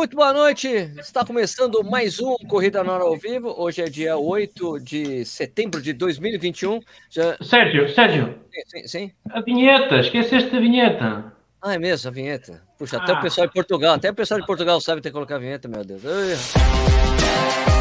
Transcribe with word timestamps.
Muito 0.00 0.16
boa 0.16 0.32
noite. 0.32 0.66
Está 0.98 1.26
começando 1.26 1.84
mais 1.84 2.18
um 2.20 2.34
Corrida 2.48 2.82
na 2.82 2.94
Hora 2.94 3.04
ao 3.04 3.18
Vivo. 3.18 3.54
Hoje 3.58 3.82
é 3.82 3.84
dia 3.84 4.16
8 4.16 4.80
de 4.80 5.26
setembro 5.26 5.82
de 5.82 5.92
2021. 5.92 6.80
Já... 7.10 7.36
Sérgio, 7.42 7.86
Sérgio. 7.90 8.34
Sim, 8.68 8.86
sim, 8.86 9.12
A 9.28 9.42
vinheta, 9.42 10.00
esqueceste 10.00 10.56
a 10.56 10.58
vinheta. 10.58 11.34
Ah, 11.60 11.74
é 11.74 11.78
mesmo, 11.78 12.08
a 12.08 12.12
vinheta. 12.14 12.62
Puxa, 12.78 12.96
ah. 12.96 13.02
até 13.02 13.12
o 13.12 13.16
ah. 13.16 13.20
pessoal 13.20 13.46
de 13.46 13.52
Portugal, 13.52 13.94
até 13.94 14.10
o 14.10 14.14
pessoal 14.14 14.40
de 14.40 14.46
Portugal 14.46 14.80
sabe 14.80 15.02
ter 15.02 15.10
que 15.10 15.12
colocar 15.12 15.36
a 15.36 15.38
vinheta, 15.38 15.68
meu 15.68 15.84
Deus. 15.84 16.00
Ai. 16.06 17.79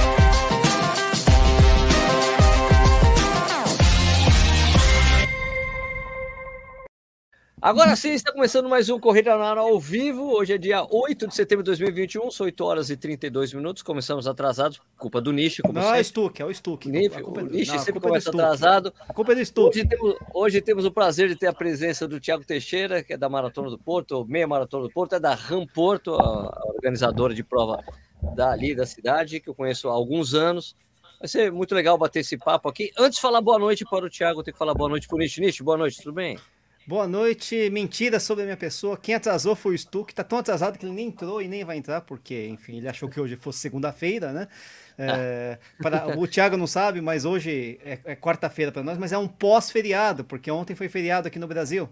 Agora 7.62 7.94
sim, 7.98 8.12
está 8.12 8.32
começando 8.32 8.70
mais 8.70 8.89
um 8.89 8.98
Corrida 8.98 9.38
na 9.38 9.44
Hora 9.44 9.59
ao 9.59 9.78
vivo. 9.78 10.32
Hoje 10.32 10.54
é 10.54 10.58
dia 10.58 10.88
8 10.90 11.27
de 11.27 11.36
setembro 11.36 11.62
de 11.62 11.68
2021, 11.68 12.32
são 12.32 12.45
8 12.45 12.63
horas 12.63 12.90
e 12.90 12.95
32 12.95 13.54
minutos. 13.54 13.84
Começamos 13.84 14.27
atrasados, 14.27 14.80
culpa 14.98 15.20
do 15.20 15.34
Nicho. 15.34 15.62
Como 15.63 15.73
não, 15.73 15.94
é 15.94 15.99
o 15.99 16.04
Stuck, 16.04 16.41
é 16.41 16.45
o 16.45 16.54
Stuck. 16.54 16.88
O 16.88 17.41
Nicho 17.41 17.77
sempre 17.80 17.98
é 17.98 18.02
começa 18.02 18.30
atrasado. 18.30 18.94
A 19.02 19.13
culpa 19.13 19.34
é 19.34 19.35
do 19.35 19.45
Stuck. 19.45 19.77
Hoje 19.77 19.85
temos, 19.85 20.16
hoje 20.34 20.62
temos 20.62 20.85
o 20.85 20.91
prazer 20.91 21.27
de 21.27 21.35
ter 21.35 21.48
a 21.48 21.54
presença 21.54 22.08
do 22.08 22.18
Tiago 22.18 22.45
Teixeira, 22.45 23.04
que 23.04 23.12
é 23.12 23.18
da 23.18 23.27
Maratona 23.27 23.70
do 23.70 23.77
Porto, 23.77 24.26
meia 24.26 24.48
Maratona 24.48 24.84
do 24.84 24.90
Porto, 24.90 25.16
é 25.16 25.20
da 25.20 25.35
Ram 25.35 25.68
Porto, 25.68 26.13
a 26.13 26.66
organizadora 26.66 27.34
de 27.34 27.44
prova 27.44 27.84
dali 28.35 28.73
da 28.73 28.85
cidade, 28.85 29.41
que 29.41 29.49
eu 29.49 29.54
conheço 29.54 29.90
há 29.90 29.91
alguns 29.91 30.34
anos. 30.34 30.77
Vai 31.20 31.27
ser 31.27 31.52
muito 31.52 31.76
legal 31.76 31.98
bater 31.98 32.21
esse 32.21 32.38
papo 32.38 32.70
aqui. 32.70 32.90
Antes 32.98 33.16
de 33.16 33.21
falar 33.21 33.41
boa 33.41 33.60
noite 33.60 33.84
para 33.84 34.05
o 34.05 34.10
Tiago, 34.10 34.41
tenho 34.44 34.54
que 34.54 34.60
falar 34.60 34.73
boa 34.73 34.90
noite 34.90 35.10
para 35.10 35.18
o 35.18 35.20
Nicho. 35.20 35.41
Nicho, 35.41 35.62
boa 35.62 35.77
noite, 35.77 35.98
tudo 35.98 36.13
bem? 36.13 36.40
Boa 36.89 37.07
noite. 37.07 37.70
Mentira 37.70 38.20
sobre 38.20 38.41
a 38.41 38.45
minha 38.45 38.57
pessoa. 38.57 38.98
Quem 38.98 39.13
atrasou 39.13 39.55
foi 39.55 39.75
o 39.75 39.77
Stuck. 39.77 40.11
Tá 40.11 40.23
tão 40.23 40.39
atrasado 40.39 40.75
que 40.75 40.84
ele 40.88 40.91
nem 40.91 41.09
entrou 41.09 41.39
e 41.39 41.48
nem 41.48 41.63
vai 41.63 41.77
entrar, 41.77 42.02
porque, 42.02 42.48
enfim, 42.48 42.77
ele 42.77 42.87
achou 42.87 43.07
que 43.07 43.21
hoje 43.21 43.35
fosse 43.35 43.59
segunda-feira, 43.59 44.34
né? 44.34 44.48
É, 44.98 45.59
para, 45.79 46.18
o 46.18 46.27
Thiago 46.27 46.57
não 46.57 46.65
sabe, 46.65 46.99
mas 46.99 47.26
hoje 47.26 47.79
é, 47.85 47.99
é 48.04 48.15
quarta-feira 48.15 48.71
para 48.71 48.81
nós, 48.81 48.98
mas 48.98 49.12
é 49.12 49.18
um 49.20 49.27
pós-feriado, 49.27 50.23
porque 50.23 50.49
ontem 50.49 50.73
foi 50.73 50.90
feriado 50.90 51.27
aqui 51.27 51.37
no 51.37 51.48
Brasil. 51.48 51.87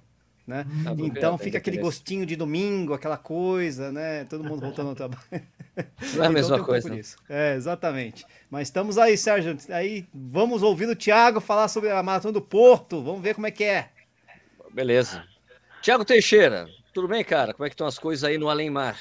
Né? 0.48 0.66
Tá 0.84 0.96
então 0.98 1.38
fica 1.38 1.60
aquele 1.60 1.78
gostinho 1.78 2.26
de 2.26 2.36
domingo, 2.36 2.96
aquela 2.96 3.18
coisa, 3.18 3.92
né? 3.92 4.24
Todo 4.24 4.44
mundo 4.44 4.62
voltando 4.62 4.90
ao 4.90 4.96
trabalho. 4.98 5.22
Não 5.30 5.36
é 5.36 5.42
a 5.78 6.14
então, 6.16 6.32
mesma 6.32 6.56
um 6.56 6.64
coisa. 6.64 7.00
É, 7.30 7.54
exatamente. 7.54 8.26
Mas 8.50 8.70
estamos 8.70 8.98
aí, 8.98 9.16
Sérgio. 9.16 9.56
Aí 9.70 10.08
vamos 10.12 10.64
ouvir 10.64 10.90
o 10.90 10.96
Thiago 10.96 11.40
falar 11.40 11.68
sobre 11.68 11.92
a 11.92 12.02
maratona 12.02 12.34
do 12.34 12.42
Porto. 12.42 13.04
Vamos 13.04 13.22
ver 13.22 13.36
como 13.36 13.46
é 13.46 13.52
que 13.52 13.64
é. 13.64 13.90
Beleza. 14.78 15.24
Tiago 15.82 16.06
Teixeira, 16.06 16.68
tudo 16.94 17.08
bem, 17.08 17.24
cara? 17.24 17.52
Como 17.52 17.66
é 17.66 17.70
que 17.70 17.74
estão 17.74 17.88
as 17.88 17.98
coisas 17.98 18.24
aí 18.24 18.38
no 18.38 18.48
Além 18.48 18.70
Mar? 18.70 18.96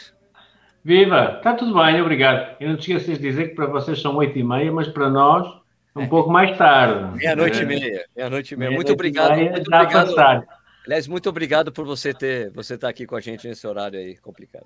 Viva! 0.82 1.34
Está 1.36 1.52
tudo 1.52 1.74
bem, 1.74 2.00
obrigado. 2.00 2.56
Eu 2.58 2.70
não 2.70 2.76
te 2.78 2.92
esqueças 2.92 3.18
de 3.18 3.28
dizer 3.28 3.50
que 3.50 3.54
para 3.54 3.66
vocês 3.66 4.00
são 4.00 4.16
oito 4.16 4.38
e 4.38 4.42
meia, 4.42 4.72
mas 4.72 4.88
para 4.88 5.10
nós 5.10 5.46
é 5.94 5.98
um 5.98 6.08
pouco 6.08 6.30
mais 6.30 6.56
tarde. 6.56 7.18
Meia-noite 7.18 7.58
é. 7.58 7.62
e 7.62 7.66
meia. 7.66 8.04
Meia-noite 8.16 8.54
e 8.54 8.56
meia. 8.56 8.70
Muito 8.70 8.90
obrigado. 8.90 9.36
Meia, 9.36 9.52
muito 9.52 9.70
obrigado. 9.70 10.46
Aliás, 10.86 11.06
muito 11.06 11.28
obrigado 11.28 11.70
por 11.70 11.84
você 11.84 12.14
ter 12.14 12.50
você 12.52 12.72
estar 12.72 12.86
tá 12.86 12.90
aqui 12.90 13.04
com 13.04 13.14
a 13.14 13.20
gente 13.20 13.46
nesse 13.46 13.66
horário 13.66 13.98
aí 13.98 14.16
complicado. 14.16 14.64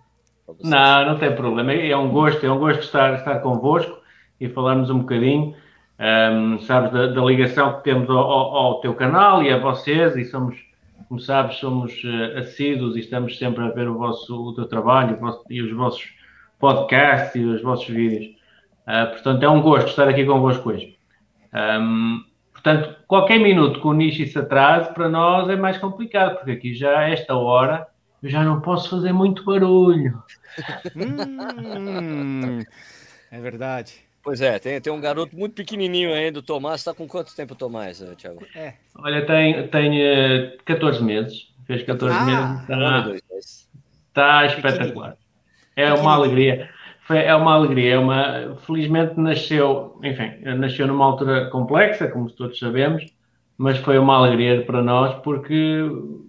Não, 0.63 1.07
não 1.07 1.19
tem 1.19 1.35
problema. 1.35 1.73
É 1.73 1.97
um 1.97 2.13
gosto, 2.13 2.47
é 2.47 2.53
um 2.53 2.59
gosto 2.61 2.85
estar, 2.85 3.15
estar 3.15 3.41
convosco 3.41 4.01
e 4.41 4.49
falarmos 4.49 4.91
um 4.91 5.01
bocadinho, 5.01 5.57
um, 5.99 6.61
sabes, 6.61 6.93
da, 6.93 7.09
da, 7.09 7.21
ligação 7.23 7.79
que 7.79 7.83
temos 7.83 8.09
ao, 8.09 8.17
ao, 8.17 8.81
teu 8.81 8.95
canal 8.95 9.43
e 9.43 9.51
a 9.51 9.59
vocês, 9.59 10.17
e 10.17 10.25
somos 10.25 10.70
como 11.11 11.21
sabes, 11.21 11.57
somos 11.57 11.93
uh, 12.05 12.39
assíduos 12.39 12.95
e 12.95 13.01
estamos 13.01 13.37
sempre 13.37 13.65
a 13.65 13.69
ver 13.71 13.89
o, 13.89 13.99
vosso, 13.99 14.33
o 14.33 14.55
teu 14.55 14.65
trabalho 14.67 15.17
o 15.17 15.19
vosso, 15.19 15.43
e 15.51 15.61
os 15.61 15.73
vossos 15.73 16.09
podcasts 16.57 17.35
e 17.35 17.45
os 17.45 17.61
vossos 17.63 17.89
vídeos. 17.89 18.27
Uh, 18.87 19.11
portanto, 19.11 19.43
é 19.43 19.49
um 19.49 19.61
gosto 19.61 19.89
estar 19.89 20.09
aqui 20.09 20.25
convosco 20.25 20.71
hoje. 20.71 20.97
Um, 21.53 22.25
portanto, 22.53 22.97
qualquer 23.09 23.41
minuto 23.41 23.81
que 23.81 23.87
o 23.89 23.93
nicho 23.93 24.25
se 24.25 24.39
atrase, 24.39 24.95
para 24.95 25.09
nós 25.09 25.49
é 25.49 25.57
mais 25.57 25.79
complicado, 25.79 26.37
porque 26.37 26.53
aqui 26.53 26.75
já, 26.75 27.01
a 27.01 27.11
esta 27.11 27.35
hora, 27.35 27.89
eu 28.23 28.31
já 28.31 28.45
não 28.45 28.61
posso 28.61 28.89
fazer 28.89 29.13
muito 29.13 29.45
barulho. 29.45 30.23
hum, 30.95 32.61
é 33.33 33.41
verdade. 33.41 34.10
Pois 34.23 34.41
é, 34.41 34.59
tem, 34.59 34.81
tem 34.81 34.93
um 34.93 35.01
garoto 35.01 35.35
muito 35.35 35.55
pequenininho 35.55 36.13
ainda, 36.13 36.41
o 36.41 36.43
Tomás. 36.43 36.81
Está 36.81 36.93
com 36.93 37.09
quanto 37.09 37.35
tempo, 37.35 37.55
Tomás, 37.55 38.03
eh, 38.03 38.15
Thiago? 38.15 38.47
É. 38.55 38.75
Olha, 38.99 39.25
tem, 39.25 39.67
tem 39.69 39.99
uh, 39.99 40.59
14 40.65 41.03
meses. 41.03 41.51
Fez 41.67 41.83
14 41.85 42.17
ah, 42.17 42.25
meses. 42.25 43.69
Está, 44.09 44.45
está 44.45 44.47
espetacular. 44.47 45.17
É 45.75 45.93
uma 45.95 46.15
alegria. 46.15 46.69
É 47.09 47.35
uma 47.35 47.55
alegria. 47.55 47.95
É 47.95 47.99
uma, 47.99 48.57
felizmente 48.67 49.19
nasceu, 49.19 49.99
enfim, 50.03 50.33
nasceu 50.57 50.87
numa 50.87 51.07
altura 51.07 51.49
complexa, 51.49 52.09
como 52.09 52.31
todos 52.31 52.59
sabemos, 52.59 53.07
mas 53.57 53.79
foi 53.79 53.99
uma 53.99 54.17
alegria 54.17 54.65
para 54.65 54.83
nós 54.83 55.15
porque, 55.23 55.81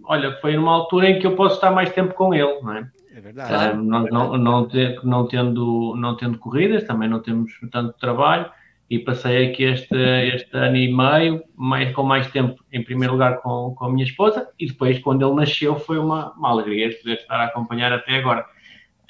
olha, 0.06 0.38
foi 0.42 0.56
numa 0.56 0.72
altura 0.72 1.10
em 1.10 1.20
que 1.20 1.28
eu 1.28 1.36
posso 1.36 1.56
estar 1.56 1.72
mais 1.72 1.92
tempo 1.92 2.14
com 2.14 2.34
ele, 2.34 2.62
não 2.62 2.78
é? 2.78 2.88
É 3.32 3.34
verdade. 3.34 3.78
Uh, 3.78 3.84
não, 3.84 4.04
não, 4.04 4.38
não, 4.38 4.68
não, 5.04 5.28
tendo, 5.28 5.96
não 5.96 6.18
tendo 6.18 6.38
corridas, 6.38 6.84
também 6.84 7.08
não 7.08 7.22
temos 7.22 7.54
tanto 7.72 7.98
trabalho 7.98 8.52
e 8.90 9.00
passei 9.00 9.50
aqui 9.50 9.64
este, 9.64 9.96
este 9.96 10.50
ano 10.58 10.76
e 10.76 10.94
meio 10.94 11.42
mais, 11.56 11.94
com 11.96 12.04
mais 12.04 12.30
tempo, 12.30 12.62
em 12.74 12.84
primeiro 12.84 13.14
lugar, 13.14 13.38
com, 13.38 13.74
com 13.74 13.86
a 13.86 13.90
minha 13.90 14.04
esposa 14.04 14.50
e 14.60 14.68
depois, 14.68 15.00
quando 15.00 15.26
ele 15.26 15.36
nasceu, 15.36 15.80
foi 15.80 15.98
uma, 15.98 16.34
uma 16.34 16.50
alegria 16.50 16.94
poder 16.98 17.14
estar 17.14 17.38
a 17.38 17.46
acompanhar 17.46 17.94
até 17.94 18.18
agora. 18.18 18.46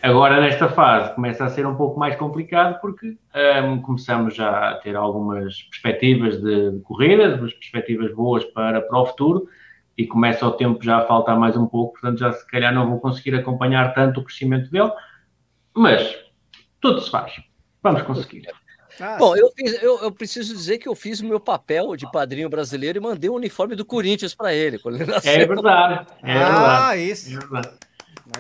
Agora, 0.04 0.40
nesta 0.40 0.68
fase, 0.68 1.14
começa 1.14 1.46
a 1.46 1.50
ser 1.50 1.66
um 1.66 1.76
pouco 1.76 2.00
mais 2.00 2.16
complicado 2.16 2.80
porque 2.80 3.18
um, 3.64 3.82
começamos 3.82 4.36
já 4.36 4.70
a 4.70 4.76
ter 4.76 4.96
algumas 4.96 5.62
perspectivas 5.64 6.42
de, 6.42 6.72
de 6.72 6.80
corridas, 6.82 7.40
umas 7.40 7.54
perspectivas 7.54 8.14
boas 8.14 8.44
para, 8.46 8.82
para 8.82 9.00
o 9.00 9.06
futuro 9.06 9.48
e 10.02 10.08
começa 10.08 10.46
o 10.46 10.52
tempo 10.52 10.84
já 10.84 10.98
a 10.98 11.08
faltar 11.08 11.38
mais 11.40 11.56
um 11.56 11.66
pouco, 11.66 11.94
portanto 11.94 12.20
já 12.20 12.34
se 12.34 12.46
calhar 12.48 12.74
não 12.74 12.90
vou 12.90 13.00
conseguir 13.00 13.36
acompanhar 13.36 13.94
tanto 13.94 14.20
o 14.20 14.24
crescimento 14.24 14.70
dele, 14.70 14.92
mas 15.76 16.16
tudo 16.80 17.02
se 17.02 17.10
faz. 17.10 17.34
Vamos 17.84 18.02
conseguir. 18.04 18.48
Ah, 19.00 19.18
Bom, 19.18 19.36
eu, 19.36 19.50
fiz, 19.56 19.82
eu, 19.82 20.00
eu, 20.00 20.12
preciso 20.12 20.54
dizer 20.54 20.78
que 20.78 20.88
eu 20.88 20.94
fiz 20.94 21.22
o 21.22 21.26
meu 21.26 21.40
papel 21.40 21.96
de 21.96 22.10
padrinho 22.12 22.50
brasileiro 22.50 22.98
e 22.98 23.02
mandei 23.02 23.30
o 23.30 23.36
uniforme 23.36 23.76
do 23.76 23.86
Corinthians 23.86 24.36
para 24.36 24.54
ele. 24.54 24.80
É 25.24 25.46
verdade. 25.46 26.08
É 26.22 26.34
verdade. 26.34 26.84
Ah, 26.84 26.98
isso. 26.98 27.30
É 27.30 27.40
verdade. 27.40 27.70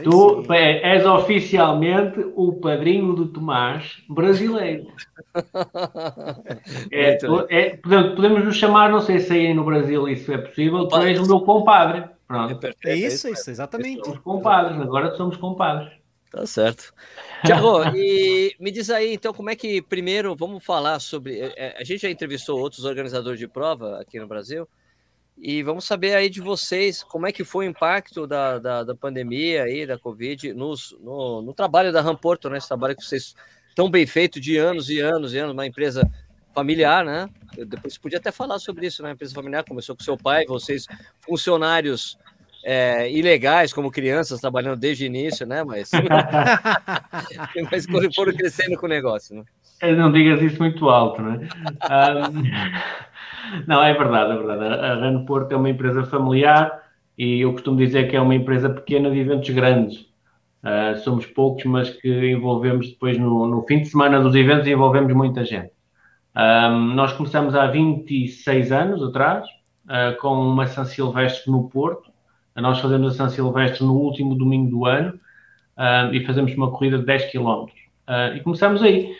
Tu 0.03 0.45
é, 0.53 0.95
és 0.95 1.05
oficialmente 1.05 2.25
o 2.35 2.53
padrinho 2.53 3.13
do 3.13 3.27
Tomás 3.27 4.01
brasileiro. 4.09 4.87
é, 6.91 7.17
é, 7.49 7.77
podemos 7.77 8.45
nos 8.45 8.55
chamar, 8.55 8.89
não 8.89 9.01
sei 9.01 9.19
se 9.19 9.33
aí 9.33 9.53
no 9.53 9.63
Brasil 9.63 10.07
isso 10.07 10.31
é 10.31 10.37
possível, 10.37 10.87
tu 10.87 10.97
és 10.97 11.19
o 11.19 11.27
meu 11.27 11.41
compadre. 11.41 12.05
Pronto. 12.27 12.65
É, 12.65 12.69
é, 12.85 12.91
é 12.91 12.95
isso, 12.95 13.27
isso, 13.27 13.49
exatamente. 13.49 14.05
Somos 14.05 14.19
compadres, 14.19 14.79
agora 14.79 15.15
somos 15.15 15.35
compadres. 15.37 15.91
Tá 16.31 16.45
certo. 16.45 16.93
Tiago, 17.45 17.83
e 17.93 18.55
me 18.57 18.71
diz 18.71 18.89
aí, 18.89 19.13
então, 19.13 19.33
como 19.33 19.49
é 19.49 19.55
que, 19.55 19.81
primeiro, 19.81 20.33
vamos 20.33 20.63
falar 20.63 20.99
sobre. 20.99 21.41
É, 21.41 21.53
é, 21.57 21.77
a 21.77 21.83
gente 21.83 22.01
já 22.01 22.09
entrevistou 22.09 22.57
outros 22.57 22.85
organizadores 22.85 23.37
de 23.37 23.49
prova 23.49 23.99
aqui 23.99 24.17
no 24.17 24.27
Brasil, 24.27 24.67
e 25.43 25.63
vamos 25.63 25.85
saber 25.85 26.15
aí 26.15 26.29
de 26.29 26.39
vocês 26.39 27.01
como 27.01 27.25
é 27.25 27.31
que 27.31 27.43
foi 27.43 27.65
o 27.65 27.69
impacto 27.69 28.27
da, 28.27 28.59
da, 28.59 28.83
da 28.83 28.95
pandemia 28.95 29.63
aí, 29.63 29.87
da 29.87 29.97
Covid, 29.97 30.53
nos, 30.53 30.95
no, 31.01 31.41
no 31.41 31.51
trabalho 31.51 31.91
da 31.91 31.99
Ramporto, 31.99 32.47
né? 32.47 32.59
Esse 32.59 32.67
trabalho 32.67 32.95
que 32.95 33.03
vocês 33.03 33.35
tão 33.75 33.89
bem 33.89 34.05
feito 34.05 34.39
de 34.39 34.55
anos 34.57 34.87
e 34.91 34.99
anos 34.99 35.33
e 35.33 35.39
anos, 35.39 35.53
uma 35.53 35.65
empresa 35.65 36.07
familiar, 36.53 37.03
né? 37.03 37.27
Depois 37.57 37.95
você 37.95 37.99
podia 37.99 38.19
até 38.19 38.31
falar 38.31 38.59
sobre 38.59 38.85
isso, 38.85 39.01
né? 39.01 39.13
Empresa 39.13 39.33
familiar 39.33 39.63
começou 39.63 39.95
com 39.95 40.03
seu 40.03 40.15
pai, 40.15 40.45
vocês 40.45 40.85
funcionários 41.19 42.19
é, 42.63 43.11
ilegais 43.11 43.73
como 43.73 43.89
crianças 43.89 44.39
trabalhando 44.39 44.79
desde 44.79 45.05
o 45.05 45.07
início, 45.07 45.47
né? 45.47 45.63
Mas, 45.63 45.89
mas 47.71 47.87
foram 48.13 48.31
crescendo 48.31 48.77
com 48.77 48.85
o 48.85 48.89
negócio, 48.89 49.35
né? 49.35 49.43
Não 49.95 50.11
digas 50.11 50.39
isso 50.43 50.59
muito 50.59 50.87
alto, 50.87 51.19
né? 51.23 51.49
Um, 51.89 52.43
não, 53.67 53.83
é 53.83 53.93
verdade, 53.93 54.31
é 54.31 54.35
verdade. 54.35 54.63
A 54.63 54.95
Rano 54.95 55.25
Porto 55.25 55.51
é 55.51 55.55
uma 55.55 55.69
empresa 55.69 56.03
familiar 56.03 56.81
e 57.17 57.41
eu 57.41 57.51
costumo 57.51 57.77
dizer 57.77 58.09
que 58.09 58.15
é 58.15 58.21
uma 58.21 58.35
empresa 58.35 58.69
pequena 58.69 59.09
de 59.09 59.19
eventos 59.19 59.49
grandes. 59.49 60.11
Uh, 60.63 60.95
somos 61.03 61.25
poucos, 61.25 61.65
mas 61.65 61.89
que 61.89 62.31
envolvemos 62.31 62.89
depois 62.89 63.17
no, 63.17 63.47
no, 63.47 63.63
fim 63.63 63.79
de 63.79 63.85
semana 63.85 64.19
dos 64.19 64.35
eventos 64.35 64.67
envolvemos 64.67 65.11
muita 65.13 65.43
gente. 65.43 65.71
Um, 66.35 66.93
nós 66.93 67.13
começamos 67.13 67.55
há 67.55 67.67
26 67.67 68.71
anos 68.71 69.03
atrás, 69.03 69.45
uh, 69.85 70.15
com 70.19 70.33
uma 70.33 70.67
São 70.67 70.85
Silvestre 70.85 71.51
no 71.51 71.67
Porto. 71.67 72.11
Uh, 72.55 72.61
nós 72.61 72.79
fazemos 72.79 73.13
a 73.13 73.17
São 73.17 73.29
Silvestre 73.29 73.83
no 73.83 73.95
último 73.95 74.35
domingo 74.35 74.69
do 74.69 74.85
ano 74.85 75.19
e 76.13 76.23
fazemos 76.25 76.53
uma 76.53 76.69
corrida 76.69 76.99
de 76.99 77.05
10 77.05 77.31
km. 77.31 77.65
e 78.35 78.39
começamos 78.41 78.83
aí. 78.83 79.15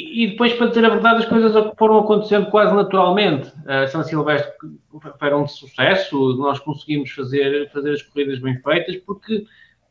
E, 0.00 0.28
depois, 0.28 0.52
para 0.52 0.68
dizer 0.68 0.84
a 0.84 0.90
verdade, 0.90 1.20
as 1.20 1.28
coisas 1.28 1.52
foram 1.78 1.98
acontecendo 1.98 2.50
quase 2.50 2.74
naturalmente. 2.74 3.52
A 3.66 3.86
São 3.86 4.02
Silvestre 4.02 4.52
foi 5.18 5.34
um 5.34 5.46
sucesso, 5.46 6.36
nós 6.36 6.58
conseguimos 6.58 7.10
fazer, 7.10 7.70
fazer 7.70 7.92
as 7.92 8.02
corridas 8.02 8.38
bem 8.38 8.58
feitas, 8.60 8.96
porque 8.96 9.44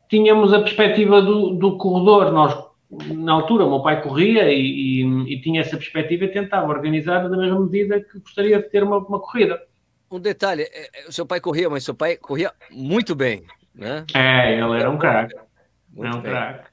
tínhamos 0.08 0.52
a 0.52 0.60
perspectiva 0.60 1.22
do, 1.22 1.50
do 1.50 1.76
corredor. 1.76 2.32
Nós 2.32 2.54
na 2.90 3.32
altura, 3.32 3.64
o 3.64 3.70
meu 3.70 3.80
pai 3.80 4.02
corria 4.02 4.52
e, 4.52 5.02
e, 5.02 5.34
e, 5.34 5.40
tinha 5.40 5.60
essa 5.60 5.76
perspectiva 5.76 6.24
e 6.24 6.32
tentava 6.32 6.66
organizar 6.66 7.28
da 7.28 7.36
mesma 7.36 7.60
medida 7.60 8.00
que 8.00 8.18
gostaria 8.18 8.60
de 8.60 8.68
ter 8.68 8.82
uma, 8.82 8.98
uma 8.98 9.20
corrida. 9.20 9.62
Um 10.10 10.18
detalhe, 10.18 10.62
é, 10.62 11.04
é, 11.04 11.08
o 11.08 11.12
seu 11.12 11.24
pai 11.24 11.40
corria, 11.40 11.70
mas 11.70 11.84
seu 11.84 11.94
pai 11.94 12.16
corria 12.16 12.52
muito 12.68 13.14
bem, 13.14 13.44
né? 13.72 14.04
É, 14.12 14.54
ele 14.54 14.76
era 14.76 14.90
um 14.90 14.98
craque. 14.98 15.36
É 15.36 16.10
um 16.10 16.20
craque. 16.20 16.69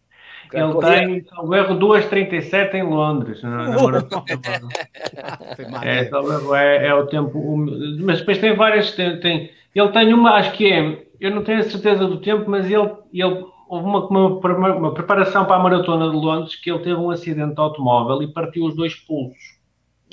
Ele 0.53 0.73
corria... 0.73 1.07
tem, 1.07 1.25
o 1.41 1.55
erro, 1.55 1.75
2,37 1.75 2.75
em 2.75 2.83
Londres. 2.83 3.41
Na, 3.43 3.69
na 3.69 3.75
é, 5.83 6.09
é, 6.55 6.87
é, 6.87 6.93
o 6.93 7.05
tempo. 7.07 7.57
Mas 7.99 8.19
depois 8.19 8.37
tem 8.37 8.55
várias. 8.55 8.91
Tem, 8.91 9.19
tem, 9.19 9.51
ele 9.73 9.89
tem 9.89 10.13
uma, 10.13 10.31
acho 10.35 10.53
que 10.53 10.71
é. 10.71 11.05
Eu 11.19 11.31
não 11.31 11.43
tenho 11.43 11.59
a 11.59 11.63
certeza 11.63 12.05
do 12.05 12.19
tempo, 12.19 12.49
mas 12.49 12.69
ele, 12.69 12.91
ele 13.11 13.45
houve 13.67 13.85
uma, 13.85 14.07
uma, 14.07 14.75
uma, 14.75 14.93
preparação 14.93 15.45
para 15.45 15.55
a 15.55 15.63
maratona 15.63 16.09
de 16.09 16.15
Londres 16.15 16.55
que 16.55 16.69
ele 16.71 16.79
teve 16.79 16.95
um 16.95 17.09
acidente 17.09 17.55
de 17.55 17.59
automóvel 17.59 18.21
e 18.21 18.27
partiu 18.27 18.65
os 18.65 18.75
dois 18.75 18.95
pulsos. 18.95 19.57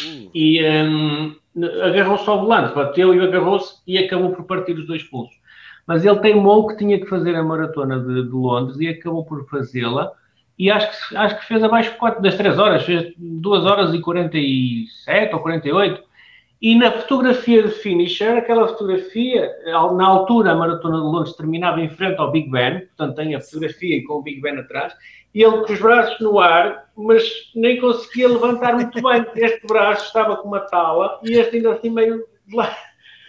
Hum. 0.02 0.28
E 0.34 0.60
um, 0.64 1.34
agarrou-se 1.82 2.28
ao 2.28 2.40
volante, 2.40 2.75
bateu 2.75 3.14
e 3.14 3.20
agarrou-se 3.20 3.76
e 3.86 3.98
acabou 3.98 4.31
por 4.31 4.44
partir 4.44 4.72
os 4.72 4.86
dois 4.86 5.02
pulsos. 5.04 5.36
Mas 5.86 6.04
ele 6.04 6.19
teimou 6.20 6.66
que 6.66 6.76
tinha 6.76 6.98
que 6.98 7.06
fazer 7.06 7.34
a 7.36 7.42
maratona 7.42 8.00
de, 8.00 8.22
de 8.25 8.31
Londres 8.31 8.78
e 8.81 8.88
acabou 8.88 9.25
por 9.25 9.46
fazê-la. 9.48 10.12
E 10.58 10.70
acho 10.70 11.08
que, 11.08 11.16
acho 11.16 11.38
que 11.40 11.46
fez 11.46 11.62
abaixo 11.62 11.96
das 12.20 12.36
3 12.36 12.58
horas, 12.58 12.84
fez 12.84 13.12
2 13.16 13.64
horas 13.64 13.92
e 13.92 14.00
47 14.00 15.34
ou 15.34 15.40
48 15.40 16.02
e 16.64 16.74
na 16.76 16.90
fotografia 16.92 17.62
de 17.62 17.68
finisher, 17.68 18.38
aquela 18.38 18.66
fotografia, 18.66 19.54
na 19.66 20.06
altura 20.06 20.52
a 20.52 20.54
Maratona 20.54 20.96
de 20.96 21.02
Londres 21.02 21.36
terminava 21.36 21.78
em 21.78 21.90
frente 21.90 22.18
ao 22.18 22.30
Big 22.30 22.48
Ben, 22.48 22.86
portanto 22.86 23.16
tem 23.16 23.34
a 23.34 23.40
fotografia 23.42 24.02
com 24.06 24.14
o 24.14 24.22
Big 24.22 24.40
Ben 24.40 24.56
atrás, 24.56 24.94
e 25.34 25.42
ele 25.42 25.58
com 25.58 25.70
os 25.70 25.78
braços 25.78 26.18
no 26.20 26.40
ar, 26.40 26.90
mas 26.96 27.22
nem 27.54 27.78
conseguia 27.78 28.28
levantar 28.28 28.76
muito 28.76 29.02
bem. 29.02 29.26
Este 29.36 29.66
braço 29.66 30.06
estava 30.06 30.36
com 30.36 30.48
uma 30.48 30.60
tala 30.60 31.20
e 31.22 31.32
este 31.32 31.56
ainda 31.56 31.74
assim 31.74 31.90
meio 31.90 32.24
de 32.46 32.56
lá. 32.56 32.74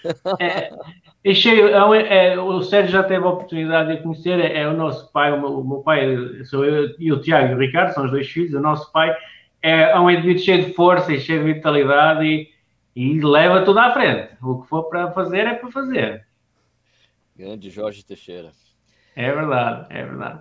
É, 0.39 0.69
achei, 1.31 1.61
é, 1.61 2.33
é, 2.33 2.39
o 2.39 2.61
Sérgio 2.61 2.91
já 2.91 3.03
teve 3.03 3.25
a 3.25 3.29
oportunidade 3.29 3.95
de 3.95 4.03
conhecer, 4.03 4.39
é, 4.39 4.61
é 4.61 4.67
o 4.67 4.73
nosso 4.73 5.11
pai, 5.11 5.31
o 5.31 5.39
meu, 5.39 5.59
o 5.59 5.67
meu, 5.67 5.79
pai, 5.79 6.15
sou 6.45 6.63
eu 6.63 6.95
e 6.99 7.11
o 7.11 7.19
Tiago 7.19 7.53
e 7.53 7.55
o 7.55 7.59
Ricardo, 7.59 7.93
são 7.93 8.05
os 8.05 8.11
dois 8.11 8.27
filhos, 8.27 8.53
o 8.53 8.59
nosso 8.59 8.91
pai 8.91 9.15
é, 9.61 9.91
é 9.91 9.99
um 9.99 10.09
indivíduo 10.09 10.43
cheio 10.43 10.65
de 10.65 10.73
força 10.73 11.13
e 11.13 11.19
cheio 11.19 11.43
de 11.43 11.53
vitalidade 11.53 12.25
e 12.25 12.55
e 12.95 13.19
leva 13.19 13.65
tudo 13.65 13.79
à 13.79 13.91
frente. 13.91 14.29
O 14.41 14.61
que 14.61 14.69
for 14.69 14.83
para 14.83 15.11
fazer 15.11 15.45
é 15.45 15.53
para 15.53 15.69
fazer. 15.69 16.25
Grande 17.35 17.69
Jorge 17.69 18.05
Teixeira. 18.05 18.51
É 19.15 19.31
verdade, 19.31 19.87
é 19.89 20.05
verdade. 20.05 20.39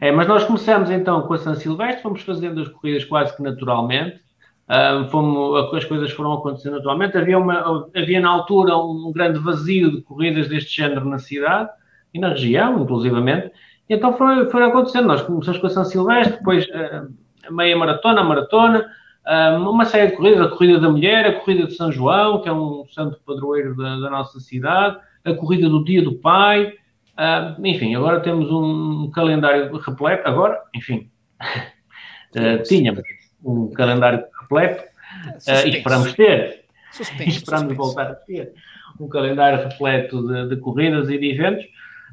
É, 0.00 0.12
mas 0.12 0.28
nós 0.28 0.44
começamos 0.44 0.90
então 0.90 1.26
com 1.26 1.32
a 1.32 1.38
São 1.38 1.54
Silvestre, 1.54 2.02
fomos 2.02 2.22
fazendo 2.22 2.60
as 2.60 2.68
corridas 2.68 3.04
quase 3.04 3.34
que 3.34 3.42
naturalmente. 3.42 4.20
Um, 4.66 5.08
fomos, 5.08 5.74
as 5.74 5.84
coisas 5.84 6.10
foram 6.12 6.32
acontecendo 6.32 6.76
naturalmente. 6.76 7.16
Havia, 7.16 7.38
uma, 7.38 7.88
havia 7.94 8.20
na 8.20 8.30
altura 8.30 8.76
um 8.76 9.12
grande 9.12 9.38
vazio 9.38 9.90
de 9.90 10.02
corridas 10.02 10.48
deste 10.48 10.76
género 10.76 11.04
na 11.04 11.18
cidade 11.18 11.70
e 12.12 12.18
na 12.18 12.30
região, 12.30 12.82
inclusivamente. 12.82 13.50
E 13.88 13.94
então 13.94 14.16
foi, 14.16 14.48
foi 14.50 14.64
acontecendo. 14.64 15.08
Nós 15.08 15.22
começamos 15.22 15.60
com 15.60 15.66
a 15.66 15.70
São 15.70 15.84
Silvestre, 15.84 16.38
depois 16.38 16.66
uh, 16.68 17.12
a 17.46 17.50
meia 17.52 17.76
maratona, 17.76 18.20
a 18.20 18.24
maratona, 18.24 18.86
uma 19.58 19.84
série 19.84 20.10
de 20.10 20.16
corridas, 20.16 20.46
a 20.46 20.50
Corrida 20.50 20.80
da 20.80 20.90
Mulher, 20.90 21.26
a 21.26 21.40
Corrida 21.40 21.66
de 21.66 21.74
São 21.74 21.90
João, 21.90 22.42
que 22.42 22.48
é 22.48 22.52
um 22.52 22.84
santo 22.90 23.18
padroeiro 23.24 23.74
da, 23.76 23.96
da 23.96 24.10
nossa 24.10 24.38
cidade, 24.38 24.98
a 25.24 25.34
Corrida 25.34 25.68
do 25.68 25.82
Dia 25.82 26.02
do 26.02 26.14
Pai, 26.16 26.74
uh, 27.18 27.66
enfim, 27.66 27.94
agora 27.94 28.20
temos 28.20 28.50
um 28.50 29.10
calendário 29.10 29.74
repleto, 29.78 30.28
agora, 30.28 30.60
enfim, 30.74 31.10
uh, 32.36 32.62
tínhamos 32.64 33.02
um 33.42 33.70
calendário 33.70 34.24
repleto 34.44 34.84
uh, 34.84 35.66
e 35.66 35.70
esperamos 35.70 36.12
ter, 36.14 36.64
suspense, 36.92 37.38
esperamos 37.38 37.68
suspense. 37.68 37.94
voltar 37.94 38.10
a 38.10 38.14
ter 38.14 38.52
um 39.00 39.08
calendário 39.08 39.68
repleto 39.68 40.26
de, 40.26 40.48
de 40.50 40.56
corridas 40.56 41.08
e 41.08 41.18
de 41.18 41.30
eventos 41.32 41.64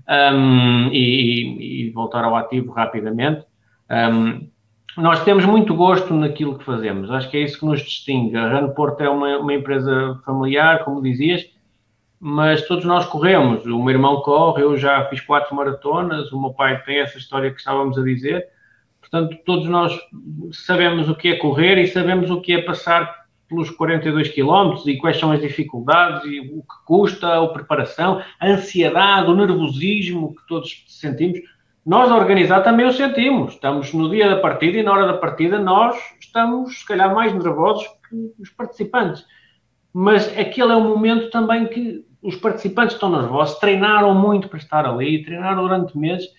um, 0.09 0.89
e, 0.91 1.87
e, 1.87 1.89
voltar 1.91 2.23
ao 2.23 2.35
ativo 2.35 2.71
rapidamente. 2.71 3.45
Um, 3.89 4.49
nós 4.97 5.23
temos 5.23 5.45
muito 5.45 5.73
gosto 5.75 6.13
naquilo 6.13 6.57
que 6.57 6.65
fazemos. 6.65 7.09
Acho 7.11 7.29
que 7.29 7.37
é 7.37 7.41
isso 7.41 7.59
que 7.59 7.65
nos 7.65 7.81
distingue. 7.81 8.35
A 8.35 8.47
Rano 8.47 8.73
Porto 8.73 9.01
é 9.01 9.09
uma, 9.09 9.37
uma, 9.37 9.53
empresa 9.53 10.19
familiar, 10.25 10.83
como 10.83 11.01
dizias, 11.01 11.45
mas 12.19 12.67
todos 12.67 12.83
nós 12.83 13.05
corremos. 13.05 13.65
O 13.65 13.81
meu 13.81 13.91
irmão 13.95 14.21
corre, 14.21 14.63
eu 14.63 14.77
já 14.77 15.05
fiz 15.05 15.21
quatro 15.21 15.55
maratonas, 15.55 16.31
o 16.31 16.41
meu 16.41 16.51
pai 16.51 16.81
tem 16.83 16.99
essa 16.99 17.17
história 17.17 17.51
que 17.51 17.59
estávamos 17.59 17.97
a 17.97 18.03
dizer. 18.03 18.47
Portanto, 19.11 19.37
todos 19.45 19.67
nós 19.67 19.99
sabemos 20.53 21.09
o 21.09 21.15
que 21.15 21.27
é 21.27 21.35
correr 21.35 21.77
e 21.77 21.87
sabemos 21.87 22.31
o 22.31 22.39
que 22.39 22.53
é 22.53 22.61
passar 22.61 23.21
pelos 23.49 23.69
42 23.69 24.29
quilómetros 24.29 24.87
e 24.87 24.97
quais 24.97 25.19
são 25.19 25.31
as 25.31 25.41
dificuldades 25.41 26.23
e 26.23 26.39
o 26.39 26.61
que 26.61 26.85
custa, 26.85 27.43
a 27.43 27.47
preparação, 27.49 28.21
a 28.39 28.47
ansiedade, 28.47 29.29
o 29.29 29.35
nervosismo 29.35 30.33
que 30.33 30.47
todos 30.47 30.85
sentimos 30.87 31.41
nós 31.85 32.11
a 32.11 32.15
organizar 32.15 32.61
também 32.61 32.85
o 32.85 32.91
sentimos. 32.91 33.53
Estamos 33.53 33.91
no 33.93 34.09
dia 34.09 34.29
da 34.29 34.39
partida 34.39 34.77
e 34.77 34.83
na 34.83 34.91
hora 34.91 35.07
da 35.07 35.17
partida 35.17 35.59
nós 35.59 35.97
estamos, 36.19 36.79
se 36.79 36.85
calhar, 36.85 37.13
mais 37.13 37.33
nervosos 37.33 37.87
que 38.07 38.33
os 38.39 38.49
participantes. 38.49 39.25
Mas 39.91 40.27
aquele 40.37 40.71
é 40.71 40.75
um 40.75 40.87
momento 40.87 41.29
também 41.31 41.65
que 41.67 42.05
os 42.21 42.35
participantes 42.35 42.93
estão 42.93 43.09
nervosos, 43.09 43.57
treinaram 43.57 44.13
muito 44.13 44.47
para 44.47 44.59
estar 44.59 44.85
ali, 44.85 45.23
treinaram 45.23 45.63
durante 45.63 45.97
meses 45.97 46.29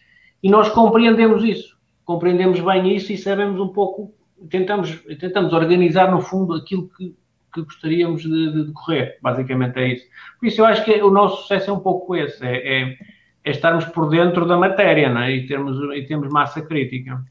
e 0.42 0.48
nós 0.48 0.68
compreendemos 0.68 1.42
isso. 1.42 1.71
Compreendemos 2.04 2.60
bem 2.60 2.94
isso 2.94 3.12
e 3.12 3.16
sabemos 3.16 3.60
um 3.60 3.68
pouco, 3.68 4.12
tentamos, 4.50 5.02
tentamos 5.20 5.52
organizar 5.52 6.10
no 6.10 6.20
fundo 6.20 6.54
aquilo 6.54 6.88
que, 6.96 7.14
que 7.54 7.62
gostaríamos 7.62 8.22
de, 8.22 8.64
de, 8.66 8.72
correr. 8.72 9.18
Basicamente 9.22 9.78
é 9.78 9.94
isso. 9.94 10.06
Por 10.38 10.46
isso 10.46 10.60
eu 10.60 10.64
acho 10.64 10.84
que 10.84 11.02
o 11.02 11.10
nosso 11.10 11.42
sucesso 11.42 11.70
é 11.70 11.72
um 11.72 11.80
pouco 11.80 12.16
esse. 12.16 12.44
é, 12.44 12.82
é 12.82 12.98
é 13.44 13.50
estarmos 13.50 13.84
por 13.86 14.08
dentro 14.08 14.46
da 14.46 14.56
matéria 14.56 15.12
né? 15.12 15.32
e, 15.32 15.46
termos, 15.46 15.76
e 15.96 16.02
termos 16.06 16.28
massa 16.28 16.62
crítica. 16.62 17.22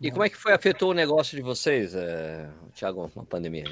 E 0.00 0.10
como 0.10 0.24
é 0.24 0.28
que 0.28 0.36
foi 0.36 0.52
afetou 0.52 0.90
o 0.90 0.94
negócio 0.94 1.36
de 1.36 1.42
vocês, 1.42 1.94
é, 1.94 2.48
Tiago, 2.74 3.10
na 3.14 3.24
pandemia? 3.24 3.64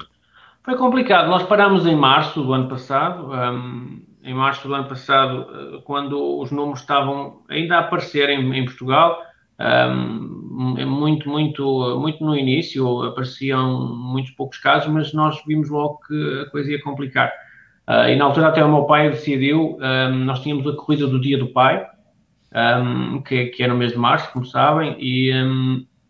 Foi 0.63 0.75
complicado. 0.77 1.29
Nós 1.29 1.43
paramos 1.43 1.85
em 1.85 1.95
março 1.95 2.41
do 2.41 2.53
ano 2.53 2.69
passado. 2.69 3.31
Um, 3.31 4.01
em 4.23 4.33
março 4.33 4.67
do 4.67 4.73
ano 4.73 4.87
passado, 4.87 5.47
eh, 5.49 5.81
quando 5.83 6.39
os 6.39 6.51
números 6.51 6.81
estavam 6.81 7.41
ainda 7.49 7.77
a 7.77 7.79
aparecer 7.79 8.29
em, 8.29 8.55
em 8.55 8.65
Portugal, 8.65 9.19
um, 9.61 10.41
muito, 10.85 11.29
muito, 11.29 11.97
muito 11.99 12.23
no 12.23 12.35
início, 12.35 13.03
apareciam 13.03 13.95
muitos 13.95 14.31
poucos 14.31 14.57
casos, 14.57 14.91
mas 14.91 15.13
nós 15.13 15.41
vimos 15.45 15.69
logo 15.69 15.99
que 16.07 16.41
a 16.41 16.49
coisa 16.49 16.71
ia 16.71 16.81
complicar. 16.81 17.31
Uh, 17.87 18.09
e 18.09 18.15
na 18.15 18.25
altura 18.25 18.47
até 18.47 18.63
o 18.63 18.71
meu 18.71 18.83
pai 18.83 19.09
decidiu, 19.09 19.77
um, 19.77 20.15
nós 20.25 20.41
tínhamos 20.41 20.67
a 20.67 20.75
corrida 20.75 21.07
do 21.07 21.19
Dia 21.19 21.37
do 21.37 21.47
Pai, 21.47 21.85
um, 22.53 23.21
que, 23.21 23.47
que, 23.47 23.63
é 23.63 23.67
no 23.67 23.75
mês 23.75 23.91
de 23.91 23.97
março, 23.97 24.31
como 24.31 24.45
sabem, 24.45 24.95
e, 24.99 25.31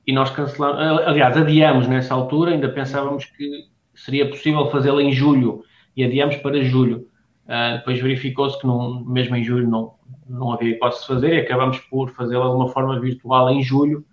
e 0.05 0.13
nós 0.13 0.29
cancelamos, 0.31 1.01
aliás, 1.05 1.37
adiamos 1.37 1.87
nessa 1.87 2.13
altura, 2.13 2.51
ainda 2.51 2.69
pensávamos 2.69 3.25
que 3.25 3.65
seria 3.95 4.27
possível 4.29 4.69
fazê-la 4.69 5.01
em 5.01 5.11
julho, 5.11 5.63
e 5.95 6.03
adiamos 6.03 6.35
para 6.37 6.63
julho. 6.63 7.07
Uh, 7.45 7.77
depois 7.77 7.99
verificou-se 7.99 8.59
que 8.59 8.67
não, 8.67 9.03
mesmo 9.05 9.35
em 9.35 9.43
julho 9.43 9.67
não, 9.67 9.93
não 10.31 10.53
havia 10.53 10.71
hipótese 10.71 11.01
de 11.01 11.07
fazer, 11.07 11.33
e 11.33 11.39
acabamos 11.41 11.79
por 11.79 12.09
fazê-la 12.11 12.47
de 12.47 12.55
uma 12.55 12.69
forma 12.69 12.99
virtual 12.99 13.49
em 13.49 13.61
julho, 13.61 14.05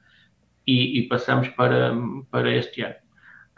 e, 0.66 0.98
e 0.98 1.02
passamos 1.08 1.48
para, 1.48 1.94
para 2.30 2.54
este 2.54 2.82
ano. 2.82 2.94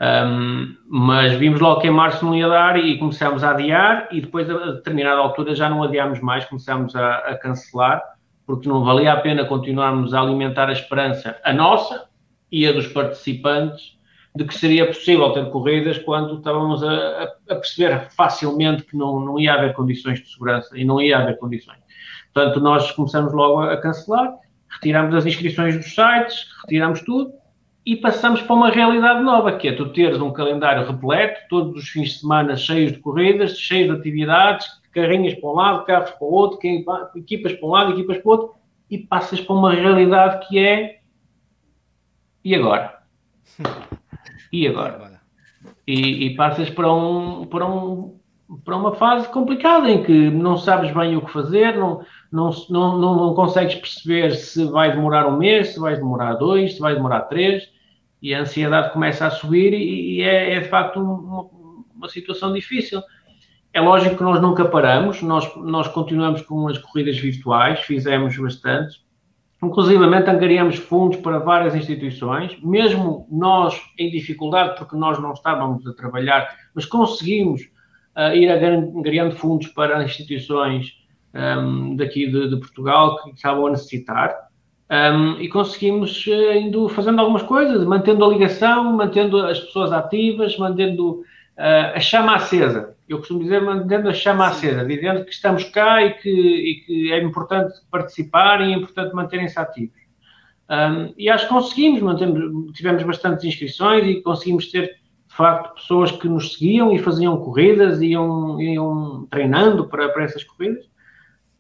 Um, 0.01 0.77
mas 0.89 1.35
vimos 1.35 1.61
logo 1.61 1.83
que 1.83 1.89
em 1.89 1.91
março 1.91 2.25
não 2.25 2.35
ia 2.35 2.49
dar 2.49 2.79
e 2.79 2.97
começámos 2.97 3.45
a 3.45 3.51
adiar 3.51 4.09
e 4.11 4.23
depois 4.23 4.49
a 4.49 4.73
determinada 4.73 5.21
altura 5.21 5.55
já 5.55 5.69
não 5.69 5.83
adiámos 5.83 6.21
mais, 6.21 6.47
começámos 6.47 6.97
a, 6.97 7.17
a, 7.17 7.37
cancelar 7.37 8.03
porque 8.47 8.67
não 8.67 8.83
valia 8.83 9.13
a 9.13 9.21
pena 9.21 9.45
continuarmos 9.45 10.15
a 10.15 10.23
alimentar 10.23 10.71
a 10.71 10.73
esperança, 10.73 11.39
a 11.45 11.53
nossa 11.53 12.09
e 12.51 12.67
a 12.67 12.73
dos 12.73 12.87
participantes, 12.87 13.99
de 14.35 14.45
que 14.45 14.55
seria 14.55 14.87
possível 14.87 15.33
ter 15.33 15.51
corridas 15.51 15.99
quando 15.99 16.39
estávamos 16.39 16.83
a, 16.83 17.35
a 17.51 17.55
perceber 17.57 18.09
facilmente 18.11 18.85
que 18.85 18.97
não, 18.97 19.21
não 19.21 19.39
ia 19.39 19.53
haver 19.53 19.75
condições 19.75 20.21
de 20.21 20.31
segurança 20.31 20.79
e 20.79 20.85
não 20.85 20.99
ia 20.99 21.19
haver 21.19 21.37
condições. 21.37 21.79
Portanto, 22.33 22.61
nós 22.61 22.91
começamos 22.93 23.33
logo 23.33 23.61
a 23.63 23.77
cancelar, 23.77 24.35
retiramos 24.69 25.15
as 25.15 25.27
inscrições 25.27 25.77
dos 25.77 25.95
sites, 25.95 26.47
retiramos 26.63 27.01
tudo 27.03 27.33
e 27.85 27.97
passamos 27.97 28.43
para 28.43 28.55
uma 28.55 28.71
realidade 28.71 29.23
nova, 29.23 29.53
que 29.53 29.69
é 29.69 29.73
tu 29.73 29.93
teres 29.93 30.21
um 30.21 30.33
calendário 30.33 30.87
repleto, 30.87 31.41
todos 31.49 31.83
os 31.83 31.89
fins 31.89 32.11
de 32.11 32.19
semana 32.21 32.57
cheios 32.57 32.93
de 32.93 32.99
corridas, 32.99 33.59
cheios 33.59 33.93
de 33.93 34.01
atividades, 34.01 34.67
carrinhas 34.93 35.35
para 35.35 35.51
um 35.51 35.55
lado, 35.55 35.85
carros 35.85 36.11
para 36.11 36.25
o 36.27 36.33
outro, 36.33 36.59
equipas 37.17 37.53
para 37.55 37.67
um 37.67 37.71
lado, 37.71 37.93
equipas 37.93 38.19
para 38.19 38.29
o 38.29 38.31
outro, 38.31 38.55
e 38.91 38.99
passas 38.99 39.41
para 39.41 39.55
uma 39.55 39.73
realidade 39.73 40.47
que 40.47 40.59
é 40.59 41.01
e 42.45 42.55
agora? 42.55 43.01
E 44.53 44.67
agora? 44.67 45.21
E, 45.87 46.27
e 46.27 46.35
passas 46.35 46.69
para 46.71 46.93
um, 46.93 47.47
para 47.47 47.65
um 47.65 48.20
para 48.65 48.77
uma 48.77 48.95
fase 48.95 49.29
complicada 49.29 49.89
em 49.89 50.03
que 50.03 50.31
não 50.31 50.57
sabes 50.57 50.93
bem 50.93 51.17
o 51.17 51.25
que 51.25 51.33
fazer, 51.33 51.77
não, 51.77 52.05
não, 52.33 52.51
não, 52.69 52.99
não, 52.99 53.35
consegues 53.35 53.77
perceber 53.77 54.33
se 54.35 54.65
vai 54.65 54.91
demorar 54.91 55.27
um 55.29 55.37
mês, 55.37 55.69
se 55.69 55.81
vai 55.81 55.97
demorar 55.97 56.35
dois, 56.35 56.75
se 56.75 56.81
vai 56.81 56.95
demorar 56.95 57.23
três, 57.23 57.69
e 58.21 58.35
a 58.35 58.41
ansiedade 58.41 58.93
começa 58.93 59.27
a 59.27 59.31
subir 59.31 59.73
e, 59.73 60.17
e 60.17 60.23
é, 60.23 60.55
é, 60.55 60.61
de 60.61 60.69
facto 60.69 61.01
uma, 61.01 61.49
uma, 61.95 62.09
situação 62.09 62.53
difícil. 62.53 63.01
É 63.73 63.81
lógico 63.81 64.17
que 64.17 64.23
nós 64.23 64.43
nunca 64.43 64.65
paramos, 64.65 65.23
nós, 65.23 65.49
nós 65.57 65.87
continuamos 65.87 66.43
com 66.43 66.67
as 66.67 66.77
corridas 66.77 67.19
virtuais, 67.19 67.81
fizemos 67.81 68.37
bastante, 68.37 69.01
inclusivamente 69.63 70.29
angariamos 70.29 70.77
fundos 70.77 71.19
para 71.19 71.39
várias 71.39 71.75
instituições, 71.77 72.61
mesmo 72.63 73.29
nós 73.31 73.81
em 73.97 74.11
dificuldade, 74.11 74.77
porque 74.77 74.97
nós 74.97 75.21
não 75.21 75.33
estávamos 75.33 75.87
a 75.87 75.95
trabalhar, 75.95 76.49
mas 76.75 76.85
conseguimos 76.85 77.63
uh, 78.21 78.37
ir 78.37 78.51
angariando 78.51 79.35
fundos 79.35 79.69
para 79.69 80.03
instituições 80.05 80.99
um, 81.35 81.97
daqui 81.97 82.27
de, 82.27 82.51
de, 82.51 82.57
Portugal 82.57 83.23
que 83.23 83.31
estavam 83.31 83.67
a 83.67 83.71
necessitar. 83.71 84.51
Um, 84.91 85.41
e 85.41 85.49
conseguimos 85.49 86.27
uh, 86.27 86.53
indo 86.53 86.89
fazendo 86.89 87.21
algumas 87.21 87.43
coisas, 87.43 87.85
mantendo 87.85 88.25
a 88.25 88.29
ligação, 88.29 88.93
mantendo 88.93 89.41
as 89.47 89.61
pessoas 89.61 89.93
ativas, 89.93 90.59
mantendo 90.59 91.21
uh, 91.57 91.95
a 91.95 92.01
chama 92.01 92.35
acesa. 92.35 92.97
Eu 93.09 93.19
costumo 93.19 93.41
dizer, 93.41 93.61
mantendo 93.61 94.09
a 94.09 94.13
chama 94.13 94.49
acesa, 94.49 94.85
dizendo 94.85 95.25
que 95.25 95.33
estamos 95.33 95.65
cá 95.65 96.03
e 96.03 96.15
que, 96.15 96.31
e 96.31 96.75
que, 96.85 97.13
é 97.13 97.23
importante 97.23 97.75
participar 97.91 98.61
e 98.61 98.73
é 98.73 98.77
importante 98.77 99.15
manterem-se 99.15 99.59
ativos. 99.59 99.99
Um, 100.69 101.13
e 101.19 101.29
acho 101.29 101.49
que 101.49 101.53
conseguimos, 101.53 102.01
mantemos, 102.01 102.73
tivemos 102.77 103.03
bastantes 103.03 103.45
inscrições 103.45 104.07
e 104.07 104.23
conseguimos 104.23 104.71
ter, 104.71 105.00
de 105.31 105.37
facto, 105.37 105.75
pessoas 105.77 106.11
que 106.11 106.29
nos 106.29 106.55
seguiam 106.55 106.93
e 106.93 106.99
faziam 106.99 107.37
corridas, 107.39 108.03
iam, 108.03 108.61
iam 108.61 109.27
treinando 109.31 109.87
para, 109.87 110.09
para 110.09 110.25
essas 110.25 110.43
corridas 110.43 110.85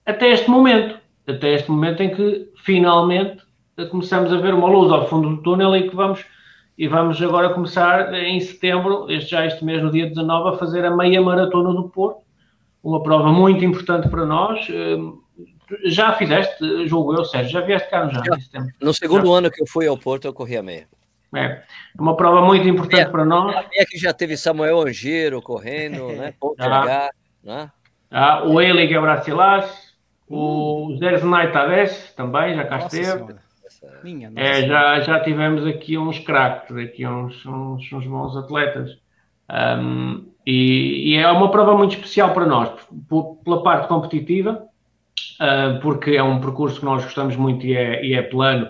até 0.05 0.31
este 0.33 0.51
momento. 0.51 0.99
Até 1.27 1.55
este 1.55 1.71
momento 1.71 2.03
em 2.03 2.11
que 2.11 2.51
finalmente 2.65 3.43
começamos 3.91 4.33
a 4.33 4.37
ver 4.39 4.53
uma 4.53 4.69
luz 4.69 4.91
ao 4.91 5.09
fundo 5.09 5.31
do 5.31 5.43
túnel 5.43 5.77
e 5.77 5.89
que 5.89 5.95
vamos 5.95 6.25
e 6.77 6.89
vamos 6.89 7.23
agora 7.23 7.53
começar 7.53 8.13
em 8.15 8.41
setembro, 8.41 9.05
este, 9.11 9.31
já 9.31 9.45
este 9.47 9.63
mês, 9.63 9.83
no 9.83 9.91
dia 9.91 10.07
19, 10.07 10.49
a 10.49 10.59
fazer 10.59 10.83
a 10.85 10.91
meia 10.91 11.21
maratona 11.21 11.75
do 11.75 11.91
Porto, 11.91 12.23
uma 12.83 13.03
prova 13.03 13.31
muito 13.31 13.63
importante 13.63 14.09
para 14.09 14.25
nós. 14.25 14.67
Hum, 14.71 15.21
já 15.85 16.15
fizeste, 16.15 16.89
julgo 16.89 17.15
eu, 17.15 17.25
Sérgio, 17.25 17.53
já 17.53 17.61
vieste 17.61 17.91
cá 17.91 18.09
já, 18.09 18.23
já 18.23 18.67
No 18.81 18.95
segundo 18.95 19.27
já. 19.27 19.39
ano 19.39 19.51
que 19.51 19.63
eu 19.63 19.67
fui 19.67 19.87
ao 19.87 19.99
Porto, 19.99 20.25
eu 20.25 20.33
corri 20.33 20.57
a 20.57 20.63
meia. 20.63 20.89
É, 21.35 21.63
uma 21.99 22.17
prova 22.17 22.45
muito 22.45 22.67
importante 22.67 23.03
é, 23.03 23.09
para 23.09 23.25
nós. 23.25 23.55
A 23.55 23.69
meia 23.69 23.87
que 23.89 23.97
já 23.97 24.13
teve 24.13 24.37
Samuel 24.37 24.81
Angeiro 24.81 25.41
correndo, 25.41 26.09
né? 26.09 26.35
Ponto 26.41 26.61
ah, 26.61 27.11
né? 27.43 27.71
Ah, 28.11 28.43
o 28.45 28.61
Eli 28.61 28.89
Gabracilas, 28.89 29.95
o 30.29 30.97
Zersnai 30.99 31.53
Tavares 31.53 32.13
também, 32.17 32.55
já 32.55 32.65
cá 32.65 32.79
esteve. 32.79 33.35
Minha, 34.03 34.31
é, 34.37 34.67
já, 34.67 35.01
já 35.01 35.21
tivemos 35.21 35.67
aqui 35.67 35.97
uns 35.97 36.19
craques, 36.19 36.77
aqui 36.77 37.07
uns, 37.07 37.47
uns, 37.47 37.93
uns 37.93 38.07
bons 38.07 38.37
atletas. 38.37 38.99
Um, 39.51 40.31
e, 40.47 41.13
e, 41.13 41.17
é 41.17 41.31
uma 41.31 41.51
prova 41.51 41.77
muito 41.77 41.95
especial 41.95 42.33
para 42.33 42.47
nós, 42.47 42.71
pela 43.45 43.63
parte 43.63 43.89
competitiva, 43.89 44.67
uh, 45.41 45.81
porque 45.81 46.13
é 46.13 46.23
um 46.23 46.41
percurso 46.41 46.79
que 46.79 46.85
nós 46.85 47.05
gostamos 47.05 47.37
muito 47.37 47.67
e 47.67 47.77
é, 47.77 48.05
e 48.05 48.15
é 48.15 48.23
plano, 48.23 48.69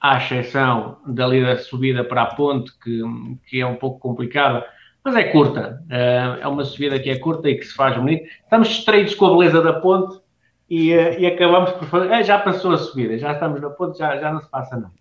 à 0.00 0.16
exceção 0.16 0.98
dali 1.06 1.44
da 1.44 1.58
subida 1.58 2.02
para 2.02 2.22
a 2.22 2.34
ponte, 2.34 2.72
que, 2.82 3.02
que 3.46 3.60
é 3.60 3.66
um 3.66 3.76
pouco 3.76 3.98
complicada, 4.00 4.66
mas 5.04 5.14
é 5.16 5.24
curta. 5.24 5.82
Uh, 5.86 6.42
é 6.42 6.48
uma 6.48 6.64
subida 6.64 6.98
que 6.98 7.10
é 7.10 7.18
curta 7.18 7.48
e 7.48 7.56
que 7.56 7.66
se 7.66 7.74
faz 7.74 7.96
bonito. 7.96 8.24
Estamos 8.42 8.68
distraídos 8.68 9.14
com 9.14 9.26
a 9.26 9.36
beleza 9.36 9.62
da 9.62 9.74
ponte, 9.74 10.20
e, 10.70 10.90
e 10.92 11.26
acabamos 11.26 11.72
por 11.72 11.88
fazer. 11.88 12.12
É, 12.12 12.22
já 12.22 12.38
passou 12.38 12.72
a 12.72 12.78
subida, 12.78 13.18
já 13.18 13.32
estamos 13.32 13.60
na 13.60 13.70
ponte, 13.70 13.98
já, 13.98 14.16
já 14.16 14.32
não 14.32 14.40
se 14.40 14.48
passa 14.48 14.76
nada. 14.76 14.92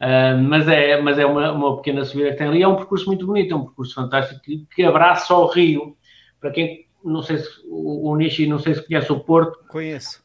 Uh, 0.00 0.40
mas 0.42 0.68
é, 0.68 1.00
mas 1.00 1.18
é 1.18 1.24
uma, 1.26 1.50
uma 1.50 1.76
pequena 1.78 2.04
subida 2.04 2.30
que 2.30 2.36
tem 2.36 2.46
ali. 2.46 2.62
É 2.62 2.68
um 2.68 2.76
percurso 2.76 3.06
muito 3.06 3.26
bonito, 3.26 3.52
é 3.52 3.56
um 3.56 3.64
percurso 3.64 3.94
fantástico 3.94 4.40
que, 4.42 4.66
que 4.74 4.84
abraça 4.84 5.34
o 5.34 5.46
Rio. 5.46 5.96
Para 6.38 6.50
quem 6.50 6.86
não 7.02 7.22
sei 7.22 7.38
se 7.38 7.48
o, 7.66 8.10
o 8.10 8.16
Nishi, 8.16 8.46
não 8.46 8.58
sei 8.58 8.74
se 8.74 8.86
conhece 8.86 9.10
o 9.10 9.20
Porto. 9.20 9.58
Conheço. 9.68 10.22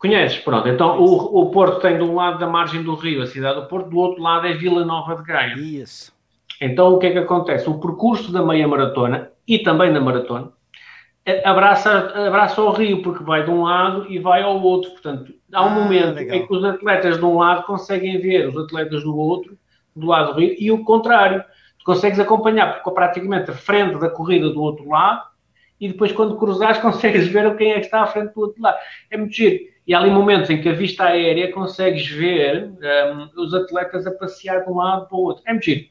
Conheces, 0.00 0.38
pronto. 0.38 0.68
Então 0.68 0.98
o, 0.98 1.42
o 1.42 1.50
Porto 1.52 1.80
tem 1.80 1.96
de 1.96 2.02
um 2.02 2.16
lado 2.16 2.40
da 2.40 2.48
margem 2.48 2.82
do 2.82 2.96
Rio 2.96 3.22
a 3.22 3.26
cidade 3.26 3.60
do 3.60 3.68
Porto, 3.68 3.88
do 3.88 3.98
outro 3.98 4.20
lado 4.20 4.46
é 4.48 4.54
Vila 4.54 4.84
Nova 4.84 5.14
de 5.14 5.22
Gaia. 5.22 5.54
Isso. 5.54 6.12
Então 6.60 6.94
o 6.94 6.98
que 6.98 7.06
é 7.06 7.12
que 7.12 7.18
acontece? 7.18 7.70
O 7.70 7.78
percurso 7.78 8.32
da 8.32 8.42
meia 8.42 8.66
maratona 8.66 9.30
e 9.46 9.58
também 9.60 9.92
da 9.92 10.00
maratona 10.00 10.52
abraça, 11.44 12.12
abraça 12.26 12.62
o 12.62 12.70
rio, 12.70 13.02
porque 13.02 13.22
vai 13.22 13.44
de 13.44 13.50
um 13.50 13.62
lado 13.62 14.10
e 14.10 14.18
vai 14.18 14.42
ao 14.42 14.60
outro. 14.60 14.90
Portanto, 14.92 15.32
há 15.52 15.62
um 15.62 15.68
ah, 15.68 15.70
momento 15.70 16.14
legal. 16.14 16.36
em 16.36 16.46
que 16.46 16.54
os 16.54 16.64
atletas 16.64 17.18
de 17.18 17.24
um 17.24 17.38
lado 17.38 17.64
conseguem 17.64 18.18
ver 18.20 18.48
os 18.48 18.56
atletas 18.56 19.02
do 19.02 19.16
outro, 19.16 19.56
do 19.94 20.06
lado 20.06 20.32
do 20.32 20.40
rio, 20.40 20.54
e 20.58 20.70
o 20.70 20.84
contrário. 20.84 21.44
Tu 21.78 21.84
consegues 21.84 22.20
acompanhar 22.20 22.82
praticamente 22.82 23.50
a 23.50 23.54
frente 23.54 23.98
da 23.98 24.10
corrida 24.10 24.50
do 24.50 24.60
outro 24.60 24.88
lado, 24.88 25.22
e 25.80 25.88
depois, 25.88 26.12
quando 26.12 26.36
cruzares, 26.36 26.76
consegues 26.80 27.26
ver 27.28 27.56
quem 27.56 27.72
é 27.72 27.74
que 27.74 27.86
está 27.86 28.02
à 28.02 28.06
frente 28.06 28.34
do 28.34 28.40
outro 28.40 28.60
lado. 28.62 28.76
É 29.10 29.16
muito 29.16 29.34
giro. 29.34 29.58
E 29.90 29.94
há 29.94 29.98
ali 29.98 30.08
momentos 30.08 30.48
em 30.48 30.62
que 30.62 30.68
a 30.68 30.72
vista 30.72 31.02
aérea 31.02 31.50
consegues 31.50 32.06
ver 32.06 32.70
um, 32.70 33.42
os 33.42 33.52
atletas 33.52 34.06
a 34.06 34.12
passear 34.12 34.64
de 34.64 34.70
um 34.70 34.76
lado 34.76 35.08
para 35.08 35.16
o 35.16 35.20
outro. 35.20 35.42
É 35.44 35.50
muito 35.50 35.64
giro. 35.64 35.84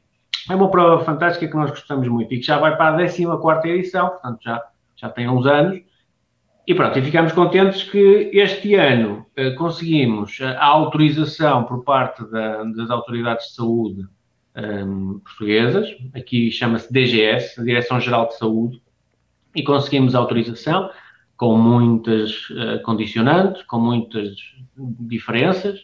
É 0.50 0.56
uma 0.56 0.72
prova 0.72 1.04
fantástica 1.04 1.52
que 1.52 1.58
nós 1.58 1.70
gostamos 1.70 2.08
muito 2.08 2.34
e 2.34 2.40
que 2.40 2.46
já 2.46 2.58
vai 2.58 2.78
para 2.78 2.96
a 2.96 2.98
14 2.98 3.68
edição, 3.68 4.08
portanto 4.08 4.40
já 4.42 4.64
já 4.96 5.10
tem 5.10 5.30
uns 5.30 5.46
anos. 5.46 5.82
E 6.66 6.74
pronto, 6.74 6.98
e 6.98 7.02
ficamos 7.02 7.34
contentes 7.34 7.84
que 7.84 8.32
este 8.32 8.74
ano 8.76 9.26
uh, 9.38 9.54
conseguimos 9.56 10.40
a 10.42 10.64
autorização 10.64 11.66
por 11.66 11.84
parte 11.84 12.24
da, 12.32 12.64
das 12.64 12.90
autoridades 12.90 13.48
de 13.48 13.56
saúde 13.56 14.08
ehm, 14.56 15.20
portuguesas, 15.26 15.90
aqui 16.16 16.50
chama-se 16.52 16.94
DGS, 16.94 17.62
Direção-Geral 17.66 18.28
de 18.28 18.38
Saúde, 18.38 18.82
e 19.54 19.62
conseguimos 19.62 20.16
a 20.16 20.20
autorização 20.20 20.90
com 21.40 21.58
muitas 21.58 22.50
uh, 22.50 22.84
condicionantes, 22.84 23.64
com 23.64 23.80
muitas 23.80 24.36
diferenças, 24.76 25.80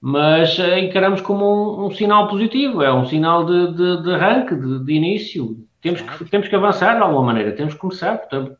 mas 0.00 0.58
uh, 0.58 0.78
encaramos 0.78 1.20
como 1.20 1.44
um, 1.44 1.86
um, 1.86 1.90
sinal 1.90 2.26
positivo, 2.26 2.82
é 2.82 2.90
um 2.90 3.04
sinal 3.04 3.44
de, 3.44 3.74
de, 3.74 4.02
de 4.02 4.14
arranque, 4.14 4.54
de, 4.56 4.82
de 4.82 4.92
início, 4.94 5.62
temos 5.82 6.00
que, 6.00 6.24
temos 6.24 6.48
que 6.48 6.56
avançar 6.56 6.96
de 6.96 7.02
alguma 7.02 7.22
maneira, 7.22 7.52
temos 7.52 7.74
que 7.74 7.80
começar, 7.80 8.16
portanto, 8.16 8.56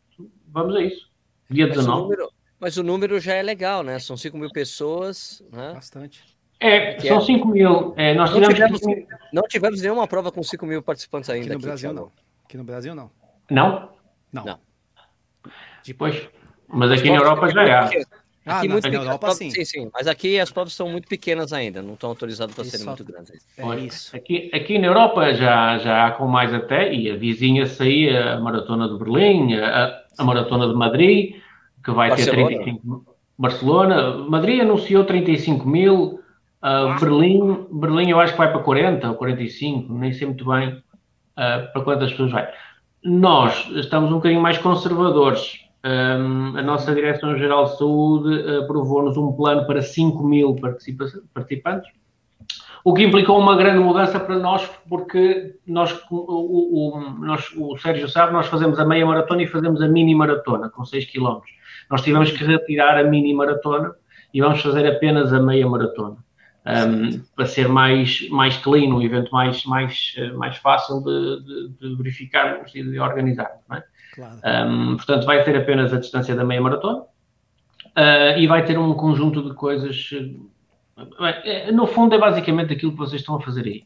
vamos 0.49 0.77
a 0.77 0.83
isso. 0.83 1.09
Dia 1.49 1.67
mas 1.67 1.77
19. 1.79 1.99
O 1.99 2.03
número, 2.03 2.29
mas 2.61 2.77
o 2.77 2.83
número 2.83 3.19
já 3.19 3.33
é 3.33 3.43
legal, 3.43 3.83
né? 3.83 3.99
São 3.99 4.15
5 4.15 4.37
mil 4.37 4.51
pessoas. 4.51 5.43
Né? 5.51 5.73
Bastante. 5.73 6.23
É, 6.61 6.99
são 7.01 7.23
5 7.23 7.49
mil. 7.49 7.95
É, 7.97 8.13
nós 8.15 8.31
não 8.35 8.47
tivemos, 8.47 8.81
não 9.33 9.43
tivemos 9.45 9.81
nenhuma 9.81 10.07
prova 10.07 10.31
com 10.31 10.43
5 10.43 10.67
mil 10.67 10.83
participantes 10.83 11.31
ainda. 11.31 11.47
Aqui 11.47 11.53
no 11.53 11.57
aqui, 11.57 11.67
Brasil, 11.67 11.93
não. 11.95 12.13
Aqui 12.45 12.57
no 12.59 12.65
Brasil, 12.65 12.95
não. 12.95 13.11
Não? 13.51 13.89
Não. 14.31 14.45
não. 14.45 14.68
Depois. 15.89 16.29
Mas 16.69 16.91
aqui 16.91 17.11
na 17.11 17.17
Europa 17.17 17.49
já 17.49 17.65
é. 17.65 18.05
Ah, 18.49 18.59
aqui 18.59 18.69
muito 18.69 18.89
na 18.89 18.95
Europa, 18.95 19.19
provas, 19.19 19.37
sim. 19.37 19.51
sim. 19.51 19.65
Sim, 19.65 19.91
Mas 19.93 20.07
aqui 20.07 20.41
as 20.41 20.51
provas 20.51 20.73
são 20.73 20.89
muito 20.89 21.07
pequenas 21.07 21.53
ainda, 21.53 21.83
não 21.83 21.95
estão 21.95 22.09
autorizadas 22.09 22.55
para 22.55 22.65
serem 22.65 22.87
muito 22.87 23.05
grandes. 23.05 23.47
É 23.59 23.77
isso. 23.77 24.17
Aqui, 24.17 24.51
aqui 24.55 24.79
na 24.79 24.87
Europa 24.87 25.35
já, 25.35 25.77
já 25.79 26.07
há 26.07 26.11
com 26.13 26.27
mais 26.27 26.53
até, 26.55 26.93
e 26.95 27.11
a 27.11 27.17
vizinha 27.17 27.67
saía 27.67 28.35
a 28.35 28.41
Maratona 28.41 28.89
de 28.89 28.99
Berlim, 28.99 29.55
a, 29.55 30.03
a 30.17 30.25
Maratona 30.25 30.67
de 30.67 30.75
Madrid, 30.75 31.35
que 31.85 31.91
vai 31.91 32.09
Barcelona. 32.09 32.49
ter 32.49 32.63
35 32.65 33.19
Barcelona, 33.39 34.19
Madrid 34.29 34.61
anunciou 34.61 35.05
35 35.05 35.69
mil, 35.69 35.95
uh, 35.95 36.21
ah. 36.63 36.97
Berlim, 36.99 37.67
Berlim 37.71 38.11
eu 38.11 38.19
acho 38.19 38.33
que 38.33 38.39
vai 38.39 38.51
para 38.51 38.63
40 38.63 39.11
ou 39.11 39.15
45, 39.15 39.93
nem 39.93 40.13
sei 40.13 40.27
muito 40.27 40.45
bem 40.45 40.71
uh, 40.71 41.73
para 41.73 41.83
quantas 41.83 42.11
pessoas 42.11 42.33
vai. 42.33 42.49
Nós 43.05 43.69
estamos 43.77 44.11
um 44.11 44.17
bocadinho 44.17 44.41
mais 44.41 44.59
conservadores 44.59 45.68
um, 45.85 46.57
a 46.57 46.63
nossa 46.63 46.95
Direção-Geral 46.95 47.65
de 47.65 47.79
Saúde 47.79 48.59
aprovou-nos 48.59 49.17
um 49.17 49.33
plano 49.33 49.67
para 49.67 49.81
5 49.81 50.23
mil 50.25 50.57
participantes, 51.33 51.91
o 52.85 52.95
que 52.95 53.05
implicou 53.05 53.39
uma 53.39 53.57
grande 53.57 53.79
mudança 53.79 54.19
para 54.19 54.39
nós, 54.39 54.69
porque 54.89 55.57
nós, 55.67 55.93
o, 56.11 56.17
o, 56.17 57.01
nós, 57.21 57.53
o 57.57 57.77
Sérgio 57.79 58.09
sabe, 58.09 58.33
nós 58.33 58.47
fazemos 58.47 58.79
a 58.79 58.85
meia 58.85 59.05
maratona 59.05 59.43
e 59.43 59.47
fazemos 59.47 59.83
a 59.83 59.89
mini 59.89 60.15
maratona, 60.15 60.69
com 60.69 60.85
6 60.85 61.05
km. 61.11 61.41
Nós 61.91 62.03
tivemos 62.03 62.31
que 62.31 62.45
retirar 62.45 62.99
a 62.99 63.05
mini 63.05 63.35
maratona 63.35 63.95
e 64.33 64.41
vamos 64.41 64.61
fazer 64.61 64.87
apenas 64.87 65.33
a 65.33 65.41
meia 65.41 65.69
maratona. 65.69 66.17
Um, 66.67 67.23
para 67.35 67.47
ser 67.47 67.67
mais, 67.67 68.29
mais 68.29 68.57
clean, 68.59 68.95
um 68.95 69.01
evento 69.01 69.31
mais, 69.33 69.65
mais, 69.65 70.15
mais 70.37 70.57
fácil 70.59 71.03
de, 71.03 71.45
de, 71.45 71.69
de 71.79 71.97
verificarmos 71.97 72.75
e 72.75 72.83
de 72.83 72.99
organizarmos. 73.01 73.63
Não 73.69 73.77
é? 73.77 73.85
Claro. 74.19 74.41
Um, 74.45 74.97
portanto, 74.97 75.25
vai 75.25 75.45
ter 75.45 75.57
apenas 75.57 75.95
a 75.95 76.01
distância 76.01 76.35
da 76.35 76.45
meia 76.45 76.61
maratona 76.61 77.03
uh, 77.03 78.37
e 78.37 78.49
vai 78.49 78.65
ter 78.65 78.77
um 78.77 78.93
conjunto 78.95 79.49
de 79.49 79.55
coisas. 79.55 80.11
Uh, 80.11 81.73
no 81.73 81.87
fundo, 81.87 82.17
é 82.17 82.19
basicamente 82.19 82.73
aquilo 82.73 82.91
que 82.91 82.99
vocês 82.99 83.21
estão 83.21 83.37
a 83.37 83.41
fazer 83.41 83.65
aí. 83.65 83.85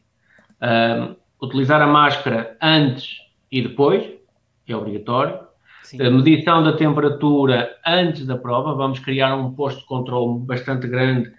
Uh, 0.59 1.15
utilizar 1.39 1.79
a 1.83 1.85
máscara 1.85 2.57
antes 2.59 3.17
e 3.51 3.61
depois, 3.61 4.03
é 4.67 4.75
obrigatório. 4.75 5.39
Sim. 5.83 6.01
A 6.01 6.09
medição 6.09 6.63
da 6.63 6.73
temperatura 6.73 7.77
antes 7.85 8.25
da 8.25 8.35
prova, 8.35 8.73
vamos 8.73 8.97
criar 8.97 9.35
um 9.35 9.53
posto 9.53 9.81
de 9.81 9.85
controle 9.85 10.39
bastante 10.39 10.87
grande 10.87 11.31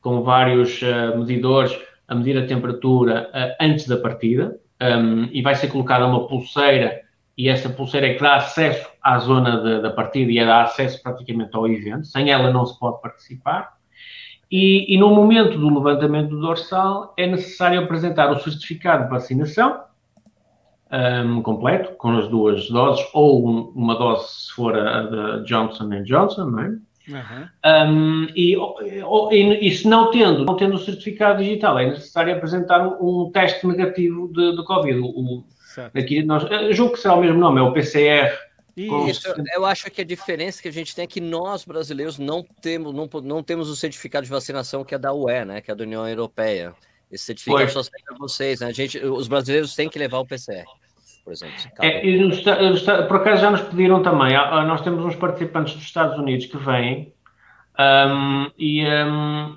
com 0.00 0.22
vários 0.22 0.82
uh, 0.82 1.16
medidores 1.16 1.78
a 2.08 2.16
medir 2.16 2.36
a 2.36 2.46
temperatura 2.46 3.30
uh, 3.32 3.64
antes 3.64 3.86
da 3.86 3.96
partida 3.96 4.58
um, 4.80 5.28
e 5.30 5.40
vai 5.40 5.54
ser 5.54 5.68
colocada 5.68 6.04
uma 6.04 6.26
pulseira 6.26 7.08
e 7.36 7.48
essa 7.48 7.68
pulseira 7.68 8.08
é 8.08 8.14
que 8.14 8.20
dá 8.20 8.36
acesso 8.36 8.88
à 9.02 9.18
zona 9.18 9.62
de, 9.62 9.82
da 9.82 9.90
partida 9.90 10.30
e 10.30 10.38
é 10.38 10.44
dá 10.44 10.62
acesso 10.62 11.02
praticamente 11.02 11.54
ao 11.54 11.66
evento. 11.66 12.06
Sem 12.06 12.30
ela 12.30 12.52
não 12.52 12.66
se 12.66 12.78
pode 12.78 13.00
participar. 13.00 13.78
E, 14.50 14.92
e, 14.92 14.98
no 14.98 15.14
momento 15.14 15.56
do 15.56 15.72
levantamento 15.72 16.30
do 16.30 16.40
dorsal 16.40 17.14
é 17.16 17.26
necessário 17.26 17.80
apresentar 17.80 18.32
o 18.32 18.40
certificado 18.40 19.04
de 19.04 19.10
vacinação 19.10 19.84
um, 20.92 21.40
completo, 21.40 21.94
com 21.96 22.10
as 22.18 22.26
duas 22.26 22.68
doses, 22.68 23.06
ou 23.14 23.48
um, 23.48 23.72
uma 23.76 23.94
dose 23.94 24.28
se 24.28 24.52
for 24.52 24.76
a 24.76 25.02
da 25.02 25.36
Johnson 25.44 25.88
Johnson, 26.02 26.46
não 26.46 26.60
é? 26.60 26.78
Uhum. 27.08 27.48
Um, 27.64 28.26
e, 28.36 28.56
e, 29.32 29.68
e, 29.68 29.70
se 29.72 29.88
não 29.88 30.10
tendo, 30.10 30.44
não 30.44 30.56
tendo 30.56 30.74
o 30.74 30.78
certificado 30.78 31.42
digital, 31.42 31.78
é 31.78 31.86
necessário 31.86 32.34
apresentar 32.34 32.86
um, 32.86 33.24
um 33.26 33.30
teste 33.30 33.66
negativo 33.66 34.28
de, 34.32 34.56
de 34.56 34.64
Covid. 34.64 34.98
O, 35.00 35.44
aqui 35.94 36.22
nós, 36.22 36.44
julgo 36.74 36.94
que 36.94 37.00
será 37.00 37.14
o 37.14 37.20
mesmo 37.20 37.38
nome, 37.38 37.60
é 37.60 37.62
o 37.62 37.72
PCR. 37.72 38.36
Isso, 38.76 39.28
eu 39.54 39.66
acho 39.66 39.90
que 39.90 40.00
a 40.00 40.04
diferença 40.04 40.62
que 40.62 40.68
a 40.68 40.72
gente 40.72 40.94
tem 40.94 41.04
é 41.04 41.06
que 41.06 41.20
nós, 41.20 41.64
brasileiros, 41.64 42.18
não 42.18 42.42
temos, 42.42 42.94
não, 42.94 43.08
não 43.22 43.42
temos 43.42 43.68
o 43.68 43.76
certificado 43.76 44.24
de 44.24 44.30
vacinação 44.30 44.84
que 44.84 44.94
é 44.94 44.98
da 44.98 45.12
UE, 45.12 45.44
né? 45.44 45.60
Que 45.60 45.70
é 45.70 45.74
da 45.74 45.84
União 45.84 46.08
Europeia. 46.08 46.72
Esse 47.10 47.24
certificado 47.24 47.64
Foi. 47.64 47.68
só 47.68 47.82
serve 47.82 48.04
para 48.06 48.16
vocês, 48.16 48.60
né? 48.60 48.68
A 48.68 48.72
gente, 48.72 48.98
os 48.98 49.28
brasileiros 49.28 49.74
têm 49.74 49.88
que 49.88 49.98
levar 49.98 50.20
o 50.20 50.26
PCR 50.26 50.64
por 51.24 51.32
exemplo. 51.32 51.54
É, 51.80 53.04
por 53.04 53.16
acaso 53.16 53.42
já 53.42 53.50
nos 53.50 53.60
pediram 53.62 54.02
também, 54.02 54.32
nós 54.66 54.80
temos 54.82 55.04
uns 55.04 55.14
participantes 55.14 55.74
dos 55.74 55.84
Estados 55.84 56.18
Unidos 56.18 56.46
que 56.46 56.56
vêm 56.56 57.12
um, 57.78 58.50
e, 58.58 58.84
um, 58.86 59.56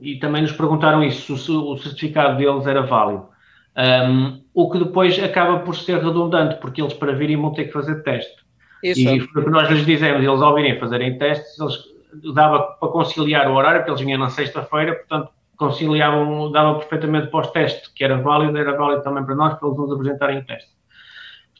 e 0.00 0.16
também 0.18 0.42
nos 0.42 0.52
perguntaram 0.52 1.02
isso, 1.02 1.36
se 1.36 1.50
o 1.50 1.76
certificado 1.78 2.36
deles 2.36 2.66
era 2.66 2.82
válido. 2.82 3.31
Um, 3.76 4.42
o 4.52 4.70
que 4.70 4.78
depois 4.78 5.18
acaba 5.22 5.60
por 5.60 5.74
ser 5.74 6.02
redundante, 6.02 6.56
porque 6.56 6.82
eles 6.82 6.92
para 6.92 7.12
virem 7.12 7.40
vão 7.40 7.52
ter 7.52 7.64
que 7.64 7.72
fazer 7.72 8.02
teste. 8.02 8.42
Isso. 8.82 9.00
E 9.00 9.20
foi 9.20 9.42
o 9.42 9.44
que 9.44 9.50
nós 9.50 9.70
lhes 9.70 9.86
dizemos, 9.86 10.22
eles 10.22 10.42
ao 10.42 10.54
virem 10.54 10.78
fazerem 10.78 11.16
testes, 11.16 11.58
eles 11.58 12.34
dava 12.34 12.60
para 12.60 12.88
conciliar 12.88 13.50
o 13.50 13.54
horário, 13.54 13.80
porque 13.80 13.92
eles 13.92 14.00
vinham 14.02 14.18
na 14.18 14.28
sexta-feira, 14.28 14.94
portanto 14.94 15.30
conciliavam, 15.56 16.50
dava 16.50 16.78
perfeitamente 16.78 17.28
para 17.28 17.40
os 17.40 17.50
testes, 17.52 17.88
que 17.88 18.02
era 18.02 18.20
válido, 18.20 18.58
era 18.58 18.76
válido 18.76 19.02
também 19.02 19.24
para 19.24 19.34
nós, 19.34 19.54
para 19.54 19.68
eles 19.68 19.78
nos 19.78 19.92
apresentarem 19.92 20.38
o 20.38 20.44
teste. 20.44 20.70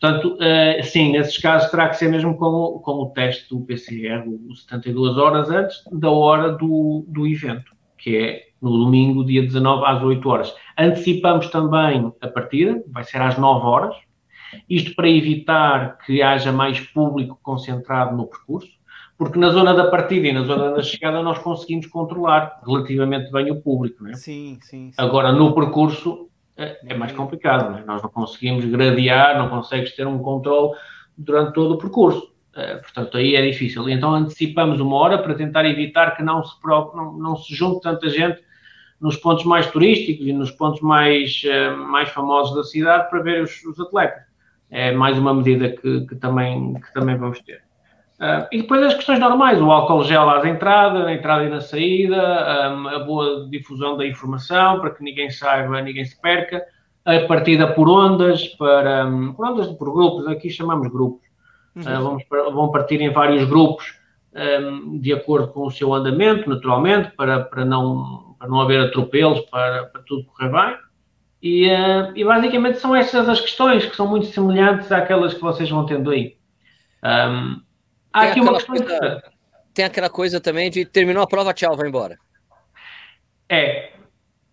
Portanto, 0.01 0.37
uh, 0.37 0.83
sim, 0.83 1.13
nesses 1.13 1.39
casos 1.39 1.71
terá 1.71 1.89
que 1.89 1.97
ser 1.97 2.09
mesmo 2.09 2.37
com, 2.37 2.47
o, 2.47 2.81
com 2.81 2.93
o 3.03 3.11
teste 3.11 3.49
do 3.49 3.61
PCR, 3.61 4.27
o 4.27 4.57
72 4.57 5.17
horas 5.17 5.49
antes 5.49 5.85
da 5.93 6.11
hora 6.11 6.51
do, 6.51 7.05
do 7.07 7.27
evento, 7.27 7.73
que 7.97 8.17
é 8.17 8.52
no 8.63 8.71
domingo, 8.71 9.25
dia 9.25 9.43
19, 9.43 9.85
às 9.85 10.03
8 10.03 10.29
horas. 10.29 10.55
Antecipamos 10.79 11.49
também 11.49 12.13
a 12.21 12.29
partida, 12.29 12.83
vai 12.87 13.03
ser 13.03 13.21
às 13.21 13.37
9 13.37 13.67
horas, 13.67 13.97
isto 14.69 14.95
para 14.95 15.09
evitar 15.09 15.99
que 15.99 16.23
haja 16.23 16.53
mais 16.53 16.79
público 16.79 17.39
concentrado 17.43 18.17
no 18.17 18.27
percurso, 18.27 18.71
porque 19.19 19.39
na 19.39 19.51
zona 19.51 19.75
da 19.75 19.89
partida 19.89 20.29
e 20.29 20.33
na 20.33 20.43
zona 20.43 20.71
da 20.71 20.83
chegada 20.83 21.23
nós 21.23 21.39
conseguimos 21.39 21.87
controlar 21.87 22.61
relativamente 22.65 23.31
bem 23.31 23.51
o 23.51 23.61
público. 23.61 24.05
Não 24.05 24.11
é? 24.11 24.15
sim, 24.15 24.59
sim, 24.63 24.91
sim. 24.91 24.95
Agora, 24.97 25.33
no 25.33 25.55
percurso, 25.55 26.29
é, 26.57 26.79
é 26.87 26.95
mais 26.95 27.13
complicado. 27.13 27.71
Não 27.71 27.79
é? 27.79 27.85
Nós 27.85 28.03
não 28.03 28.11
conseguimos 28.11 28.65
gradear, 28.65 29.39
não 29.39 29.49
consegues 29.49 29.95
ter 29.95 30.07
um 30.07 30.19
controle 30.19 30.77
durante 31.17 31.53
todo 31.53 31.75
o 31.75 31.79
percurso. 31.79 32.33
É, 32.55 32.77
portanto, 32.77 33.17
aí 33.17 33.35
é 33.35 33.43
difícil. 33.43 33.89
Então, 33.89 34.15
antecipamos 34.15 34.81
uma 34.81 34.97
hora 34.97 35.19
para 35.19 35.35
tentar 35.35 35.65
evitar 35.65 36.17
que 36.17 36.23
não 36.23 36.45
se, 36.45 36.55
não, 36.65 37.13
não 37.17 37.37
se 37.37 37.55
junte 37.55 37.81
tanta 37.81 38.09
gente 38.11 38.43
nos 39.03 39.17
pontos 39.17 39.45
mais 39.45 39.67
turísticos 39.67 40.25
e 40.25 40.33
nos 40.33 40.53
pontos 40.53 40.81
mais, 40.81 41.43
uh, 41.45 41.77
mais 41.77 42.09
famosos 42.11 42.55
da 42.55 42.63
cidade 42.63 43.11
para 43.11 43.21
ver 43.21 43.43
os, 43.43 43.63
os 43.65 43.79
atletas. 43.81 44.23
É 44.71 44.93
mais 44.93 45.19
uma 45.19 45.35
medida 45.35 45.71
que, 45.71 46.07
que, 46.07 46.15
também, 46.15 46.75
que 46.75 46.95
também 46.95 47.17
vamos 47.17 47.41
ter. 47.41 47.61
Uh, 48.21 48.47
e 48.53 48.63
depois 48.63 48.81
as 48.85 48.95
questões 48.95 49.19
normais, 49.19 49.61
o 49.61 49.71
álcool 49.73 50.05
gel 50.05 50.31
à 50.31 50.49
entrada, 50.49 51.01
na 51.01 51.13
entrada 51.13 51.43
e 51.43 51.49
na 51.51 51.61
saída, 51.61 52.73
um, 52.73 52.89
a 52.89 53.01
boa 53.01 53.49
difusão 53.51 53.97
da 53.97 54.07
informação 54.07 54.79
para 54.81 54.91
que 54.91 55.03
ninguém 55.03 55.29
saiba, 55.29 55.83
ninguém 55.83 56.05
se 56.05 56.19
perca, 56.23 56.65
a 57.05 57.19
partida 57.27 57.67
por 57.67 57.89
ondas, 57.89 58.47
para, 58.47 59.07
um, 59.07 59.33
por 59.33 59.47
ondas, 59.47 59.67
por 59.67 59.93
grupos, 59.93 60.29
aqui 60.29 60.49
chamamos 60.49 60.87
grupos, 60.87 61.27
uhum. 61.75 61.83
uh, 61.83 62.03
vamos, 62.03 62.25
vão 62.55 62.71
partir 62.71 63.01
em 63.01 63.11
vários 63.11 63.45
grupos 63.49 64.01
um, 64.35 64.99
de 64.99 65.13
acordo 65.13 65.49
com 65.49 65.67
o 65.67 65.71
seu 65.71 65.93
andamento, 65.93 66.49
naturalmente, 66.49 67.11
para, 67.17 67.41
para, 67.45 67.65
não, 67.65 68.35
para 68.39 68.49
não 68.49 68.61
haver 68.61 68.81
atropelos, 68.81 69.41
para, 69.43 69.87
para 69.87 70.03
tudo 70.03 70.25
correr 70.25 70.51
bem. 70.51 70.79
E, 71.43 71.67
uh, 71.69 72.13
e 72.15 72.25
basicamente 72.25 72.79
são 72.79 72.95
estas 72.95 73.29
as 73.29 73.41
questões 73.41 73.85
que 73.85 73.97
são 73.97 74.07
muito 74.07 74.27
semelhantes 74.27 74.93
àquelas 74.93 75.35
que 75.35 75.41
vocês 75.41 75.69
vão 75.69 75.85
tendo 75.85 76.11
aí. 76.11 76.37
Um, 77.05 77.61
Há 78.13 78.23
aqui 78.25 78.41
uma 78.41 78.53
questão 78.55 78.77
coisa, 78.77 79.23
Tem 79.75 79.85
aquela 79.85 80.11
coisa 80.11 80.41
também 80.41 80.71
de 80.71 80.85
terminou 80.85 81.23
a 81.23 81.27
prova, 81.27 81.53
tchau, 81.53 81.77
vai 81.77 81.89
embora. 81.89 82.17
É, 83.49 83.93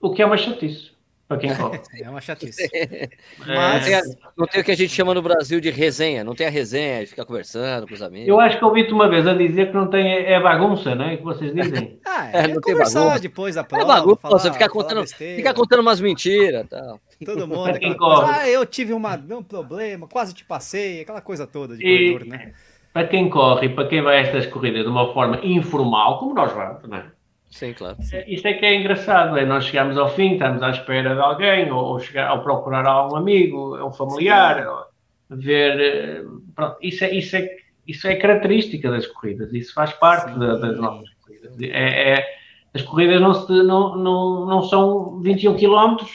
o 0.01 0.11
que 0.11 0.21
é 0.21 0.25
uma 0.25 0.37
chatice 0.37 0.88
para 1.29 1.37
quem 1.37 1.55
corre. 1.55 1.79
É 2.03 2.09
uma 2.09 2.19
chatice. 2.19 2.67
Mas 3.45 3.87
é. 3.87 4.01
não 4.35 4.47
tem 4.47 4.61
o 4.61 4.63
que 4.63 4.71
a 4.71 4.75
gente 4.75 4.91
chama 4.91 5.13
no 5.13 5.21
Brasil 5.21 5.61
de 5.61 5.69
resenha, 5.69 6.23
não 6.23 6.33
tem 6.33 6.47
a 6.47 6.49
resenha, 6.49 7.01
de 7.01 7.05
ficar 7.05 7.23
conversando 7.23 7.87
com 7.87 7.93
os 7.93 8.01
amigos. 8.01 8.27
Eu 8.27 8.39
acho 8.39 8.57
que 8.57 8.65
ouvi-te 8.65 8.91
uma 8.91 9.07
vez 9.07 9.27
a 9.27 9.33
dizer 9.33 9.67
que 9.67 9.73
não 9.75 9.87
tem, 9.87 10.25
é 10.25 10.39
bagunça, 10.39 10.95
né? 10.95 11.17
Que 11.17 11.23
vocês 11.23 11.53
dizem. 11.53 11.99
ah, 12.03 12.29
é, 12.33 12.45
é 12.45 12.47
não 12.47 12.59
tem 12.59 12.75
bagunça. 12.75 13.19
depois 13.19 13.55
da 13.55 13.61
é 13.61 13.63
prova. 13.63 13.83
É 13.83 13.87
bagunça, 13.87 14.21
falar, 14.21 14.39
você 14.39 14.51
ficar 14.51 14.69
contando, 14.69 15.05
ficar 15.05 15.53
contando 15.53 15.81
umas 15.81 16.01
mentiras 16.01 16.65
tal. 16.67 16.99
Todo 17.23 17.47
mundo, 17.47 17.79
coisa, 17.97 18.25
ah, 18.25 18.49
eu 18.49 18.65
tive 18.65 18.93
uma, 18.93 19.15
um 19.15 19.43
problema, 19.43 20.07
quase 20.07 20.33
te 20.33 20.43
passei, 20.43 21.01
aquela 21.01 21.21
coisa 21.21 21.45
toda 21.45 21.77
de 21.77 21.85
e... 21.85 22.13
corredor, 22.13 22.27
né? 22.27 22.53
para 22.91 23.07
quem 23.07 23.29
corre 23.29 23.67
e 23.67 23.69
para 23.69 23.87
quem 23.87 24.01
vai 24.01 24.17
a 24.17 24.21
estas 24.21 24.47
corridas 24.47 24.83
de 24.83 24.89
uma 24.89 25.13
forma 25.13 25.39
informal, 25.43 26.17
como 26.17 26.33
nós 26.33 26.51
vamos, 26.51 26.83
não 26.87 26.97
é? 26.97 27.05
Sim, 27.49 27.73
claro. 27.73 27.97
É, 28.13 28.31
isto 28.31 28.47
é 28.47 28.53
que 28.53 28.65
é 28.65 28.75
engraçado, 28.75 29.37
é 29.37 29.45
nós 29.45 29.65
chegamos 29.65 29.97
ao 29.97 30.09
fim, 30.09 30.33
estamos 30.33 30.61
à 30.61 30.69
espera 30.69 31.15
de 31.15 31.21
alguém, 31.21 31.71
ou, 31.71 31.83
ou, 31.83 31.99
chegar, 31.99 32.31
ou 32.33 32.43
procurar 32.43 32.85
algum 32.85 33.15
amigo, 33.15 33.77
um 33.83 33.91
familiar, 33.91 34.67
ou, 34.67 34.89
ver. 35.29 35.79
Eh, 35.79 36.23
pronto, 36.55 36.77
isso, 36.81 37.03
é, 37.03 37.15
isso, 37.15 37.35
é, 37.35 37.49
isso 37.87 38.07
é 38.07 38.15
característica 38.15 38.89
das 38.89 39.07
corridas, 39.07 39.53
isso 39.53 39.73
faz 39.73 39.93
parte 39.93 40.37
da, 40.37 40.55
das 40.57 40.77
nossas 40.77 41.09
corridas. 41.21 41.59
É, 41.61 42.13
é, 42.13 42.25
as 42.73 42.81
corridas 42.83 43.21
não, 43.21 43.33
se, 43.33 43.51
não, 43.63 43.95
não, 43.95 44.45
não 44.45 44.63
são 44.63 45.19
21 45.21 45.57
km 45.57 46.05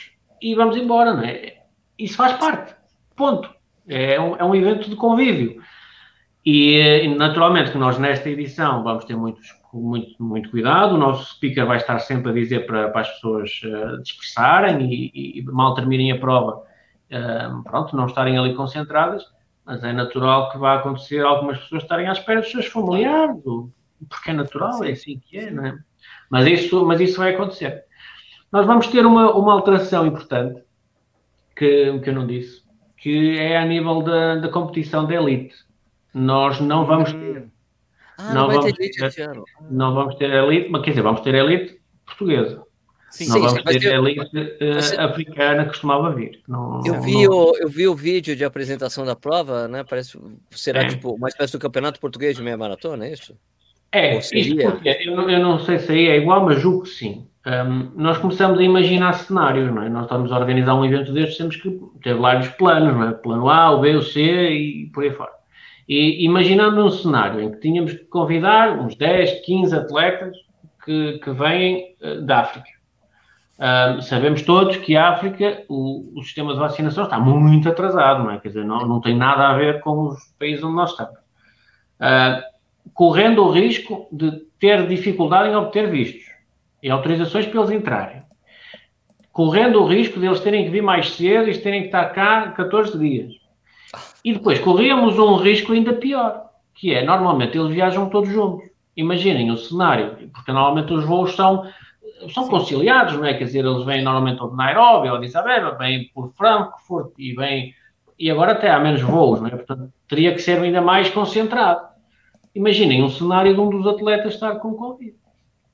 e 0.40 0.54
vamos 0.54 0.76
embora, 0.76 1.14
não 1.14 1.22
é? 1.22 1.58
Isso 1.98 2.16
faz 2.16 2.34
parte, 2.34 2.74
ponto. 3.16 3.52
É 3.86 4.18
um, 4.20 4.36
é 4.36 4.44
um 4.44 4.54
evento 4.54 4.88
de 4.88 4.96
convívio. 4.96 5.62
E, 6.44 7.08
naturalmente, 7.16 7.70
que 7.70 7.78
nós 7.78 7.98
nesta 7.98 8.28
edição 8.28 8.82
vamos 8.82 9.04
ter 9.04 9.16
muito, 9.16 9.40
muito, 9.80 10.22
muito 10.22 10.50
cuidado. 10.50 10.94
O 10.94 10.98
nosso 10.98 11.34
speaker 11.34 11.66
vai 11.66 11.76
estar 11.76 11.98
sempre 11.98 12.30
a 12.30 12.34
dizer 12.34 12.66
para, 12.66 12.88
para 12.90 13.00
as 13.00 13.10
pessoas 13.10 13.60
uh, 13.64 14.02
dispersarem 14.02 14.92
e, 14.92 15.38
e, 15.38 15.42
mal 15.44 15.74
terminem 15.74 16.12
a 16.12 16.18
prova, 16.18 16.62
uh, 17.10 17.62
pronto, 17.62 17.96
não 17.96 18.06
estarem 18.06 18.38
ali 18.38 18.54
concentradas. 18.54 19.24
Mas 19.64 19.82
é 19.82 19.92
natural 19.92 20.50
que 20.50 20.58
vá 20.58 20.74
acontecer 20.74 21.24
algumas 21.24 21.58
pessoas 21.58 21.82
estarem 21.82 22.08
à 22.08 22.12
espera 22.12 22.40
dos 22.40 22.50
seus 22.50 22.66
familiares, 22.66 23.42
porque 24.08 24.30
é 24.30 24.34
natural, 24.34 24.84
é 24.84 24.92
assim 24.92 25.18
que 25.18 25.38
é, 25.38 25.50
não 25.50 25.64
é? 25.64 25.78
Mas 26.28 26.46
isso, 26.46 26.84
mas 26.84 27.00
isso 27.00 27.18
vai 27.18 27.34
acontecer. 27.34 27.84
Nós 28.52 28.66
vamos 28.66 28.88
ter 28.88 29.06
uma, 29.06 29.34
uma 29.34 29.54
alteração 29.54 30.06
importante, 30.06 30.62
que, 31.56 31.98
que 32.00 32.10
eu 32.10 32.14
não 32.14 32.26
disse, 32.26 32.62
que 32.98 33.38
é 33.38 33.56
a 33.56 33.64
nível 33.64 34.02
da, 34.02 34.36
da 34.36 34.48
competição 34.50 35.06
da 35.06 35.14
elite 35.14 35.54
nós 36.14 36.60
não 36.60 36.86
vamos 36.86 37.12
ter. 37.12 37.50
Ah, 38.18 38.32
não, 38.34 38.48
não 38.48 38.60
vamos 38.60 38.72
ter, 38.72 38.90
ter 39.10 39.30
não 39.70 39.94
vamos 39.94 40.14
ter 40.16 40.30
elite, 40.30 40.68
mas 40.70 40.82
quer 40.82 40.90
dizer, 40.90 41.02
vamos 41.02 41.20
ter 41.20 41.34
elite 41.34 41.80
portuguesa. 42.06 42.62
Sim, 43.10 43.28
não 43.28 43.34
sim, 43.34 43.40
vamos 43.42 43.62
ter, 43.62 43.80
ter 43.80 43.94
elite 43.94 44.20
uh, 44.20 45.00
africana 45.00 45.62
que 45.62 45.68
costumava 45.68 46.12
vir. 46.12 46.40
Não, 46.48 46.80
eu, 46.84 47.00
vi 47.00 47.24
não... 47.24 47.32
O, 47.32 47.56
eu 47.56 47.68
vi 47.68 47.86
o 47.86 47.94
vídeo 47.94 48.34
de 48.34 48.44
apresentação 48.44 49.04
da 49.04 49.14
prova, 49.14 49.68
né? 49.68 49.84
Parece 49.88 50.18
será 50.50 50.82
é. 50.82 50.88
tipo 50.88 51.14
uma 51.14 51.28
espécie 51.28 51.52
do 51.52 51.60
campeonato 51.60 52.00
português 52.00 52.36
de 52.36 52.42
meia 52.42 52.56
maratona, 52.56 53.06
é 53.06 53.12
isso? 53.12 53.36
É, 53.92 54.18
porque 54.18 54.88
eu, 54.88 55.30
eu 55.30 55.38
não 55.38 55.60
sei 55.60 55.78
se 55.78 55.92
aí 55.92 56.08
é 56.08 56.16
igual, 56.16 56.44
mas 56.44 56.60
julgo 56.60 56.82
que 56.82 56.88
sim. 56.88 57.28
Um, 57.46 57.92
nós 57.94 58.18
começamos 58.18 58.58
a 58.58 58.62
imaginar 58.62 59.12
cenários, 59.12 59.72
não 59.72 59.82
é? 59.82 59.88
Nós 59.88 60.04
estamos 60.04 60.32
a 60.32 60.38
organizar 60.38 60.74
um 60.74 60.84
evento 60.84 61.12
destes, 61.12 61.36
temos 61.36 61.56
que 61.56 61.78
ter 62.02 62.14
vários 62.14 62.48
planos, 62.48 62.94
não 62.94 63.08
é? 63.08 63.12
Plano 63.12 63.48
A, 63.48 63.70
o 63.70 63.80
B, 63.80 63.94
o 63.94 64.02
C 64.02 64.20
e 64.20 64.86
por 64.86 65.04
aí 65.04 65.12
fora. 65.12 65.30
E 65.88 66.24
imaginando 66.24 66.84
um 66.84 66.90
cenário 66.90 67.40
em 67.40 67.50
que 67.50 67.60
tínhamos 67.60 67.92
que 67.92 68.04
convidar 68.04 68.78
uns 68.78 68.94
10, 68.94 69.44
15 69.44 69.76
atletas 69.76 70.36
que, 70.84 71.18
que 71.18 71.30
vêm 71.30 71.94
uh, 72.02 72.22
da 72.22 72.40
África. 72.40 72.68
Uh, 73.56 74.02
sabemos 74.02 74.42
todos 74.42 74.76
que 74.78 74.96
a 74.96 75.10
África, 75.10 75.62
o, 75.68 76.18
o, 76.18 76.22
sistema 76.22 76.52
de 76.54 76.58
vacinação 76.58 77.04
está 77.04 77.20
muito 77.20 77.68
atrasado, 77.68 78.24
não 78.24 78.32
é? 78.32 78.40
Quer 78.40 78.48
dizer, 78.48 78.64
não, 78.64 78.86
não 78.86 79.00
tem 79.00 79.16
nada 79.16 79.48
a 79.48 79.56
ver 79.56 79.80
com 79.80 80.08
os 80.08 80.18
países 80.38 80.64
onde 80.64 80.74
nós 80.74 80.90
estamos. 80.90 81.14
uh, 81.14 82.54
correndo 82.92 83.42
o 83.42 83.50
risco 83.50 84.08
de 84.12 84.44
ter 84.58 84.86
dificuldade 84.86 85.48
em 85.48 85.56
obter 85.56 85.90
vistos 85.90 86.24
e 86.82 86.90
autorizações 86.90 87.46
para 87.46 87.60
eles 87.60 87.70
entrarem, 87.70 88.22
correndo 89.32 89.80
o 89.80 89.86
risco 89.86 90.20
de 90.20 90.26
eles 90.26 90.40
terem 90.40 90.64
que 90.64 90.70
vir 90.70 90.82
mais 90.82 91.10
cedo 91.12 91.48
e 91.48 91.58
terem 91.58 91.82
que 91.82 91.86
estar 91.86 92.06
cá 92.10 92.50
14 92.50 92.98
dias. 92.98 93.32
E 94.24 94.32
depois 94.32 94.58
corríamos 94.58 95.18
um 95.18 95.36
risco 95.36 95.72
ainda 95.72 95.92
pior, 95.92 96.46
que 96.74 96.94
é, 96.94 97.04
normalmente 97.04 97.58
eles 97.58 97.72
viajam 97.72 98.08
todos 98.08 98.30
juntos. 98.30 98.68
Imaginem 98.96 99.50
o 99.50 99.56
cenário, 99.56 100.30
porque 100.32 100.50
normalmente 100.50 100.92
os 100.92 101.04
voos 101.04 101.34
são, 101.34 101.68
são 102.32 102.48
conciliados, 102.48 103.14
não 103.14 103.26
é? 103.26 103.34
Quer 103.34 103.44
dizer, 103.44 103.64
eles 103.64 103.84
vêm 103.84 104.02
normalmente 104.02 104.40
ou 104.40 104.50
de 104.50 104.56
Nairobi 104.56 105.10
ou 105.10 105.18
de 105.18 105.26
Isabela, 105.26 105.76
vêm 105.76 106.10
por 106.14 106.32
Frankfurt 106.32 107.12
e 107.18 107.34
vêm... 107.34 107.74
E 108.18 108.30
agora 108.30 108.52
até 108.52 108.70
há 108.70 108.78
menos 108.78 109.02
voos, 109.02 109.40
não 109.40 109.48
é? 109.48 109.50
Portanto, 109.50 109.92
teria 110.08 110.32
que 110.32 110.40
ser 110.40 110.58
ainda 110.60 110.80
mais 110.80 111.10
concentrado. 111.10 111.80
Imaginem 112.54 113.02
um 113.02 113.10
cenário 113.10 113.52
de 113.52 113.60
um 113.60 113.68
dos 113.68 113.86
atletas 113.86 114.34
estar 114.34 114.54
com 114.56 114.74
Covid. 114.74 115.16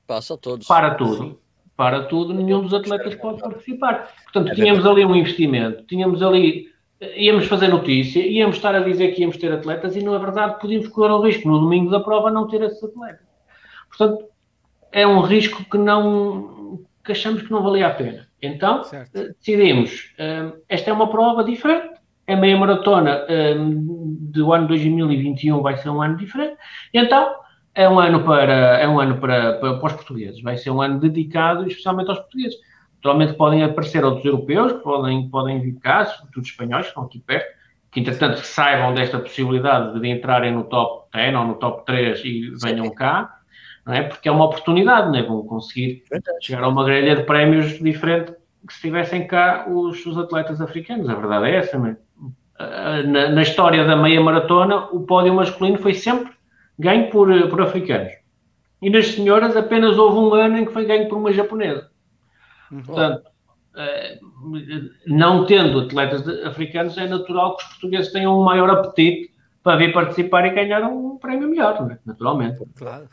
Passa 0.07 0.35
todos. 0.35 0.67
Para 0.67 0.95
tudo. 0.95 1.39
Para 1.77 2.03
tudo, 2.03 2.33
nenhum 2.33 2.61
dos 2.61 2.73
atletas 2.73 3.15
pode 3.15 3.39
participar. 3.39 4.11
Portanto, 4.23 4.51
é 4.51 4.55
tínhamos 4.55 4.85
ali 4.85 5.05
um 5.05 5.15
investimento, 5.15 5.83
tínhamos 5.83 6.21
ali, 6.21 6.67
íamos 7.15 7.47
fazer 7.47 7.67
notícia, 7.67 8.25
íamos 8.25 8.57
estar 8.57 8.75
a 8.75 8.79
dizer 8.79 9.13
que 9.13 9.21
íamos 9.21 9.37
ter 9.37 9.51
atletas 9.51 9.95
e, 9.95 10.03
na 10.03 10.17
verdade, 10.17 10.59
podíamos 10.59 10.87
correr 10.89 11.11
o 11.11 11.21
risco 11.21 11.47
no 11.47 11.59
domingo 11.59 11.89
da 11.89 11.99
prova 11.99 12.29
não 12.29 12.47
ter 12.47 12.61
esses 12.61 12.83
atletas. 12.83 13.25
Portanto, 13.89 14.25
é 14.91 15.05
um 15.07 15.21
risco 15.21 15.63
que 15.69 15.77
não 15.77 16.79
que 17.03 17.13
achamos 17.13 17.41
que 17.41 17.51
não 17.51 17.63
valia 17.63 17.87
a 17.87 17.91
pena. 17.91 18.27
Então, 18.39 18.83
certo. 18.83 19.17
Eh, 19.17 19.33
decidimos, 19.39 20.13
eh, 20.19 20.53
esta 20.69 20.91
é 20.91 20.93
uma 20.93 21.09
prova 21.09 21.43
diferente, 21.43 21.95
a 22.27 22.35
meia 22.35 22.57
maratona 22.57 23.25
um, 23.57 24.17
do 24.31 24.53
ano 24.53 24.67
2021 24.67 25.61
vai 25.61 25.77
ser 25.77 25.89
um 25.89 26.01
ano 26.01 26.15
diferente. 26.17 26.57
Então, 26.93 27.35
é 27.73 27.87
um 27.89 27.99
ano 27.99 28.23
para, 28.23 28.53
é 28.79 28.87
um 28.87 28.99
ano 28.99 29.17
para, 29.17 29.53
para, 29.53 29.77
para, 29.77 29.87
os 29.87 29.93
portugueses. 29.93 30.41
Vai 30.41 30.57
ser 30.57 30.69
um 30.71 30.81
ano 30.81 30.99
dedicado 30.99 31.67
especialmente 31.67 32.09
aos 32.09 32.19
portugueses. 32.19 32.57
Naturalmente 33.01 33.33
podem 33.33 33.63
aparecer 33.63 34.05
outros 34.05 34.23
europeus 34.23 34.73
que 34.73 34.79
podem, 34.79 35.27
podem 35.27 35.59
vir 35.59 35.73
cá, 35.79 36.05
sobretudo 36.05 36.45
espanhóis, 36.45 36.83
que 36.83 36.89
estão 36.89 37.03
aqui 37.03 37.19
perto, 37.19 37.57
que 37.89 37.99
entretanto 37.99 38.37
saibam 38.37 38.93
desta 38.93 39.17
possibilidade 39.17 39.99
de 39.99 40.07
entrarem 40.07 40.53
no 40.53 40.65
top 40.65 41.07
10 41.11 41.35
ou 41.35 41.45
no 41.45 41.55
top 41.55 41.83
3 41.87 42.21
e 42.23 42.51
venham 42.63 42.85
Sim. 42.85 42.93
cá, 42.93 43.39
não 43.83 43.95
é? 43.95 44.03
Porque 44.03 44.29
é 44.29 44.31
uma 44.31 44.45
oportunidade, 44.45 45.07
não 45.07 45.15
é? 45.15 45.23
Vão 45.23 45.43
conseguir 45.43 46.03
chegar 46.41 46.63
a 46.63 46.67
uma 46.67 46.85
grelha 46.85 47.15
de 47.15 47.23
prémios 47.23 47.79
diferente 47.79 48.33
que 48.67 48.73
se 48.73 48.81
tivessem 48.81 49.25
cá 49.25 49.65
os, 49.67 50.05
os 50.05 50.15
atletas 50.15 50.61
africanos. 50.61 51.09
A 51.09 51.15
verdade 51.15 51.47
é 51.47 51.55
essa, 51.55 51.79
não 51.79 51.87
é? 51.87 51.97
na, 53.07 53.29
na, 53.29 53.41
história 53.41 53.83
da 53.83 53.95
meia 53.95 54.21
maratona, 54.21 54.85
o 54.91 55.01
pódio 55.01 55.33
masculino 55.33 55.79
foi 55.79 55.95
sempre 55.95 56.31
ganho 56.77 57.09
por, 57.09 57.27
por 57.49 57.61
africanos. 57.61 58.13
E 58.81 58.89
nas 58.89 59.07
senhoras 59.07 59.55
apenas 59.55 59.97
houve 59.97 60.17
um 60.17 60.33
ano 60.33 60.57
em 60.59 60.65
que 60.65 60.73
foi 60.73 60.85
ganho 60.85 61.07
por 61.09 61.17
uma 61.17 61.31
japonesa. 61.31 61.90
Uhum. 62.71 62.83
Portanto, 62.83 63.23
eh, 63.75 64.19
não 65.05 65.45
tendo 65.45 65.81
atletas 65.81 66.27
africanos, 66.45 66.97
é 66.97 67.07
natural 67.07 67.57
que 67.57 67.63
os 67.63 67.69
portugueses 67.69 68.11
tenham 68.11 68.39
um 68.39 68.43
maior 68.43 68.69
apetite 68.69 69.31
para 69.63 69.77
vir 69.77 69.93
participar 69.93 70.45
e 70.45 70.51
ganhar 70.51 70.83
um 70.83 71.17
prémio 71.17 71.49
melhor, 71.49 71.85
né? 71.85 71.99
naturalmente. 72.05 72.59
Claro. 72.75 73.07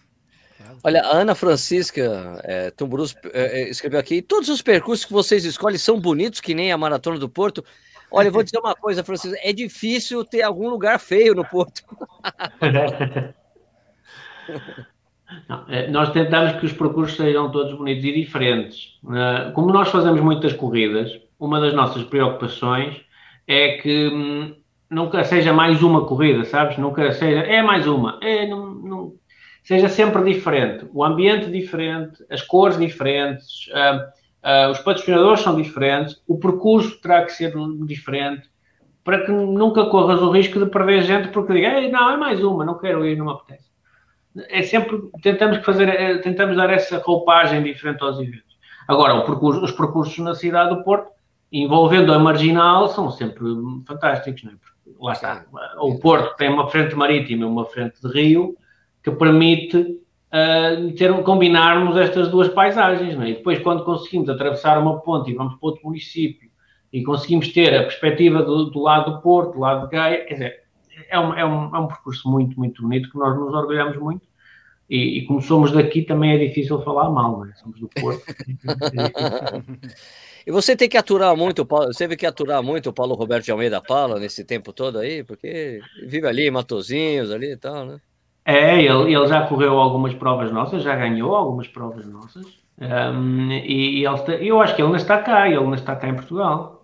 Olha, 0.82 1.02
a 1.02 1.18
Ana 1.18 1.34
Francisca 1.34 2.40
é, 2.42 2.70
Tumburus 2.70 3.14
é, 3.32 3.68
escreveu 3.68 4.00
aqui: 4.00 4.20
todos 4.20 4.48
os 4.48 4.62
percursos 4.62 5.04
que 5.04 5.12
vocês 5.12 5.44
escolhem 5.44 5.78
são 5.78 6.00
bonitos, 6.00 6.40
que 6.40 6.54
nem 6.54 6.72
a 6.72 6.78
Maratona 6.78 7.18
do 7.18 7.28
Porto. 7.28 7.64
Olha, 8.10 8.28
eu 8.28 8.32
vou 8.32 8.42
dizer 8.42 8.58
uma 8.58 8.74
coisa, 8.74 9.04
Francisco, 9.04 9.36
é 9.42 9.52
difícil 9.52 10.24
ter 10.24 10.42
algum 10.42 10.68
lugar 10.68 10.98
feio 10.98 11.34
no 11.34 11.44
Porto. 11.44 11.82
Não, 15.48 15.64
é, 15.68 15.88
nós 15.88 16.10
tentamos 16.12 16.52
que 16.52 16.66
os 16.66 16.72
percursos 16.72 17.16
sejam 17.16 17.50
todos 17.50 17.76
bonitos 17.76 18.04
e 18.04 18.12
diferentes. 18.12 18.98
Né? 19.02 19.50
Como 19.54 19.72
nós 19.72 19.88
fazemos 19.88 20.20
muitas 20.20 20.52
corridas, 20.52 21.20
uma 21.38 21.60
das 21.60 21.74
nossas 21.74 22.02
preocupações 22.04 23.00
é 23.46 23.78
que 23.78 24.08
hum, 24.08 24.54
nunca 24.90 25.22
seja 25.24 25.52
mais 25.52 25.82
uma 25.82 26.04
corrida, 26.06 26.44
sabes? 26.44 26.78
Nunca 26.78 27.12
seja, 27.12 27.40
é 27.40 27.62
mais 27.62 27.86
uma, 27.86 28.18
é, 28.22 28.46
não, 28.46 28.74
não, 28.74 29.12
seja 29.62 29.88
sempre 29.88 30.22
diferente. 30.24 30.86
O 30.92 31.04
ambiente 31.04 31.50
diferente, 31.50 32.24
as 32.30 32.42
cores 32.42 32.78
diferentes, 32.78 33.68
uh, 33.68 34.18
Uh, 34.44 34.70
os 34.70 34.78
patrocinadores 34.78 35.40
são 35.40 35.56
diferentes, 35.56 36.22
o 36.26 36.38
percurso 36.38 37.00
terá 37.00 37.24
que 37.24 37.32
ser 37.32 37.52
diferente, 37.84 38.48
para 39.02 39.24
que 39.24 39.32
nunca 39.32 39.86
corras 39.86 40.22
o 40.22 40.30
risco 40.30 40.60
de 40.60 40.70
perder 40.70 41.02
gente 41.02 41.28
porque 41.28 41.52
diga, 41.52 41.80
não, 41.90 42.10
é 42.12 42.16
mais 42.16 42.42
uma, 42.42 42.64
não 42.64 42.78
quero 42.78 43.04
ir, 43.04 43.16
não 43.16 43.26
me 43.26 43.32
apetece. 43.32 43.67
É 44.48 44.62
sempre, 44.62 45.10
tentamos 45.22 45.58
fazer, 45.64 45.88
é, 45.88 46.18
tentamos 46.18 46.56
dar 46.56 46.70
essa 46.70 46.98
roupagem 46.98 47.62
diferente 47.62 48.02
aos 48.02 48.18
eventos. 48.18 48.56
Agora, 48.86 49.20
percurso, 49.22 49.62
os 49.62 49.72
percursos 49.72 50.18
na 50.18 50.34
cidade 50.34 50.74
do 50.74 50.82
Porto, 50.82 51.10
envolvendo 51.52 52.12
a 52.12 52.18
marginal, 52.18 52.88
são 52.88 53.10
sempre 53.10 53.44
fantásticos, 53.86 54.44
não 54.44 54.52
é? 54.52 54.54
Porque, 54.56 54.98
lá 55.00 55.12
está, 55.12 55.44
o 55.78 55.98
Porto 55.98 56.36
tem 56.36 56.48
uma 56.48 56.68
frente 56.68 56.94
marítima 56.94 57.44
e 57.44 57.46
uma 57.46 57.64
frente 57.64 58.00
de 58.00 58.08
rio, 58.12 58.56
que 59.02 59.10
permite 59.10 59.76
uh, 59.78 60.92
ter, 60.94 61.22
combinarmos 61.22 61.96
estas 61.96 62.28
duas 62.28 62.48
paisagens. 62.48 63.14
Não 63.14 63.22
é? 63.22 63.30
E 63.30 63.34
depois, 63.34 63.58
quando 63.60 63.84
conseguimos 63.84 64.28
atravessar 64.28 64.78
uma 64.78 65.00
ponte 65.00 65.30
e 65.30 65.34
vamos 65.34 65.54
para 65.54 65.68
outro 65.68 65.86
município 65.86 66.48
e 66.92 67.02
conseguimos 67.02 67.52
ter 67.52 67.74
a 67.74 67.82
perspectiva 67.82 68.42
do, 68.42 68.70
do 68.70 68.80
lado 68.80 69.12
do 69.12 69.20
Porto, 69.20 69.54
do 69.54 69.60
lado 69.60 69.86
de 69.86 69.96
Gaia, 69.96 70.24
quer 70.24 70.34
dizer, 70.34 70.62
é 71.08 71.18
um, 71.18 71.34
é, 71.34 71.44
um, 71.44 71.76
é 71.76 71.78
um 71.78 71.88
percurso 71.88 72.28
muito, 72.28 72.58
muito 72.58 72.82
bonito 72.82 73.10
que 73.10 73.18
nós 73.18 73.38
nos 73.38 73.54
orgulhamos 73.54 73.96
muito. 73.96 74.26
E, 74.88 75.18
e, 75.18 75.26
como 75.26 75.42
somos 75.42 75.72
daqui, 75.72 76.02
também 76.02 76.32
é 76.32 76.46
difícil 76.46 76.80
falar 76.82 77.10
mal, 77.10 77.38
não 77.38 77.44
é? 77.44 77.52
Somos 77.54 77.78
do 77.78 77.88
Porto. 77.88 78.24
e 80.46 80.50
você 80.50 80.74
tem 80.74 80.88
que 80.88 80.96
aturar 80.96 81.36
muito, 81.36 81.66
Paulo, 81.66 81.92
você 81.92 82.04
teve 82.04 82.16
que 82.16 82.24
aturar 82.24 82.62
muito 82.62 82.88
o 82.88 82.92
Paulo 82.92 83.14
Roberto 83.14 83.44
de 83.44 83.50
Almeida 83.50 83.82
Paula 83.82 84.18
nesse 84.18 84.44
tempo 84.44 84.72
todo 84.72 84.98
aí, 84.98 85.22
porque 85.22 85.80
vive 86.06 86.26
ali, 86.26 86.50
Matozinhos 86.50 87.30
ali 87.30 87.52
e 87.52 87.56
tal, 87.56 87.84
né? 87.84 88.00
É, 88.46 88.82
ele, 88.82 89.14
ele 89.14 89.26
já 89.26 89.46
correu 89.46 89.78
algumas 89.78 90.14
provas 90.14 90.50
nossas, 90.50 90.82
já 90.82 90.96
ganhou 90.96 91.34
algumas 91.34 91.68
provas 91.68 92.06
nossas. 92.06 92.46
Um, 92.80 93.52
e, 93.52 94.00
e 94.00 94.06
ele, 94.06 94.48
eu 94.48 94.58
acho 94.62 94.74
que 94.74 94.80
ele 94.80 94.88
não 94.88 94.96
está 94.96 95.18
cá, 95.18 95.46
ele 95.46 95.56
não 95.56 95.74
está 95.74 95.94
cá 95.96 96.08
em 96.08 96.14
Portugal. 96.14 96.77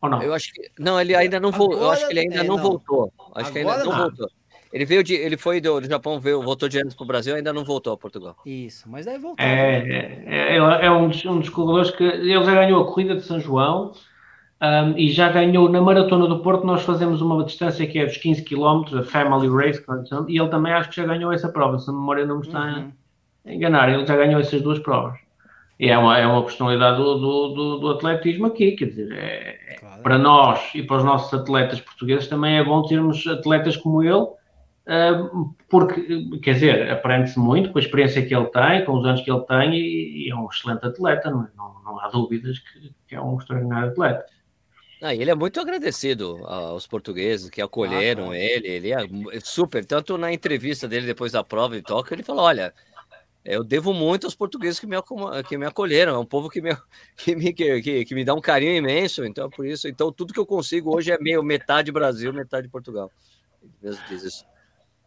Ou 0.00 0.08
não? 0.08 0.22
Eu 0.22 0.32
acho 0.32 0.52
que 0.52 0.70
não, 0.78 1.00
ele 1.00 1.14
ainda 1.14 1.40
não 1.40 1.50
voltou. 1.50 1.80
Eu 1.80 1.90
acho 1.90 2.06
que 2.06 2.12
ele 2.12 2.20
ainda 2.20 2.40
é, 2.40 2.44
não, 2.44 2.56
não, 2.56 2.62
voltou. 2.62 3.12
Acho 3.34 3.48
Agora 3.48 3.52
que 3.52 3.58
ainda 3.58 3.78
não, 3.78 3.84
não, 3.86 3.98
voltou. 3.98 4.30
Ele 4.72 4.84
veio 4.84 5.02
de, 5.02 5.14
ele 5.14 5.36
foi 5.36 5.60
do, 5.60 5.80
do 5.80 5.88
Japão, 5.88 6.20
veio, 6.20 6.42
voltou 6.42 6.68
de 6.68 6.78
anos 6.78 6.94
para 6.94 7.04
o 7.04 7.06
Brasil, 7.06 7.34
ainda 7.34 7.52
não 7.52 7.64
voltou 7.64 7.92
a 7.92 7.96
Portugal. 7.96 8.36
Isso, 8.44 8.88
mas 8.88 9.06
deve 9.06 9.18
voltar. 9.18 9.42
É, 9.42 9.82
né? 9.82 10.24
é, 10.26 10.56
é, 10.56 10.86
é, 10.86 10.90
um, 10.90 11.08
dos, 11.08 11.24
um 11.24 11.40
dos 11.40 11.48
corredores 11.48 11.90
que 11.90 12.04
ele 12.04 12.32
já 12.32 12.54
ganhou 12.54 12.82
a 12.82 12.86
corrida 12.86 13.16
de 13.16 13.22
São 13.22 13.40
João 13.40 13.92
um, 14.60 14.96
e 14.96 15.10
já 15.10 15.30
ganhou 15.30 15.68
na 15.68 15.80
Maratona 15.80 16.26
do 16.26 16.40
Porto. 16.40 16.66
Nós 16.66 16.82
fazemos 16.82 17.22
uma 17.22 17.42
distância 17.44 17.86
que 17.86 17.98
é 17.98 18.04
dos 18.04 18.18
15 18.18 18.44
km, 18.44 18.98
a 18.98 19.02
Family 19.02 19.48
Race, 19.48 19.82
e 20.28 20.38
ele 20.38 20.48
também 20.48 20.72
acho 20.72 20.90
que 20.90 20.96
já 20.96 21.06
ganhou 21.06 21.32
essa 21.32 21.48
prova, 21.48 21.78
se 21.78 21.88
a 21.88 21.92
memória 21.92 22.26
não 22.26 22.40
me 22.40 22.46
está 22.46 22.60
uhum. 22.60 22.92
a 23.46 23.52
enganar. 23.52 23.88
Ele 23.88 24.06
já 24.06 24.16
ganhou 24.16 24.40
essas 24.40 24.60
duas 24.60 24.78
provas. 24.78 25.18
E 25.78 25.88
é 25.88 25.96
uma, 25.96 26.18
é 26.18 26.26
uma 26.26 26.42
personalidade 26.42 26.96
do, 26.96 27.14
do, 27.18 27.48
do, 27.48 27.78
do 27.78 27.90
atletismo 27.90 28.46
aqui, 28.46 28.72
quer 28.72 28.86
dizer, 28.86 29.12
é, 29.12 29.58
é, 29.68 29.76
claro. 29.78 30.02
para 30.02 30.18
nós 30.18 30.70
e 30.74 30.82
para 30.82 30.96
os 30.96 31.04
nossos 31.04 31.32
atletas 31.32 31.80
portugueses 31.80 32.26
também 32.26 32.58
é 32.58 32.64
bom 32.64 32.82
termos 32.82 33.24
atletas 33.28 33.76
como 33.76 34.02
ele, 34.02 34.26
porque, 35.68 36.38
quer 36.42 36.54
dizer, 36.54 36.90
aprende-se 36.90 37.38
muito 37.38 37.70
com 37.70 37.78
a 37.78 37.82
experiência 37.82 38.24
que 38.24 38.34
ele 38.34 38.46
tem, 38.46 38.84
com 38.84 38.98
os 38.98 39.06
anos 39.06 39.20
que 39.20 39.30
ele 39.30 39.44
tem, 39.44 39.74
e, 39.74 40.26
e 40.26 40.30
é 40.30 40.34
um 40.34 40.48
excelente 40.48 40.84
atleta, 40.84 41.30
não, 41.30 41.42
é? 41.44 41.48
não, 41.56 41.74
não 41.84 42.00
há 42.00 42.08
dúvidas 42.08 42.58
que, 42.58 42.92
que 43.06 43.14
é 43.14 43.20
um 43.20 43.38
extraordinário 43.38 43.90
atleta. 43.90 44.24
Ah, 45.00 45.14
ele 45.14 45.30
é 45.30 45.34
muito 45.34 45.60
agradecido 45.60 46.44
aos 46.44 46.86
portugueses 46.86 47.48
que 47.48 47.62
acolheram 47.62 48.32
ah, 48.32 48.36
ele. 48.36 48.66
Ele 48.66 48.92
é 48.92 49.06
super. 49.40 49.84
Tanto 49.84 50.18
na 50.18 50.32
entrevista 50.32 50.88
dele 50.88 51.06
depois 51.06 51.30
da 51.30 51.44
prova 51.44 51.76
de 51.76 51.82
Tóquio, 51.82 52.14
ele 52.14 52.24
falou: 52.24 52.44
Olha, 52.44 52.74
eu 53.44 53.64
devo 53.64 53.92
muito 53.94 54.26
aos 54.26 54.34
portugueses 54.34 54.78
que 54.78 54.86
me, 54.86 54.96
que 55.48 55.56
me 55.56 55.66
acolheram. 55.66 56.14
É 56.14 56.18
um 56.18 56.24
povo 56.24 56.48
que 56.48 56.60
me, 56.60 56.76
que, 57.16 57.34
me, 57.34 57.52
que, 57.52 58.04
que 58.04 58.14
me 58.14 58.24
dá 58.24 58.34
um 58.34 58.40
carinho 58.40 58.76
imenso. 58.76 59.24
Então, 59.24 59.48
por 59.48 59.66
isso, 59.66 59.88
então 59.88 60.12
tudo 60.12 60.32
que 60.32 60.40
eu 60.40 60.46
consigo 60.46 60.94
hoje 60.94 61.10
é 61.10 61.18
meio 61.18 61.42
metade 61.42 61.92
Brasil, 61.92 62.32
metade 62.32 62.68
Portugal. 62.68 63.10
Mesmo 63.82 64.02
diz 64.08 64.22
isso. 64.22 64.44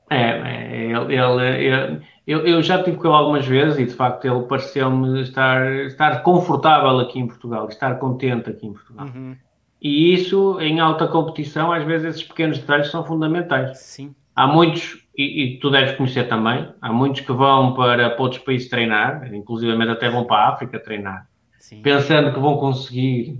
É, 0.10 0.18
é 0.18 0.86
ele, 0.92 1.16
ele, 1.16 1.66
ele, 1.66 2.02
eu, 2.28 2.46
eu 2.46 2.62
já 2.62 2.84
tive 2.84 2.98
com 2.98 3.08
ele 3.08 3.16
algumas 3.16 3.46
vezes 3.46 3.80
e 3.80 3.86
de 3.86 3.94
facto 3.94 4.26
ele 4.26 4.44
pareceu-me 4.44 5.22
estar, 5.22 5.72
estar 5.86 6.22
confortável 6.22 7.00
aqui 7.00 7.20
em 7.20 7.28
Portugal, 7.28 7.68
estar 7.70 7.98
contente 7.98 8.50
aqui 8.50 8.68
em 8.68 8.74
Portugal. 8.74 9.06
Uhum. 9.08 9.38
E 9.82 10.14
isso, 10.14 10.60
em 10.60 10.80
alta 10.80 11.08
competição, 11.08 11.72
às 11.72 11.84
vezes 11.84 12.08
esses 12.08 12.24
pequenos 12.24 12.60
detalhes 12.60 12.92
são 12.92 13.04
fundamentais. 13.04 13.80
Sim. 13.80 14.14
Há 14.36 14.46
muitos, 14.46 15.01
e, 15.16 15.44
e 15.44 15.60
tu 15.60 15.70
deves 15.70 15.96
conhecer 15.96 16.28
também, 16.28 16.70
há 16.82 16.92
muitos 16.92 17.22
que 17.22 17.32
vão 17.32 17.74
para, 17.74 18.10
para 18.12 18.22
outros 18.22 18.42
países 18.42 18.70
treinar, 18.70 19.34
inclusive 19.34 19.72
até 19.90 20.10
vão 20.10 20.26
para 20.26 20.38
a 20.38 20.50
África 20.50 20.80
treinar, 20.80 21.28
Sim. 21.60 21.82
pensando 21.82 22.34
que 22.34 22.40
vão 22.40 22.58
conseguir 22.58 23.40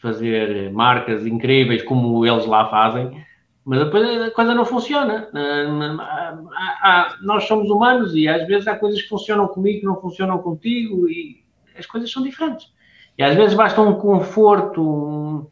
fazer 0.00 0.70
marcas 0.72 1.26
incríveis 1.26 1.82
como 1.82 2.24
eles 2.24 2.46
lá 2.46 2.68
fazem, 2.68 3.24
Mas 3.64 3.80
depois 3.80 4.22
a 4.22 4.30
coisa 4.30 4.54
não 4.54 4.64
funciona. 4.64 5.28
nós 7.20 7.44
somos 7.44 7.68
humanos 7.68 8.14
e 8.14 8.26
às 8.26 8.46
vezes 8.46 8.66
há 8.66 8.76
coisas 8.76 9.02
que 9.02 9.08
funcionam 9.08 9.46
comigo 9.48 9.80
que 9.80 9.86
não 9.86 10.00
funcionam 10.00 10.38
contigo 10.38 11.06
e 11.08 11.44
as 11.78 11.84
coisas 11.84 12.10
são 12.10 12.22
diferentes. 12.22 12.72
E 13.18 13.22
às 13.22 13.34
vezes 13.34 13.54
basta 13.54 13.82
um 13.82 13.94
conforto. 13.94 14.82
Um... 14.82 15.46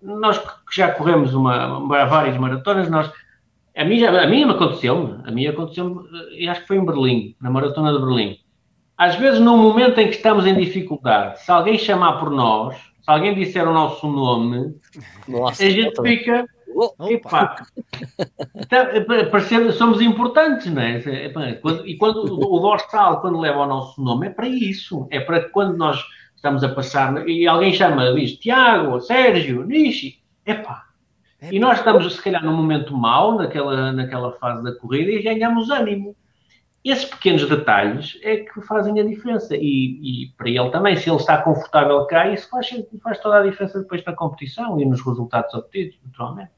Nós 0.00 0.38
que 0.38 0.76
já 0.76 0.92
corremos 0.92 1.34
uma, 1.34 1.80
várias 2.06 2.36
maratonas, 2.36 2.88
nós 2.88 3.10
a 3.76 3.84
mim, 3.84 3.98
já, 3.98 4.22
a 4.22 4.26
mim 4.26 4.44
aconteceu-me, 4.44 5.20
a 5.24 5.30
mim 5.30 5.46
aconteceu-me, 5.46 6.00
e 6.32 6.48
acho 6.48 6.62
que 6.62 6.68
foi 6.68 6.78
em 6.78 6.84
Berlim, 6.84 7.36
na 7.40 7.50
maratona 7.50 7.92
de 7.92 7.98
Berlim. 7.98 8.38
Às 8.96 9.16
vezes, 9.16 9.40
no 9.40 9.56
momento 9.56 10.00
em 10.00 10.08
que 10.08 10.16
estamos 10.16 10.46
em 10.46 10.54
dificuldade, 10.54 11.40
se 11.42 11.50
alguém 11.50 11.76
chamar 11.76 12.14
por 12.14 12.30
nós, 12.30 12.74
se 12.76 13.10
alguém 13.10 13.34
disser 13.34 13.68
o 13.68 13.72
nosso 13.72 14.08
nome, 14.08 14.74
Nossa, 15.28 15.62
a 15.62 15.70
gente 15.70 16.00
fica, 16.02 16.46
Epá, 17.08 17.66
então, 18.54 19.72
somos 19.72 20.00
importantes, 20.00 20.66
não 20.66 20.82
é? 20.82 21.02
E 21.86 21.96
quando 21.96 22.24
o 22.24 22.58
dorsal, 22.60 23.20
quando 23.20 23.38
leva 23.38 23.60
o 23.60 23.66
nosso 23.66 24.00
nome, 24.02 24.26
é 24.26 24.30
para 24.30 24.48
isso. 24.48 25.06
É 25.10 25.20
para 25.20 25.40
que 25.40 25.48
quando 25.50 25.76
nós 25.76 26.04
estamos 26.34 26.62
a 26.62 26.68
passar 26.68 27.26
e 27.26 27.46
alguém 27.46 27.72
chama, 27.72 28.12
diz 28.12 28.36
Tiago, 28.36 29.00
Sérgio, 29.00 29.64
Nishi, 29.64 30.18
epá. 30.44 30.85
É 31.46 31.54
e 31.54 31.58
nós 31.58 31.78
estamos, 31.78 32.14
se 32.14 32.22
calhar, 32.22 32.44
num 32.44 32.56
momento 32.56 32.96
mau, 32.96 33.36
naquela, 33.36 33.92
naquela 33.92 34.32
fase 34.32 34.62
da 34.62 34.74
corrida, 34.74 35.10
e 35.10 35.22
ganhamos 35.22 35.70
ânimo. 35.70 36.16
Esses 36.84 37.04
pequenos 37.04 37.48
detalhes 37.48 38.18
é 38.22 38.36
que 38.36 38.60
fazem 38.62 39.00
a 39.00 39.04
diferença. 39.04 39.56
E, 39.56 40.24
e, 40.24 40.32
para 40.36 40.48
ele 40.48 40.70
também, 40.70 40.96
se 40.96 41.10
ele 41.10 41.16
está 41.16 41.42
confortável 41.42 42.04
cá, 42.06 42.28
isso 42.28 42.48
faz, 42.48 42.68
faz 43.02 43.18
toda 43.18 43.38
a 43.38 43.42
diferença 43.42 43.80
depois 43.80 44.04
na 44.04 44.14
competição 44.14 44.78
e 44.80 44.84
nos 44.84 45.04
resultados 45.04 45.52
obtidos, 45.54 45.98
naturalmente. 46.04 46.52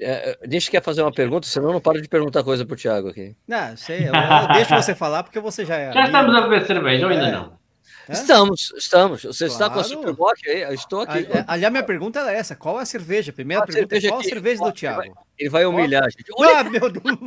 É, 0.00 0.36
a 0.42 0.50
gente 0.50 0.70
quer 0.70 0.82
fazer 0.82 1.02
uma 1.02 1.12
pergunta, 1.12 1.46
senão 1.46 1.72
não 1.72 1.80
para 1.80 2.02
de 2.02 2.08
perguntar 2.08 2.42
coisa 2.42 2.66
pro 2.66 2.76
Thiago 2.76 3.08
aqui. 3.08 3.36
Não, 3.46 3.76
sei, 3.76 4.08
eu, 4.08 4.12
eu 4.12 4.52
deixo 4.52 4.74
você 4.74 4.94
falar 4.94 5.22
porque 5.22 5.38
você 5.38 5.64
já 5.64 5.76
é. 5.76 5.92
Já 5.92 6.06
estamos 6.06 6.34
a 6.34 6.40
beber 6.42 6.66
cerveja 6.66 7.06
ou 7.06 7.12
ainda 7.12 7.28
é. 7.28 7.32
não? 7.32 7.63
É? 8.08 8.12
Estamos, 8.12 8.72
estamos. 8.76 9.22
Você 9.22 9.46
claro. 9.46 9.52
está 9.52 9.70
com 9.70 9.80
a 9.80 9.84
Superbock 9.84 10.48
aí? 10.48 10.62
Eu 10.62 10.74
estou 10.74 11.00
aqui. 11.00 11.26
aliás, 11.46 11.72
minha 11.72 11.82
pergunta 11.82 12.20
era 12.20 12.32
essa: 12.32 12.54
qual 12.54 12.78
é 12.78 12.82
a 12.82 12.86
cerveja? 12.86 13.32
Primeira 13.32 13.62
a 13.62 13.66
pergunta 13.66 13.88
cerveja 13.88 14.08
é 14.08 14.10
qual 14.10 14.20
a 14.20 14.24
cerveja 14.24 14.64
do 14.64 14.72
Thiago? 14.72 15.02
Ele 15.02 15.10
vai, 15.10 15.24
ele 15.38 15.50
vai 15.50 15.66
humilhar, 15.66 16.02
qual? 16.02 16.10
gente. 16.10 16.30
Ah, 16.54 16.64
meu 16.64 16.90
Deus! 16.90 17.18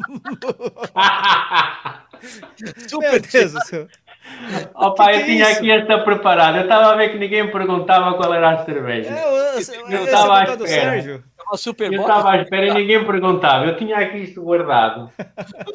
Super 2.89 3.11
meu 3.11 3.19
Deus 3.19 3.53
do 3.53 3.65
céu. 3.65 3.87
Oh, 4.73 4.93
pai, 4.93 5.15
eu 5.15 5.19
é 5.19 5.23
tinha 5.23 5.49
isso? 5.49 5.59
aqui 5.59 5.71
esta 5.71 5.99
preparada. 5.99 6.59
Eu 6.59 6.63
estava 6.63 6.93
a 6.93 6.95
ver 6.95 7.09
que 7.09 7.17
ninguém 7.17 7.51
perguntava 7.51 8.15
qual 8.15 8.33
era 8.33 8.51
a 8.51 8.65
cerveja. 8.65 9.09
É, 9.09 9.55
eu, 9.55 10.05
estava 10.05 10.39
à 10.39 10.43
espera. 10.43 10.67
Sérgio. 10.67 11.23
Super 11.55 11.93
eu 11.93 12.01
estava 12.01 12.31
à 12.31 12.41
espera 12.41 12.67
e 12.67 12.73
ninguém 12.73 13.05
perguntava. 13.05 13.65
Eu 13.65 13.77
tinha 13.77 13.97
aqui 13.97 14.17
isto 14.17 14.41
guardado 14.41 15.09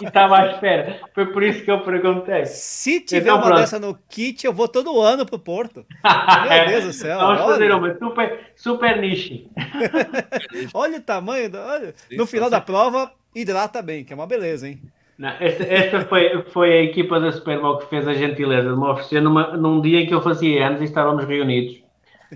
e 0.01 0.05
estava 0.05 0.38
à 0.38 0.47
espera. 0.53 1.01
Foi 1.15 1.27
por 1.33 1.43
isso 1.43 1.65
que 1.65 1.71
eu 1.71 1.81
perguntei. 1.81 2.45
Se 2.45 3.01
tiver 3.01 3.23
então, 3.23 3.37
uma 3.37 3.47
pronto. 3.47 3.61
dessa 3.61 3.79
no 3.79 3.99
kit, 4.09 4.45
eu 4.45 4.53
vou 4.53 4.69
todo 4.69 5.01
ano 5.01 5.25
pro 5.25 5.38
Porto. 5.38 5.87
Meu 6.49 6.67
Deus 6.67 6.85
do 6.85 6.93
céu. 6.93 7.19
Vamos 7.19 7.41
olha. 7.41 7.53
fazer 7.53 7.73
uma 7.73 7.99
super, 7.99 8.41
super 8.55 9.01
niche. 9.01 9.49
olha 10.75 10.99
o 10.99 11.03
tamanho. 11.03 11.51
Olha. 11.55 11.95
No 12.12 12.27
final 12.27 12.51
da 12.51 12.61
prova, 12.61 13.11
hidrata 13.35 13.81
bem, 13.81 14.05
que 14.05 14.12
é 14.12 14.17
uma 14.17 14.27
beleza, 14.27 14.69
hein? 14.69 14.81
Não, 15.23 15.29
esta, 15.39 15.63
esta 15.63 16.01
foi, 16.07 16.43
foi 16.49 16.73
a 16.73 16.83
equipa 16.83 17.21
da 17.21 17.31
Superbowl 17.31 17.79
que 17.79 17.87
fez 17.87 18.09
a 18.09 18.13
gentileza 18.13 18.71
de 18.71 18.77
me 18.77 18.87
oferecer 18.87 19.23
numa, 19.23 19.57
num 19.57 19.81
dia 19.81 20.01
em 20.01 20.07
que 20.07 20.13
eu 20.13 20.21
fazia 20.21 20.67
anos 20.67 20.81
e 20.81 20.85
estávamos 20.85 21.25
reunidos. 21.25 21.81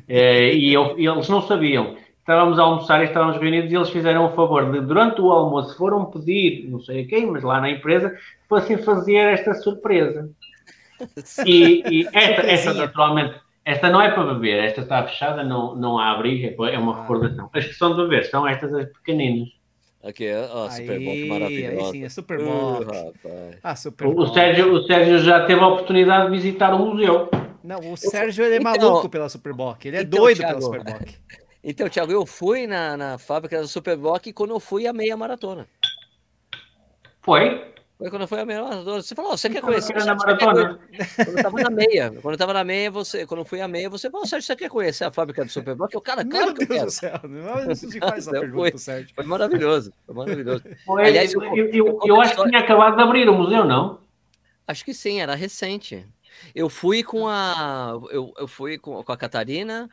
Eh, 0.09 0.55
e, 0.55 0.72
eu, 0.72 0.94
e 0.96 1.05
eles 1.05 1.29
não 1.29 1.42
sabiam 1.42 1.96
estávamos 2.20 2.61
a 2.61 2.62
almoçar 2.62 3.01
e 3.01 3.07
estávamos 3.07 3.37
reunidos 3.40 3.72
e 3.72 3.75
eles 3.75 3.90
fizeram 3.90 4.27
o 4.27 4.35
favor 4.37 4.70
de, 4.70 4.81
durante 4.83 5.20
o 5.20 5.33
almoço, 5.33 5.77
foram 5.77 6.05
pedir, 6.05 6.68
não 6.68 6.81
sei 6.81 7.03
a 7.03 7.07
quem, 7.09 7.27
mas 7.27 7.42
lá 7.42 7.61
na 7.61 7.70
empresa, 7.70 8.16
fossem 8.49 8.79
fazer 8.79 9.16
esta 9.16 9.53
surpresa. 9.55 10.31
E, 11.44 11.83
e 11.90 12.09
esta, 12.12 12.42
esta, 12.42 12.75
naturalmente, 12.75 13.37
esta 13.64 13.90
não 13.90 14.01
é 14.01 14.11
para 14.11 14.33
beber, 14.33 14.64
esta 14.64 14.81
está 14.81 15.03
fechada, 15.05 15.42
não, 15.44 15.75
não 15.75 15.99
há 15.99 16.12
abrigo, 16.12 16.64
é 16.64 16.79
uma 16.79 16.96
ah. 16.96 17.01
recordação. 17.03 17.51
As 17.53 17.64
que 17.64 17.75
são 17.75 17.96
de 17.96 18.03
beber 18.03 18.25
são 18.25 18.46
estas 18.46 18.72
as 18.72 18.88
pequeninas. 18.92 19.56
Aqui 20.07 20.25
é 20.25 20.49
oh, 20.53 20.71
super 20.71 21.01
bom, 21.01 21.12
que 21.12 21.29
maravilha. 21.29 21.71
Aí 21.71 21.85
sim, 21.90 22.05
é 22.05 22.09
super 22.09 22.38
bom. 22.38 22.81
Uh, 22.81 23.57
ah, 23.61 23.75
super 23.75 24.07
o, 24.07 24.27
Sérgio, 24.29 24.73
o 24.73 24.87
Sérgio 24.87 25.19
já 25.19 25.45
teve 25.47 25.61
a 25.61 25.66
oportunidade 25.66 26.27
de 26.27 26.37
visitar 26.37 26.73
o 26.75 26.79
museu. 26.79 27.29
Não, 27.64 27.81
o 27.92 27.97
Sérgio 27.97 28.45
ele 28.45 28.55
é 28.55 28.59
então, 28.59 28.73
maluco 28.73 29.09
pela 29.09 29.29
Superboc, 29.29 29.85
ele 29.85 29.97
é 29.97 30.03
então, 30.03 30.21
doido 30.21 30.37
Thiago, 30.38 30.59
pela 30.61 30.62
Superboc. 30.62 31.14
Então, 31.69 31.88
Thiago, 31.88 32.12
eu 32.12 32.25
fui 32.25 32.64
na, 32.64 32.97
na 32.97 33.19
fábrica 33.19 33.61
da 33.61 33.66
Superboc 33.66 34.33
quando 34.33 34.53
eu 34.53 34.61
fui 34.61 34.87
a 34.87 34.92
meia 34.92 35.16
maratona. 35.16 35.66
Foi? 37.21 37.75
Foi 37.98 38.11
quando 38.11 38.22
eu 38.22 38.28
fui 38.28 38.38
a 38.38 38.44
meia 38.44 38.62
maratona. 38.62 39.02
Você 39.02 39.14
falou, 39.14 39.37
você 39.37 39.48
quer 39.48 39.62
conhecer? 39.62 39.94
Você 39.94 40.06
na 40.06 40.14
maratona. 40.14 40.78
Quando 41.16 41.28
eu 41.28 41.42
tava 41.42 41.62
na 41.62 41.70
meia. 41.70 42.11
Quando 42.11 42.35
eu 42.35 42.38
tava 42.38 42.52
na 42.52 42.64
meia, 42.64 42.90
você, 42.90 43.26
quando 43.26 43.40
eu 43.40 43.44
fui 43.44 43.61
a 43.61 43.68
meia, 43.68 43.88
você 43.88 44.11
falou, 44.11 44.26
Sérgio, 44.26 44.46
você 44.46 44.56
quer 44.56 44.68
conhecer 44.68 45.04
a 45.04 45.11
fábrica 45.11 45.44
do 45.44 45.50
Superboc? 45.50 45.92
Eu, 45.94 46.00
cara, 46.00 46.24
claro 46.24 46.46
Meu 46.46 46.54
que 46.54 46.66
Deus 46.66 46.85
do 46.85 46.90
céu, 46.90 47.20
não 47.24 47.74
se 47.74 47.98
faz 47.98 48.28
essa 48.28 48.30
pergunta, 48.32 48.76
Sérgio. 48.76 49.14
Foi 49.14 49.24
maravilhoso, 49.24 49.92
foi 50.04 50.14
maravilhoso. 50.14 50.62
Foi, 50.85 51.06
Aliás, 51.06 51.32
eu, 51.32 51.42
eu, 51.42 51.70
eu, 51.70 52.00
eu 52.04 52.20
acho 52.20 52.37
que 52.37 52.48
tinha 52.48 52.61
acabado 52.61 52.96
de 52.96 53.02
abrir 53.02 53.28
o 53.28 53.35
museu, 53.35 53.64
não? 53.64 54.00
Acho 54.68 54.85
que 54.85 54.92
sim, 54.92 55.20
era 55.20 55.35
recente. 55.35 56.06
Eu 56.54 56.68
fui 56.68 57.02
com 57.02 57.26
a. 57.28 57.98
Eu, 58.11 58.35
eu 58.37 58.46
fui 58.46 58.76
com, 58.76 59.02
com 59.02 59.12
a 59.12 59.16
Catarina, 59.16 59.88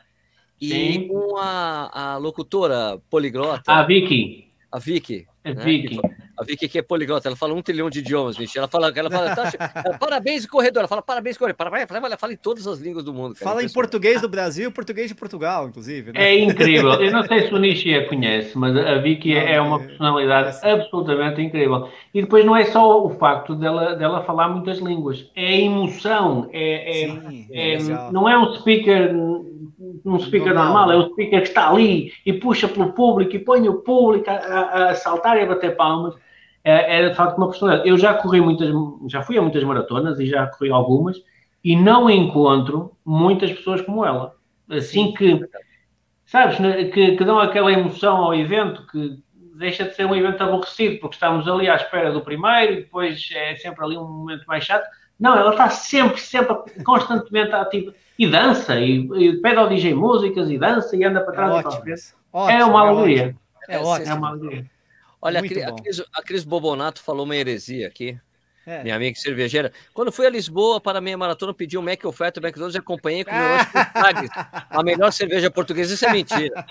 e 0.60 0.68
Sim. 0.68 1.08
com 1.08 1.36
a, 1.36 2.14
a 2.14 2.16
locutora 2.16 2.98
poliglota. 3.10 3.72
A 3.72 3.82
Vicky. 3.82 4.50
A 4.70 4.78
Vicky. 4.78 5.26
É 5.42 5.54
né? 5.54 5.64
Vicky. 5.64 6.00
A 6.36 6.44
Vicky 6.44 6.68
que 6.68 6.78
é 6.78 6.82
poliglota, 6.82 7.28
ela 7.28 7.36
fala 7.36 7.54
um 7.54 7.62
trilhão 7.62 7.88
de 7.88 8.00
idiomas, 8.00 8.36
gente. 8.36 8.56
Ela 8.56 8.68
fala, 8.68 8.92
ela 8.94 9.10
fala, 9.10 9.34
tá, 9.34 9.52
ela, 9.84 9.98
parabéns, 9.98 10.46
corredor. 10.46 10.80
Ela 10.80 10.88
fala, 10.88 11.02
parabéns, 11.02 11.38
corredor. 11.38 11.56
Parabéns, 11.56 11.90
ela 11.90 12.16
fala 12.16 12.32
em 12.32 12.36
todas 12.36 12.66
as 12.66 12.80
línguas 12.80 13.04
do 13.04 13.12
mundo. 13.12 13.34
Cara. 13.34 13.50
Fala 13.50 13.62
em 13.62 13.68
português 13.68 14.20
do 14.20 14.28
Brasil 14.28 14.68
e 14.68 14.72
português 14.72 15.08
de 15.08 15.14
Portugal, 15.14 15.68
inclusive. 15.68 16.12
Né? 16.12 16.24
É 16.24 16.38
incrível. 16.38 16.94
Eu 16.94 17.12
não 17.12 17.24
sei 17.24 17.46
se 17.46 17.54
o 17.54 17.58
Nishi 17.58 17.94
a 17.94 18.08
conhece, 18.08 18.56
mas 18.56 18.76
a 18.76 18.98
Vicky 18.98 19.34
não, 19.34 19.40
é 19.40 19.60
uma 19.60 19.78
personalidade 19.78 20.58
é... 20.62 20.72
absolutamente 20.72 21.40
incrível. 21.40 21.88
E 22.12 22.22
depois 22.22 22.44
não 22.44 22.56
é 22.56 22.64
só 22.64 23.04
o 23.04 23.10
facto 23.10 23.54
dela, 23.54 23.94
dela 23.94 24.24
falar 24.24 24.48
muitas 24.48 24.78
línguas, 24.78 25.30
é 25.36 25.46
a 25.46 25.60
emoção. 25.60 26.48
É, 26.52 27.04
é, 27.04 27.08
Sim, 27.08 27.46
é, 27.52 27.74
é 27.74 27.78
não 28.10 28.28
é 28.28 28.36
um 28.38 28.54
speaker 28.54 29.14
um 30.04 30.18
speaker 30.18 30.54
normal, 30.54 30.90
é 30.90 30.96
um 30.96 31.10
speaker 31.10 31.42
que 31.42 31.48
está 31.48 31.70
ali 31.70 32.12
e 32.24 32.32
puxa 32.32 32.68
pelo 32.68 32.92
público 32.92 33.34
e 33.34 33.38
põe 33.38 33.68
o 33.68 33.80
público 33.80 34.28
a, 34.28 34.34
a, 34.34 34.90
a 34.90 34.94
saltar 34.94 35.38
e 35.38 35.42
a 35.42 35.46
bater 35.46 35.76
palmas. 35.76 36.14
É, 36.64 37.00
é, 37.00 37.08
de 37.10 37.14
facto 37.14 37.36
uma 37.36 37.48
personalidade. 37.48 37.88
Eu 37.88 37.98
já 37.98 38.14
corri 38.14 38.40
muitas, 38.40 38.70
já 39.06 39.22
fui 39.22 39.36
a 39.36 39.42
muitas 39.42 39.62
maratonas 39.62 40.18
e 40.18 40.26
já 40.26 40.46
corri 40.46 40.70
algumas 40.70 41.22
e 41.62 41.76
não 41.76 42.08
encontro 42.08 42.92
muitas 43.04 43.52
pessoas 43.52 43.82
como 43.82 44.04
ela. 44.04 44.34
Assim 44.70 45.12
que, 45.12 45.40
sabes, 46.24 46.58
né, 46.58 46.84
que, 46.84 47.16
que 47.16 47.24
dão 47.24 47.38
aquela 47.38 47.70
emoção 47.70 48.16
ao 48.16 48.34
evento 48.34 48.86
que 48.86 49.22
deixa 49.56 49.84
de 49.84 49.94
ser 49.94 50.06
um 50.06 50.16
evento 50.16 50.42
aborrecido 50.42 50.98
porque 51.00 51.16
estamos 51.16 51.46
ali 51.46 51.68
à 51.68 51.76
espera 51.76 52.10
do 52.10 52.22
primeiro 52.22 52.72
e 52.72 52.76
depois 52.76 53.28
é 53.32 53.54
sempre 53.56 53.84
ali 53.84 53.96
um 53.96 54.08
momento 54.08 54.44
mais 54.46 54.64
chato. 54.64 54.88
Não, 55.20 55.36
ela 55.36 55.50
está 55.50 55.68
sempre, 55.68 56.18
sempre, 56.18 56.56
constantemente 56.82 57.52
ativa 57.52 57.94
e 58.18 58.26
dança, 58.26 58.78
e, 58.78 59.08
e 59.16 59.36
pede 59.40 59.56
ao 59.56 59.68
DJ 59.68 59.94
músicas, 59.94 60.50
e 60.50 60.58
dança, 60.58 60.96
e 60.96 61.04
anda 61.04 61.20
para 61.20 61.34
trás 61.34 61.54
é 61.54 61.58
e 61.58 61.62
para 61.62 61.70
frente. 61.72 62.02
é 62.48 62.64
uma 62.64 62.88
alegria. 62.88 63.36
É, 63.68 63.78
ótimo. 63.78 64.10
É 64.10 64.14
uma 64.14 64.28
alegria. 64.28 64.73
Olha, 65.24 65.40
a 65.40 65.42
Cris, 65.42 66.02
a 66.12 66.22
Cris 66.22 66.44
Bobonato 66.44 67.02
falou 67.02 67.24
uma 67.24 67.34
heresia 67.34 67.88
aqui. 67.88 68.18
É. 68.66 68.82
Minha 68.82 68.96
amiga 68.96 69.18
cervejeira. 69.18 69.72
Quando 69.94 70.12
fui 70.12 70.26
a 70.26 70.30
Lisboa 70.30 70.80
para 70.80 70.98
a 70.98 71.00
meia 71.00 71.16
maratona, 71.16 71.54
pedi 71.54 71.78
um 71.78 71.82
Mac 71.82 72.04
oferta 72.04 72.40
do 72.40 72.46
McDonald's 72.46 72.74
e 72.74 72.78
acompanhei 72.78 73.24
com 73.24 73.30
o 73.30 73.34
meu 73.34 74.28
A 74.70 74.82
melhor 74.82 75.12
cerveja 75.12 75.50
portuguesa, 75.50 75.94
isso 75.94 76.04
é 76.04 76.12
mentira. 76.12 76.64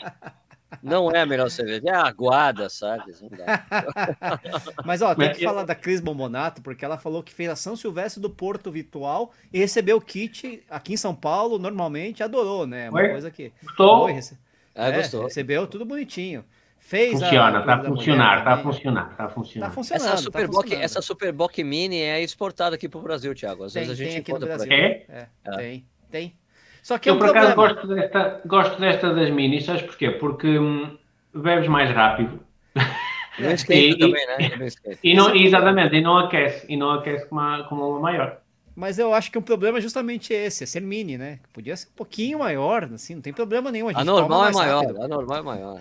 Não 0.82 1.12
é 1.12 1.22
a 1.22 1.26
melhor 1.26 1.50
cerveja, 1.50 1.82
é 1.86 1.92
a 1.92 2.08
aguada, 2.08 2.70
sabe? 2.70 3.12
Mas 4.86 5.02
ó, 5.02 5.16
tem 5.16 5.34
que 5.34 5.44
falar 5.44 5.64
da 5.64 5.76
Cris 5.76 6.00
Bombonato, 6.00 6.62
porque 6.62 6.86
ela 6.86 6.98
falou 6.98 7.22
que 7.22 7.34
fez 7.34 7.50
a 7.50 7.56
São 7.56 7.76
Silvestre 7.76 8.22
do 8.22 8.30
Porto 8.30 8.72
Virtual 8.72 9.32
e 9.52 9.60
recebeu 9.60 9.98
o 9.98 10.02
kit 10.02 10.64
aqui 10.70 10.94
em 10.94 10.98
São 10.98 11.14
Paulo, 11.16 11.60
normalmente, 11.60 12.24
adorou, 12.24 12.66
né? 12.68 12.90
Uma 12.90 13.02
Oi? 13.02 13.10
coisa 13.10 13.32
que. 13.32 13.52
Gostou? 13.64 14.06
Rece... 14.08 14.38
Ah, 14.76 14.88
é, 14.90 14.98
gostou. 14.98 15.24
Recebeu 15.24 15.68
tudo 15.68 15.86
bonitinho. 15.86 16.44
Fez 16.86 17.14
Funciona, 17.14 17.60
a, 17.60 17.62
tá 17.62 17.76
a 17.76 17.84
funcionar, 17.84 18.44
tá 18.44 18.58
funcionando, 18.58 19.16
tá 19.16 19.30
funcionando. 19.30 19.70
Tá 19.70 19.74
funcionando. 19.74 20.06
Essa 20.06 20.18
Superboc, 20.18 20.70
tá 20.70 20.76
essa 20.76 21.02
Superboc 21.02 21.64
Mini 21.64 22.02
é 22.02 22.22
exportada 22.22 22.76
aqui 22.76 22.90
para 22.90 23.00
o 23.00 23.02
Brasil, 23.02 23.34
Thiago. 23.34 23.64
Às 23.64 23.74
tem, 23.74 23.84
vezes 23.86 24.00
a 24.00 24.04
gente 24.04 24.20
encontra 24.20 24.58
por 24.58 24.66
aqui. 24.66 24.74
É? 24.74 25.06
É, 25.08 25.28
é? 25.46 25.58
Tem, 25.58 25.86
tem. 26.12 26.36
Só 26.84 27.00
que 27.00 27.08
é 27.08 27.12
eu, 27.12 27.14
é 27.14 27.16
um 27.16 27.20
por 27.20 27.30
acaso, 27.30 27.56
gosto 27.56 27.88
desta, 27.88 28.42
gosto 28.46 28.80
desta 28.82 29.14
das 29.14 29.30
minis, 29.30 29.64
sabes 29.64 29.84
porquê? 29.84 30.12
Porque 30.12 30.60
hum, 30.60 30.98
bebes 31.34 31.70
mais 31.70 31.90
rápido. 31.90 32.42
E, 33.40 33.96
também, 33.98 34.28
né? 34.28 34.68
E 35.02 35.16
não, 35.16 35.34
exatamente, 35.34 35.96
e 35.96 36.02
não 36.02 36.18
aquece, 36.18 36.66
e 36.68 36.76
não 36.76 36.92
aquece 36.92 37.26
como 37.28 37.40
a, 37.40 37.64
como 37.64 37.96
a 37.96 38.00
maior. 38.02 38.42
Mas 38.76 38.98
eu 38.98 39.14
acho 39.14 39.32
que 39.32 39.38
o 39.38 39.42
problema 39.42 39.78
é 39.78 39.82
justamente 39.82 40.34
esse, 40.34 40.64
é 40.64 40.68
ser 40.68 40.82
mini, 40.82 41.18
né? 41.18 41.40
Podia 41.54 41.76
ser 41.76 41.88
um 41.88 41.96
pouquinho 41.96 42.40
maior, 42.40 42.90
assim, 42.94 43.16
não 43.16 43.22
tem 43.22 43.32
problema 43.32 43.72
nenhum. 43.72 43.90
A, 43.90 44.02
a 44.02 44.04
normal 44.04 44.48
é 44.48 44.52
maior, 44.52 44.82
rápido. 44.82 45.04
a 45.04 45.08
normal 45.08 45.38
é 45.38 45.42
maior. 45.42 45.80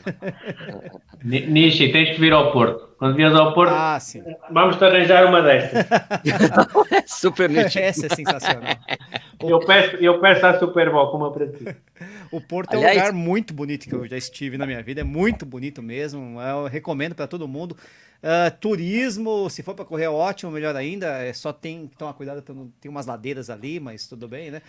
Nishi, 1.24 1.90
tens 1.90 2.10
que 2.10 2.20
vir 2.20 2.32
ao 2.32 2.52
Porto. 2.52 2.92
Quando 2.98 3.16
vies 3.16 3.34
ao 3.34 3.52
Porto, 3.52 3.72
ah, 3.74 3.98
sim. 3.98 4.22
vamos 4.50 4.76
te 4.76 4.84
arranjar 4.84 5.26
uma 5.26 5.42
destas. 5.42 5.86
Super 7.06 7.50
Nishi. 7.50 7.80
Essa 7.80 8.06
é 8.06 8.08
sensacional. 8.14 8.76
Eu 9.42 9.60
peço, 9.60 9.96
eu 9.96 10.20
peço 10.20 10.46
a 10.46 10.58
Super 10.58 10.90
Bowl 10.90 11.14
uma 11.16 11.32
para 11.32 11.46
ti. 11.46 11.64
O 12.30 12.40
Porto 12.40 12.74
Aliás, 12.74 12.96
é 12.96 13.00
um 13.00 13.04
lugar 13.04 13.12
muito 13.12 13.52
bonito 13.52 13.88
que 13.88 13.94
eu 13.94 14.06
já 14.08 14.16
estive 14.16 14.56
na 14.56 14.66
minha 14.66 14.82
vida, 14.82 15.02
é 15.02 15.04
muito 15.04 15.44
bonito 15.44 15.82
mesmo. 15.82 16.40
Eu 16.40 16.66
recomendo 16.66 17.14
para 17.14 17.26
todo 17.26 17.46
mundo. 17.46 17.76
Uh, 18.22 18.56
turismo, 18.60 19.50
se 19.50 19.62
for 19.62 19.74
para 19.74 19.84
correr, 19.84 20.04
é 20.04 20.10
ótimo, 20.10 20.50
melhor 20.52 20.74
ainda. 20.76 21.06
É 21.22 21.32
só 21.32 21.52
tem 21.52 21.88
que 21.88 21.96
tomar 21.96 22.14
cuidado, 22.14 22.42
tem 22.80 22.90
umas 22.90 23.06
ladeiras 23.06 23.50
ali, 23.50 23.80
mas 23.80 24.06
tudo 24.06 24.28
bem, 24.28 24.50
né? 24.50 24.62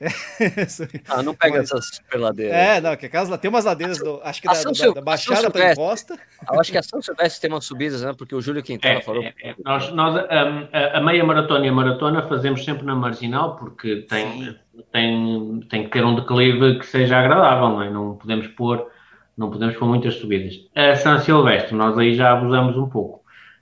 ah, 1.08 1.22
não 1.22 1.34
pega 1.34 1.58
mas, 1.58 1.64
essas 1.64 2.00
peladeiras. 2.08 2.54
É, 2.54 2.80
não, 2.80 2.96
que 2.96 3.06
aquelas 3.06 3.36
tem 3.40 3.48
umas 3.48 3.64
ladeiras, 3.64 3.98
do, 3.98 4.20
acho 4.22 4.40
que 4.40 4.46
da, 4.46 4.54
da, 4.54 4.90
da 4.94 5.00
Baixada 5.00 5.50
para 5.50 5.74
Costa. 5.74 6.16
Eu 6.50 6.60
acho 6.60 6.70
que 6.70 6.78
a 6.78 6.82
São 6.82 7.02
Silvestre 7.02 7.40
tem 7.40 7.50
umas 7.50 7.64
subidas, 7.64 8.02
né? 8.02 8.14
Porque 8.16 8.34
o 8.34 8.40
Júlio 8.40 8.62
Quintana 8.62 9.00
é, 9.00 9.02
falou. 9.02 9.22
É, 9.22 9.34
é. 9.42 9.54
Nós, 9.64 9.90
nós 9.92 10.16
a, 10.16 10.98
a, 10.98 11.00
meia 11.00 11.24
maratona 11.24 11.66
e 11.66 11.68
a 11.68 11.72
maratona 11.72 12.28
fazemos 12.28 12.64
sempre 12.64 12.86
na 12.86 12.94
marginal, 12.94 13.56
porque 13.56 14.06
tem, 14.08 14.56
tem, 14.92 15.60
tem 15.68 15.84
que 15.84 15.90
ter 15.90 16.04
um 16.04 16.14
declive 16.14 16.78
que 16.78 16.86
seja 16.86 17.18
agradável, 17.18 17.68
não 17.68 17.82
é? 17.82 17.90
Não 17.90 18.14
podemos 18.14 18.46
pôr, 18.48 18.88
não 19.36 19.50
podemos 19.50 19.76
pôr 19.76 19.88
muitas 19.88 20.14
subidas. 20.14 20.54
A 20.76 20.94
São 20.94 21.18
Silvestre, 21.18 21.74
nós 21.74 21.98
aí 21.98 22.14
já 22.14 22.32
abusamos 22.32 22.76
um 22.76 22.88
pouco. 22.88 23.17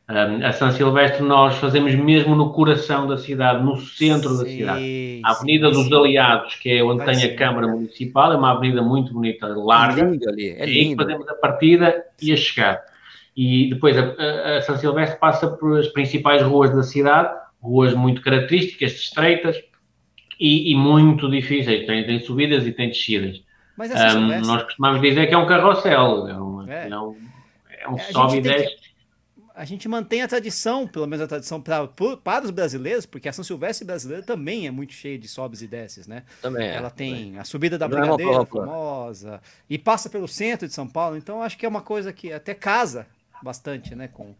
Um, 0.08 0.46
a 0.46 0.52
São 0.52 0.70
Silvestre 0.70 1.20
nós 1.24 1.56
fazemos 1.56 1.92
mesmo 1.96 2.36
no 2.36 2.52
coração 2.52 3.08
da 3.08 3.18
cidade, 3.18 3.64
no 3.64 3.76
centro 3.76 4.30
sim, 4.30 4.38
da 4.38 4.44
cidade. 4.44 5.20
A 5.24 5.30
Avenida 5.32 5.74
sim, 5.74 5.82
dos 5.82 5.92
Aliados, 5.92 6.54
que 6.54 6.70
é 6.70 6.84
onde 6.84 7.04
tem 7.04 7.24
a 7.24 7.34
Câmara 7.34 7.66
Municipal, 7.66 8.32
é 8.32 8.36
uma 8.36 8.52
avenida 8.52 8.80
muito 8.82 9.12
bonita, 9.12 9.48
larga. 9.48 10.02
É 10.02 10.04
lindo 10.04 10.28
ali, 10.28 10.48
é 10.50 10.64
lindo. 10.64 10.70
E 10.70 10.78
aí 10.78 10.94
fazemos 10.94 11.28
a 11.28 11.34
partida 11.34 12.04
e 12.22 12.32
a 12.32 12.36
chegar. 12.36 12.84
E 13.36 13.68
depois 13.68 13.98
a, 13.98 14.58
a, 14.58 14.60
São 14.62 14.78
Silvestre 14.78 15.18
passa 15.18 15.48
por 15.48 15.80
as 15.80 15.88
principais 15.88 16.40
ruas 16.40 16.72
da 16.72 16.84
cidade, 16.84 17.34
ruas 17.60 17.92
muito 17.92 18.22
características, 18.22 18.92
estreitas 18.92 19.60
e, 20.38 20.70
e 20.70 20.76
muito 20.76 21.28
difíceis. 21.28 21.84
Tem, 21.84 22.06
tem, 22.06 22.20
subidas 22.20 22.64
e 22.64 22.70
tem 22.70 22.90
descidas. 22.90 23.42
Mas 23.76 23.90
um, 23.90 24.46
nós 24.46 24.62
costumamos 24.62 25.00
dizer 25.00 25.26
que 25.26 25.34
é 25.34 25.38
um 25.38 25.46
carrossel, 25.46 26.28
é, 26.28 26.34
uma, 26.34 26.72
é. 26.72 26.88
é 26.88 26.98
um, 26.98 27.16
é 27.80 27.88
um 27.88 27.98
sobe 27.98 28.36
e 28.36 28.40
desce 28.40 28.85
a 29.56 29.64
gente 29.64 29.88
mantém 29.88 30.20
a 30.20 30.28
tradição, 30.28 30.86
pelo 30.86 31.06
menos 31.06 31.24
a 31.24 31.26
tradição 31.26 31.60
pra, 31.60 31.88
para 32.22 32.44
os 32.44 32.50
brasileiros, 32.50 33.06
porque 33.06 33.26
a 33.26 33.32
São 33.32 33.42
Silvestre 33.42 33.86
brasileira 33.86 34.22
também 34.22 34.66
é 34.66 34.70
muito 34.70 34.92
cheia 34.92 35.18
de 35.18 35.26
sobes 35.26 35.62
e 35.62 35.66
desces, 35.66 36.06
né? 36.06 36.24
Também 36.42 36.68
é. 36.68 36.74
Ela 36.74 36.90
tem 36.90 37.14
também. 37.14 37.38
a 37.38 37.44
subida 37.44 37.78
da 37.78 37.88
Brigadeira, 37.88 38.44
famosa, 38.44 39.40
e 39.68 39.78
passa 39.78 40.10
pelo 40.10 40.28
centro 40.28 40.68
de 40.68 40.74
São 40.74 40.86
Paulo, 40.86 41.16
então 41.16 41.42
acho 41.42 41.56
que 41.56 41.64
é 41.64 41.68
uma 41.68 41.80
coisa 41.80 42.12
que 42.12 42.30
até 42.30 42.52
casa 42.52 43.06
bastante, 43.42 43.94
né? 43.94 44.08
Com, 44.08 44.34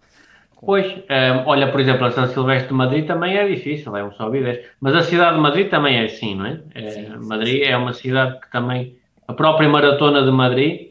com... 0.55 0.67
Pois, 0.67 0.87
eh, 1.09 1.43
olha, 1.47 1.73
por 1.73 1.81
exemplo, 1.81 2.05
a 2.05 2.11
São 2.11 2.29
Silvestre 2.29 2.69
de 2.69 2.75
Madrid 2.75 3.07
também 3.07 3.39
é 3.39 3.49
difícil, 3.49 3.97
é 3.97 4.05
um 4.05 4.13
sobe 4.13 4.41
e 4.41 4.45
desce, 4.45 4.69
mas 4.83 4.95
a 4.95 5.03
cidade 5.03 5.37
de 5.37 5.41
Madrid 5.41 5.71
também 5.71 5.97
é 5.97 6.05
assim, 6.05 6.35
não 6.35 6.45
é? 6.45 6.61
é 6.75 6.91
sim, 6.91 7.09
Madrid 7.23 7.65
sim. 7.65 7.71
é 7.71 7.75
uma 7.75 7.95
cidade 7.95 8.39
que 8.39 8.53
também, 8.53 8.99
a 9.27 9.33
própria 9.33 9.67
maratona 9.67 10.23
de 10.23 10.31
Madrid 10.31 10.91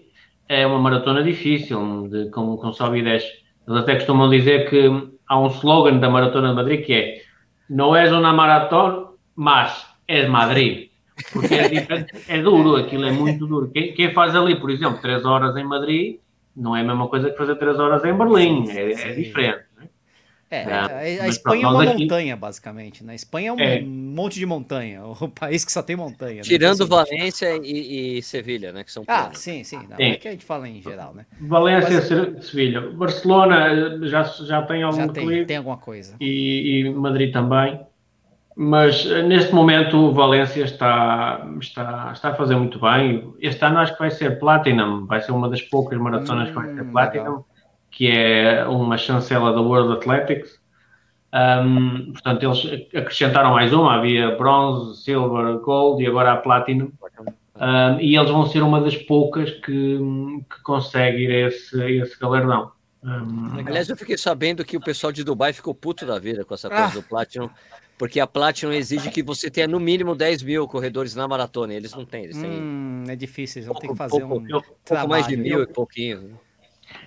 é 0.50 0.66
uma 0.66 0.80
maratona 0.80 1.22
difícil, 1.22 2.08
de, 2.08 2.32
com, 2.32 2.58
com 2.58 2.74
sobe 2.74 3.00
e 3.00 3.04
desce 3.04 3.45
eles 3.68 3.82
até 3.82 3.96
costumam 3.96 4.30
dizer 4.30 4.70
que 4.70 5.10
há 5.28 5.40
um 5.40 5.48
slogan 5.48 5.98
da 5.98 6.10
Maratona 6.10 6.50
de 6.50 6.56
Madrid 6.56 6.86
que 6.86 6.94
é 6.94 7.22
não 7.70 7.96
és 7.96 8.12
uma 8.12 8.32
maratona, 8.32 9.08
mas 9.36 9.86
és 10.08 10.30
Madrid. 10.30 10.90
Porque 11.32 11.54
é, 11.54 12.08
é, 12.28 12.42
duro, 12.42 12.76
aquilo 12.76 13.06
é 13.06 13.12
muito 13.12 13.48
duro. 13.48 13.70
Quem, 13.72 13.94
quem, 13.94 14.14
faz 14.14 14.36
ali, 14.36 14.60
por 14.60 14.70
exemplo, 14.70 15.02
3 15.02 15.26
horas 15.26 15.56
em 15.56 15.64
Madrid, 15.64 16.20
não 16.56 16.76
é 16.76 16.82
a 16.82 16.84
mesma 16.84 17.08
coisa 17.08 17.30
que 17.30 17.38
fazer 17.38 17.56
3 17.56 17.80
horas 17.80 18.04
em 18.04 18.14
Berlim, 18.14 18.70
é, 18.70 18.92
é 18.92 19.14
diferente. 19.14 19.65
É, 20.50 20.64
ah, 20.72 20.86
a, 20.86 21.00
a 21.00 21.28
Espanha 21.28 21.66
é 21.66 21.68
uma 21.68 21.84
aqui... 21.84 22.04
montanha, 22.04 22.36
basicamente. 22.36 23.04
Né? 23.04 23.14
A 23.14 23.16
Espanha 23.16 23.50
é 23.50 23.54
um 23.54 23.60
é. 23.60 23.82
monte 23.82 24.38
de 24.38 24.46
montanha, 24.46 25.04
o 25.04 25.28
país 25.30 25.66
que 25.66 25.72
só 25.72 25.82
tem 25.82 25.96
montanha. 25.96 26.38
Né? 26.38 26.42
Tirando 26.42 26.82
né? 26.82 26.86
Valência 26.86 27.58
e, 27.64 28.18
e, 28.18 28.22
Sevilha, 28.22 28.72
né? 28.72 28.84
Que 28.84 28.92
são 28.92 29.04
Ah, 29.08 29.32
sim, 29.34 29.64
sim. 29.64 29.78
Não, 29.90 29.98
sim. 29.98 30.04
é 30.04 30.16
que 30.16 30.28
a 30.28 30.32
gente 30.32 30.46
fala 30.46 30.68
em 30.68 30.82
geral, 30.82 31.16
né? 31.16 31.26
Valência 31.42 31.98
e 32.38 32.42
Sevilha. 32.44 32.82
Barcelona 32.82 33.68
eh, 33.68 34.08
já, 34.08 34.24
já 34.24 34.62
tem 34.62 34.84
algum 34.84 34.98
já 34.98 35.08
tem, 35.08 35.46
tem 35.46 35.58
alguma 35.58 35.78
coisa. 35.78 36.16
E, 36.20 36.84
e, 36.86 36.90
Madrid 36.92 37.34
também. 37.34 37.80
Mas 38.56 39.04
eh, 39.08 39.24
neste 39.24 39.54
momento 39.54 39.98
o 39.98 40.14
Valência 40.14 40.64
está, 40.64 41.46
está, 41.60 42.12
está 42.14 42.30
a 42.30 42.36
fazer 42.36 42.56
muito 42.56 42.80
bem. 42.80 43.34
Este 43.42 43.66
ano 43.66 43.80
acho 43.80 43.94
que 43.94 44.00
vai 44.00 44.12
ser 44.12 44.40
Platinum, 44.40 45.08
vai 45.08 45.22
ser 45.22 45.32
uma 45.32 45.50
das 45.50 45.64
poucas 45.64 46.00
maratonas 46.00 46.50
hum, 46.50 46.52
que 46.52 46.56
vai 46.56 46.74
ser 46.76 46.82
hum, 46.84 46.92
Platinum. 46.92 47.24
Legal 47.24 47.55
que 47.96 48.12
é 48.12 48.66
uma 48.66 48.98
chancela 48.98 49.54
da 49.54 49.62
World 49.62 49.94
Athletics. 49.94 50.60
Um, 51.34 52.12
portanto, 52.12 52.44
eles 52.44 52.88
acrescentaram 52.94 53.52
mais 53.52 53.72
uma, 53.72 53.96
havia 53.96 54.36
bronze, 54.36 55.02
silver, 55.02 55.60
gold 55.60 56.04
e 56.04 56.08
agora 56.08 56.34
a 56.34 56.38
platinum. 56.38 56.92
Um, 57.56 58.00
e 58.02 58.18
eles 58.18 58.30
vão 58.30 58.46
ser 58.48 58.62
uma 58.62 58.82
das 58.82 58.98
poucas 58.98 59.50
que, 59.50 59.98
que 59.98 60.64
consegue 60.64 61.24
ir 61.24 61.32
a 61.32 61.48
esse, 61.48 61.82
a 61.82 61.90
esse 61.90 62.20
galardão. 62.20 62.70
Um, 63.02 63.66
Aliás, 63.66 63.88
eu 63.88 63.96
fiquei 63.96 64.18
sabendo 64.18 64.66
que 64.66 64.76
o 64.76 64.82
pessoal 64.82 65.14
de 65.14 65.24
Dubai 65.24 65.54
ficou 65.54 65.74
puto 65.74 66.06
da 66.06 66.20
vida 66.20 66.44
com 66.44 66.54
essa 66.54 66.68
coisa 66.68 66.86
ah. 66.86 66.90
do 66.90 67.02
Platinum, 67.02 67.50
porque 67.98 68.20
a 68.20 68.28
Platinum 68.28 68.74
exige 68.74 69.10
que 69.10 69.24
você 69.24 69.50
tenha 69.50 69.70
no 69.70 69.80
mínimo 69.80 70.16
10 70.16 70.44
mil 70.44 70.68
corredores 70.68 71.16
na 71.16 71.26
maratona. 71.30 71.74
Eles 71.74 71.94
não 71.94 72.04
têm. 72.04 72.26
Eles 72.26 72.38
têm... 72.38 72.50
Hum, 72.50 73.04
é 73.08 73.16
difícil, 73.16 73.60
eles 73.60 73.68
vão 73.68 73.80
ter 73.80 73.88
que 73.88 73.96
fazer 73.96 74.20
pouco, 74.20 74.36
um. 74.36 74.62
Pouco 74.84 75.08
mais 75.08 75.26
de 75.28 75.38
mil 75.38 75.62
e 75.62 75.68
pouquinho. 75.68 76.38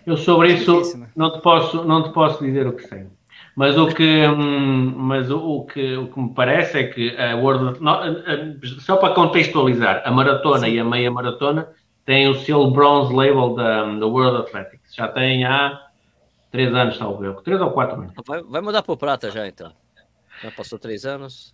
Eu 0.09 0.17
sobre 0.17 0.49
é 0.49 0.55
isso 0.55 0.73
difícil, 0.73 1.01
né? 1.01 1.11
não, 1.15 1.31
te 1.31 1.41
posso, 1.41 1.85
não 1.85 2.03
te 2.03 2.11
posso 2.11 2.43
dizer 2.43 2.67
o 2.67 2.73
que 2.73 2.87
sei. 2.87 3.07
Mas 3.55 3.77
o 3.77 3.89
que, 3.89 4.27
hum, 4.27 4.95
mas 4.97 5.31
o, 5.31 5.39
o, 5.39 5.67
que, 5.67 5.97
o 5.97 6.07
que 6.07 6.21
me 6.21 6.33
parece 6.33 6.79
é 6.79 6.85
que 6.85 7.17
a 7.17 7.37
World, 7.37 7.79
só 8.81 8.97
para 8.97 9.15
contextualizar, 9.15 10.03
a 10.05 10.11
maratona 10.11 10.67
Sim. 10.67 10.75
e 10.75 10.79
a 10.79 10.85
meia 10.85 11.11
maratona 11.11 11.69
têm 12.07 12.29
o 12.29 12.35
selo 12.35 12.71
bronze 12.71 13.13
label 13.13 13.55
da, 13.55 13.85
da 13.85 14.07
World 14.07 14.39
Athletics. 14.39 14.95
Já 14.95 15.09
tem 15.09 15.45
há 15.45 15.79
três 16.51 16.73
anos, 16.73 16.97
talvez. 16.99 17.35
Três 17.43 17.61
ou 17.61 17.71
quatro 17.71 18.01
anos. 18.01 18.13
Vai, 18.27 18.43
vai 18.43 18.61
mudar 18.61 18.83
para 18.83 18.95
o 18.95 18.97
prata 18.97 19.31
já, 19.31 19.47
então. 19.47 19.73
Já 20.43 20.51
passou 20.53 20.79
três 20.79 21.05
anos. 21.05 21.53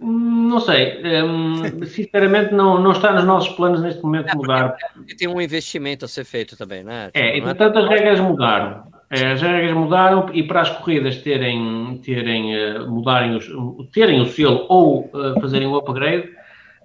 Não 0.00 0.60
sei, 0.60 1.02
um, 1.24 1.84
sinceramente 1.84 2.54
não, 2.54 2.80
não 2.80 2.92
está 2.92 3.12
nos 3.12 3.24
nossos 3.24 3.48
planos 3.56 3.82
neste 3.82 4.00
momento 4.00 4.28
é, 4.28 4.34
mudar. 4.36 4.76
Tem 5.16 5.26
um 5.26 5.40
investimento 5.40 6.04
a 6.04 6.08
ser 6.08 6.24
feito 6.24 6.56
também, 6.56 6.84
né? 6.84 7.10
É, 7.14 7.36
e 7.36 7.42
portanto 7.42 7.78
as 7.78 7.88
regras 7.88 8.20
mudaram. 8.20 8.84
É, 9.10 9.32
as 9.32 9.42
regras 9.42 9.72
mudaram 9.72 10.28
e 10.32 10.44
para 10.44 10.60
as 10.60 10.70
corridas 10.70 11.16
terem, 11.18 12.00
terem, 12.04 12.54
uh, 12.54 12.88
mudarem 12.88 13.34
os, 13.34 13.50
terem 13.92 14.20
o 14.20 14.26
selo 14.26 14.66
ou 14.68 15.10
uh, 15.12 15.40
fazerem 15.40 15.66
o 15.66 15.76
upgrade, 15.76 16.28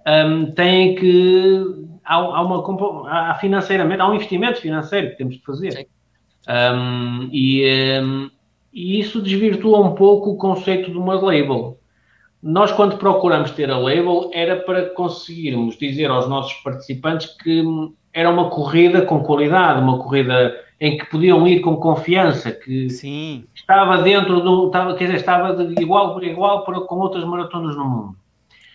um, 0.08 0.52
têm 0.52 0.96
que. 0.96 1.64
Há, 2.04 2.16
há, 2.16 2.42
uma, 2.42 3.10
há 3.10 3.36
financeiramente, 3.36 4.02
há 4.02 4.08
um 4.08 4.16
investimento 4.16 4.60
financeiro 4.60 5.12
que 5.12 5.18
temos 5.18 5.36
de 5.36 5.44
fazer. 5.44 5.88
Um, 6.50 7.30
e, 7.32 8.02
um, 8.02 8.30
e 8.74 9.00
isso 9.00 9.22
desvirtua 9.22 9.80
um 9.80 9.94
pouco 9.94 10.32
o 10.32 10.38
conceito 10.38 10.92
de 10.92 10.98
uma 10.98 11.14
label 11.14 11.78
nós, 12.44 12.74
quando 12.74 12.98
procuramos 12.98 13.52
ter 13.52 13.72
a 13.72 13.78
label, 13.78 14.30
era 14.34 14.58
para 14.58 14.90
conseguirmos 14.90 15.78
dizer 15.78 16.10
aos 16.12 16.28
nossos 16.28 16.54
participantes 16.56 17.28
que 17.42 17.64
era 18.12 18.30
uma 18.30 18.50
corrida 18.50 19.02
com 19.02 19.24
qualidade, 19.24 19.80
uma 19.80 19.98
corrida 19.98 20.54
em 20.80 20.98
que 20.98 21.06
podiam 21.06 21.48
ir 21.48 21.62
com 21.62 21.78
confiança, 21.78 22.52
que 22.52 22.90
Sim. 22.90 23.46
estava 23.56 24.00
dentro 24.00 24.42
do. 24.42 24.68
Estava, 24.68 24.94
quer 24.96 25.06
dizer, 25.06 25.16
estava 25.16 25.56
de 25.56 25.82
igual 25.82 26.14
por 26.14 26.24
igual 26.26 26.66
para, 26.66 26.82
com 26.82 26.96
outras 26.96 27.24
maratonas 27.24 27.78
no 27.78 27.86
mundo. 27.86 28.18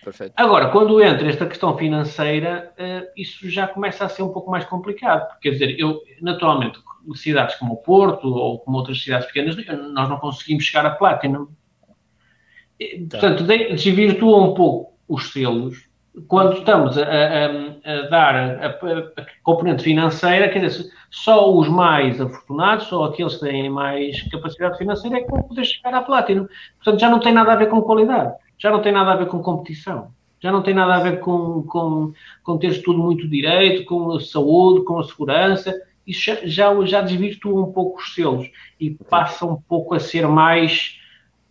Perfeito. 0.02 0.32
Agora, 0.34 0.70
quando 0.70 1.02
entra 1.02 1.28
esta 1.28 1.44
questão 1.44 1.76
financeira, 1.76 2.72
uh, 2.78 3.06
isso 3.14 3.50
já 3.50 3.68
começa 3.68 4.06
a 4.06 4.08
ser 4.08 4.22
um 4.22 4.32
pouco 4.32 4.50
mais 4.50 4.64
complicado, 4.64 5.28
porque 5.28 5.50
quer 5.50 5.56
dizer, 5.56 5.78
eu, 5.78 6.00
naturalmente, 6.22 6.80
cidades 7.14 7.56
como 7.56 7.74
o 7.74 7.76
Porto 7.76 8.26
ou 8.26 8.60
como 8.60 8.78
outras 8.78 9.02
cidades 9.02 9.26
pequenas, 9.26 9.56
nós 9.92 10.08
não 10.08 10.16
conseguimos 10.16 10.64
chegar 10.64 10.86
a 10.86 10.90
Platinum. 10.90 11.48
Tá. 13.08 13.18
Portanto, 13.18 13.44
desvirtua 13.44 14.38
um 14.38 14.54
pouco 14.54 14.94
os 15.08 15.32
selos 15.32 15.88
quando 16.26 16.58
estamos 16.58 16.98
a, 16.98 17.02
a, 17.04 17.46
a 17.84 18.02
dar 18.08 18.34
a, 18.34 18.66
a, 18.66 19.26
componente 19.42 19.84
financeira, 19.84 20.48
quer 20.48 20.66
dizer, 20.66 20.90
só 21.10 21.54
os 21.54 21.68
mais 21.68 22.20
afortunados, 22.20 22.86
só 22.86 23.04
aqueles 23.04 23.34
que 23.34 23.40
têm 23.40 23.70
mais 23.70 24.22
capacidade 24.30 24.78
financeira 24.78 25.18
é 25.18 25.20
que 25.20 25.30
vão 25.30 25.42
poder 25.42 25.64
chegar 25.64 25.94
à 25.94 26.02
Platinum. 26.02 26.46
Portanto, 26.76 27.00
já 27.00 27.10
não 27.10 27.20
tem 27.20 27.32
nada 27.32 27.52
a 27.52 27.56
ver 27.56 27.68
com 27.68 27.82
qualidade, 27.82 28.34
já 28.56 28.70
não 28.70 28.80
tem 28.80 28.92
nada 28.92 29.12
a 29.12 29.16
ver 29.16 29.26
com 29.26 29.42
competição, 29.42 30.08
já 30.40 30.50
não 30.50 30.62
tem 30.62 30.74
nada 30.74 30.96
a 30.96 31.00
ver 31.00 31.20
com, 31.20 31.62
com, 31.62 32.12
com 32.42 32.58
teres 32.58 32.82
tudo 32.82 32.98
muito 32.98 33.28
direito, 33.28 33.84
com 33.84 34.12
a 34.12 34.20
saúde, 34.20 34.84
com 34.84 34.98
a 34.98 35.04
segurança. 35.04 35.74
Isso 36.06 36.22
já, 36.22 36.38
já, 36.44 36.86
já 36.86 37.00
desvirtua 37.02 37.60
um 37.60 37.72
pouco 37.72 38.00
os 38.00 38.14
selos 38.14 38.50
e 38.80 38.90
passa 38.90 39.44
um 39.44 39.56
pouco 39.56 39.94
a 39.94 40.00
ser 40.00 40.26
mais 40.26 40.98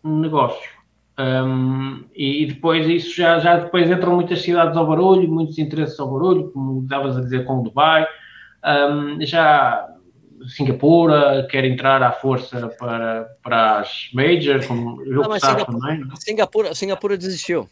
negócio. 0.04 0.77
Um, 1.20 2.06
e, 2.16 2.44
e, 2.44 2.46
depois 2.46 2.88
isso 2.88 3.16
já, 3.16 3.40
já 3.40 3.58
depois 3.58 3.90
entram 3.90 4.14
muitas 4.16 4.42
cidades 4.42 4.78
ao 4.78 4.86
barulho, 4.86 5.28
muitos 5.28 5.58
interesses 5.58 6.00
ao 6.00 6.12
barulho, 6.12 6.52
como 6.52 6.84
estavas 6.84 7.18
a 7.18 7.22
dizer 7.22 7.44
com 7.46 7.60
o 7.60 7.64
Dubai. 7.64 8.06
Um, 8.64 9.20
já 9.26 9.88
Singapura 10.48 11.48
quer 11.50 11.66
entrar 11.66 12.04
à 12.04 12.12
força 12.12 12.68
para, 12.80 13.26
para 13.42 13.80
as 13.80 14.10
majors, 14.14 14.68
como 14.68 15.02
eu 15.02 15.24
não, 15.24 15.40
Singapura, 15.40 15.66
também. 15.66 16.00
Não? 16.00 16.16
Singapura, 16.16 16.76
Singapura 16.76 17.18
desistiu. 17.18 17.68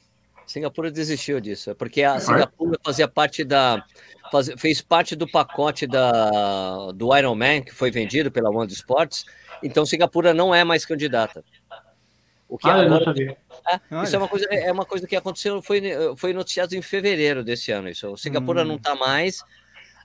Singapura 0.47 0.91
desistiu 0.91 1.39
disso, 1.39 1.71
é 1.71 1.73
porque 1.73 2.03
a 2.03 2.19
Singapura 2.19 2.79
fazia 2.83 3.07
parte 3.07 3.43
da 3.43 3.83
faz, 4.31 4.51
fez 4.57 4.81
parte 4.81 5.15
do 5.15 5.27
pacote 5.27 5.87
da 5.87 6.91
do 6.93 7.15
Ironman 7.15 7.63
que 7.63 7.73
foi 7.73 7.89
vendido 7.89 8.31
pela 8.31 8.49
One 8.49 8.71
Sports. 8.71 9.25
Então 9.63 9.85
Singapura 9.85 10.33
não 10.33 10.53
é 10.53 10.63
mais 10.63 10.85
candidata. 10.85 11.43
O 12.47 12.57
que 12.57 12.67
ah, 12.67 12.73
agora, 12.73 12.85
eu 12.85 12.89
não 12.91 13.03
sabia. 13.03 13.37
É, 13.67 14.03
isso 14.03 14.15
é 14.15 14.19
uma 14.19 14.27
coisa 14.27 14.45
é 14.51 14.71
uma 14.71 14.85
coisa 14.85 15.07
que 15.07 15.15
aconteceu 15.15 15.61
foi 15.61 15.81
foi 16.15 16.31
noticiado 16.31 16.75
em 16.75 16.81
fevereiro 16.81 17.43
desse 17.43 17.71
ano. 17.71 17.89
Isso. 17.89 18.15
Singapura 18.17 18.61
hum. 18.61 18.65
não 18.65 18.75
está 18.75 18.95
mais. 18.95 19.43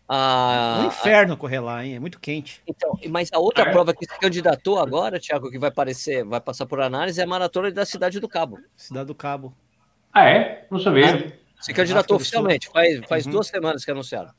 Ah, 0.09 0.81
um 0.83 0.87
inferno 0.89 1.35
a... 1.35 1.37
correr 1.37 1.61
lá, 1.61 1.85
hein? 1.85 1.95
É 1.95 2.01
muito 2.01 2.19
quente. 2.19 2.61
Então, 2.67 2.99
mas 3.09 3.31
a 3.33 3.39
outra 3.39 3.69
é. 3.69 3.71
prova 3.71 3.95
que 3.95 4.05
se 4.05 4.19
candidatou 4.19 4.81
agora, 4.81 5.21
Thiago, 5.21 5.51
que 5.51 5.59
vai 5.59 5.69
aparecer, 5.69 6.25
vai 6.25 6.41
passar 6.41 6.67
por 6.67 6.81
análise, 6.81 7.21
é 7.21 7.23
a 7.23 7.27
maratona 7.29 7.71
da 7.71 7.87
Cidade 7.87 8.19
do 8.19 8.29
Cabo. 8.29 8.59
Cidade 8.77 9.07
do 9.07 9.15
Cabo. 9.15 9.55
Ah, 10.13 10.29
é? 10.29 10.67
Não 10.69 10.81
sabia. 10.81 11.33
Ah, 11.33 11.63
se 11.63 11.73
candidatou 11.73 12.17
oficialmente, 12.17 12.69
faz, 12.73 13.01
faz 13.09 13.27
uhum. 13.27 13.33
duas 13.33 13.47
semanas 13.47 13.85
que 13.85 13.91
anunciaram. 13.93 14.33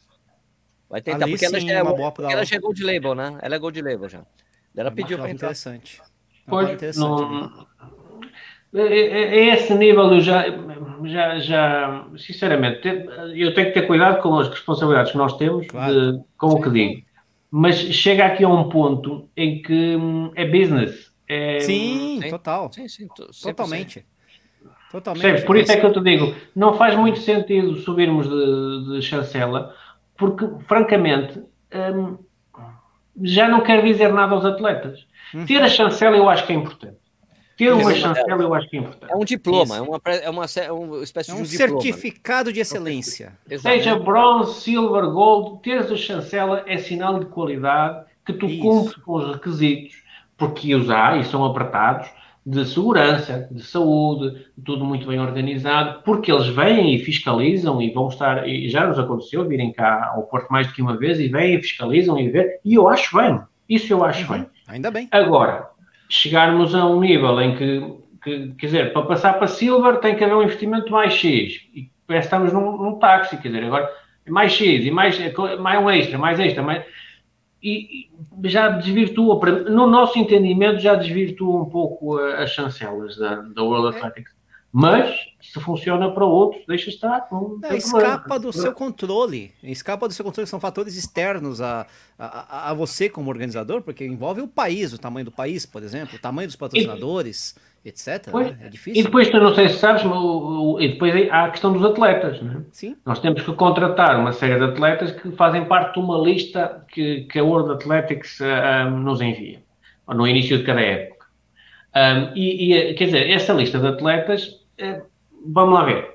Vai 0.89 1.01
tentar, 1.01 1.23
Ali, 1.23 1.33
porque 1.33 1.45
ela, 1.45 1.59
já 1.61 1.71
é, 1.71 1.83
porque 2.11 2.33
ela 2.33 2.43
já 2.43 2.55
é 2.57 2.59
gold 2.59 2.83
label, 2.83 3.15
né? 3.15 3.39
Ela 3.41 3.55
é 3.55 3.59
gold 3.59 3.81
label 3.81 4.09
já. 4.09 4.25
Ela 4.75 4.89
é 4.89 4.91
pediu 4.91 5.17
para 5.17 5.29
entrar. 5.29 5.47
Interessante. 5.47 6.01
Pois, 6.51 6.69
interessante. 6.69 6.99
Não... 6.99 7.71
É, 8.73 8.81
é, 8.83 9.39
é 9.39 9.53
esse 9.55 9.73
nível 9.73 10.13
eu 10.13 10.21
já, 10.21 10.45
já, 11.03 11.39
já, 11.39 12.07
sinceramente, 12.17 12.87
eu 13.35 13.53
tenho 13.53 13.67
que 13.67 13.73
ter 13.73 13.87
cuidado 13.87 14.21
com 14.21 14.37
as 14.37 14.47
responsabilidades 14.47 15.11
que 15.11 15.17
nós 15.17 15.35
temos 15.37 15.67
claro. 15.67 15.93
de, 15.93 16.23
com 16.37 16.51
Sim. 16.51 16.55
o 16.55 16.61
que 16.61 16.69
digo. 16.69 17.01
Mas 17.49 17.75
chega 17.75 18.25
aqui 18.25 18.45
a 18.45 18.49
um 18.49 18.69
ponto 18.69 19.27
em 19.35 19.61
que 19.61 19.95
hum, 19.97 20.31
é 20.35 20.45
business. 20.45 21.11
É... 21.27 21.59
Sim, 21.59 22.21
total. 22.29 22.71
Sim, 22.71 22.87
sim, 22.87 23.07
Totalmente. 23.43 24.05
Totalmente. 24.91 25.45
Por 25.45 25.57
isso 25.57 25.71
é 25.71 25.77
que 25.77 25.85
eu 25.85 25.93
te 25.93 26.01
digo, 26.01 26.35
não 26.55 26.73
faz 26.73 26.95
muito 26.95 27.19
sentido 27.19 27.77
subirmos 27.77 28.27
de, 28.29 28.95
de 28.95 29.01
chancela, 29.01 29.73
porque, 30.17 30.45
francamente, 30.67 31.41
hum, 31.95 32.17
já 33.23 33.47
não 33.47 33.61
quer 33.61 33.83
dizer 33.83 34.11
nada 34.13 34.33
aos 34.33 34.45
atletas. 34.45 35.05
Uhum. 35.33 35.45
Ter 35.45 35.61
a 35.61 35.69
chancela 35.69 36.15
eu 36.15 36.29
acho 36.29 36.45
que 36.45 36.53
é 36.53 36.55
importante. 36.55 36.97
Ter 37.57 37.71
uma 37.73 37.93
chancela 37.93 38.41
eu 38.41 38.53
acho 38.53 38.69
que 38.69 38.77
é 38.77 38.79
importante. 38.79 39.11
É 39.11 39.15
um 39.15 39.23
diploma, 39.23 39.77
é 39.77 39.81
uma, 39.81 40.01
é 40.05 40.29
uma, 40.29 40.45
é 40.45 40.71
uma 40.71 41.03
espécie 41.03 41.31
é 41.31 41.33
um 41.33 41.37
de 41.37 41.43
um 41.43 41.45
certificado 41.45 42.51
de 42.51 42.59
excelência. 42.59 43.37
Seja 43.59 43.97
bronze, 43.99 44.61
silver, 44.61 45.05
gold, 45.11 45.61
teres 45.61 45.91
a 45.91 45.95
chancela 45.95 46.63
é 46.65 46.77
sinal 46.77 47.19
de 47.19 47.25
qualidade 47.27 48.05
que 48.25 48.33
tu 48.33 48.47
cumpres 48.59 48.95
com 49.03 49.13
os 49.13 49.33
requisitos, 49.33 49.95
porque 50.37 50.73
os 50.73 50.89
há 50.89 51.17
e 51.17 51.25
são 51.25 51.45
apertados, 51.45 52.09
de 52.45 52.65
segurança, 52.65 53.47
de 53.51 53.63
saúde, 53.63 54.45
tudo 54.65 54.83
muito 54.83 55.07
bem 55.07 55.19
organizado, 55.19 56.01
porque 56.03 56.31
eles 56.31 56.47
vêm 56.47 56.95
e 56.95 56.99
fiscalizam 56.99 57.81
e 57.81 57.91
vão 57.91 58.07
estar, 58.07 58.47
e 58.47 58.67
já 58.67 58.87
nos 58.87 58.97
aconteceu 58.97 59.47
virem 59.47 59.71
cá 59.71 60.11
ao 60.15 60.23
Porto 60.23 60.49
mais 60.49 60.67
do 60.67 60.73
que 60.73 60.81
uma 60.81 60.97
vez 60.97 61.19
e 61.19 61.27
vêm 61.27 61.55
e 61.55 61.61
fiscalizam 61.61 62.17
e 62.17 62.29
ver, 62.29 62.59
e 62.65 62.73
eu 62.73 62.87
acho 62.87 63.15
bem, 63.15 63.39
isso 63.69 63.93
eu 63.93 64.03
acho 64.03 64.27
bem. 64.31 64.45
Ainda 64.67 64.89
bem. 64.89 65.07
Agora, 65.11 65.69
chegarmos 66.09 66.73
a 66.73 66.85
um 66.87 66.99
nível 66.99 67.39
em 67.39 67.55
que, 67.55 67.93
que, 68.23 68.47
quer 68.57 68.65
dizer, 68.65 68.93
para 68.93 69.03
passar 69.03 69.33
para 69.33 69.47
Silver 69.47 69.99
tem 69.99 70.15
que 70.15 70.23
haver 70.23 70.35
um 70.35 70.43
investimento 70.43 70.91
mais 70.91 71.13
X, 71.13 71.61
e 71.75 71.91
parece 72.07 72.27
que 72.27 72.35
estamos 72.35 72.51
num, 72.51 72.75
num 72.75 72.97
táxi, 72.97 73.37
quer 73.37 73.49
dizer, 73.49 73.65
agora 73.65 73.87
mais 74.27 74.51
X 74.51 74.85
e 74.85 74.89
mais, 74.89 75.19
mais 75.59 75.83
um 75.83 75.89
extra, 75.89 76.17
mais 76.17 76.39
extra, 76.39 76.63
mais 76.63 76.83
e 77.61 78.09
já 78.45 78.69
desvirtua, 78.69 79.39
no 79.69 79.87
nosso 79.87 80.17
entendimento, 80.17 80.79
já 80.79 80.95
desvirtua 80.95 81.61
um 81.61 81.69
pouco 81.69 82.17
as 82.17 82.49
chancelas 82.49 83.15
da, 83.17 83.35
da 83.35 83.61
World 83.61 83.95
é. 83.95 83.99
Athletics. 83.99 84.41
Mas, 84.73 85.13
se 85.41 85.59
funciona 85.59 86.09
para 86.11 86.25
outros, 86.25 86.63
deixa 86.65 86.89
estar. 86.89 87.27
Não, 87.29 87.57
não 87.57 87.75
escapa 87.75 88.39
do 88.39 88.53
seu 88.53 88.71
controle. 88.71 89.53
Escapa 89.61 90.07
do 90.07 90.13
seu 90.13 90.23
controle. 90.23 90.47
São 90.47 90.61
fatores 90.61 90.95
externos 90.95 91.59
a, 91.59 91.85
a, 92.17 92.69
a 92.69 92.73
você 92.73 93.09
como 93.09 93.29
organizador, 93.29 93.81
porque 93.81 94.05
envolve 94.05 94.39
o 94.39 94.47
país, 94.47 94.93
o 94.93 94.97
tamanho 94.97 95.25
do 95.25 95.31
país, 95.31 95.65
por 95.65 95.83
exemplo, 95.83 96.15
o 96.15 96.21
tamanho 96.21 96.47
dos 96.47 96.55
patrocinadores. 96.55 97.53
E 97.57 97.70
etc. 97.83 98.29
Pois, 98.31 98.47
né? 98.47 98.67
É 98.67 98.69
difícil. 98.69 99.01
E 99.01 99.03
depois, 99.03 99.29
tu 99.29 99.39
não 99.39 99.53
sei 99.55 99.69
se 99.69 99.79
sabes, 99.79 100.03
o, 100.05 100.11
o, 100.11 100.81
e 100.81 100.89
depois 100.89 101.29
há 101.31 101.45
a 101.45 101.49
questão 101.49 101.73
dos 101.73 101.83
atletas. 101.83 102.41
Né? 102.41 102.63
Sim. 102.71 102.95
Nós 103.05 103.19
temos 103.19 103.41
que 103.41 103.53
contratar 103.53 104.19
uma 104.19 104.31
série 104.31 104.57
de 104.57 104.65
atletas 104.65 105.11
que 105.11 105.31
fazem 105.31 105.65
parte 105.65 105.95
de 105.95 105.99
uma 105.99 106.17
lista 106.17 106.85
que, 106.89 107.21
que 107.21 107.39
a 107.39 107.43
World 107.43 107.71
Athletics 107.73 108.39
uh, 108.39 108.87
um, 108.87 108.99
nos 108.99 109.21
envia, 109.21 109.61
no 110.07 110.27
início 110.27 110.57
de 110.57 110.63
cada 110.63 110.81
época. 110.81 111.25
Um, 111.95 112.37
e, 112.37 112.73
e, 112.73 112.93
quer 112.93 113.05
dizer, 113.05 113.29
essa 113.29 113.53
lista 113.53 113.79
de 113.79 113.87
atletas, 113.87 114.61
vamos 115.45 115.73
lá 115.73 115.83
ver. 115.83 116.11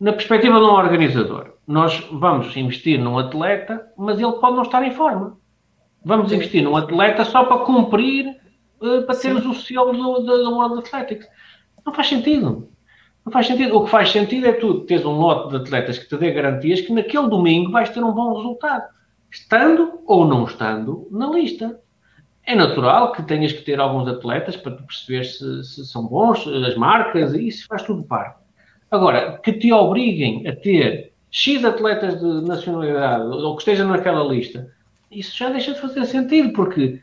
Na 0.00 0.12
perspectiva 0.12 0.58
de 0.58 0.64
um 0.64 0.70
organizador, 0.70 1.54
nós 1.66 2.06
vamos 2.12 2.56
investir 2.56 2.98
num 2.98 3.18
atleta, 3.18 3.86
mas 3.96 4.20
ele 4.20 4.32
pode 4.32 4.56
não 4.56 4.62
estar 4.62 4.84
em 4.84 4.92
forma. 4.92 5.36
Vamos 6.04 6.28
Sim. 6.28 6.36
investir 6.36 6.62
num 6.62 6.76
atleta 6.76 7.24
só 7.24 7.44
para 7.44 7.64
cumprir 7.64 8.36
para 9.06 9.16
termos 9.16 9.46
o 9.46 9.54
selo 9.54 9.92
do, 9.92 10.20
do, 10.20 10.44
do 10.44 10.50
World 10.54 10.78
Athletics. 10.78 11.26
Não 11.84 11.92
faz 11.92 12.08
sentido. 12.08 12.68
Não 13.24 13.32
faz 13.32 13.46
sentido. 13.46 13.76
O 13.76 13.84
que 13.84 13.90
faz 13.90 14.10
sentido 14.10 14.46
é 14.46 14.52
tu 14.52 14.80
teres 14.80 15.04
um 15.04 15.12
lote 15.12 15.50
de 15.50 15.56
atletas 15.56 15.98
que 15.98 16.08
te 16.08 16.16
dê 16.16 16.30
garantias 16.30 16.80
que 16.80 16.92
naquele 16.92 17.28
domingo 17.28 17.70
vais 17.70 17.90
ter 17.90 18.02
um 18.02 18.12
bom 18.12 18.34
resultado. 18.36 18.84
Estando 19.30 20.00
ou 20.06 20.26
não 20.26 20.44
estando 20.44 21.08
na 21.10 21.28
lista. 21.28 21.80
É 22.46 22.54
natural 22.54 23.12
que 23.12 23.22
tenhas 23.22 23.52
que 23.52 23.62
ter 23.62 23.80
alguns 23.80 24.06
atletas 24.06 24.54
para 24.54 24.72
perceber 24.72 25.24
se, 25.24 25.64
se 25.64 25.86
são 25.86 26.06
bons, 26.06 26.46
as 26.46 26.76
marcas, 26.76 27.32
e 27.32 27.48
isso 27.48 27.66
faz 27.66 27.82
tudo 27.82 28.04
parte. 28.04 28.38
Agora, 28.90 29.40
que 29.42 29.54
te 29.54 29.72
obriguem 29.72 30.46
a 30.46 30.54
ter 30.54 31.14
X 31.30 31.64
atletas 31.64 32.20
de 32.20 32.46
nacionalidade 32.46 33.24
ou 33.24 33.56
que 33.56 33.62
estejam 33.62 33.88
naquela 33.88 34.22
lista, 34.22 34.70
isso 35.10 35.36
já 35.36 35.48
deixa 35.48 35.72
de 35.72 35.80
fazer 35.80 36.04
sentido, 36.04 36.52
porque 36.52 37.00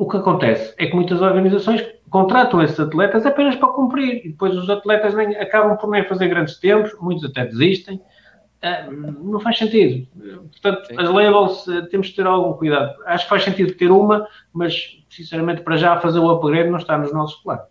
o 0.00 0.08
que 0.08 0.16
acontece 0.16 0.74
é 0.78 0.86
que 0.86 0.94
muitas 0.94 1.20
organizações 1.20 1.86
contratam 2.08 2.62
esses 2.62 2.80
atletas 2.80 3.26
apenas 3.26 3.54
para 3.56 3.68
cumprir 3.68 4.24
e 4.24 4.30
depois 4.30 4.56
os 4.56 4.70
atletas 4.70 5.14
nem, 5.14 5.36
acabam 5.36 5.76
por 5.76 5.90
nem 5.90 6.02
fazer 6.08 6.26
grandes 6.28 6.56
tempos, 6.56 6.96
muitos 6.98 7.22
até 7.22 7.44
desistem. 7.44 8.00
Uh, 8.62 9.30
não 9.30 9.38
faz 9.40 9.58
sentido. 9.58 10.08
Portanto, 10.52 10.86
Sim. 10.86 10.94
as 10.98 11.08
labels 11.08 11.66
uh, 11.66 11.86
temos 11.88 12.08
de 12.08 12.14
ter 12.14 12.26
algum 12.26 12.54
cuidado. 12.54 12.94
Acho 13.04 13.24
que 13.24 13.28
faz 13.28 13.44
sentido 13.44 13.74
ter 13.74 13.90
uma, 13.90 14.26
mas 14.54 14.98
sinceramente, 15.10 15.60
para 15.60 15.76
já 15.76 16.00
fazer 16.00 16.18
o 16.18 16.30
upgrade 16.30 16.70
não 16.70 16.78
está 16.78 16.96
nos 16.96 17.12
nossos 17.12 17.38
planos. 17.42 17.66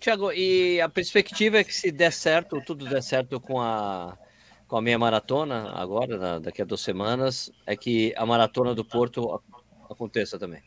Tiago, 0.00 0.32
e 0.32 0.80
a 0.80 0.88
perspectiva 0.88 1.58
é 1.58 1.64
que 1.64 1.74
se 1.74 1.92
der 1.92 2.12
certo, 2.12 2.60
tudo 2.66 2.84
der 2.84 3.02
certo 3.02 3.40
com 3.40 3.60
a, 3.60 4.18
com 4.66 4.76
a 4.76 4.82
meia 4.82 4.98
maratona 4.98 5.72
agora, 5.76 6.40
daqui 6.40 6.62
a 6.62 6.64
duas 6.64 6.80
semanas, 6.80 7.50
é 7.64 7.76
que 7.76 8.12
a 8.16 8.26
maratona 8.26 8.74
do 8.74 8.84
Porto 8.84 9.40
aconteça 9.88 10.36
também. 10.36 10.62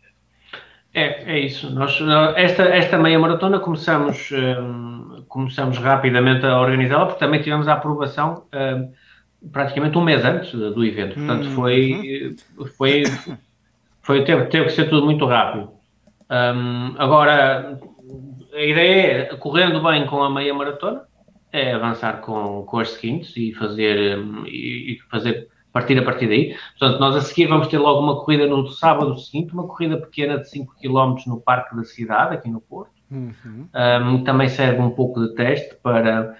É, 0.93 1.35
é 1.35 1.39
isso. 1.39 1.69
Nós, 1.71 1.97
esta, 2.35 2.63
esta 2.63 2.97
meia 2.97 3.17
maratona 3.17 3.59
começamos, 3.59 4.29
um, 4.31 5.23
começamos 5.27 5.77
rapidamente 5.77 6.45
a 6.45 6.59
organizá-la, 6.59 7.05
porque 7.05 7.19
também 7.19 7.41
tivemos 7.41 7.67
a 7.67 7.73
aprovação 7.73 8.45
um, 8.53 9.49
praticamente 9.49 9.97
um 9.97 10.01
mês 10.01 10.23
antes 10.25 10.51
do 10.51 10.83
evento. 10.83 11.15
Portanto, 11.15 11.45
uhum. 11.45 11.55
foi, 11.55 12.35
foi, 12.77 13.03
foi 14.01 14.23
teve, 14.25 14.45
teve 14.45 14.65
que 14.65 14.71
ser 14.71 14.89
tudo 14.89 15.05
muito 15.05 15.25
rápido. 15.25 15.71
Um, 16.29 16.95
agora, 16.97 17.79
a 18.53 18.61
ideia 18.61 19.11
é, 19.11 19.35
correndo 19.37 19.81
bem 19.81 20.05
com 20.05 20.21
a 20.21 20.29
meia 20.29 20.53
maratona, 20.53 21.03
é 21.53 21.73
avançar 21.73 22.21
com, 22.21 22.63
com 22.63 22.79
as 22.79 22.91
seguintes 22.91 23.35
e 23.35 23.53
fazer, 23.53 24.17
hum, 24.17 24.43
e 24.45 24.99
fazer 25.09 25.47
partir 25.71 25.97
a 25.97 26.03
partir 26.03 26.27
daí. 26.27 26.55
Portanto, 26.77 26.99
nós 26.99 27.15
a 27.15 27.21
seguir 27.21 27.47
vamos 27.47 27.67
ter 27.67 27.77
logo 27.77 28.01
uma 28.01 28.19
corrida 28.19 28.47
no 28.47 28.67
sábado 28.67 29.17
seguinte, 29.17 29.53
uma 29.53 29.67
corrida 29.67 29.97
pequena 29.97 30.37
de 30.37 30.49
5 30.49 30.75
km 30.81 31.15
no 31.27 31.39
Parque 31.39 31.75
da 31.75 31.83
Cidade, 31.83 32.35
aqui 32.35 32.49
no 32.49 32.61
Porto. 32.61 32.91
Uhum. 33.09 33.67
Um, 33.75 34.23
também 34.23 34.47
serve 34.47 34.81
um 34.81 34.91
pouco 34.91 35.19
de 35.21 35.35
teste 35.35 35.75
para. 35.81 36.35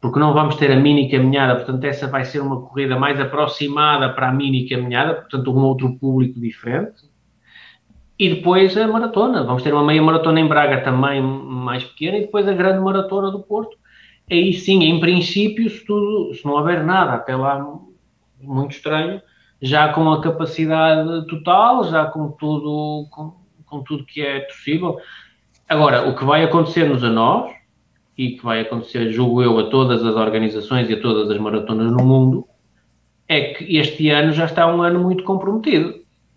Porque 0.00 0.18
não 0.18 0.32
vamos 0.32 0.56
ter 0.56 0.72
a 0.72 0.76
mini 0.76 1.10
caminhada, 1.10 1.56
portanto, 1.56 1.84
essa 1.84 2.06
vai 2.06 2.24
ser 2.24 2.40
uma 2.40 2.62
corrida 2.62 2.98
mais 2.98 3.20
aproximada 3.20 4.08
para 4.08 4.30
a 4.30 4.32
mini 4.32 4.66
caminhada, 4.66 5.14
portanto, 5.14 5.52
um 5.52 5.62
outro 5.62 5.94
público 5.98 6.40
diferente. 6.40 7.10
E 8.18 8.34
depois 8.34 8.76
a 8.78 8.86
maratona. 8.86 9.44
Vamos 9.44 9.62
ter 9.62 9.74
uma 9.74 9.84
meia 9.84 10.02
maratona 10.02 10.40
em 10.40 10.48
Braga 10.48 10.82
também 10.82 11.22
mais 11.22 11.84
pequena 11.84 12.16
e 12.16 12.22
depois 12.22 12.48
a 12.48 12.54
grande 12.54 12.82
maratona 12.82 13.30
do 13.30 13.40
Porto. 13.40 13.76
Aí 14.30 14.52
sim, 14.54 14.84
em 14.84 15.00
princípio, 15.00 15.68
se, 15.68 15.84
tudo, 15.84 16.32
se 16.34 16.44
não 16.46 16.52
houver 16.52 16.84
nada 16.84 17.14
até 17.14 17.34
lá 17.34 17.58
muito 18.42 18.72
estranho, 18.72 19.20
já 19.60 19.92
com 19.92 20.10
a 20.10 20.22
capacidade 20.22 21.26
total, 21.26 21.84
já 21.84 22.06
com 22.06 22.30
tudo, 22.32 23.06
com, 23.10 23.34
com 23.66 23.82
tudo 23.82 24.04
que 24.04 24.22
é 24.22 24.40
possível. 24.40 24.98
Agora, 25.68 26.08
o 26.08 26.16
que 26.16 26.24
vai 26.24 26.42
acontecer-nos 26.42 27.04
a 27.04 27.10
nós, 27.10 27.52
e 28.16 28.32
que 28.32 28.44
vai 28.44 28.60
acontecer, 28.60 29.10
julgo 29.12 29.42
eu, 29.42 29.58
a 29.58 29.70
todas 29.70 30.04
as 30.04 30.14
organizações 30.14 30.90
e 30.90 30.94
a 30.94 31.00
todas 31.00 31.30
as 31.30 31.38
maratonas 31.38 31.90
no 31.90 32.04
mundo, 32.04 32.46
é 33.26 33.54
que 33.54 33.76
este 33.76 34.10
ano 34.10 34.32
já 34.32 34.44
está 34.44 34.66
um 34.66 34.82
ano 34.82 35.00
muito 35.00 35.24
comprometido. 35.24 35.94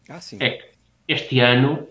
Ah, 0.10 0.22
sim. 0.22 0.38
É 0.40 0.52
que 0.52 0.64
este 1.08 1.40
ano 1.40 1.88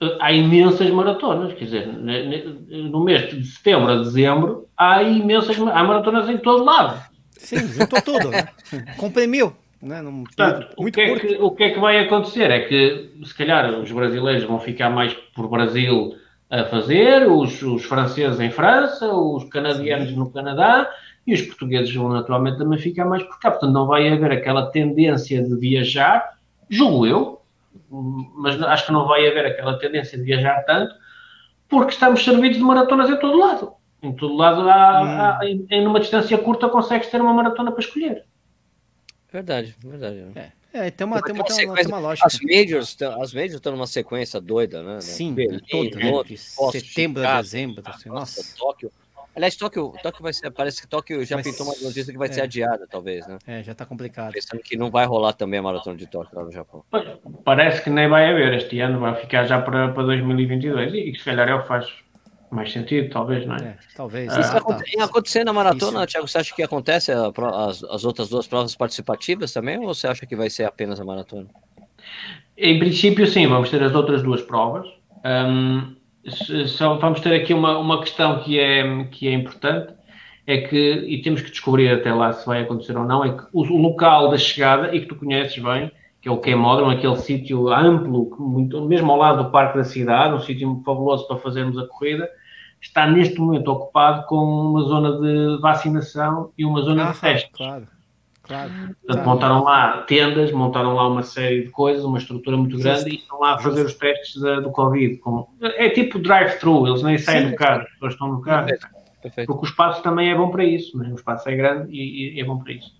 eh, 0.00 0.16
há 0.20 0.32
imensas 0.32 0.88
maratonas, 0.90 1.52
quer 1.54 1.64
dizer, 1.64 1.86
no 1.88 3.02
mês 3.02 3.28
de 3.28 3.44
setembro 3.44 3.92
a 3.92 3.96
dezembro 3.96 4.68
há 4.76 5.02
imensas 5.02 5.58
há 5.58 5.84
maratonas 5.84 6.28
em 6.28 6.38
todo 6.38 6.64
lado. 6.64 7.02
Sim, 7.38 7.68
juntou 7.68 8.00
tudo, 8.02 8.30
né? 8.30 8.48
Comprimiu. 8.96 9.52
Né? 9.82 10.00
Num 10.00 10.24
Portanto, 10.24 10.68
o, 10.76 10.90
que 10.90 11.00
é 11.00 11.18
que, 11.18 11.36
o 11.36 11.50
que 11.50 11.64
é 11.64 11.70
que 11.70 11.78
vai 11.78 11.98
acontecer? 11.98 12.50
É 12.50 12.60
que, 12.60 13.10
se 13.24 13.34
calhar, 13.34 13.70
os 13.78 13.90
brasileiros 13.92 14.44
vão 14.44 14.58
ficar 14.58 14.90
mais 14.90 15.14
por 15.34 15.48
Brasil 15.48 16.14
a 16.50 16.64
fazer, 16.64 17.28
os, 17.28 17.60
os 17.62 17.84
franceses 17.84 18.40
em 18.40 18.50
França, 18.50 19.12
os 19.12 19.44
canadianos 19.44 20.10
Sim. 20.10 20.16
no 20.16 20.30
Canadá 20.30 20.88
e 21.26 21.34
os 21.34 21.42
portugueses 21.42 21.92
vão 21.94 22.08
naturalmente 22.08 22.58
também 22.58 22.78
ficar 22.78 23.04
mais 23.04 23.22
por 23.22 23.38
cá. 23.40 23.50
Portanto, 23.50 23.72
não 23.72 23.86
vai 23.86 24.08
haver 24.08 24.30
aquela 24.30 24.66
tendência 24.70 25.42
de 25.42 25.56
viajar, 25.56 26.38
julgo 26.70 27.06
eu, 27.06 27.42
mas 27.90 28.60
acho 28.62 28.86
que 28.86 28.92
não 28.92 29.06
vai 29.06 29.26
haver 29.28 29.46
aquela 29.46 29.78
tendência 29.78 30.16
de 30.16 30.24
viajar 30.24 30.62
tanto, 30.62 30.94
porque 31.68 31.92
estamos 31.92 32.24
servidos 32.24 32.58
de 32.58 32.64
maratonas 32.64 33.10
em 33.10 33.16
todo 33.16 33.38
lado. 33.38 33.72
Em 34.02 34.12
todo 34.12 34.34
lado, 34.34 34.60
há, 34.68 35.02
hum. 35.02 35.20
há, 35.20 35.38
em, 35.42 35.66
em 35.70 35.86
uma 35.86 36.00
distância 36.00 36.36
curta, 36.38 36.68
consegues 36.68 37.08
ter 37.08 37.20
uma 37.20 37.32
maratona 37.32 37.72
para 37.72 37.80
escolher. 37.80 38.24
Verdade, 39.32 39.74
verdade. 39.82 40.26
É. 40.34 40.52
É, 40.72 40.90
tem 40.90 41.06
uma, 41.06 41.22
tem 41.22 41.34
uma, 41.34 41.44
tem 41.44 41.66
uma, 41.66 41.74
tem 41.74 41.86
uma 41.86 41.98
lógica. 41.98 42.26
As 42.26 42.38
majors, 42.38 42.96
as 43.00 43.32
majors 43.32 43.54
estão 43.54 43.72
numa 43.72 43.86
sequência 43.86 44.38
doida, 44.38 44.82
né? 44.82 45.00
Sim, 45.00 45.34
toda, 45.70 45.96
né? 45.96 46.36
Setembro 46.70 47.26
a 47.26 47.40
dezembro. 47.40 47.82
Assim, 47.86 48.10
nossa, 48.10 48.40
nossa. 48.42 48.56
Tóquio. 48.58 48.92
Aliás, 49.34 49.54
Tóquio, 49.56 49.92
Tóquio 50.02 50.22
vai 50.22 50.32
ser. 50.32 50.50
Parece 50.50 50.80
que 50.80 50.88
Tóquio 50.88 51.24
já 51.24 51.36
Mas, 51.36 51.46
pintou 51.46 51.66
uma 51.66 51.74
notícia 51.82 52.12
que 52.12 52.18
vai 52.18 52.28
é, 52.28 52.32
ser 52.32 52.40
adiada, 52.42 52.86
talvez, 52.90 53.26
né? 53.26 53.38
É, 53.46 53.62
já 53.62 53.74
tá 53.74 53.86
complicado. 53.86 54.32
Pensando 54.32 54.62
que 54.62 54.76
não 54.76 54.90
vai 54.90 55.06
rolar 55.06 55.32
também 55.32 55.60
a 55.60 55.62
maratona 55.62 55.96
de 55.96 56.06
Tóquio 56.06 56.36
lá 56.36 56.44
no 56.44 56.52
Japão. 56.52 56.84
Parece 57.44 57.82
que 57.82 57.90
nem 57.90 58.08
vai 58.08 58.30
haver 58.30 58.54
este 58.54 58.80
ano, 58.80 59.00
vai 59.00 59.14
ficar 59.14 59.44
já 59.44 59.60
para, 59.60 59.92
para 59.92 60.02
2022 60.04 60.94
e, 60.94 61.10
e 61.10 61.18
se 61.18 61.24
calhar 61.24 61.48
é 61.48 61.54
o 61.54 61.62
que 61.62 61.68
faz 61.68 61.86
mais 62.50 62.72
sentido, 62.72 63.10
talvez, 63.10 63.46
não 63.46 63.56
é? 63.56 63.58
é 63.58 63.76
talvez. 63.96 64.32
Isso 64.32 64.56
ah, 64.56 64.60
tá. 64.60 65.04
acontecer 65.04 65.44
na 65.44 65.52
maratona, 65.52 66.00
Isso. 66.00 66.08
Thiago, 66.08 66.28
você 66.28 66.38
acha 66.38 66.54
que 66.54 66.62
acontece 66.62 67.12
as, 67.12 67.84
as 67.84 68.04
outras 68.04 68.28
duas 68.28 68.46
provas 68.46 68.74
participativas 68.74 69.52
também, 69.52 69.78
ou 69.78 69.86
você 69.86 70.06
acha 70.06 70.26
que 70.26 70.36
vai 70.36 70.48
ser 70.48 70.64
apenas 70.64 71.00
a 71.00 71.04
maratona? 71.04 71.46
Em 72.56 72.78
princípio, 72.78 73.26
sim, 73.26 73.46
vamos 73.46 73.70
ter 73.70 73.82
as 73.82 73.94
outras 73.94 74.22
duas 74.22 74.42
provas. 74.42 74.86
Um, 75.24 75.96
só 76.66 76.96
vamos 76.96 77.20
ter 77.20 77.34
aqui 77.34 77.52
uma, 77.52 77.78
uma 77.78 78.00
questão 78.00 78.42
que 78.42 78.58
é, 78.58 79.04
que 79.04 79.28
é 79.28 79.32
importante, 79.32 79.94
é 80.46 80.58
que, 80.58 80.76
e 80.76 81.20
temos 81.22 81.42
que 81.42 81.50
descobrir 81.50 81.88
até 81.90 82.12
lá 82.12 82.32
se 82.32 82.46
vai 82.46 82.62
acontecer 82.62 82.96
ou 82.96 83.04
não, 83.04 83.24
é 83.24 83.36
que 83.36 83.44
o, 83.52 83.62
local 83.62 84.30
da 84.30 84.38
chegada, 84.38 84.94
e 84.94 85.00
que 85.00 85.06
tu 85.06 85.16
conheces 85.16 85.60
bem, 85.62 85.90
que 86.26 86.30
é 86.30 86.32
o 86.32 86.38
Queimódromo, 86.38 86.90
aquele 86.90 87.14
sítio 87.18 87.68
amplo, 87.72 88.34
muito, 88.36 88.84
mesmo 88.84 89.12
ao 89.12 89.16
lado 89.16 89.44
do 89.44 89.50
Parque 89.52 89.78
da 89.78 89.84
Cidade, 89.84 90.34
um 90.34 90.40
sítio 90.40 90.82
fabuloso 90.84 91.24
para 91.28 91.36
fazermos 91.36 91.78
a 91.78 91.86
corrida, 91.86 92.28
está 92.80 93.06
neste 93.06 93.38
momento 93.38 93.68
ocupado 93.68 94.26
com 94.26 94.42
uma 94.44 94.82
zona 94.82 95.20
de 95.20 95.60
vacinação 95.60 96.50
e 96.58 96.64
uma 96.64 96.82
zona 96.82 97.10
ah, 97.10 97.12
de 97.12 97.20
testes. 97.20 97.50
Claro. 97.56 97.86
Claro, 98.42 98.72
Portanto, 99.06 99.24
montaram 99.24 99.62
lá 99.62 100.02
tendas, 100.02 100.50
montaram 100.50 100.94
lá 100.94 101.06
uma 101.06 101.22
série 101.22 101.62
de 101.62 101.70
coisas, 101.70 102.04
uma 102.04 102.18
estrutura 102.18 102.56
muito 102.56 102.76
grande 102.76 103.08
e 103.08 103.16
estão 103.16 103.38
lá 103.38 103.54
a 103.54 103.58
fazer 103.58 103.86
os 103.86 103.94
testes 103.94 104.40
da, 104.40 104.58
do 104.58 104.72
Covid. 104.72 105.18
Com, 105.18 105.48
é 105.60 105.88
tipo 105.90 106.18
drive-thru, 106.18 106.88
eles 106.88 107.02
nem 107.04 107.18
saem 107.18 107.44
Sim. 107.44 107.50
do 107.50 107.56
carro, 107.56 107.82
as 107.82 107.90
pessoas 107.90 108.12
estão 108.14 108.28
no 108.28 108.40
carro. 108.40 108.66
Perfeito. 108.66 108.96
Perfeito. 109.22 109.46
Porque 109.46 109.66
o 109.66 109.68
espaço 109.68 110.02
também 110.02 110.30
é 110.30 110.34
bom 110.36 110.50
para 110.50 110.64
isso, 110.64 110.98
né? 110.98 111.08
o 111.10 111.14
espaço 111.14 111.48
é 111.48 111.56
grande 111.56 111.92
e, 111.92 112.34
e, 112.34 112.40
é 112.40 112.44
bom 112.44 112.58
para 112.58 112.72
isso. 112.72 112.95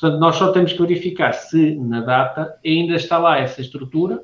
Portanto, 0.00 0.20
nós 0.20 0.36
só 0.36 0.52
temos 0.52 0.72
que 0.72 0.80
verificar 0.80 1.32
se 1.32 1.74
na 1.76 2.00
data 2.00 2.56
ainda 2.64 2.94
está 2.94 3.18
lá 3.18 3.38
essa 3.38 3.60
estrutura 3.60 4.22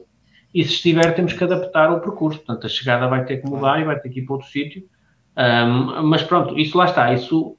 e 0.54 0.64
se 0.64 0.74
estiver, 0.74 1.14
temos 1.14 1.32
que 1.34 1.44
adaptar 1.44 1.92
o 1.92 2.00
percurso. 2.00 2.38
Portanto, 2.38 2.66
a 2.66 2.70
chegada 2.70 3.06
vai 3.06 3.24
ter 3.24 3.38
que 3.38 3.48
mudar 3.48 3.80
e 3.80 3.84
vai 3.84 3.98
ter 4.00 4.08
que 4.08 4.20
ir 4.20 4.24
para 4.24 4.36
outro 4.36 4.48
sítio. 4.48 4.84
Um, 5.36 6.02
mas 6.04 6.22
pronto, 6.22 6.58
isso 6.58 6.78
lá 6.78 6.86
está. 6.86 7.12
Isso, 7.12 7.56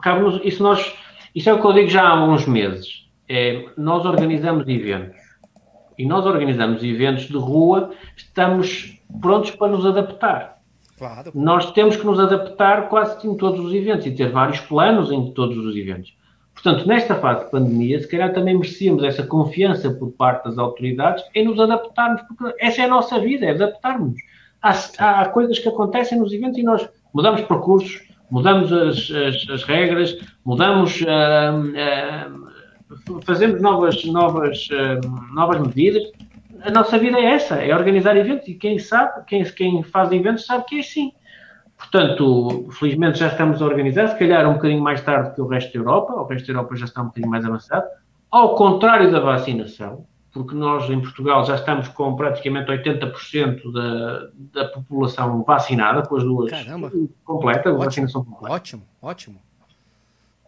cabe 0.00 0.40
isso 0.48 0.62
nós 0.62 0.94
isso 1.34 1.48
é 1.48 1.52
o 1.52 1.60
que 1.60 1.66
eu 1.66 1.72
digo 1.72 1.88
já 1.88 2.06
há 2.06 2.24
uns 2.24 2.46
meses. 2.46 3.06
É, 3.28 3.64
nós 3.76 4.04
organizamos 4.04 4.68
eventos. 4.68 5.16
E 5.98 6.06
nós 6.06 6.26
organizamos 6.26 6.82
eventos 6.82 7.24
de 7.24 7.36
rua, 7.36 7.90
estamos 8.16 8.98
prontos 9.20 9.50
para 9.52 9.72
nos 9.72 9.86
adaptar. 9.86 10.58
Claro. 10.98 11.32
Nós 11.34 11.70
temos 11.72 11.96
que 11.96 12.04
nos 12.04 12.20
adaptar 12.20 12.88
quase 12.88 13.26
em 13.26 13.36
todos 13.36 13.64
os 13.64 13.72
eventos 13.72 14.06
e 14.06 14.10
ter 14.10 14.30
vários 14.30 14.60
planos 14.60 15.10
em 15.10 15.32
todos 15.32 15.56
os 15.56 15.74
eventos. 15.74 16.14
Portanto, 16.54 16.86
nesta 16.86 17.14
fase 17.16 17.44
de 17.44 17.50
pandemia, 17.50 17.98
se 18.00 18.08
calhar 18.08 18.32
também 18.32 18.54
merecíamos 18.54 19.02
essa 19.02 19.26
confiança 19.26 19.90
por 19.90 20.12
parte 20.12 20.44
das 20.44 20.58
autoridades 20.58 21.24
em 21.34 21.44
nos 21.44 21.58
adaptarmos, 21.58 22.22
porque 22.22 22.54
essa 22.60 22.82
é 22.82 22.84
a 22.84 22.88
nossa 22.88 23.18
vida, 23.18 23.46
é 23.46 23.50
adaptarmos. 23.50 24.14
Há, 24.62 24.72
há 24.98 25.28
coisas 25.28 25.58
que 25.58 25.68
acontecem 25.68 26.18
nos 26.18 26.32
eventos 26.32 26.58
e 26.58 26.62
nós 26.62 26.88
mudamos 27.12 27.40
percursos, 27.42 28.02
mudamos 28.30 28.72
as, 28.72 29.10
as, 29.10 29.50
as 29.50 29.64
regras, 29.64 30.16
mudamos, 30.44 31.00
uh, 31.00 32.36
uh, 32.36 33.22
fazemos 33.24 33.60
novas, 33.60 34.04
novas, 34.04 34.68
uh, 34.70 35.34
novas 35.34 35.60
medidas. 35.60 36.02
A 36.62 36.70
nossa 36.70 36.96
vida 36.96 37.18
é 37.18 37.24
essa, 37.24 37.56
é 37.56 37.74
organizar 37.74 38.16
eventos 38.16 38.46
e 38.46 38.54
quem 38.54 38.78
sabe, 38.78 39.24
quem, 39.26 39.42
quem 39.44 39.82
faz 39.82 40.12
eventos 40.12 40.46
sabe 40.46 40.64
que 40.66 40.76
é 40.76 40.80
assim. 40.80 41.12
Portanto, 41.82 42.68
felizmente 42.70 43.18
já 43.18 43.26
estamos 43.26 43.60
a 43.60 43.64
organizar, 43.64 44.08
se 44.08 44.18
calhar 44.18 44.48
um 44.48 44.54
bocadinho 44.54 44.80
mais 44.80 45.00
tarde 45.00 45.34
que 45.34 45.40
o 45.40 45.46
resto 45.48 45.72
da 45.72 45.78
Europa, 45.80 46.12
o 46.14 46.24
resto 46.24 46.46
da 46.46 46.52
Europa 46.52 46.76
já 46.76 46.84
está 46.84 47.02
um 47.02 47.06
bocadinho 47.06 47.30
mais 47.30 47.44
avançado, 47.44 47.86
ao 48.30 48.54
contrário 48.54 49.10
da 49.10 49.18
vacinação, 49.18 50.06
porque 50.32 50.54
nós 50.54 50.88
em 50.88 51.00
Portugal 51.00 51.44
já 51.44 51.56
estamos 51.56 51.88
com 51.88 52.14
praticamente 52.14 52.70
80% 52.70 53.72
da, 53.72 54.28
da 54.62 54.68
população 54.68 55.42
vacinada 55.42 56.02
com 56.02 56.16
as 56.16 56.22
duas 56.22 56.50
Caramba. 56.50 56.90
completa, 57.24 57.70
ótimo, 57.70 57.84
vacinação 57.84 58.24
completa. 58.24 58.54
Ótimo, 58.54 58.82
ótimo. 59.02 59.38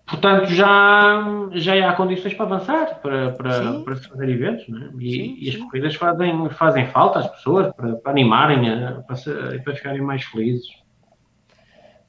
Portanto, 0.06 0.46
já, 0.50 1.48
já 1.52 1.90
há 1.90 1.94
condições 1.94 2.34
para 2.34 2.46
avançar, 2.46 3.00
para, 3.00 3.32
para, 3.32 3.80
para 3.80 3.96
se 3.96 4.08
fazer 4.08 4.28
eventos, 4.28 4.68
né? 4.68 4.90
e, 4.98 5.10
sim, 5.10 5.36
e, 5.40 5.48
as 5.48 5.56
corridas 5.56 5.94
fazem, 5.96 6.48
fazem 6.50 6.86
falta 6.88 7.18
às 7.18 7.28
pessoas 7.28 7.74
para, 7.74 7.94
para 7.94 8.12
animarem, 8.12 8.70
a, 8.70 9.02
para, 9.02 9.16
para 9.62 9.74
ficarem 9.74 10.00
mais 10.00 10.22
felizes. 10.24 10.83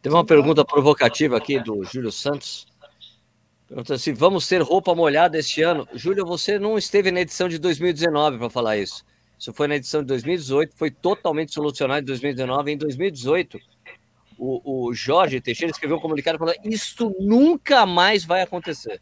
Tem 0.06 0.12
uma 0.12 0.24
pergunta 0.24 0.64
provocativa 0.64 1.36
aqui 1.36 1.60
do 1.60 1.84
Júlio 1.84 2.12
Santos. 2.12 2.68
Pergunta 3.68 3.98
se 3.98 4.14
vamos 4.14 4.48
ter 4.48 4.62
roupa 4.62 4.94
molhada 4.94 5.40
este 5.40 5.64
ano. 5.64 5.88
Júlio, 5.96 6.24
você 6.24 6.60
não 6.60 6.78
esteve 6.78 7.10
na 7.10 7.22
edição 7.22 7.50
de 7.50 7.58
2019 7.58 8.38
para 8.38 8.48
falar 8.52 8.78
isso. 8.78 9.04
Isso 9.40 9.52
foi 9.52 9.68
na 9.68 9.78
edição 9.78 10.02
de 10.02 10.08
2018, 10.10 10.76
foi 10.78 10.92
totalmente 10.92 11.52
solucionado 11.56 12.02
em 12.02 12.06
2019. 12.06 12.74
Em 12.74 12.78
2018, 12.78 13.60
o, 14.38 14.90
o 14.90 14.94
Jorge 14.94 15.42
Teixeira 15.42 15.72
escreveu 15.72 15.98
um 15.98 16.02
comunicado 16.02 16.38
falando: 16.38 16.58
Isso 16.64 17.12
nunca 17.20 17.88
mais 17.88 18.24
vai 18.24 18.44
acontecer. 18.44 19.02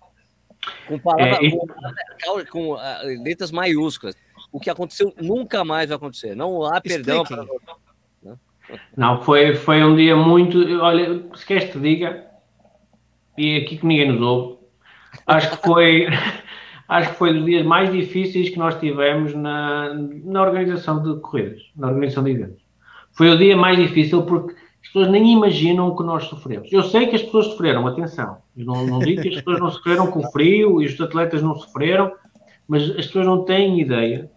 Com, 0.88 0.97
palavra, 0.97 1.45
é, 1.45 1.49
com, 1.49 2.45
com 2.49 2.74
uh, 2.76 3.22
letras 3.22 3.51
maiúsculas. 3.51 4.16
O 4.54 4.58
que 4.58 4.70
aconteceu 4.70 5.14
nunca 5.18 5.66
mais 5.66 5.89
vai 5.89 5.97
acontecer. 5.97 6.34
Não 6.34 6.64
há 6.64 6.80
perdão 6.80 7.26
para. 7.26 7.45
Não, 8.95 9.21
foi, 9.21 9.55
foi 9.55 9.84
um 9.84 9.95
dia 9.95 10.15
muito. 10.15 10.57
Olha, 10.82 11.24
se 11.36 11.45
queres 11.45 11.71
te 11.71 11.80
diga, 11.80 12.26
e 13.38 13.57
aqui 13.57 13.78
que 13.78 13.86
ninguém 13.86 14.11
nos 14.11 14.21
ouve, 14.21 14.57
acho 15.28 15.51
que 15.51 15.67
foi, 15.67 16.07
acho 16.88 17.09
que 17.11 17.15
foi 17.15 17.34
dos 17.34 17.45
dias 17.45 17.65
mais 17.65 17.91
difíceis 17.91 18.49
que 18.49 18.57
nós 18.57 18.80
tivemos 18.80 19.34
na, 19.34 19.93
na 19.93 20.41
organização 20.41 21.01
de 21.01 21.19
corridas, 21.21 21.61
na 21.76 21.88
organização 21.88 22.24
de 22.24 22.32
eventos. 22.32 22.63
Foi 23.13 23.30
o 23.30 23.38
dia 23.38 23.55
mais 23.55 23.78
difícil 23.78 24.24
porque 24.24 24.53
as 24.82 24.88
pessoas 24.88 25.09
nem 25.09 25.34
imaginam 25.34 25.88
o 25.88 25.95
que 25.95 26.03
nós 26.03 26.26
sofremos. 26.26 26.71
Eu 26.71 26.84
sei 26.84 27.07
que 27.07 27.15
as 27.15 27.21
pessoas 27.21 27.47
sofreram, 27.47 27.88
atenção. 27.88 28.38
Eu 28.55 28.65
não, 28.65 28.86
não 28.86 28.99
digo 28.99 29.21
que 29.21 29.30
as 29.30 29.36
pessoas 29.36 29.59
não 29.59 29.71
sofreram 29.71 30.07
com 30.07 30.24
frio 30.32 30.82
e 30.82 30.86
os 30.86 30.99
atletas 30.99 31.41
não 31.41 31.55
sofreram, 31.55 32.11
mas 32.67 32.89
as 32.91 33.07
pessoas 33.07 33.26
não 33.26 33.43
têm 33.45 33.80
ideia 33.80 34.30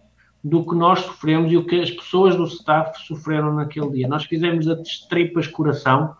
do 0.43 0.63
que 0.63 0.75
nós 0.75 0.99
sofremos 0.99 1.51
e 1.51 1.57
o 1.57 1.65
que 1.65 1.81
as 1.81 1.91
pessoas 1.91 2.35
do 2.35 2.45
staff 2.45 3.05
sofreram 3.05 3.53
naquele 3.53 3.89
dia. 3.91 4.07
Nós 4.07 4.25
fizemos 4.25 4.67
a 4.67 4.77
tripas 5.09 5.47
coração 5.47 6.15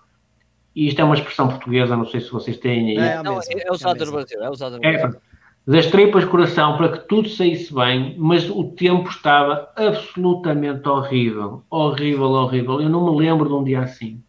e 0.76 0.88
isto 0.88 1.00
é 1.00 1.04
uma 1.04 1.16
expressão 1.16 1.48
portuguesa, 1.48 1.98
não 1.98 2.06
sei 2.06 2.22
se 2.22 2.32
vocês 2.32 2.58
têm 2.58 2.92
aí. 2.92 2.98
É, 2.98 3.14
é, 3.14 3.24
não, 3.24 3.40
é 3.40 3.72
usado 3.72 4.06
no 4.06 4.12
Brasil, 4.12 4.44
é 4.44 4.50
usado 4.50 4.74
no 4.74 4.80
Brasil. 4.80 5.08
É, 5.08 5.28
das 5.66 5.88
tripas 5.88 6.24
coração 6.24 6.78
para 6.78 6.90
que 6.90 7.08
tudo 7.08 7.28
saísse 7.28 7.74
bem, 7.74 8.16
mas 8.18 8.50
o 8.50 8.64
tempo 8.64 9.10
estava 9.10 9.70
absolutamente 9.76 10.88
horrível, 10.88 11.64
horrível, 11.70 12.30
horrível. 12.30 12.80
Eu 12.80 12.90
não 12.90 13.12
me 13.12 13.18
lembro 13.18 13.50
de 13.50 13.54
um 13.54 13.64
dia 13.64 13.82
assim. 13.82 14.22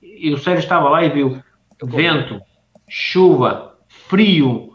E 0.00 0.32
o 0.32 0.38
Sérgio 0.38 0.62
estava 0.62 0.88
lá 0.88 1.04
e 1.04 1.08
viu 1.08 1.42
vento, 1.82 2.40
chuva, 2.88 3.76
frio 3.88 4.67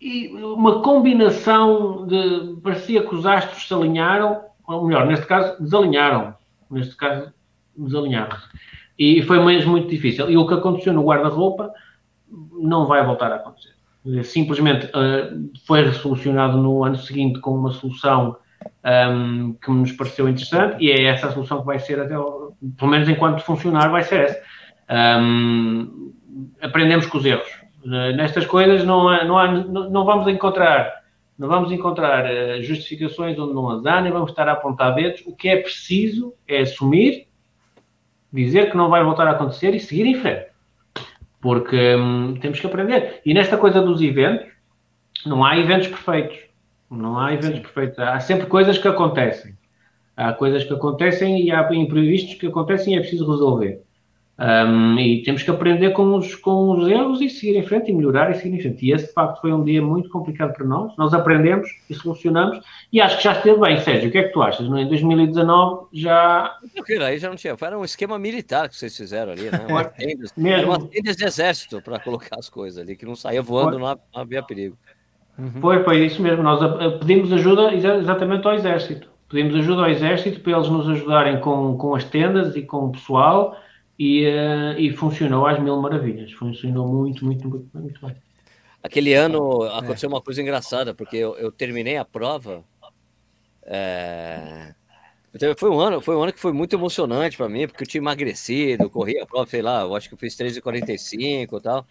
e 0.00 0.28
uma 0.28 0.80
combinação 0.82 2.06
de. 2.06 2.60
parecia 2.62 3.02
que 3.02 3.14
os 3.14 3.26
astros 3.26 3.66
se 3.66 3.74
alinharam, 3.74 4.42
ou 4.66 4.86
melhor, 4.86 5.06
neste 5.06 5.26
caso, 5.26 5.60
desalinharam. 5.60 6.34
Neste 6.70 6.96
caso, 6.96 7.32
desalinharam. 7.76 8.36
E 8.98 9.22
foi 9.22 9.42
mesmo 9.44 9.72
muito 9.72 9.88
difícil. 9.88 10.30
E 10.30 10.36
o 10.36 10.46
que 10.46 10.54
aconteceu 10.54 10.92
no 10.92 11.04
guarda-roupa 11.04 11.72
não 12.52 12.86
vai 12.86 13.04
voltar 13.04 13.32
a 13.32 13.36
acontecer. 13.36 13.74
Simplesmente 14.24 14.86
uh, 14.86 15.50
foi 15.66 15.84
resolucionado 15.84 16.56
no 16.58 16.84
ano 16.84 16.96
seguinte 16.96 17.40
com 17.40 17.52
uma 17.52 17.72
solução 17.72 18.36
um, 18.84 19.52
que 19.54 19.70
nos 19.70 19.92
pareceu 19.92 20.28
interessante 20.28 20.82
e 20.82 20.90
é 20.90 21.04
essa 21.04 21.28
a 21.28 21.32
solução 21.32 21.60
que 21.60 21.66
vai 21.66 21.78
ser 21.78 22.00
até, 22.00 22.14
pelo 22.14 22.90
menos 22.90 23.08
enquanto 23.08 23.42
funcionar, 23.42 23.90
vai 23.90 24.02
ser 24.02 24.20
essa. 24.20 24.42
Um, 25.20 26.12
aprendemos 26.62 27.06
com 27.06 27.18
os 27.18 27.24
erros. 27.24 27.48
Uh, 27.88 28.14
nestas 28.14 28.44
coisas 28.44 28.84
não, 28.84 29.08
há, 29.08 29.24
não, 29.24 29.38
há, 29.38 29.50
não, 29.50 30.04
vamos 30.04 30.28
encontrar 30.28 30.92
não 31.38 31.48
vamos 31.48 31.72
encontrar 31.72 32.26
uh, 32.26 32.62
justificações 32.62 33.38
onde 33.38 33.54
não 33.54 33.70
as 33.70 33.86
há, 33.86 34.02
nem 34.02 34.12
vamos 34.12 34.30
estar 34.30 34.46
a 34.46 34.52
apontar 34.52 34.94
dedos. 34.94 35.22
O 35.24 35.34
que 35.34 35.48
é 35.48 35.56
preciso 35.56 36.34
é 36.46 36.58
assumir, 36.58 37.28
dizer 38.32 38.70
que 38.70 38.76
não 38.76 38.90
vai 38.90 39.02
voltar 39.02 39.26
a 39.26 39.30
acontecer 39.30 39.74
e 39.74 39.80
seguir 39.80 40.04
em 40.04 40.16
frente. 40.16 40.48
Porque 41.40 41.94
hum, 41.94 42.34
temos 42.40 42.60
que 42.60 42.66
aprender. 42.66 43.22
E 43.24 43.32
nesta 43.32 43.56
coisa 43.56 43.80
dos 43.80 44.02
eventos, 44.02 44.48
não 45.24 45.44
há 45.44 45.56
eventos 45.56 45.88
perfeitos. 45.88 46.38
Não 46.90 47.18
há 47.18 47.32
eventos 47.32 47.58
Sim. 47.58 47.62
perfeitos. 47.62 47.98
Há 47.98 48.18
sempre 48.20 48.46
coisas 48.46 48.76
que 48.76 48.88
acontecem. 48.88 49.56
Há 50.16 50.32
coisas 50.32 50.64
que 50.64 50.74
acontecem 50.74 51.44
e 51.44 51.52
há 51.52 51.66
imprevistos 51.72 52.34
que 52.34 52.48
acontecem 52.48 52.94
e 52.94 52.96
é 52.96 53.00
preciso 53.00 53.30
resolver. 53.30 53.80
Um, 54.40 54.96
e 55.00 55.20
temos 55.24 55.42
que 55.42 55.50
aprender 55.50 55.90
com 55.90 56.14
os, 56.14 56.36
com 56.36 56.70
os 56.70 56.86
erros 56.86 57.20
e 57.20 57.28
seguir 57.28 57.56
em 57.56 57.66
frente 57.66 57.90
e 57.90 57.94
melhorar 57.94 58.30
e 58.30 58.34
seguir 58.34 58.54
em 58.54 58.60
frente. 58.60 58.86
E 58.86 58.92
esse, 58.92 59.08
de 59.08 59.12
facto, 59.12 59.40
foi 59.40 59.52
um 59.52 59.64
dia 59.64 59.82
muito 59.82 60.08
complicado 60.10 60.54
para 60.54 60.64
nós. 60.64 60.96
Nós 60.96 61.12
aprendemos 61.12 61.68
e 61.90 61.94
solucionamos 61.94 62.60
e 62.92 63.00
acho 63.00 63.16
que 63.16 63.24
já 63.24 63.32
esteve 63.32 63.58
bem. 63.58 63.80
Sérgio, 63.80 64.08
o 64.08 64.12
que 64.12 64.18
é 64.18 64.22
que 64.22 64.32
tu 64.32 64.40
achas? 64.40 64.64
Em 64.64 64.86
2019 64.86 65.86
já. 65.92 66.56
Não, 66.62 67.04
aí 67.04 67.18
já 67.18 67.28
não 67.28 67.34
tinha. 67.34 67.56
Era 67.60 67.76
um 67.76 67.84
esquema 67.84 68.16
militar 68.16 68.68
que 68.68 68.76
vocês 68.76 68.96
fizeram 68.96 69.32
ali, 69.32 69.50
né? 69.50 69.58
Uma 69.68 69.82
tendas, 69.82 70.32
Mesmo... 70.36 70.68
Uma 70.68 70.86
tendas 70.86 71.16
de 71.16 71.24
exército 71.24 71.82
para 71.82 71.98
colocar 71.98 72.36
as 72.38 72.48
coisas 72.48 72.78
ali, 72.78 72.94
que 72.94 73.04
não 73.04 73.16
saía 73.16 73.42
voando, 73.42 73.76
não, 73.76 73.88
não 73.88 74.22
havia 74.22 74.42
perigo. 74.42 74.78
Uhum. 75.36 75.60
Foi, 75.60 75.82
foi 75.82 76.06
isso 76.06 76.22
mesmo. 76.22 76.44
Nós 76.44 76.60
pedimos 77.00 77.32
ajuda 77.32 77.74
exatamente 77.74 78.46
ao 78.46 78.54
Exército. 78.54 79.08
Pedimos 79.28 79.56
ajuda 79.56 79.82
ao 79.82 79.90
Exército 79.90 80.38
para 80.40 80.52
eles 80.52 80.68
nos 80.68 80.88
ajudarem 80.88 81.40
com, 81.40 81.76
com 81.76 81.94
as 81.96 82.04
tendas 82.04 82.54
e 82.54 82.62
com 82.62 82.86
o 82.86 82.92
pessoal 82.92 83.56
e, 83.98 84.26
uh, 84.26 84.78
e 84.78 84.92
funcionou 84.92 85.46
às 85.46 85.60
mil 85.60 85.80
maravilhas. 85.80 86.32
Funcionou 86.32 86.86
muito, 86.86 87.24
muito, 87.24 87.48
muito, 87.48 87.68
muito 87.74 88.06
bem. 88.06 88.16
Aquele 88.82 89.12
ano 89.12 89.64
aconteceu 89.64 90.08
é. 90.08 90.12
uma 90.12 90.22
coisa 90.22 90.40
engraçada, 90.40 90.94
porque 90.94 91.16
eu, 91.16 91.36
eu 91.36 91.50
terminei 91.50 91.96
a 91.96 92.04
prova. 92.04 92.64
É... 93.64 94.74
Foi 95.56 95.68
um 95.68 95.78
ano, 95.78 96.00
foi 96.00 96.16
um 96.16 96.22
ano 96.22 96.32
que 96.32 96.40
foi 96.40 96.52
muito 96.52 96.74
emocionante 96.74 97.36
para 97.36 97.48
mim, 97.48 97.66
porque 97.66 97.82
eu 97.82 97.86
tinha 97.86 98.00
emagrecido, 98.00 98.88
corri 98.88 99.20
a 99.20 99.26
prova, 99.26 99.48
sei 99.48 99.60
lá, 99.60 99.82
eu 99.82 99.94
acho 99.94 100.08
que 100.08 100.14
eu 100.14 100.18
fiz 100.18 100.34
3,45 100.36 101.58
e 101.58 101.62
tal. 101.62 101.86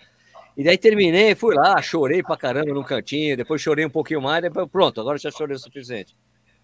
E 0.55 0.63
daí 0.63 0.77
terminei, 0.77 1.35
fui 1.35 1.53
lá, 1.53 1.79
chorei 1.81 2.23
pra 2.23 2.35
caramba 2.35 2.73
num 2.73 2.83
cantinho, 2.83 3.37
depois 3.37 3.61
chorei 3.61 3.85
um 3.85 3.91
pouquinho 3.91 4.21
mais, 4.21 4.41
depois 4.41 4.67
pronto, 4.67 4.99
agora 4.99 5.17
já 5.19 5.29
chorei 5.29 5.55
o 5.55 5.59
suficiente. 5.59 6.15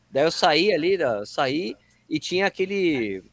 Daí 0.10 0.24
eu 0.24 0.32
saí 0.32 0.74
ali, 0.74 0.98
saí 1.26 1.76
e 2.10 2.20
tinha 2.20 2.48
aquele. 2.48 3.24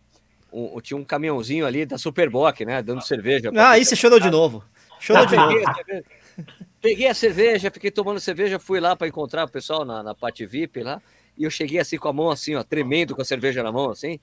Um, 0.53 0.81
tinha 0.81 0.97
um 0.97 1.05
caminhãozinho 1.05 1.67
ali 1.67 1.87
da 1.87 1.97
Superboc, 1.97 2.65
né? 2.65 2.83
Dando 2.83 3.03
cerveja. 3.03 3.51
Ah, 3.57 3.71
aí 3.71 3.85
você 3.85 3.95
chorou 3.95 4.19
de 4.19 4.31
novo. 4.31 4.65
Chorou 4.99 5.27
de 5.27 5.37
novo. 5.37 5.55
Peguei 6.81 7.07
a 7.07 7.15
cerveja, 7.15 7.71
fiquei 7.71 7.91
tomando 7.91 8.19
cerveja, 8.21 8.59
fui 8.59 8.81
lá 8.81 8.97
para 8.97 9.07
encontrar 9.07 9.45
o 9.45 9.51
pessoal 9.51 9.85
na, 9.85 10.03
na 10.03 10.15
parte 10.15 10.47
VIP 10.47 10.83
lá. 10.83 11.01
E 11.37 11.45
eu 11.45 11.51
cheguei 11.51 11.79
assim 11.79 11.97
com 11.97 12.09
a 12.09 12.13
mão 12.13 12.31
assim, 12.31 12.55
ó, 12.55 12.63
tremendo 12.63 13.15
com 13.15 13.23
a 13.23 13.25
cerveja 13.25 13.63
na 13.63 13.71
mão, 13.71 13.91
assim. 13.91 14.19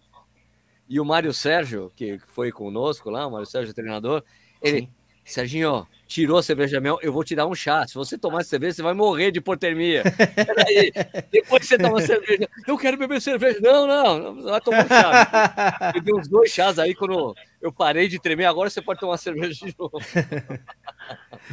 E 0.89 0.99
o 0.99 1.05
Mário 1.05 1.33
Sérgio, 1.33 1.91
que 1.95 2.19
foi 2.33 2.51
conosco 2.51 3.09
lá, 3.09 3.27
o 3.27 3.31
Mário 3.31 3.45
Sérgio, 3.45 3.73
treinador, 3.73 4.23
ele, 4.61 4.81
Sim. 4.81 4.89
Serginho, 5.27 5.85
tirou 6.07 6.37
a 6.37 6.43
cerveja 6.43 6.79
mel, 6.79 6.97
eu 7.01 7.11
vou 7.11 7.21
te 7.21 7.35
dar 7.35 7.45
um 7.45 7.53
chá. 7.53 7.85
Se 7.85 7.93
você 7.95 8.17
tomar 8.17 8.45
cerveja, 8.45 8.75
você 8.75 8.81
vai 8.81 8.93
morrer 8.93 9.29
de 9.29 9.39
hipotermia. 9.39 10.03
Peraí, 10.33 10.93
depois 11.29 11.67
você 11.67 11.77
toma 11.77 12.01
cerveja. 12.01 12.47
Eu 12.65 12.77
quero 12.77 12.97
beber 12.97 13.19
cerveja. 13.19 13.59
Não, 13.59 13.85
não, 13.85 14.33
não 14.35 14.43
vai 14.43 14.61
tomar 14.61 14.85
um 14.85 14.87
chá. 14.87 15.91
Eu 15.93 16.01
dei 16.01 16.13
uns 16.13 16.29
dois 16.29 16.49
chás 16.49 16.79
aí 16.79 16.95
quando 16.95 17.35
eu 17.61 17.73
parei 17.73 18.07
de 18.07 18.19
tremer. 18.19 18.45
Agora 18.45 18.69
você 18.69 18.81
pode 18.81 19.01
tomar 19.01 19.17
cerveja 19.17 19.65
de 19.65 19.75
novo. 19.77 19.99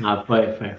Ah, 0.03 0.25
foi, 0.27 0.53
foi. 0.55 0.75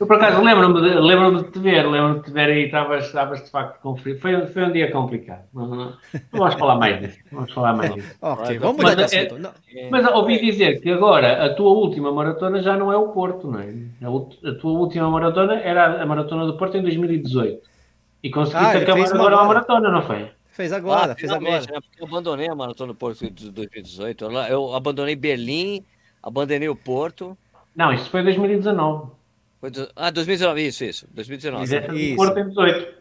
Eu, 0.00 0.06
por 0.06 0.14
acaso, 0.16 0.40
lembro-me 0.42 0.80
de, 0.80 0.94
lembro 1.00 1.42
de 1.42 1.50
te 1.50 1.58
ver, 1.58 1.84
lembro-me 1.84 2.20
de 2.20 2.24
te 2.26 2.30
ver 2.30 2.50
aí, 2.50 2.66
estavas, 2.66 3.42
de 3.42 3.50
facto 3.50 3.80
com 3.80 3.96
frio. 3.96 4.16
Foi, 4.20 4.46
foi 4.46 4.64
um 4.64 4.70
dia 4.70 4.92
complicado. 4.92 5.42
Não, 5.52 5.66
não, 5.66 5.76
não, 5.76 5.92
vamos 6.30 6.54
falar 6.54 6.76
mais 6.76 7.00
disso. 7.00 7.18
Vamos 7.32 7.52
falar 7.52 7.72
mais 7.72 7.94
disso. 7.94 8.16
ok, 8.22 8.58
vamos 8.58 8.76
mudar 8.76 8.94
de 8.94 9.02
assunto. 9.02 9.50
É, 9.74 9.90
mas 9.90 10.06
ouvi 10.12 10.40
dizer 10.40 10.80
que 10.80 10.90
agora 10.90 11.44
a 11.44 11.52
tua 11.52 11.70
última 11.70 12.12
maratona 12.12 12.62
já 12.62 12.76
não 12.76 12.92
é 12.92 12.96
o 12.96 13.08
Porto, 13.08 13.50
não 13.50 13.58
é? 13.58 13.74
A, 14.02 14.50
a 14.50 14.54
tua 14.54 14.78
última 14.78 15.10
maratona 15.10 15.54
era 15.54 16.00
a 16.00 16.06
maratona 16.06 16.46
do 16.46 16.56
Porto 16.56 16.76
em 16.76 16.82
2018. 16.82 17.60
E 18.22 18.30
conseguiste 18.30 18.76
ah, 18.76 18.80
acabar 18.80 19.12
agora 19.12 19.36
a 19.36 19.44
maratona, 19.44 19.90
não 19.90 20.02
foi? 20.02 20.30
Fez 20.50 20.72
agora, 20.72 21.12
ah, 21.12 21.16
fez 21.16 21.30
agora. 21.30 21.60
Né? 21.60 21.80
Porque 21.80 22.02
eu 22.02 22.06
abandonei 22.06 22.48
a 22.48 22.54
maratona 22.54 22.92
do 22.92 22.96
Porto 22.96 23.28
de 23.28 23.50
2018. 23.50 24.24
Eu 24.48 24.74
abandonei 24.74 25.16
Berlim, 25.16 25.84
abandonei 26.22 26.68
o 26.68 26.76
Porto. 26.76 27.36
Não, 27.74 27.92
isso 27.92 28.08
foi 28.10 28.22
2019. 28.22 29.17
Foi 29.60 29.70
do... 29.70 29.88
Ah, 29.96 30.10
2019, 30.10 30.66
isso, 30.66 30.84
isso. 30.84 31.08
2019. 31.12 31.64
Isso. 31.64 32.38
Em 32.38 32.48
18. 32.48 32.94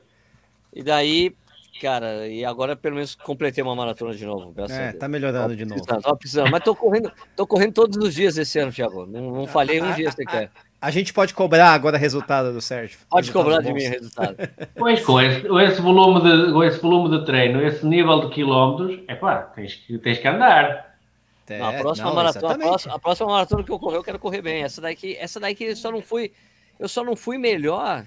E 0.73 0.83
daí, 0.83 1.35
cara, 1.81 2.27
e 2.27 2.43
agora 2.43 2.75
pelo 2.75 2.95
menos 2.95 3.15
completei 3.15 3.63
uma 3.63 3.75
maratona 3.75 4.13
de 4.13 4.25
novo. 4.25 4.53
É, 4.69 4.91
tá 4.93 5.07
melhorando 5.07 5.55
de 5.55 5.65
novo. 5.65 5.81
Tô 5.85 6.15
precisando, 6.15 6.51
mas 6.51 6.63
tô 6.63 6.75
correndo, 6.75 7.11
tô 7.35 7.47
correndo 7.47 7.73
todos 7.73 7.97
os 7.97 8.13
dias 8.13 8.37
esse 8.37 8.59
ano, 8.59 8.71
Thiago. 8.71 9.05
Não, 9.05 9.31
não 9.31 9.47
falhei 9.47 9.81
um 9.81 9.93
dia 9.93 10.11
sequer. 10.11 10.51
A 10.79 10.91
gente 10.91 11.11
pode 11.11 11.33
cobrar 11.33 11.71
agora 11.71 11.97
resultado 11.97 12.53
do 12.53 12.61
Sérgio. 12.61 12.99
Pode 13.09 13.31
cobrar 13.31 13.61
de 13.61 13.73
mim 13.73 13.81
resultado. 13.81 14.37
Pois, 14.77 15.03
com 15.03 15.19
esse, 15.19 15.41
com 15.47 15.59
esse, 15.59 15.81
volume 15.81 16.21
de, 16.21 16.53
com 16.53 16.63
esse 16.63 16.79
volume 16.79 17.17
de 17.17 17.25
treino, 17.25 17.59
esse 17.61 17.83
nível 17.85 18.21
de 18.21 18.29
quilómetros, 18.29 18.99
é 19.07 19.15
pá, 19.15 19.37
tens 19.37 19.73
que, 19.73 19.97
tens 19.97 20.19
que 20.19 20.27
andar. 20.27 20.86
É, 21.49 21.59
não, 21.59 21.69
a, 21.69 21.73
próxima 21.73 22.07
não, 22.07 22.15
maratona, 22.15 22.53
a, 22.53 22.57
próxima, 22.57 22.95
a 22.95 22.99
próxima 22.99 23.29
maratona 23.29 23.63
que 23.63 23.71
eu 23.71 23.79
correr, 23.79 23.97
eu 23.97 24.03
quero 24.03 24.19
correr 24.19 24.41
bem. 24.41 24.63
Essa 24.63 24.81
daqui, 24.81 25.15
essa 25.15 25.39
daqui 25.39 25.63
eu 25.63 25.75
só 25.75 25.91
não 25.91 26.01
fui, 26.01 26.31
eu 26.79 26.89
só 26.89 27.03
não 27.03 27.15
fui 27.15 27.37
melhor 27.37 28.05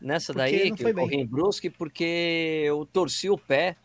nessa 0.00 0.32
porque 0.32 0.50
daí 0.50 0.72
que 0.72 0.82
eu 0.84 0.94
corri 0.94 1.08
bem. 1.08 1.20
em 1.20 1.26
Brusque 1.26 1.70
porque 1.70 2.62
eu 2.64 2.86
torci 2.86 3.28
o 3.28 3.36
pé 3.36 3.76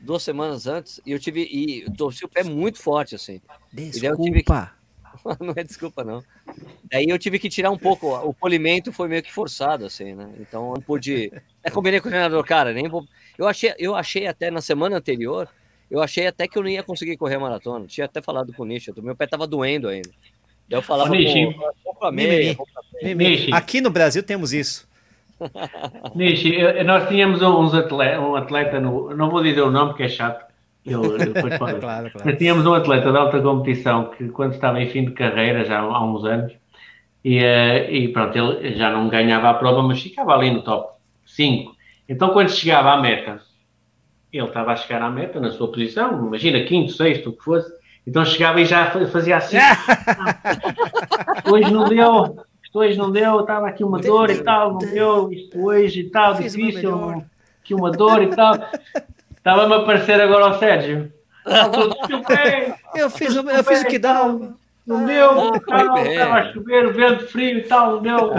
duas 0.00 0.22
semanas 0.22 0.66
antes 0.66 1.00
e 1.04 1.12
eu 1.12 1.18
tive 1.18 1.48
e 1.50 1.82
eu 1.82 1.92
torci 1.92 2.24
o 2.24 2.28
pé 2.28 2.42
muito 2.42 2.78
forte 2.80 3.14
assim. 3.14 3.40
Desculpa. 3.72 4.72
Que... 4.72 4.80
não 5.44 5.54
é 5.56 5.62
desculpa 5.62 6.02
não. 6.02 6.22
Daí 6.90 7.06
eu 7.08 7.18
tive 7.18 7.38
que 7.38 7.48
tirar 7.48 7.70
um 7.70 7.78
pouco, 7.78 8.08
o 8.08 8.34
polimento 8.34 8.92
foi 8.92 9.08
meio 9.08 9.22
que 9.22 9.32
forçado 9.32 9.84
assim, 9.84 10.14
né? 10.14 10.28
Então 10.40 10.68
eu 10.68 10.74
não 10.74 10.82
pude. 10.82 11.32
É 11.62 11.68
combinei 11.70 12.00
com 12.00 12.08
o 12.08 12.10
treinador, 12.10 12.42
cara, 12.42 12.72
nem 12.72 12.88
vou... 12.88 13.04
Eu 13.36 13.46
achei, 13.46 13.74
eu 13.78 13.94
achei 13.94 14.26
até 14.26 14.50
na 14.50 14.62
semana 14.62 14.96
anterior 14.96 15.46
eu 15.90 16.02
achei 16.02 16.26
até 16.26 16.46
que 16.46 16.56
eu 16.56 16.62
não 16.62 16.68
ia 16.68 16.82
conseguir 16.82 17.16
correr 17.16 17.36
a 17.36 17.40
maratona. 17.40 17.86
Tinha 17.86 18.04
até 18.04 18.22
falado 18.22 18.52
com 18.52 18.62
o 18.62 18.66
Nisha, 18.66 18.92
meu 18.98 19.16
pé 19.16 19.26
tava 19.26 19.46
doendo 19.46 19.88
ainda. 19.88 20.10
Daí 20.68 20.78
eu 20.78 20.82
falava, 20.82 21.10
Nishi, 21.10 21.52
pô, 21.98 22.12
meia, 22.12 22.56
meia. 23.16 23.56
Aqui 23.56 23.80
no 23.80 23.90
Brasil 23.90 24.22
temos 24.22 24.52
isso. 24.52 24.88
Nishi, 26.14 26.58
nós 26.84 27.08
tínhamos 27.08 27.42
uns 27.42 27.74
atleta, 27.74 28.20
um 28.20 28.36
atleta, 28.36 28.78
no, 28.78 29.14
não 29.16 29.30
vou 29.30 29.42
dizer 29.42 29.62
o 29.62 29.70
nome 29.70 29.90
porque 29.90 30.04
é 30.04 30.08
chato, 30.08 30.50
eu, 30.84 31.18
depois 31.18 31.56
claro, 31.58 31.80
claro. 31.80 32.10
Mas 32.24 32.38
tínhamos 32.38 32.64
um 32.66 32.74
atleta 32.74 33.10
de 33.10 33.18
alta 33.18 33.40
competição 33.40 34.10
que 34.10 34.28
quando 34.28 34.54
estava 34.54 34.80
em 34.80 34.88
fim 34.88 35.04
de 35.04 35.12
carreira, 35.12 35.64
já 35.64 35.80
há 35.80 36.04
uns 36.04 36.24
anos, 36.24 36.52
e, 37.24 37.38
eh, 37.38 37.92
e 37.92 38.08
pronto, 38.08 38.36
ele 38.36 38.76
já 38.76 38.90
não 38.90 39.08
ganhava 39.08 39.50
a 39.50 39.54
prova, 39.54 39.82
mas 39.82 40.00
ficava 40.00 40.32
ali 40.32 40.50
no 40.50 40.62
top 40.62 40.94
5. 41.26 41.76
Então 42.08 42.30
quando 42.30 42.50
chegava 42.50 42.92
à 42.92 43.00
meta, 43.00 43.42
ele 44.32 44.46
estava 44.46 44.72
a 44.72 44.76
chegar 44.76 45.02
à 45.02 45.10
meta 45.10 45.40
na 45.40 45.50
sua 45.50 45.70
posição, 45.70 46.26
imagina, 46.26 46.64
quinto, 46.64 46.92
sexto, 46.92 47.30
o 47.30 47.32
que 47.32 47.44
fosse, 47.44 47.72
então 48.06 48.24
chegava 48.24 48.60
e 48.60 48.64
já 48.64 48.90
fazia 49.10 49.36
assim. 49.36 49.56
hoje 51.50 51.70
não 51.70 51.88
deu, 51.88 52.36
hoje 52.72 52.96
não 52.96 53.10
deu, 53.10 53.40
estava 53.40 53.68
aqui 53.68 53.84
uma 53.84 54.00
dor 54.00 54.30
e 54.30 54.42
tal, 54.42 54.72
não 54.72 54.78
deu, 54.78 55.32
isto 55.32 55.60
hoje 55.60 56.00
e 56.00 56.10
tal, 56.10 56.34
difícil, 56.34 57.24
aqui 57.62 57.74
uma 57.74 57.90
dor 57.90 58.22
e 58.22 58.28
tal. 58.28 58.54
Estava-me 59.36 59.74
a 59.74 59.78
aparecer 59.78 60.20
agora 60.20 60.46
ao 60.46 60.58
Sérgio. 60.58 61.12
Eu 62.94 63.08
fiz, 63.08 63.34
eu 63.34 63.64
fiz 63.64 63.82
o 63.82 63.86
que 63.86 63.98
dava. 63.98 64.54
Não 64.90 65.06
deu, 65.06 65.34
não, 65.36 65.54
estava 65.54 66.34
a 66.34 66.52
chover, 66.52 66.92
vento 66.92 67.24
frio 67.28 67.58
e 67.58 67.62
tal, 67.62 67.92
não 67.92 68.02
deu. 68.02 68.32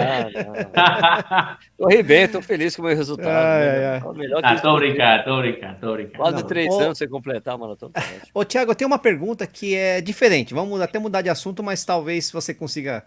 Corri 1.77 2.03
bem, 2.03 2.23
estou 2.23 2.41
feliz 2.41 2.75
com 2.75 2.81
o 2.81 2.85
meu 2.85 2.95
resultado. 2.97 3.29
né? 3.29 3.97
é. 3.97 4.13
Melhor 4.13 4.41
ah, 4.43 4.59
tô 4.59 4.75
brincando, 4.75 5.23
tô 5.23 5.37
brincando, 5.39 5.79
tô 5.79 5.93
brincando. 5.93 6.17
Quase 6.17 6.45
três 6.45 6.73
anos 6.73 6.97
você 6.97 7.07
completar 7.07 7.53
a 7.53 7.57
maratona. 7.57 7.93
Tá 7.93 8.03
Ô, 8.33 8.43
Tiago, 8.43 8.71
eu 8.71 8.75
tenho 8.75 8.89
uma 8.89 8.99
pergunta 8.99 9.47
que 9.47 9.73
é 9.75 10.01
diferente. 10.01 10.53
Vamos 10.53 10.81
até 10.81 10.99
mudar 10.99 11.21
de 11.21 11.29
assunto, 11.29 11.63
mas 11.63 11.85
talvez 11.85 12.29
você 12.29 12.53
consiga 12.53 13.01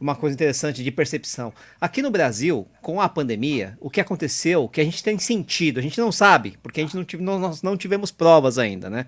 uma 0.00 0.14
coisa 0.14 0.32
interessante 0.32 0.82
de 0.82 0.90
percepção. 0.90 1.52
Aqui 1.78 2.00
no 2.00 2.10
Brasil, 2.10 2.66
com 2.80 2.98
a 2.98 3.10
pandemia, 3.10 3.76
o 3.78 3.90
que 3.90 4.00
aconteceu, 4.00 4.64
o 4.64 4.68
que 4.70 4.80
a 4.80 4.84
gente 4.84 5.04
tem 5.04 5.18
sentido, 5.18 5.80
a 5.80 5.82
gente 5.82 6.00
não 6.00 6.10
sabe, 6.10 6.56
porque 6.62 6.80
a 6.80 6.82
gente 6.82 6.96
não, 6.96 7.04
tive, 7.04 7.22
nós 7.22 7.60
não 7.62 7.76
tivemos 7.76 8.10
provas 8.10 8.56
ainda, 8.56 8.88
né? 8.88 9.04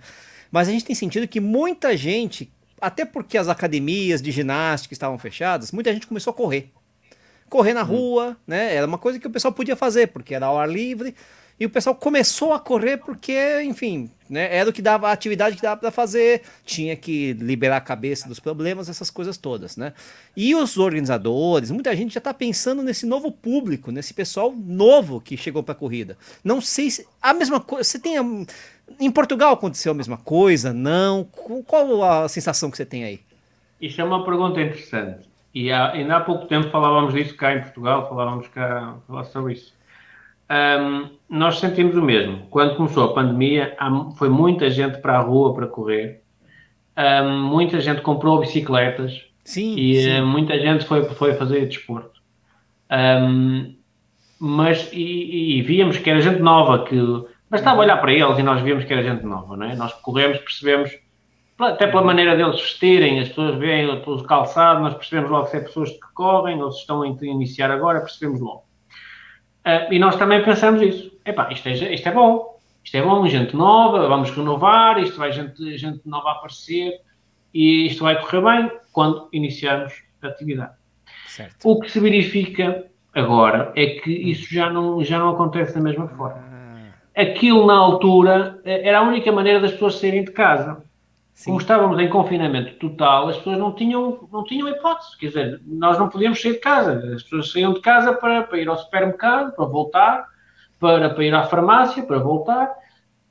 Mas 0.51 0.69
a 0.69 0.73
gente 0.73 0.85
tem 0.85 0.95
sentido 0.95 1.27
que 1.27 1.41
muita 1.41 1.97
gente 1.97 2.53
até 2.81 3.05
porque 3.05 3.39
as 3.39 3.49
academias 3.49 4.23
de 4.23 4.31
ginástica 4.31 4.93
estavam 4.93 5.19
fechadas, 5.19 5.73
muita 5.73 5.93
gente 5.93 6.07
começou 6.07 6.31
a 6.31 6.35
correr. 6.35 6.71
Correr 7.49 7.73
na 7.73 7.83
hum. 7.83 7.87
rua, 7.87 8.37
né? 8.47 8.75
Era 8.75 8.87
uma 8.87 8.99
coisa 8.99 9.19
que 9.19 9.27
o 9.27 9.31
pessoal 9.31 9.53
podia 9.53 9.77
fazer, 9.77 10.09
porque 10.09 10.35
era 10.35 10.47
ao 10.47 10.59
ar 10.59 10.69
livre. 10.69 11.15
E 11.61 11.67
o 11.67 11.71
pessoal 11.71 11.95
começou 11.95 12.53
a 12.53 12.61
correr 12.61 12.99
porque, 12.99 13.63
enfim, 13.63 14.09
né, 14.31 14.55
era 14.55 14.71
o 14.71 14.73
que 14.73 14.81
dava 14.81 15.09
a 15.09 15.13
atividade 15.13 15.57
que 15.57 15.63
dava 15.63 15.81
para 15.81 15.91
fazer, 15.91 16.43
tinha 16.65 16.95
que 16.95 17.33
liberar 17.33 17.79
a 17.79 17.81
cabeça 17.81 18.29
dos 18.29 18.39
problemas, 18.39 18.89
essas 18.89 19.11
coisas 19.11 19.37
todas, 19.37 19.77
né? 19.77 19.93
E 20.37 20.55
os 20.55 20.79
organizadores, 20.79 21.73
muita 21.73 21.97
gente 21.97 22.15
já 22.15 22.19
está 22.19 22.33
pensando 22.33 22.81
nesse 22.81 23.05
novo 23.07 23.33
público, 23.33 23.91
nesse 23.91 24.15
pessoal 24.15 24.55
novo 24.57 25.21
que 25.21 25.37
chegou 25.37 25.65
para 25.65 25.73
a 25.73 25.77
corrida. 25.77 26.17
Não 26.45 26.61
sei 26.61 26.93
se 26.93 27.05
a 27.21 27.35
mesma 27.35 27.59
coisa, 27.59 27.83
você 27.83 27.99
tem 27.99 28.17
a, 28.17 28.23
em 29.01 29.11
Portugal 29.11 29.53
aconteceu 29.53 29.93
a 29.93 29.95
mesma 29.95 30.17
coisa? 30.17 30.73
Não? 30.73 31.25
Qual 31.67 32.03
a 32.03 32.29
sensação 32.29 32.71
que 32.71 32.77
você 32.77 32.87
tem 32.87 33.05
aí? 33.05 33.21
Isso 33.81 34.01
é 34.01 34.05
uma 34.05 34.25
pergunta 34.25 34.61
interessante. 34.61 35.29
E 35.55 35.73
há, 35.73 35.93
ainda 35.93 36.17
há 36.17 36.21
pouco 36.21 36.47
tempo 36.47 36.71
falávamos 36.71 37.15
disso 37.15 37.35
cá 37.37 37.55
em 37.55 37.61
Portugal, 37.61 38.09
falávamos 38.09 38.49
cá 38.49 38.97
sobre 39.33 39.55
isso. 39.55 39.73
Um, 40.51 41.11
nós 41.29 41.59
sentimos 41.59 41.97
o 41.97 42.03
mesmo. 42.03 42.47
Quando 42.51 42.77
começou 42.77 43.05
a 43.05 43.15
pandemia, 43.15 43.75
há, 43.79 43.91
foi 44.17 44.29
muita 44.29 44.71
gente 44.71 44.99
para 44.99 45.19
a 45.19 45.21
rua 45.21 45.55
para 45.55 45.67
correr, 45.67 46.23
um, 46.97 47.43
muita 47.43 47.81
gente 47.81 48.01
comprou 48.03 48.41
bicicletas 48.41 49.23
sim, 49.45 49.77
e 49.77 50.03
sim. 50.03 50.21
Uh, 50.21 50.27
muita 50.27 50.59
gente 50.59 50.85
foi, 50.85 51.05
foi 51.05 51.35
fazer 51.35 51.67
desporto. 51.67 52.21
Um, 52.91 53.75
mas 54.41 54.89
e, 54.93 55.59
e, 55.59 55.63
víamos 55.63 55.99
que 55.99 56.09
era 56.09 56.21
gente 56.21 56.41
nova 56.41 56.85
que 56.85 56.97
bastava 57.51 57.77
uhum. 57.77 57.83
olhar 57.83 57.97
para 57.99 58.13
eles 58.13 58.39
e 58.39 58.43
nós 58.43 58.61
víamos 58.63 58.85
que 58.85 58.93
era 58.93 59.03
gente 59.03 59.25
nova, 59.25 59.57
não 59.57 59.67
é? 59.67 59.75
Nós 59.75 59.93
corremos, 59.95 60.39
percebemos 60.39 60.91
até 61.59 61.89
pela 61.89 62.03
maneira 62.03 62.37
deles 62.37 62.61
vestirem, 62.61 63.19
as 63.19 63.29
pessoas 63.29 63.57
veem 63.57 63.91
o 63.91 64.23
calçado, 64.23 64.81
nós 64.81 64.95
percebemos 64.95 65.31
logo 65.31 65.47
se 65.47 65.57
é 65.57 65.61
pessoas 65.61 65.91
que 65.91 66.13
correm 66.15 66.63
ou 66.63 66.71
se 66.71 66.81
estão 66.81 67.03
a 67.03 67.09
iniciar 67.09 67.71
agora, 67.71 68.01
percebemos 68.01 68.41
logo. 68.41 68.65
Uh, 69.67 69.93
e 69.93 69.99
nós 69.99 70.17
também 70.17 70.43
pensamos 70.45 70.81
isso. 70.81 71.11
Epá, 71.25 71.49
isto 71.51 71.69
é, 71.69 71.73
isto 71.73 72.09
é 72.09 72.13
bom, 72.13 72.59
isto 72.85 72.97
é 72.97 73.03
bom, 73.03 73.27
gente 73.27 73.57
nova, 73.57 74.07
vamos 74.07 74.31
renovar, 74.31 75.03
isto 75.03 75.19
vai 75.19 75.33
gente, 75.33 75.77
gente 75.77 76.01
nova 76.07 76.33
aparecer 76.33 77.01
e 77.53 77.87
isto 77.87 78.05
vai 78.05 78.21
correr 78.21 78.41
bem 78.41 78.73
quando 78.93 79.29
iniciarmos 79.33 79.93
a 80.23 80.29
atividade. 80.29 80.75
Certo. 81.27 81.69
O 81.69 81.81
que 81.81 81.91
se 81.91 81.99
verifica 81.99 82.87
agora 83.13 83.73
é 83.75 83.87
que 83.87 84.11
isso 84.11 84.53
já 84.55 84.71
não, 84.71 85.03
já 85.03 85.19
não 85.19 85.31
acontece 85.31 85.75
da 85.75 85.81
mesma 85.81 86.09
forma. 86.09 86.48
Aquilo 87.19 87.67
na 87.67 87.75
altura 87.75 88.61
eh, 88.65 88.89
era 88.89 89.01
a 89.01 89.03
única 89.03 89.33
maneira 89.33 89.59
das 89.59 89.73
pessoas 89.73 89.97
saírem 89.97 90.23
de 90.23 90.31
casa. 90.31 90.85
Sim. 91.35 91.51
Como 91.51 91.61
estávamos 91.61 91.99
em 91.99 92.09
confinamento 92.09 92.75
total, 92.75 93.29
as 93.29 93.37
pessoas 93.39 93.59
não 93.59 93.73
tinham, 93.73 94.29
não 94.33 94.45
tinham 94.45 94.69
hipótese. 94.69 95.19
Quer 95.19 95.27
dizer, 95.27 95.61
nós 95.67 95.99
não 95.99 96.09
podíamos 96.09 96.41
sair 96.41 96.53
de 96.53 96.61
casa. 96.61 96.93
As 97.13 97.25
pessoas 97.25 97.51
saíam 97.51 97.73
de 97.73 97.81
casa 97.81 98.13
para, 98.13 98.45
para 98.45 98.59
ir 98.59 98.69
ao 98.69 98.79
supermercado, 98.79 99.53
para 99.57 99.65
voltar, 99.65 100.29
para, 100.79 101.11
para 101.11 101.25
ir 101.25 101.35
à 101.35 101.43
farmácia, 101.43 102.05
para 102.05 102.19
voltar. 102.19 102.73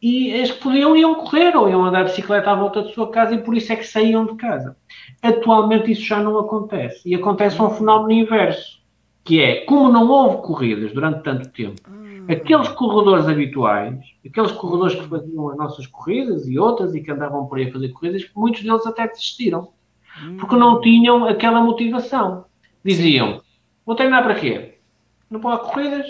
E 0.01 0.33
as 0.33 0.51
que 0.51 0.61
podiam 0.61 0.95
iam 0.95 1.15
correr 1.15 1.55
ou 1.55 1.69
iam 1.69 1.85
andar 1.85 2.03
de 2.03 2.09
bicicleta 2.09 2.51
à 2.51 2.55
volta 2.55 2.83
de 2.83 2.93
sua 2.93 3.09
casa 3.09 3.35
e 3.35 3.41
por 3.41 3.55
isso 3.55 3.71
é 3.71 3.77
que 3.77 3.87
saíam 3.87 4.25
de 4.25 4.35
casa. 4.35 4.75
Atualmente 5.21 5.91
isso 5.91 6.03
já 6.03 6.19
não 6.19 6.37
acontece. 6.37 7.07
E 7.07 7.15
acontece 7.15 7.61
um 7.61 7.69
fenómeno 7.69 8.11
inverso, 8.11 8.81
que 9.23 9.41
é, 9.41 9.61
como 9.65 9.89
não 9.89 10.09
houve 10.09 10.45
corridas 10.45 10.91
durante 10.91 11.23
tanto 11.23 11.49
tempo, 11.49 11.81
aqueles 12.29 12.67
corredores 12.69 13.27
habituais, 13.27 13.97
aqueles 14.25 14.51
corredores 14.51 14.95
que 14.95 15.07
faziam 15.07 15.49
as 15.49 15.57
nossas 15.57 15.87
corridas 15.87 16.47
e 16.47 16.57
outras 16.59 16.93
e 16.93 17.01
que 17.01 17.11
andavam 17.11 17.45
por 17.45 17.57
aí 17.57 17.69
a 17.69 17.71
fazer 17.71 17.89
corridas, 17.89 18.29
muitos 18.35 18.63
deles 18.63 18.85
até 18.85 19.07
desistiram. 19.07 19.69
Porque 20.39 20.55
não 20.55 20.81
tinham 20.81 21.25
aquela 21.25 21.61
motivação. 21.61 22.45
Diziam, 22.83 23.41
vou 23.85 23.95
treinar 23.95 24.23
para 24.23 24.35
quê? 24.35 24.79
Não 25.29 25.39
pode 25.39 25.61
corridas? 25.61 26.07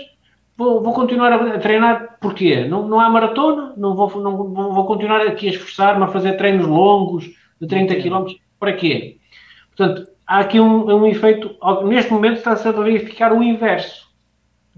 Vou, 0.55 0.81
vou 0.81 0.93
continuar 0.93 1.33
a 1.33 1.59
treinar 1.59 2.17
porquê? 2.19 2.65
Não, 2.65 2.87
não 2.87 2.99
há 2.99 3.09
maratona? 3.09 3.73
Não 3.77 3.95
vou, 3.95 4.09
não, 4.21 4.37
vou 4.73 4.85
continuar 4.85 5.21
aqui 5.21 5.47
a 5.47 5.51
esforçar-me 5.51 6.03
a 6.03 6.07
fazer 6.07 6.33
treinos 6.33 6.65
longos 6.65 7.29
de 7.61 7.67
30 7.67 7.95
km? 7.97 8.25
Para 8.59 8.73
quê? 8.73 9.17
Portanto, 9.75 10.09
há 10.25 10.39
aqui 10.39 10.59
um, 10.59 10.85
um 10.85 11.05
efeito, 11.05 11.55
neste 11.85 12.11
momento 12.11 12.37
está-se 12.37 12.67
a 12.67 12.71
verificar 12.71 13.33
o 13.33 13.43
inverso 13.43 14.06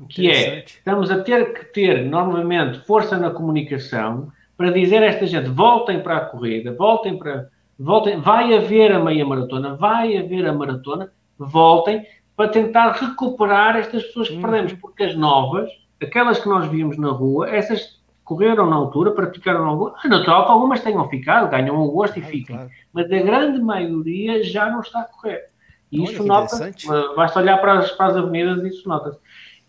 que 0.08 0.30
é, 0.30 0.64
estamos 0.66 1.12
a 1.12 1.22
ter 1.22 1.54
que 1.54 1.66
ter 1.66 2.06
normalmente 2.06 2.80
força 2.86 3.18
na 3.18 3.32
comunicação 3.32 4.32
para 4.56 4.72
dizer 4.72 5.02
a 5.04 5.08
esta 5.08 5.26
gente, 5.26 5.50
voltem 5.50 6.02
para 6.02 6.18
a 6.18 6.26
corrida, 6.26 6.74
voltem 6.74 7.18
para, 7.18 7.50
voltem, 7.78 8.20
vai 8.20 8.54
haver 8.56 8.92
a 8.92 9.00
meia 9.00 9.26
maratona, 9.26 9.76
vai 9.76 10.18
haver 10.18 10.46
a 10.46 10.54
maratona, 10.54 11.12
voltem 11.38 12.06
para 12.36 12.50
tentar 12.50 12.92
recuperar 12.92 13.78
estas 13.78 14.04
pessoas 14.04 14.28
que 14.28 14.36
uhum. 14.36 14.42
perdemos, 14.42 14.74
porque 14.74 15.04
as 15.04 15.16
novas, 15.16 15.70
aquelas 16.02 16.40
que 16.40 16.48
nós 16.50 16.70
víamos 16.70 16.98
na 16.98 17.10
rua, 17.10 17.50
essas 17.50 18.00
correram 18.24 18.70
na 18.70 18.76
altura, 18.76 19.12
praticaram 19.12 19.62
na 19.62 19.68
altura, 19.70 19.94
é 20.06 20.08
natural 20.08 20.46
que 20.46 20.52
algumas 20.52 20.82
tenham 20.82 21.10
ficado, 21.10 21.50
ganham 21.50 21.82
o 21.82 21.92
gosto 21.92 22.20
e 22.20 22.22
fiquem, 22.22 22.56
claro. 22.56 22.70
mas 22.94 23.06
a 23.06 23.18
grande 23.18 23.60
maioria 23.60 24.44
já 24.44 24.70
não 24.70 24.82
está 24.82 25.00
a 25.00 25.06
correr. 25.06 25.50
E 25.92 26.00
Olha, 26.00 26.12
isso 26.12 26.24
nota, 26.24 26.72
basta 27.16 27.40
olhar 27.40 27.58
para 27.58 27.80
as, 27.80 27.92
para 27.92 28.08
as 28.08 28.18
avenidas 28.18 28.64
e 28.64 28.68
isso 28.68 28.88
nota-se. 28.88 29.18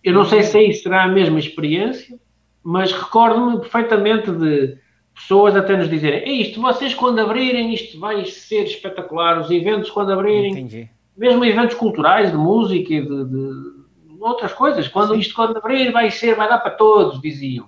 Eu 0.03 0.14
não 0.14 0.24
sei 0.24 0.42
se 0.42 0.57
aí 0.57 0.72
será 0.72 1.05
a 1.05 1.09
mesma 1.09 1.38
experiência, 1.38 2.18
mas 2.62 2.92
recordo-me 2.92 3.61
perfeitamente 3.61 4.30
de 4.30 4.76
pessoas 5.14 5.55
até 5.55 5.76
nos 5.76 5.88
dizerem: 5.88 6.20
é 6.20 6.32
isto, 6.32 6.61
vocês 6.61 6.94
quando 6.94 7.18
abrirem, 7.18 7.72
isto 7.72 7.98
vai 7.98 8.24
ser 8.24 8.64
espetacular. 8.64 9.40
Os 9.40 9.51
eventos 9.51 9.90
quando 9.90 10.12
abrirem, 10.12 10.53
Entendi. 10.53 10.88
mesmo 11.16 11.44
eventos 11.44 11.76
culturais, 11.76 12.30
de 12.30 12.36
música 12.36 12.94
e 12.94 13.03
de, 13.03 13.24
de 13.24 14.20
outras 14.20 14.53
coisas, 14.53 14.88
quando 14.88 15.14
Sim. 15.14 15.20
isto 15.20 15.34
quando 15.34 15.57
abrir 15.57 15.92
vai 15.92 16.11
ser, 16.11 16.34
vai 16.34 16.48
dar 16.48 16.59
para 16.59 16.72
todos, 16.72 17.20
diziam. 17.20 17.66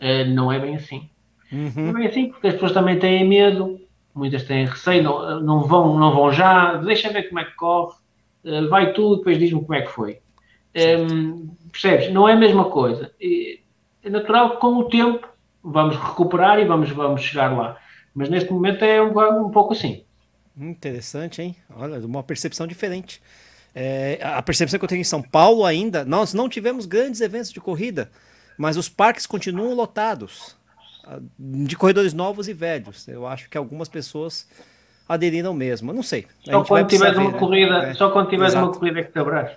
Uh, 0.00 0.28
não 0.28 0.50
é 0.52 0.58
bem 0.58 0.76
assim. 0.76 1.08
Uhum. 1.50 1.72
Não 1.76 1.88
é 1.90 1.92
bem 1.92 2.06
assim, 2.06 2.28
porque 2.28 2.48
as 2.48 2.54
pessoas 2.54 2.72
também 2.72 2.98
têm 2.98 3.26
medo, 3.26 3.80
muitas 4.14 4.44
têm 4.44 4.66
receio, 4.66 5.02
não, 5.02 5.40
não, 5.40 5.60
vão, 5.62 5.98
não 5.98 6.12
vão 6.12 6.32
já, 6.32 6.74
deixa 6.74 7.10
ver 7.10 7.24
como 7.24 7.40
é 7.40 7.44
que 7.44 7.54
corre, 7.56 7.94
uh, 8.44 8.68
vai 8.68 8.92
tudo, 8.92 9.18
depois 9.18 9.38
diz-me 9.38 9.60
como 9.60 9.74
é 9.74 9.82
que 9.82 9.90
foi. 9.90 10.18
Um, 10.74 11.48
percebes? 11.72 12.12
Não 12.12 12.28
é 12.28 12.32
a 12.32 12.36
mesma 12.36 12.66
coisa. 12.66 13.12
É 13.20 14.10
natural 14.10 14.52
que 14.52 14.56
com 14.58 14.76
o 14.76 14.88
tempo 14.88 15.28
vamos 15.62 15.96
recuperar 15.96 16.58
e 16.58 16.64
vamos, 16.64 16.90
vamos 16.90 17.22
chegar 17.22 17.56
lá. 17.56 17.76
Mas 18.14 18.28
neste 18.28 18.52
momento 18.52 18.84
é 18.84 19.02
um, 19.02 19.46
um 19.46 19.50
pouco 19.50 19.72
assim. 19.72 20.02
Interessante, 20.56 21.40
hein? 21.42 21.56
Olha, 21.76 21.98
uma 22.04 22.22
percepção 22.22 22.66
diferente. 22.66 23.22
É, 23.74 24.18
a 24.22 24.42
percepção 24.42 24.78
que 24.78 24.84
eu 24.84 24.88
tenho 24.88 25.00
em 25.00 25.04
São 25.04 25.22
Paulo 25.22 25.64
ainda, 25.64 26.04
nós 26.04 26.34
não 26.34 26.48
tivemos 26.48 26.86
grandes 26.86 27.20
eventos 27.20 27.52
de 27.52 27.60
corrida, 27.60 28.10
mas 28.56 28.76
os 28.76 28.88
parques 28.88 29.26
continuam 29.26 29.74
lotados 29.74 30.56
de 31.38 31.76
corredores 31.76 32.12
novos 32.12 32.48
e 32.48 32.52
velhos. 32.52 33.06
Eu 33.08 33.26
acho 33.26 33.48
que 33.48 33.56
algumas 33.56 33.88
pessoas 33.88 34.48
aderiram 35.08 35.54
mesmo. 35.54 35.90
Eu 35.90 35.94
não 35.94 36.02
sei. 36.02 36.26
Só 36.44 36.64
quando 36.64 36.88
tiveres 36.88 37.16
uma 37.16 37.32
né? 37.32 37.38
corrida, 37.38 37.78
é, 37.84 37.94
só 37.94 38.10
quando 38.10 38.28
tiveres 38.28 38.54
uma 38.54 38.72
corrida 38.72 39.02
que 39.02 39.12
te 39.12 39.18
abraço. 39.18 39.56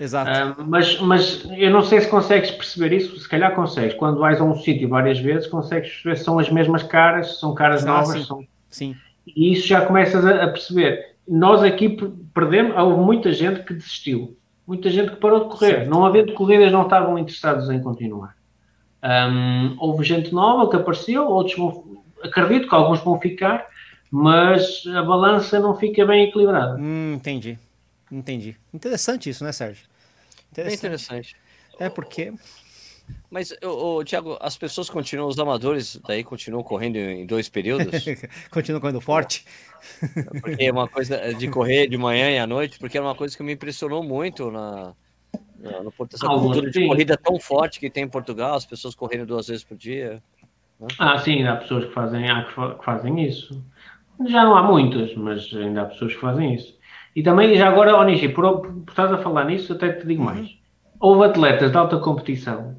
Exato. 0.00 0.60
Uh, 0.60 0.64
mas, 0.66 1.00
mas 1.00 1.46
eu 1.56 1.70
não 1.70 1.82
sei 1.82 2.00
se 2.00 2.08
consegues 2.08 2.50
perceber 2.50 2.94
isso, 2.94 3.18
se 3.18 3.28
calhar 3.28 3.54
consegues. 3.54 3.94
Quando 3.94 4.20
vais 4.20 4.40
a 4.40 4.44
um 4.44 4.54
sítio 4.54 4.88
várias 4.88 5.18
vezes, 5.18 5.46
consegues 5.46 5.90
perceber 5.90 6.16
se 6.16 6.24
são 6.24 6.38
as 6.38 6.50
mesmas 6.50 6.82
caras, 6.82 7.38
são 7.38 7.54
caras 7.54 7.84
ah, 7.84 7.88
novas. 7.88 8.20
Sim. 8.20 8.24
São... 8.24 8.44
sim. 8.70 8.96
E 9.26 9.52
isso 9.52 9.66
já 9.66 9.84
começas 9.84 10.24
a, 10.24 10.44
a, 10.44 10.48
perceber. 10.48 11.16
Nós 11.26 11.62
aqui 11.62 11.96
perdemos, 12.32 12.76
houve 12.76 13.00
muita 13.02 13.32
gente 13.32 13.62
que 13.62 13.74
desistiu, 13.74 14.36
muita 14.66 14.88
gente 14.88 15.10
que 15.10 15.16
parou 15.16 15.44
de 15.44 15.50
correr. 15.50 15.70
Certo. 15.70 15.90
Não 15.90 16.06
havendo 16.06 16.32
corridas, 16.32 16.72
não 16.72 16.82
estavam 16.82 17.18
interessados 17.18 17.68
em 17.68 17.80
continuar. 17.80 18.36
Um, 19.02 19.76
houve 19.78 20.04
gente 20.04 20.32
nova 20.32 20.68
que 20.70 20.76
apareceu, 20.76 21.28
outros 21.28 21.56
vão, 21.56 22.02
acredito 22.22 22.68
que 22.68 22.74
alguns 22.74 23.00
vão 23.00 23.20
ficar, 23.20 23.66
mas 24.10 24.84
a 24.94 25.02
balança 25.02 25.60
não 25.60 25.76
fica 25.76 26.04
bem 26.06 26.24
equilibrada. 26.24 26.76
Hum, 26.80 27.14
entendi. 27.14 27.58
Entendi. 28.10 28.56
Interessante 28.72 29.28
isso, 29.30 29.44
né, 29.44 29.52
Sérgio? 29.52 29.86
Interessante. 30.50 30.68
Bem 30.68 30.74
interessante. 30.74 31.36
É 31.78 31.88
porque. 31.88 32.32
Mas, 33.30 33.54
o, 33.62 34.04
Thiago, 34.04 34.36
as 34.40 34.56
pessoas 34.58 34.90
continuam, 34.90 35.28
os 35.28 35.38
amadores 35.38 35.98
daí 36.06 36.22
continuam 36.22 36.62
correndo 36.62 36.96
em 36.96 37.24
dois 37.24 37.48
períodos? 37.48 38.04
continuam 38.50 38.80
correndo 38.80 39.00
forte? 39.00 39.44
Porque 40.40 40.64
é 40.64 40.72
uma 40.72 40.88
coisa 40.88 41.32
de 41.34 41.48
correr 41.48 41.88
de 41.88 41.96
manhã 41.96 42.30
e 42.30 42.38
à 42.38 42.46
noite, 42.46 42.78
porque 42.78 42.98
é 42.98 43.00
uma 43.00 43.14
coisa 43.14 43.36
que 43.36 43.42
me 43.42 43.52
impressionou 43.52 44.02
muito 44.02 44.50
na, 44.50 44.94
na 45.58 45.82
no 45.82 45.92
Porto, 45.92 46.14
essa 46.14 46.26
ah, 46.26 46.38
cultura 46.38 46.70
de 46.70 46.86
corrida 46.86 47.16
tão 47.16 47.38
forte 47.38 47.80
que 47.80 47.88
tem 47.88 48.04
em 48.04 48.08
Portugal, 48.08 48.54
as 48.54 48.66
pessoas 48.66 48.94
correndo 48.94 49.26
duas 49.26 49.46
vezes 49.48 49.64
por 49.64 49.76
dia. 49.76 50.22
Né? 50.78 50.88
Ah, 50.98 51.18
sim, 51.18 51.44
há 51.44 51.56
pessoas 51.56 51.86
que 51.86 51.92
fazem, 51.92 52.28
há 52.28 52.44
que 52.44 52.84
fazem 52.84 53.24
isso. 53.24 53.62
Já 54.26 54.44
não 54.44 54.56
há 54.56 54.62
muitas, 54.62 55.14
mas 55.14 55.48
ainda 55.54 55.82
há 55.82 55.86
pessoas 55.86 56.14
que 56.14 56.20
fazem 56.20 56.54
isso. 56.54 56.77
E 57.18 57.22
também, 57.24 57.56
já 57.56 57.66
agora, 57.66 57.96
Onishi, 57.96 58.28
por, 58.28 58.60
por 58.60 58.90
estás 58.90 59.10
a 59.10 59.18
falar 59.18 59.44
nisso, 59.46 59.72
até 59.72 59.90
te 59.90 60.06
digo 60.06 60.22
uhum. 60.22 60.26
mais. 60.26 60.56
Houve 61.00 61.24
atletas 61.24 61.72
de 61.72 61.76
alta 61.76 61.98
competição, 61.98 62.76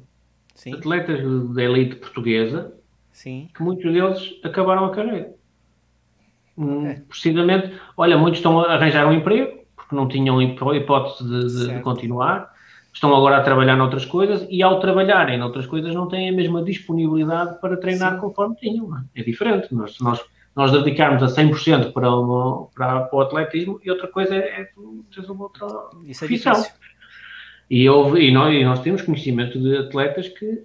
Sim. 0.54 0.72
atletas 0.72 1.20
da 1.52 1.62
elite 1.62 1.96
portuguesa, 1.96 2.72
Sim. 3.12 3.50
que 3.54 3.62
muitos 3.62 3.92
deles 3.92 4.40
acabaram 4.42 4.86
a 4.86 4.92
carreira. 4.92 5.34
Hum, 6.56 6.86
é. 6.86 7.02
Precisamente, 7.06 7.70
olha, 7.98 8.16
muitos 8.16 8.38
estão 8.38 8.58
a 8.60 8.72
arranjar 8.72 9.06
um 9.06 9.12
emprego, 9.12 9.60
porque 9.76 9.94
não 9.94 10.08
tinham 10.08 10.40
hipótese 10.40 11.22
de, 11.22 11.74
de 11.74 11.80
continuar, 11.80 12.50
estão 12.94 13.14
agora 13.14 13.36
a 13.36 13.42
trabalhar 13.42 13.76
noutras 13.76 14.06
coisas 14.06 14.46
e 14.48 14.62
ao 14.62 14.80
trabalharem 14.80 15.36
noutras 15.36 15.66
coisas 15.66 15.94
não 15.94 16.08
têm 16.08 16.30
a 16.30 16.32
mesma 16.32 16.64
disponibilidade 16.64 17.60
para 17.60 17.76
treinar 17.76 18.14
Sim. 18.14 18.20
conforme 18.20 18.56
tinham. 18.56 18.88
É? 18.96 19.20
é 19.20 19.22
diferente. 19.22 19.74
Nós, 19.74 20.00
nós, 20.00 20.24
nós 20.54 20.72
dedicarmos 20.72 21.22
a 21.22 21.26
100% 21.26 21.92
para, 21.92 22.14
uma, 22.14 22.66
para, 22.74 23.02
para 23.02 23.18
o 23.18 23.20
atletismo 23.20 23.80
e 23.84 23.90
outra 23.90 24.08
coisa 24.08 24.34
é, 24.34 24.62
é 24.62 24.68
tens 25.14 25.28
uma 25.28 25.44
outra 25.44 25.66
Isso 26.04 26.24
é 26.24 26.28
profissão. 26.28 26.64
e, 27.70 27.88
houve, 27.88 28.20
e, 28.20 28.32
nós, 28.32 28.54
e 28.54 28.64
nós 28.64 28.80
temos 28.80 29.02
conhecimento 29.02 29.60
de 29.60 29.76
atletas 29.76 30.28
que 30.28 30.64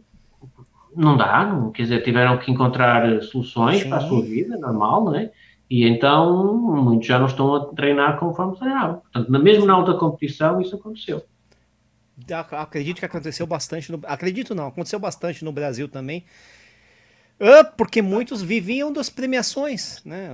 não 0.95 1.17
dá, 1.17 1.45
não, 1.45 1.71
quer 1.71 1.83
dizer, 1.83 2.03
tiveram 2.03 2.37
que 2.37 2.51
encontrar 2.51 3.21
soluções 3.21 3.81
Sim. 3.81 3.89
para 3.89 3.97
a 3.97 4.07
sua 4.07 4.21
vida, 4.21 4.57
normal, 4.57 5.05
não 5.05 5.15
é? 5.15 5.31
E 5.69 5.85
então 5.85 6.55
muitos 6.55 7.07
já 7.07 7.19
não 7.19 7.25
estão 7.25 7.53
a 7.55 7.65
treinar 7.73 8.19
conforme 8.19 8.55
treinavam. 8.55 9.01
Portanto, 9.01 9.43
mesmo 9.43 9.65
na 9.65 9.73
alta 9.73 9.93
competição, 9.95 10.61
isso 10.61 10.75
aconteceu. 10.75 11.23
Acredito 12.51 12.99
que 12.99 13.05
aconteceu 13.05 13.45
bastante. 13.45 13.91
No, 13.91 13.99
acredito 14.05 14.55
não, 14.55 14.67
aconteceu 14.67 14.99
bastante 14.99 15.43
no 15.43 15.51
Brasil 15.51 15.89
também. 15.89 16.23
Ah, 17.39 17.63
porque 17.63 18.01
muitos 18.01 18.41
viviam 18.41 18.93
das 18.93 19.09
premiações, 19.09 20.01
né? 20.05 20.29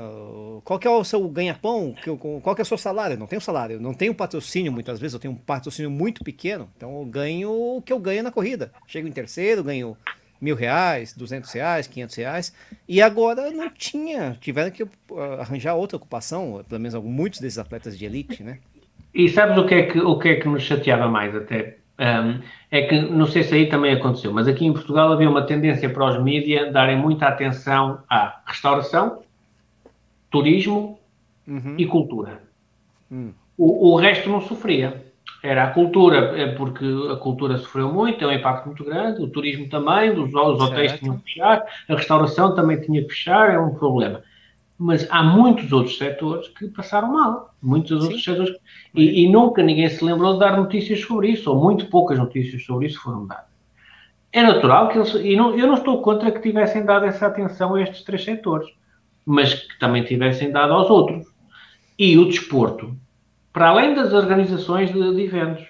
Qual 0.64 0.78
que 0.78 0.88
é 0.88 0.92
o 0.92 1.04
seu 1.04 1.28
ganha-pão? 1.28 1.96
Qual 2.44 2.56
que 2.56 2.62
é 2.62 2.64
o 2.64 2.66
seu 2.66 2.78
salário? 2.78 3.18
Não 3.18 3.26
tenho 3.26 3.42
salário, 3.42 3.80
não 3.80 3.94
tenho 3.94 4.14
patrocínio 4.14 4.72
muitas 4.72 5.00
vezes, 5.00 5.16
eu 5.16 5.20
tenho 5.20 5.34
um 5.34 5.38
patrocínio 5.38 5.90
muito 5.90 6.24
pequeno, 6.24 6.70
então 6.78 7.00
eu 7.00 7.06
ganho 7.06 7.52
o 7.52 7.82
que 7.82 7.92
eu 7.92 7.98
ganho 7.98 8.22
na 8.22 8.32
corrida. 8.32 8.72
Chego 8.86 9.08
em 9.08 9.12
terceiro, 9.12 9.64
ganho 9.64 9.98
mil 10.40 10.56
reais, 10.56 11.14
duzentos 11.14 11.52
reais, 11.52 11.88
quinhentos 11.88 12.16
reais, 12.16 12.54
e 12.88 13.02
agora 13.02 13.52
não 13.52 13.70
tinha, 13.70 14.38
tiveram 14.40 14.72
que 14.72 14.84
ah, 14.84 15.42
arranjar 15.42 15.76
outra 15.76 15.98
ocupação, 15.98 16.64
pelo 16.68 16.82
menos 16.82 17.02
muitos 17.04 17.40
desses 17.40 17.58
atletas 17.58 17.98
de 17.98 18.06
elite, 18.06 18.44
né? 18.44 18.60
E 19.14 19.28
sabes 19.28 19.58
o 19.58 19.66
que 19.66 19.74
é 19.74 19.84
que, 19.84 20.00
o 20.00 20.18
que, 20.18 20.30
é 20.30 20.36
que 20.36 20.48
nos 20.48 20.64
chateava 20.64 21.08
mais 21.08 21.36
até? 21.36 21.78
Um, 22.02 22.42
é 22.72 22.82
que, 22.82 23.00
não 23.00 23.28
sei 23.28 23.44
se 23.44 23.54
aí 23.54 23.70
também 23.70 23.94
aconteceu, 23.94 24.34
mas 24.34 24.48
aqui 24.48 24.66
em 24.66 24.74
Portugal 24.74 25.12
havia 25.12 25.30
uma 25.30 25.44
tendência 25.44 25.88
para 25.88 26.06
os 26.06 26.24
mídias 26.24 26.74
darem 26.74 26.98
muita 26.98 27.28
atenção 27.28 28.00
à 28.10 28.42
restauração, 28.44 29.20
turismo 30.32 31.00
uhum. 31.48 31.76
e 31.78 31.86
cultura. 31.86 32.42
Uhum. 33.12 33.32
O, 33.56 33.92
o, 33.92 33.96
resto 33.98 34.30
não 34.30 34.42
sofria. 34.42 35.06
Era 35.44 35.66
a 35.66 35.72
cultura, 35.72 36.40
é 36.40 36.48
porque 36.54 36.86
a 37.12 37.18
cultura 37.18 37.58
sofreu 37.60 37.94
muito, 37.94 38.18
tem 38.18 38.28
um 38.28 38.32
impacto 38.34 38.66
muito 38.66 38.84
grande, 38.84 39.22
o 39.22 39.28
turismo 39.28 39.70
também, 39.70 40.10
os, 40.10 40.34
os 40.34 40.62
hotéis 40.62 40.94
tinham 41.00 41.18
que 41.20 41.34
fechar, 41.34 41.64
a 41.88 41.96
restauração 41.96 42.56
também 42.56 42.82
tinha 42.82 43.04
que 43.04 43.10
fechar, 43.10 43.52
é 43.52 43.60
um 43.60 43.76
problema 43.76 44.24
mas 44.84 45.08
há 45.12 45.22
muitos 45.22 45.72
outros 45.72 45.96
setores 45.96 46.48
que 46.48 46.68
passaram 46.70 47.14
mal. 47.14 47.54
Muitos 47.62 48.00
Sim. 48.00 48.04
outros 48.04 48.24
setores. 48.24 48.56
E, 48.96 49.24
e, 49.24 49.32
nunca 49.32 49.62
ninguém 49.62 49.88
se 49.88 50.04
lembrou 50.04 50.34
de 50.34 50.40
dar 50.40 50.58
notícias 50.58 51.02
sobre 51.02 51.30
isso, 51.30 51.52
ou 51.52 51.62
muito 51.62 51.86
poucas 51.86 52.18
notícias 52.18 52.66
sobre 52.66 52.88
isso 52.88 53.00
foram 53.00 53.28
dadas. 53.28 53.46
É 54.34 54.42
natural 54.42 54.90
que 54.90 54.98
eles. 54.98 55.14
E 55.14 55.36
não, 55.36 55.56
eu 55.56 55.68
não 55.68 55.76
estou 55.76 56.02
contra 56.02 56.32
que 56.32 56.42
tivessem 56.42 56.84
dado 56.84 57.06
essa 57.06 57.28
atenção 57.28 57.76
a 57.76 57.82
estes 57.84 58.04
três 58.04 58.24
setores, 58.24 58.68
mas 59.24 59.54
que 59.54 59.78
também 59.78 60.04
tivessem 60.04 60.52
dado 60.52 60.74
aos 60.74 60.90
outros. 60.90 61.28
E 62.00 62.18
o 62.18 62.26
desporto, 62.26 62.98
para 63.54 63.70
além 63.70 63.94
das 63.94 64.14
organizações 64.14 64.92
de, 64.92 65.16
de 65.16 65.22
eventos, 65.22 65.64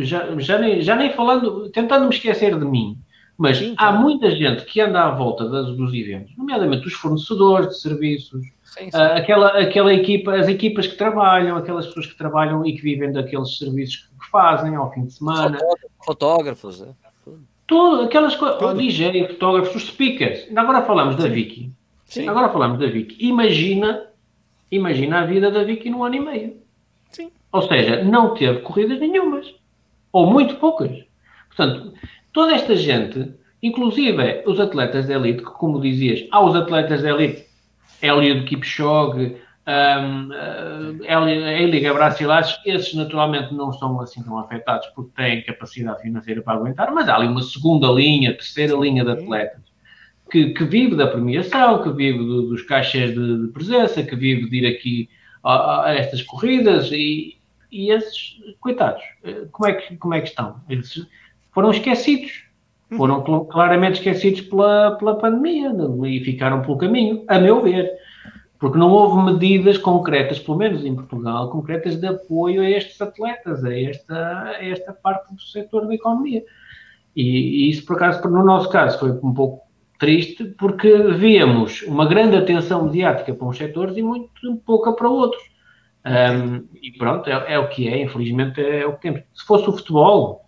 já, 0.00 0.38
já, 0.38 0.58
nem, 0.58 0.80
já 0.80 0.96
nem 0.96 1.12
falando, 1.12 1.68
tentando 1.68 2.08
me 2.08 2.14
esquecer 2.14 2.58
de 2.58 2.64
mim, 2.64 2.96
mas 3.36 3.58
Sim, 3.58 3.74
há 3.76 3.92
muita 3.92 4.30
gente 4.30 4.64
que 4.64 4.80
anda 4.80 5.02
à 5.02 5.10
volta 5.10 5.48
das, 5.48 5.66
dos 5.76 5.92
eventos, 5.92 6.36
nomeadamente 6.36 6.86
os 6.86 6.94
fornecedores 6.94 7.68
de 7.68 7.80
serviços, 7.80 8.44
sim, 8.62 8.90
sim. 8.90 8.96
Uh, 8.96 9.16
aquela, 9.16 9.48
aquela 9.60 9.92
equipa, 9.92 10.34
as 10.34 10.46
equipas 10.46 10.86
que 10.86 10.96
trabalham, 10.96 11.56
aquelas 11.56 11.86
pessoas 11.86 12.06
que 12.06 12.16
trabalham 12.16 12.64
e 12.64 12.74
que 12.74 12.82
vivem 12.82 13.12
daqueles 13.12 13.58
serviços 13.58 14.08
que 14.20 14.30
fazem 14.30 14.76
ao 14.76 14.92
fim 14.92 15.06
de 15.06 15.12
semana. 15.14 15.58
Fotógrafos, 16.04 16.82
é? 16.82 16.88
Tudo, 17.66 18.02
aquelas 18.02 18.36
coisas, 18.36 18.60
o 18.60 18.74
DJ, 18.74 19.26
fotógrafos, 19.28 19.74
os 19.74 19.88
speakers. 19.88 20.46
Agora 20.54 20.82
falamos 20.82 21.16
da 21.16 21.26
Vicky. 21.26 21.72
Sim. 22.04 22.28
Agora 22.28 22.50
falamos 22.50 22.78
da 22.78 22.86
Vicky. 22.86 23.16
Imagina, 23.26 24.06
imagina 24.70 25.20
a 25.20 25.26
vida 25.26 25.50
da 25.50 25.64
Vicky 25.64 25.88
num 25.88 26.04
ano 26.04 26.14
e 26.14 26.20
meio. 26.20 26.56
Sim. 27.10 27.30
Ou 27.50 27.62
seja, 27.62 28.04
não 28.04 28.34
teve 28.34 28.60
corridas 28.60 29.00
nenhumas. 29.00 29.54
Ou 30.12 30.26
muito 30.26 30.56
poucas. 30.56 31.04
Portanto, 31.48 31.94
toda 32.34 32.52
esta 32.52 32.76
gente, 32.76 33.32
inclusive 33.62 34.42
os 34.44 34.60
atletas 34.60 35.06
de 35.06 35.14
elite, 35.14 35.42
que 35.42 35.50
como 35.50 35.80
dizias, 35.80 36.26
há 36.30 36.44
os 36.44 36.54
atletas 36.54 37.00
de 37.00 37.08
elite, 37.08 37.46
Eliud 38.02 38.44
Kipchoge, 38.44 39.36
um, 39.66 40.28
uh, 40.28 41.04
Eliga 41.04 41.94
Bracilares, 41.94 42.58
esses 42.66 42.92
naturalmente 42.92 43.54
não 43.54 43.72
são 43.72 43.98
assim 44.02 44.22
tão 44.22 44.38
afetados 44.38 44.86
porque 44.88 45.12
têm 45.16 45.42
capacidade 45.42 46.02
financeira 46.02 46.42
para 46.42 46.58
aguentar, 46.58 46.92
mas 46.92 47.08
há 47.08 47.16
ali 47.16 47.26
uma 47.26 47.42
segunda 47.42 47.86
linha, 47.88 48.34
terceira 48.34 48.74
linha 48.76 49.02
de 49.02 49.12
atletas 49.12 49.64
que, 50.30 50.52
que 50.52 50.64
vive 50.64 50.96
da 50.96 51.06
premiação, 51.06 51.82
que 51.82 51.90
vive 51.90 52.18
do, 52.18 52.48
dos 52.48 52.62
caixas 52.62 53.14
de, 53.14 53.46
de, 53.46 53.52
presença, 53.52 54.02
que 54.02 54.16
vive 54.16 54.50
de 54.50 54.56
ir 54.56 54.66
aqui 54.66 55.08
a, 55.42 55.86
a 55.86 55.94
estas 55.94 56.22
corridas 56.22 56.90
e, 56.90 57.38
e 57.70 57.90
esses, 57.90 58.40
coitados, 58.60 59.02
eh, 59.22 59.46
como 59.52 59.68
é 59.68 59.74
que, 59.74 59.96
como 59.96 60.14
é 60.14 60.20
que 60.20 60.28
estão? 60.28 60.60
Eles, 60.68 61.06
foram 61.54 61.70
esquecidos. 61.70 62.44
Uhum. 62.90 62.98
Foram 62.98 63.44
claramente 63.46 63.94
esquecidos 63.94 64.42
pela, 64.42 64.96
pela 64.98 65.16
pandemia 65.16 65.72
e 66.06 66.20
ficaram 66.24 66.60
pelo 66.60 66.76
caminho, 66.76 67.24
a 67.28 67.38
meu 67.38 67.62
ver. 67.62 67.90
Porque 68.58 68.78
não 68.78 68.90
houve 68.90 69.32
medidas 69.32 69.78
concretas, 69.78 70.38
pelo 70.38 70.58
menos 70.58 70.84
em 70.84 70.94
Portugal, 70.94 71.50
concretas 71.50 71.96
de 71.96 72.06
apoio 72.06 72.62
a 72.62 72.70
estes 72.70 73.00
atletas, 73.00 73.64
a 73.64 73.78
esta, 73.78 74.42
a 74.42 74.64
esta 74.64 74.92
parte 74.92 75.32
do 75.34 75.40
setor 75.40 75.86
da 75.86 75.94
economia. 75.94 76.42
E, 77.14 77.22
e 77.22 77.70
isso, 77.70 77.84
por 77.84 77.96
acaso, 77.96 78.26
no 78.28 78.44
nosso 78.44 78.68
caso, 78.70 78.98
foi 78.98 79.10
um 79.10 79.32
pouco 79.34 79.64
triste, 79.98 80.44
porque 80.44 80.90
víamos 81.12 81.82
uma 81.82 82.06
grande 82.06 82.36
atenção 82.36 82.84
mediática 82.84 83.34
para 83.34 83.46
uns 83.46 83.56
setores 83.56 83.96
e 83.96 84.02
muito 84.02 84.30
pouca 84.64 84.92
para 84.92 85.08
outros. 85.08 85.42
Um, 86.04 86.66
e 86.82 86.92
pronto, 86.92 87.28
é, 87.28 87.54
é, 87.54 87.58
o 87.58 87.68
que 87.68 87.88
é, 87.88 88.02
infelizmente 88.02 88.60
é 88.60 88.86
o 88.86 88.94
que 88.94 89.02
temos. 89.02 89.22
Se 89.34 89.44
fosse 89.46 89.68
o 89.68 89.72
futebol, 89.72 90.43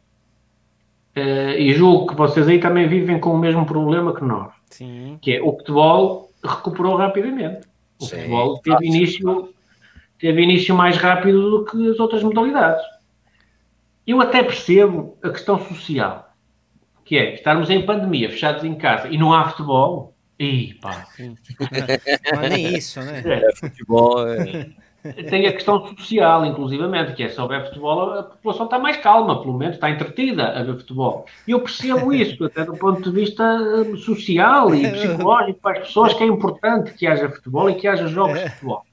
Uh, 1.17 1.57
e 1.59 1.73
julgo 1.73 2.09
que 2.09 2.15
vocês 2.15 2.47
aí 2.47 2.61
também 2.61 2.87
vivem 2.87 3.19
com 3.19 3.31
o 3.31 3.39
mesmo 3.39 3.65
problema 3.65 4.15
que 4.15 4.23
nós. 4.23 4.53
Sim. 4.71 5.19
Que 5.23 5.37
é 5.37 5.43
o 5.43 5.53
futebol 5.53 6.31
recuperou 6.45 6.97
rapidamente. 6.97 7.67
O 7.99 8.05
Sim. 8.05 8.17
futebol 8.17 8.59
teve 8.59 8.87
início, 8.87 9.55
teve 10.19 10.43
início 10.43 10.75
mais 10.75 10.99
rápido 10.99 11.51
do 11.51 11.65
que 11.65 11.91
as 11.91 11.99
outras 11.99 12.23
modalidades. 12.23 12.85
Eu 14.07 14.21
até 14.21 14.43
percebo 14.43 15.17
a 15.23 15.31
questão 15.31 15.59
social, 15.59 16.31
que 17.05 17.17
é 17.17 17.35
estarmos 17.35 17.71
em 17.71 17.85
pandemia, 17.85 18.31
fechados 18.31 18.63
em 18.63 18.75
casa 18.75 19.09
e 19.09 19.17
não 19.17 19.33
há 19.33 19.49
futebol. 19.49 20.15
Ih, 20.39 20.75
pá. 20.75 21.07
Não 21.19 22.43
é 22.43 22.49
nem 22.51 22.77
isso, 22.77 23.01
né? 23.01 23.23
É, 23.25 23.57
futebol 23.57 24.29
é 24.29 24.69
tem 25.13 25.47
a 25.47 25.53
questão 25.53 25.87
social, 25.87 26.45
inclusivamente, 26.45 27.13
que 27.15 27.23
é 27.23 27.29
se 27.29 27.41
houver 27.41 27.67
futebol, 27.67 28.13
a 28.13 28.23
população 28.23 28.65
está 28.67 28.79
mais 28.79 28.97
calma, 28.97 29.41
pelo 29.41 29.57
menos 29.57 29.77
está 29.77 29.91
entretida 29.91 30.49
a 30.49 30.63
ver 30.63 30.77
futebol. 30.77 31.27
E 31.47 31.53
eu 31.53 31.61
percebo 31.61 32.13
isso, 32.13 32.45
até 32.45 32.65
do 32.65 32.77
ponto 32.77 33.03
de 33.03 33.11
vista 33.11 33.45
hum, 33.45 33.97
social 33.97 34.75
e 34.75 34.91
psicológico 34.91 35.61
para 35.61 35.79
as 35.79 35.87
pessoas, 35.87 36.15
que 36.15 36.23
é 36.23 36.27
importante 36.27 36.93
que 36.95 37.07
haja 37.07 37.29
futebol 37.29 37.69
e 37.71 37.75
que 37.75 37.87
haja 37.87 38.07
jogos 38.07 38.39
de 38.39 38.51
futebol. 38.51 38.85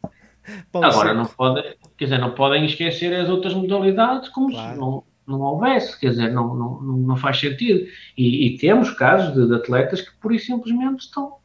Agora, 0.74 1.14
não 1.14 1.26
podem, 1.26 1.64
quer 1.98 2.06
dizer, 2.06 2.18
não 2.18 2.32
podem 2.32 2.66
esquecer 2.66 3.14
as 3.14 3.30
outras 3.30 3.54
modalidades 3.54 4.30
como 4.30 4.52
claro. 4.52 4.74
se 4.74 4.80
não, 4.80 5.04
não 5.26 5.42
houvesse, 5.42 5.98
quer 6.00 6.10
dizer, 6.10 6.32
não, 6.34 6.54
não, 6.54 6.82
não 6.82 7.16
faz 7.16 7.40
sentido. 7.40 7.88
E, 8.18 8.48
e 8.48 8.58
temos 8.58 8.92
casos 8.92 9.34
de, 9.34 9.48
de 9.48 9.56
atletas 9.56 10.02
que, 10.02 10.14
por 10.18 10.34
isso, 10.34 10.48
simplesmente 10.48 11.06
estão 11.06 11.38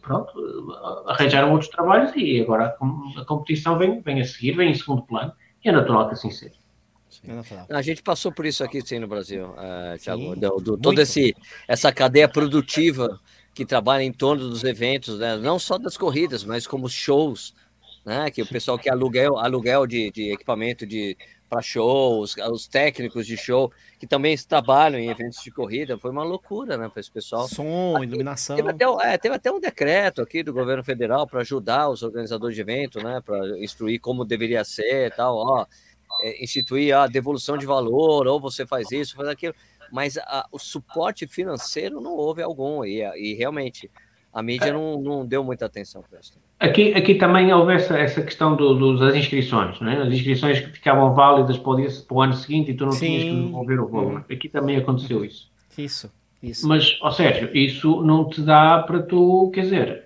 pronto, 0.00 0.32
arranjaram 1.06 1.52
outros 1.52 1.70
trabalhos 1.70 2.12
e 2.14 2.40
agora 2.40 2.76
a, 3.16 3.24
competição 3.24 3.76
vem, 3.76 4.00
vem 4.00 4.20
a 4.20 4.24
seguir, 4.24 4.52
vem 4.52 4.70
em 4.70 4.74
segundo 4.74 5.02
plano 5.02 5.32
e 5.64 5.68
é 5.68 5.72
natural 5.72 6.08
que 6.08 6.14
assim 6.14 6.30
seja. 6.30 6.54
A 7.70 7.82
gente 7.82 8.02
passou 8.02 8.30
por 8.32 8.46
isso 8.46 8.62
aqui 8.62 8.80
sim 8.86 8.98
no 8.98 9.08
Brasil, 9.08 9.46
uh, 9.46 9.98
Thiago, 9.98 10.36
do, 10.36 10.56
do, 10.56 10.76
toda 10.78 11.02
esse, 11.02 11.34
essa 11.66 11.92
cadeia 11.92 12.28
produtiva 12.28 13.18
que 13.54 13.64
trabalha 13.64 14.02
em 14.02 14.12
torno 14.12 14.48
dos 14.48 14.64
eventos, 14.64 15.18
né? 15.18 15.36
não 15.36 15.58
só 15.58 15.78
das 15.78 15.96
corridas, 15.96 16.44
mas 16.44 16.66
como 16.66 16.88
shows, 16.88 17.54
né? 18.04 18.30
que 18.30 18.42
o 18.42 18.46
pessoal 18.46 18.78
que 18.78 18.90
aluguel, 18.90 19.38
aluguel 19.38 19.86
de, 19.86 20.10
de 20.10 20.32
equipamento 20.32 20.86
de 20.86 21.16
para 21.48 21.62
shows, 21.62 22.34
os 22.50 22.66
técnicos 22.66 23.26
de 23.26 23.36
show 23.36 23.72
que 23.98 24.06
também 24.06 24.36
trabalham 24.36 24.98
em 24.98 25.08
eventos 25.08 25.42
de 25.42 25.50
corrida, 25.50 25.98
foi 25.98 26.10
uma 26.10 26.24
loucura, 26.24 26.76
né, 26.76 26.88
para 26.88 27.00
esse 27.00 27.10
pessoal. 27.10 27.48
Som, 27.48 28.02
iluminação. 28.02 28.56
Teve 28.56 28.70
até, 28.70 28.84
é, 28.84 29.18
teve 29.18 29.34
até, 29.34 29.50
um 29.50 29.60
decreto 29.60 30.20
aqui 30.20 30.42
do 30.42 30.52
governo 30.52 30.84
federal 30.84 31.26
para 31.26 31.40
ajudar 31.40 31.88
os 31.88 32.02
organizadores 32.02 32.54
de 32.54 32.60
evento, 32.60 33.02
né, 33.02 33.20
para 33.24 33.58
instruir 33.58 34.00
como 34.00 34.24
deveria 34.24 34.64
ser, 34.64 35.14
tal, 35.14 35.36
ó, 35.36 35.66
é, 36.22 36.42
instituir 36.42 36.94
a 36.96 37.06
devolução 37.06 37.56
de 37.56 37.66
valor, 37.66 38.26
ou 38.26 38.40
você 38.40 38.66
faz 38.66 38.90
isso, 38.90 39.16
faz 39.16 39.28
aquilo, 39.28 39.54
mas 39.92 40.18
a, 40.18 40.46
o 40.50 40.58
suporte 40.58 41.26
financeiro 41.26 42.00
não 42.00 42.12
houve 42.12 42.42
algum 42.42 42.84
e, 42.84 43.02
e 43.16 43.34
realmente 43.34 43.90
a 44.36 44.42
mídia 44.42 44.70
não, 44.70 45.00
não 45.00 45.26
deu 45.26 45.42
muita 45.42 45.64
atenção 45.64 46.02
para 46.02 46.20
isso. 46.20 46.34
Aqui, 46.60 46.92
aqui 46.92 47.14
também 47.14 47.50
houve 47.54 47.72
essa, 47.72 47.96
essa 47.98 48.20
questão 48.20 48.54
do, 48.54 48.74
do, 48.74 48.98
das 48.98 49.14
inscrições, 49.14 49.80
né? 49.80 50.02
as 50.02 50.12
inscrições 50.12 50.60
que 50.60 50.72
ficavam 50.72 51.14
válidas 51.14 51.56
para 51.56 51.70
o, 51.70 51.76
dia, 51.76 51.88
para 52.06 52.14
o 52.14 52.20
ano 52.20 52.34
seguinte 52.34 52.70
e 52.70 52.74
tu 52.74 52.84
não 52.84 52.92
Sim. 52.92 53.06
tinhas 53.06 53.22
que 53.24 53.46
devolver 53.46 53.80
o 53.80 53.88
valor. 53.88 54.12
Uhum. 54.12 54.24
Aqui 54.30 54.46
também 54.50 54.76
aconteceu 54.76 55.24
isso. 55.24 55.50
Isso, 55.78 56.12
isso. 56.42 56.68
Mas, 56.68 56.98
ou 57.00 57.10
seja, 57.12 57.50
isso 57.54 58.02
não 58.02 58.28
te 58.28 58.42
dá 58.42 58.82
para 58.82 59.00
tu, 59.00 59.50
quer 59.54 59.62
dizer, 59.62 60.04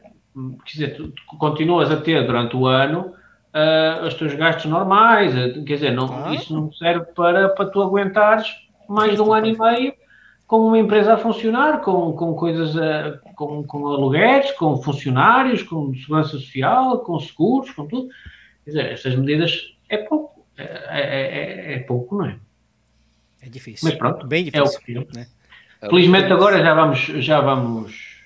quer 0.65 0.73
dizer, 0.73 0.97
tu, 0.97 1.09
tu 1.09 1.37
continuas 1.37 1.91
a 1.91 1.97
ter 1.97 2.25
durante 2.25 2.55
o 2.55 2.67
ano 2.67 3.13
uh, 3.53 4.07
os 4.07 4.15
teus 4.15 4.33
gastos 4.35 4.67
normais, 4.67 5.35
uh, 5.35 5.65
quer 5.65 5.75
dizer, 5.75 5.91
não, 5.91 6.25
ah. 6.25 6.33
isso 6.33 6.55
não 6.55 6.73
serve 6.73 7.07
para, 7.17 7.49
para 7.49 7.67
tu 7.67 7.83
aguentares 7.83 8.47
mais 8.89 9.17
de 9.17 9.21
um 9.21 9.33
ano 9.33 9.49
e 9.49 9.59
meio 9.59 9.93
com 10.51 10.67
uma 10.67 10.81
empresa 10.81 11.15
a 11.15 11.17
funcionar, 11.17 11.81
com, 11.81 12.13
com 12.13 12.35
coisas, 12.35 12.75
uh, 12.75 13.21
com, 13.37 13.63
com 13.63 13.87
aluguéis, 13.87 14.51
com 14.51 14.77
funcionários, 14.83 15.63
com 15.63 15.95
segurança 15.95 16.31
social, 16.31 16.99
com 17.05 17.21
seguros, 17.21 17.71
com 17.71 17.87
tudo. 17.87 18.09
Quer 18.65 18.71
dizer, 18.71 18.87
estas 18.87 19.15
medidas 19.15 19.77
é 19.89 19.99
pouco, 19.99 20.45
é, 20.59 20.65
é, 20.65 21.71
é, 21.71 21.75
é 21.75 21.79
pouco, 21.79 22.17
não 22.17 22.27
é? 22.27 22.37
É 23.41 23.49
difícil. 23.49 23.89
Mas 23.89 23.97
pronto, 23.97 24.27
bem 24.27 24.43
difícil. 24.43 24.81
É 24.89 24.99
o 24.99 25.05
que 25.07 25.17
né? 25.17 25.29
Felizmente 25.89 26.33
agora 26.33 26.61
já 26.61 26.75
vamos, 26.75 26.99
já 26.99 27.41
vamos, 27.41 28.21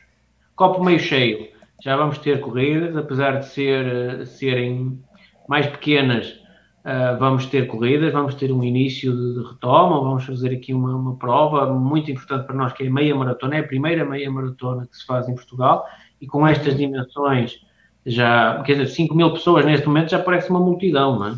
copo 0.57 0.83
meio 0.83 1.01
cheio, 1.01 1.51
já 1.83 1.95
vamos 1.95 2.17
ter 2.17 2.41
corridas, 2.41 2.97
apesar 2.97 3.41
de 3.41 3.49
ser, 3.49 4.27
serem 4.27 4.99
mais 5.47 5.67
pequenas, 5.67 6.41
uh, 6.85 7.19
vamos 7.19 7.47
ter 7.47 7.67
corridas, 7.67 8.13
vamos 8.13 8.35
ter 8.35 8.53
um 8.53 8.63
início 8.63 9.13
de, 9.13 9.35
de 9.35 9.49
retoma, 9.49 10.01
vamos 10.01 10.25
fazer 10.25 10.55
aqui 10.55 10.75
uma, 10.75 10.95
uma, 10.95 11.17
prova 11.17 11.73
muito 11.73 12.11
importante 12.11 12.47
para 12.47 12.55
nós, 12.55 12.73
que 12.73 12.85
é 12.85 12.89
a 12.89 12.93
meia 12.93 13.15
maratona, 13.15 13.57
é 13.57 13.61
a 13.61 13.67
primeira 13.67 14.05
meia 14.05 14.31
maratona 14.31 14.87
que 14.87 14.97
se 14.97 15.07
faz 15.07 15.29
em 15.29 15.35
Portugal, 15.35 15.87
e 16.21 16.27
com 16.27 16.47
estas 16.47 16.77
dimensões, 16.77 17.61
já, 18.05 18.63
quer 18.63 18.75
dizer, 18.75 18.89
5 18.89 19.15
mil 19.15 19.33
pessoas 19.33 19.65
neste 19.65 19.87
momento 19.87 20.11
já 20.11 20.19
parece 20.19 20.51
uma 20.51 20.61
multidão, 20.61 21.19
não 21.19 21.27
é? 21.29 21.35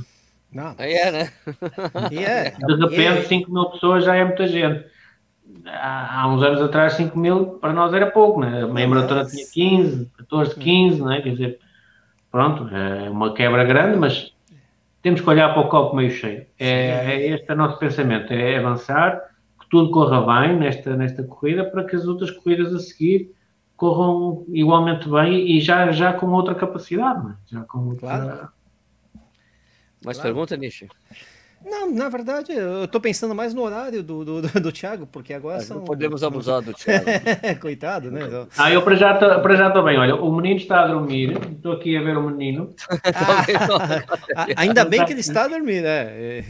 Não. 0.53 0.75
É, 0.79 1.13
né? 1.13 1.33
yeah. 2.11 2.51
De 2.59 2.75
repente, 2.75 3.01
yeah. 3.01 3.23
5 3.23 3.53
mil 3.53 3.67
pessoas 3.67 4.05
já 4.05 4.15
é 4.15 4.25
muita 4.25 4.47
gente. 4.47 4.85
Há, 5.67 6.23
há 6.23 6.29
uns 6.29 6.43
anos 6.43 6.63
atrás, 6.63 6.95
5 6.95 7.19
mil 7.19 7.47
para 7.59 7.73
nós 7.73 7.93
era 7.93 8.11
pouco, 8.11 8.41
né? 8.41 8.63
A 8.63 8.67
meia 8.67 8.89
maratona 8.89 9.25
tinha 9.25 9.45
15, 9.53 10.11
14, 10.17 10.55
15, 10.57 11.03
né? 11.03 11.21
Quer 11.21 11.31
dizer, 11.31 11.59
pronto, 12.31 12.69
é 12.75 13.11
uma 13.11 13.35
quebra 13.35 13.65
grande, 13.65 13.99
mas 13.99 14.33
temos 15.07 15.21
que 15.21 15.31
olhar 15.31 15.55
para 15.55 15.63
o 15.63 15.69
copo 15.69 15.95
meio 15.95 16.11
cheio. 16.11 16.45
É, 16.59 16.67
é 16.67 17.29
este 17.29 17.53
o 17.53 17.55
nosso 17.55 17.79
pensamento, 17.79 18.33
é 18.33 18.59
avançar, 18.59 19.23
que 19.61 19.69
tudo 19.71 19.93
corra 19.93 20.41
bem 20.41 20.57
nesta, 20.57 20.97
nesta 20.97 21.23
corrida, 21.23 21.65
para 21.65 21.85
que 21.85 21.95
as 21.95 22.09
outras 22.09 22.33
corridas 22.33 22.75
a 22.75 22.81
seguir 22.81 23.33
corram 23.77 24.45
igualmente 24.49 25.09
bem 25.09 25.49
e 25.49 25.61
já, 25.61 25.93
já 25.93 26.13
com 26.13 26.27
outra 26.33 26.57
capacidade, 26.57 27.25
né? 27.25 27.37
já 27.47 27.61
com 27.61 27.87
outra... 27.87 28.09
Claro. 28.09 28.49
Mais 30.05 30.17
claro. 30.17 30.23
pergunta, 30.23 30.57
Nishi? 30.57 30.89
Não, 31.65 31.91
na 31.91 32.09
verdade, 32.09 32.53
eu 32.53 32.85
estou 32.85 33.01
pensando 33.01 33.35
mais 33.35 33.53
no 33.53 33.63
horário 33.63 34.03
do, 34.03 34.25
do, 34.25 34.43
do, 34.43 34.73
Thiago, 34.73 35.07
porque 35.07 35.35
agora 35.35 35.61
são. 35.61 35.79
Não 35.79 35.85
podemos 35.85 36.23
abusar 36.23 36.63
do 36.63 36.73
Thiago. 36.73 37.07
Coitado, 37.61 38.11
né? 38.11 38.21
Então... 38.25 38.47
Ah, 38.57 38.71
eu 38.71 38.83
para 38.83 38.95
já 38.95 39.15
bem. 39.83 39.99
Olha, 39.99 40.15
o 40.15 40.35
menino 40.35 40.57
está 40.57 40.85
a 40.85 40.87
dormir, 40.87 41.37
estou 41.53 41.73
aqui 41.73 41.97
a 41.97 42.03
ver 42.03 42.17
o 42.17 42.23
menino. 42.23 42.73
ah, 44.37 44.47
ainda 44.57 44.85
bem 44.85 45.05
que 45.05 45.13
ele 45.13 45.21
está 45.21 45.45
a 45.45 45.49
dormir, 45.49 45.83
né? 45.83 46.45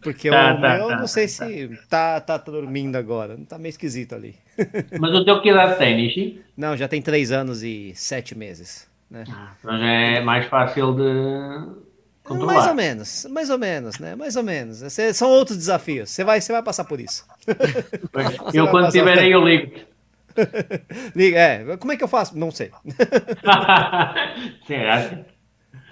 Porque 0.00 0.30
tá, 0.30 0.54
o 0.54 0.60
tá, 0.60 0.78
meu, 0.78 0.88
tá, 0.88 0.96
não 0.96 1.06
sei 1.06 1.28
se 1.28 1.44
está 1.44 2.20
tá, 2.20 2.38
tá 2.38 2.50
dormindo 2.50 2.96
agora. 2.96 3.34
Está 3.34 3.58
meio 3.58 3.70
esquisito 3.70 4.14
ali. 4.14 4.36
Mas 4.98 5.14
o 5.14 5.24
teu 5.24 5.42
que 5.42 5.50
idade 5.50 5.76
tem, 5.78 5.96
Nishi? 5.96 6.40
Não, 6.56 6.76
já 6.76 6.88
tem 6.88 7.02
três 7.02 7.30
anos 7.30 7.62
e 7.62 7.92
sete 7.94 8.36
meses. 8.36 8.90
Né? 9.10 9.24
Ah, 9.28 9.52
então 9.58 9.78
já 9.78 9.86
é 9.86 10.20
mais 10.22 10.46
fácil 10.46 10.94
de 10.94 11.91
Controlar. 12.32 12.54
Mais 12.54 12.68
ou 12.68 12.74
menos, 12.74 13.26
mais 13.30 13.50
ou 13.50 13.58
menos, 13.58 13.98
né? 13.98 14.14
Mais 14.14 14.36
ou 14.36 14.42
menos. 14.42 14.82
Esse, 14.82 15.14
são 15.14 15.30
outros 15.30 15.56
desafios. 15.56 16.10
Você 16.10 16.24
vai, 16.24 16.40
você 16.40 16.52
vai 16.52 16.62
passar 16.62 16.84
por 16.84 17.00
isso. 17.00 17.26
eu 18.52 18.68
quando 18.68 18.90
tiver 18.90 19.18
aí 19.18 19.32
eu 19.32 19.44
ligo. 19.44 19.72
Liga, 21.14 21.38
é. 21.38 21.76
Como 21.76 21.92
é 21.92 21.96
que 21.96 22.04
eu 22.04 22.08
faço? 22.08 22.36
Não 22.36 22.50
sei. 22.50 22.70
Será? 24.66 25.24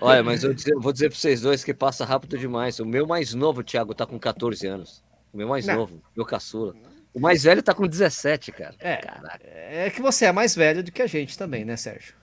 Olha, 0.01 0.23
mas 0.23 0.43
eu 0.43 0.55
dizer, 0.55 0.75
vou 0.77 0.93
dizer 0.93 1.11
para 1.11 1.19
vocês 1.19 1.43
dois 1.43 1.63
que 1.63 1.75
passa 1.75 2.05
rápido 2.05 2.39
demais. 2.39 2.81
O 2.81 2.87
meu 2.87 3.07
mais 3.07 3.35
novo, 3.35 3.63
Thiago, 3.63 3.95
tá 3.95 4.07
com 4.07 4.19
14 4.19 4.67
anos. 4.67 5.03
O 5.33 5.37
meu 5.37 5.49
mais 5.49 5.67
Não. 5.67 5.77
novo, 5.77 6.03
meu 6.17 6.25
caçula. 6.25 6.75
O 7.13 7.21
mais 7.21 7.43
velho 7.43 7.63
tá 7.63 7.75
com 7.75 7.87
17, 7.87 8.53
cara. 8.53 8.75
É, 8.79 8.97
Caraca. 8.97 9.41
é 9.43 9.91
que 9.91 10.01
você 10.01 10.27
é 10.27 10.33
mais 10.33 10.55
velho 10.55 10.83
do 10.83 10.93
que 10.93 11.03
a 11.03 11.07
gente 11.07 11.37
também, 11.37 11.65
né, 11.65 11.77
Sérgio? 11.77 12.15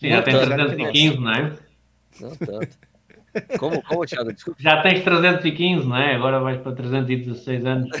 Sim, 0.00 0.10
já 0.10 0.22
tem 0.22 0.34
315, 0.34 1.20
né? 1.20 1.56
Não 2.20 2.36
tanto. 2.36 2.78
Como, 3.58 3.82
como, 3.82 4.06
Thiago? 4.06 4.32
Desculpa. 4.32 4.62
Já 4.62 4.82
tens 4.82 5.02
315, 5.02 5.86
não 5.86 5.96
é? 5.96 6.14
Agora 6.14 6.40
vais 6.40 6.60
para 6.60 6.72
316 6.72 7.66
anos. 7.66 7.90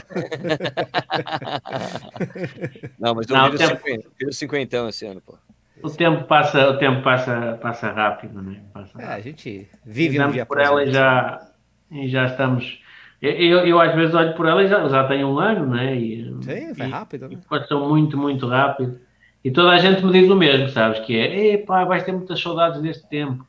não, 2.98 3.14
mas 3.14 3.28
eu 3.28 3.36
não, 3.36 3.50
viro, 3.50 3.58
tempo... 3.58 3.80
50, 3.82 4.32
50 4.32 4.88
esse 4.88 5.06
ano, 5.06 5.20
pô. 5.20 5.38
O 5.82 5.90
tempo 5.90 6.24
passa, 6.24 6.70
o 6.70 6.78
tempo 6.78 7.02
passa, 7.02 7.58
passa 7.60 7.92
rápido, 7.92 8.40
né? 8.40 8.60
Passa 8.72 8.92
rápido. 8.94 9.10
É, 9.10 9.14
a 9.14 9.20
gente 9.20 9.68
vive 9.84 10.20
um 10.20 10.30
dia 10.30 10.46
por 10.46 10.58
ela 10.58 10.82
e 10.82 10.90
já, 10.90 11.46
e 11.90 12.08
já 12.08 12.26
estamos. 12.26 12.80
Eu, 13.20 13.30
eu, 13.32 13.58
eu, 13.66 13.80
às 13.80 13.94
vezes 13.94 14.14
olho 14.14 14.34
por 14.34 14.46
ela 14.46 14.62
e 14.62 14.68
já, 14.68 14.88
já 14.88 15.06
tenho 15.06 15.28
um 15.28 15.38
ano, 15.38 15.66
né? 15.74 15.94
E, 15.96 16.24
Sim, 16.42 16.72
vai 16.74 16.88
rápido. 16.88 17.28
Né? 17.28 17.38
Passou 17.48 17.88
muito, 17.88 18.16
muito 18.16 18.46
rápido. 18.46 18.98
E 19.44 19.50
toda 19.50 19.70
a 19.70 19.78
gente 19.78 20.04
me 20.04 20.12
diz 20.12 20.28
o 20.28 20.34
mesmo, 20.34 20.68
sabes? 20.70 20.98
Que 21.00 21.16
é, 21.16 21.54
epá, 21.54 21.84
vais 21.84 22.02
ter 22.02 22.12
muitas 22.12 22.40
saudades 22.40 22.80
deste 22.80 23.08
tempo. 23.08 23.46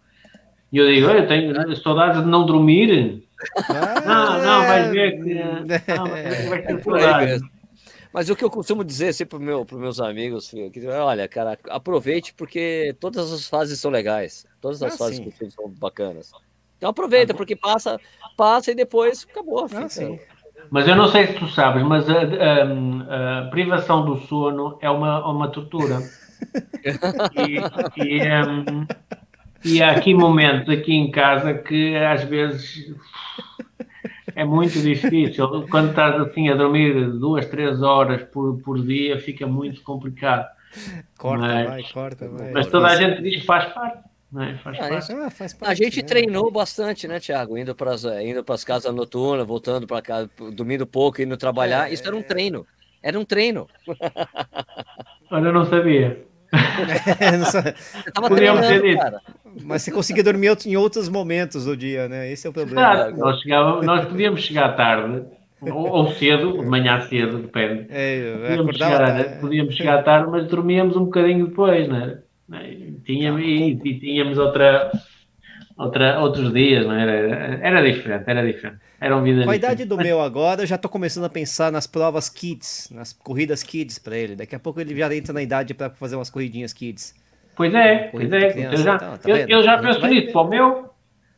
E 0.78 0.80
eu 0.80 0.86
digo, 0.94 1.10
eu 1.10 1.28
tenho 1.28 1.76
saudades 1.78 2.22
de 2.22 2.28
não 2.28 2.46
dormir. 2.46 3.24
Ah, 3.68 4.02
não, 4.06 4.44
não, 4.44 4.68
vai 4.68 4.92
ver 4.92 5.24
que 5.24 5.34
não, 5.34 6.50
vai 6.50 6.62
ter 6.62 6.84
saudades. 6.84 7.42
Mas 8.14 8.30
o 8.30 8.36
que 8.36 8.44
eu 8.44 8.50
costumo 8.52 8.84
dizer 8.84 9.12
sempre 9.14 9.38
para 9.38 9.46
meu, 9.46 9.66
os 9.70 9.80
meus 9.80 10.00
amigos, 10.00 10.52
filho, 10.52 10.70
que, 10.70 10.86
olha, 10.86 11.28
cara, 11.28 11.58
aproveite 11.68 12.32
porque 12.36 12.96
todas 13.00 13.34
as 13.34 13.48
fases 13.48 13.80
são 13.80 13.90
legais. 13.90 14.46
Todas 14.62 14.84
as 14.84 14.94
ah, 14.94 14.98
fases 14.98 15.20
são 15.50 15.68
bacanas. 15.68 16.32
Então 16.78 16.92
aproveita, 16.92 17.34
porque 17.34 17.56
passa, 17.56 18.00
passa 18.38 18.72
e 18.72 18.76
depois 18.76 19.26
acabou. 19.28 19.68
Ah, 19.74 19.90
sim. 19.90 20.20
Mas 20.70 20.88
eu 20.88 20.96
não 20.96 21.08
sei 21.08 21.26
se 21.26 21.34
tu 21.34 21.48
sabes, 21.48 21.82
mas 21.82 22.06
a, 22.08 22.22
a, 22.22 23.40
a 23.40 23.50
privação 23.50 24.06
do 24.06 24.18
sono 24.28 24.78
é 24.80 24.90
uma, 24.92 25.28
uma 25.28 25.48
tortura. 25.48 26.04
e, 27.36 27.56
e 28.04 28.22
um, 28.44 28.86
e 29.64 29.82
há 29.82 29.92
aqui 29.92 30.14
momentos 30.14 30.70
aqui 30.70 30.94
em 30.94 31.12
casa 31.12 31.54
que 31.54 31.96
às 31.96 32.24
vezes 32.24 32.94
é 34.36 34.46
muito 34.46 34.80
difícil. 34.80 35.68
Quando 35.70 35.90
estás 35.90 36.22
assim 36.22 36.50
a 36.50 36.56
dormir 36.56 37.12
duas, 37.12 37.46
três 37.48 37.82
horas 37.82 38.24
por, 38.24 38.60
por 38.60 38.80
dia, 38.86 39.20
fica 39.20 39.48
muito 39.48 39.82
complicado. 39.82 40.48
Corta, 41.18 41.46
mas, 41.46 41.68
vai, 41.68 41.84
corta, 41.92 42.30
vai. 42.30 42.52
Mas 42.52 42.68
toda 42.68 42.88
a 42.88 42.96
gente 42.96 43.22
diz 43.24 43.42
que 43.42 43.46
faz 43.46 43.66
parte. 43.74 44.08
É? 44.36 44.56
Faz 44.58 44.78
ah, 44.78 44.90
parte. 44.90 45.12
Ah, 45.14 45.30
faz 45.30 45.54
parte. 45.54 45.72
A 45.72 45.74
gente 45.74 46.02
né? 46.02 46.08
treinou 46.08 46.52
bastante, 46.52 47.08
né, 47.08 47.20
Thiago? 47.20 47.58
Indo 47.58 47.74
para 47.74 47.94
as 47.94 48.04
indo 48.04 48.44
casas 48.66 48.94
noturnas, 48.94 49.48
voltando 49.48 49.88
para 49.88 50.02
casa, 50.02 50.30
dormindo 50.54 50.86
pouco, 50.86 51.22
indo 51.22 51.38
trabalhar. 51.38 51.90
É, 51.90 51.94
Isso 51.94 52.06
era 52.06 52.16
um 52.16 52.22
treino. 52.22 52.66
Era 53.02 53.20
um 53.20 53.26
treino. 53.26 53.68
Olha, 55.32 55.48
eu 55.48 55.54
não 55.54 55.66
sabia. 55.66 56.26
Podíamos 58.28 58.68
ter 58.68 58.82
dito. 58.82 59.06
Mas 59.64 59.82
você 59.82 59.92
conseguia 59.92 60.24
dormir 60.24 60.56
em 60.66 60.76
outros 60.78 61.10
momentos 61.10 61.66
do 61.66 61.76
dia, 61.76 62.08
né? 62.08 62.32
Esse 62.32 62.48
é 62.48 62.50
o 62.50 62.54
problema. 62.54 63.10
nós, 63.12 63.42
chegava, 63.42 63.82
nós 63.82 64.06
podíamos 64.06 64.42
chegar 64.42 64.76
tarde, 64.76 65.24
ou, 65.62 65.88
ou 65.90 66.12
cedo, 66.14 66.60
de 66.60 66.66
manhã 66.66 67.02
cedo, 67.02 67.40
depende. 67.40 67.88
É, 67.90 68.36
podíamos, 68.48 68.78
chegar, 68.78 69.14
né? 69.14 69.24
podíamos 69.42 69.76
chegar 69.76 70.04
tarde, 70.04 70.30
mas 70.30 70.48
dormíamos 70.48 70.96
um 70.96 71.06
bocadinho 71.06 71.48
depois, 71.48 71.88
né? 71.88 72.20
Tínhamos, 73.06 73.42
e, 73.42 73.80
e 73.84 74.00
tínhamos 74.00 74.38
outra, 74.38 74.92
outra, 75.78 76.20
outros 76.20 76.52
dias, 76.52 76.86
não 76.86 76.94
era? 76.94 77.60
Era 77.62 77.82
diferente, 77.82 78.24
era 78.28 78.46
diferente. 78.46 78.80
Era 79.00 79.16
um 79.16 79.24
vida 79.24 79.44
Com 79.44 79.52
a 79.52 79.56
idade 79.56 79.86
do 79.86 79.98
meu 79.98 80.20
agora, 80.20 80.64
eu 80.64 80.66
já 80.66 80.76
estou 80.76 80.90
começando 80.90 81.26
a 81.26 81.30
pensar 81.30 81.72
nas 81.72 81.86
provas 81.86 82.30
kids, 82.30 82.90
nas 82.92 83.14
corridas 83.14 83.62
kids 83.62 84.00
para 84.00 84.18
ele. 84.18 84.36
Daqui 84.36 84.56
a 84.56 84.60
pouco 84.60 84.82
ele 84.82 84.96
já 84.96 85.14
entra 85.16 85.34
na 85.34 85.42
idade 85.42 85.74
para 85.74 85.90
fazer 85.92 86.16
umas 86.16 86.30
corridinhas 86.30 86.74
kids. 86.74 87.14
Pois 87.56 87.74
é, 87.74 88.10
pois 88.12 88.32
é. 88.32 88.52
Criança, 88.52 88.76
eu 88.76 88.84
já, 88.84 88.96
então, 88.96 89.18
tá 89.18 89.30
eu, 89.30 89.38
eu, 89.48 89.64
já 89.64 89.78
penso 89.78 90.08
nisso, 90.08 90.32
para 90.32 90.42
o 90.42 90.48
meu. 90.48 90.90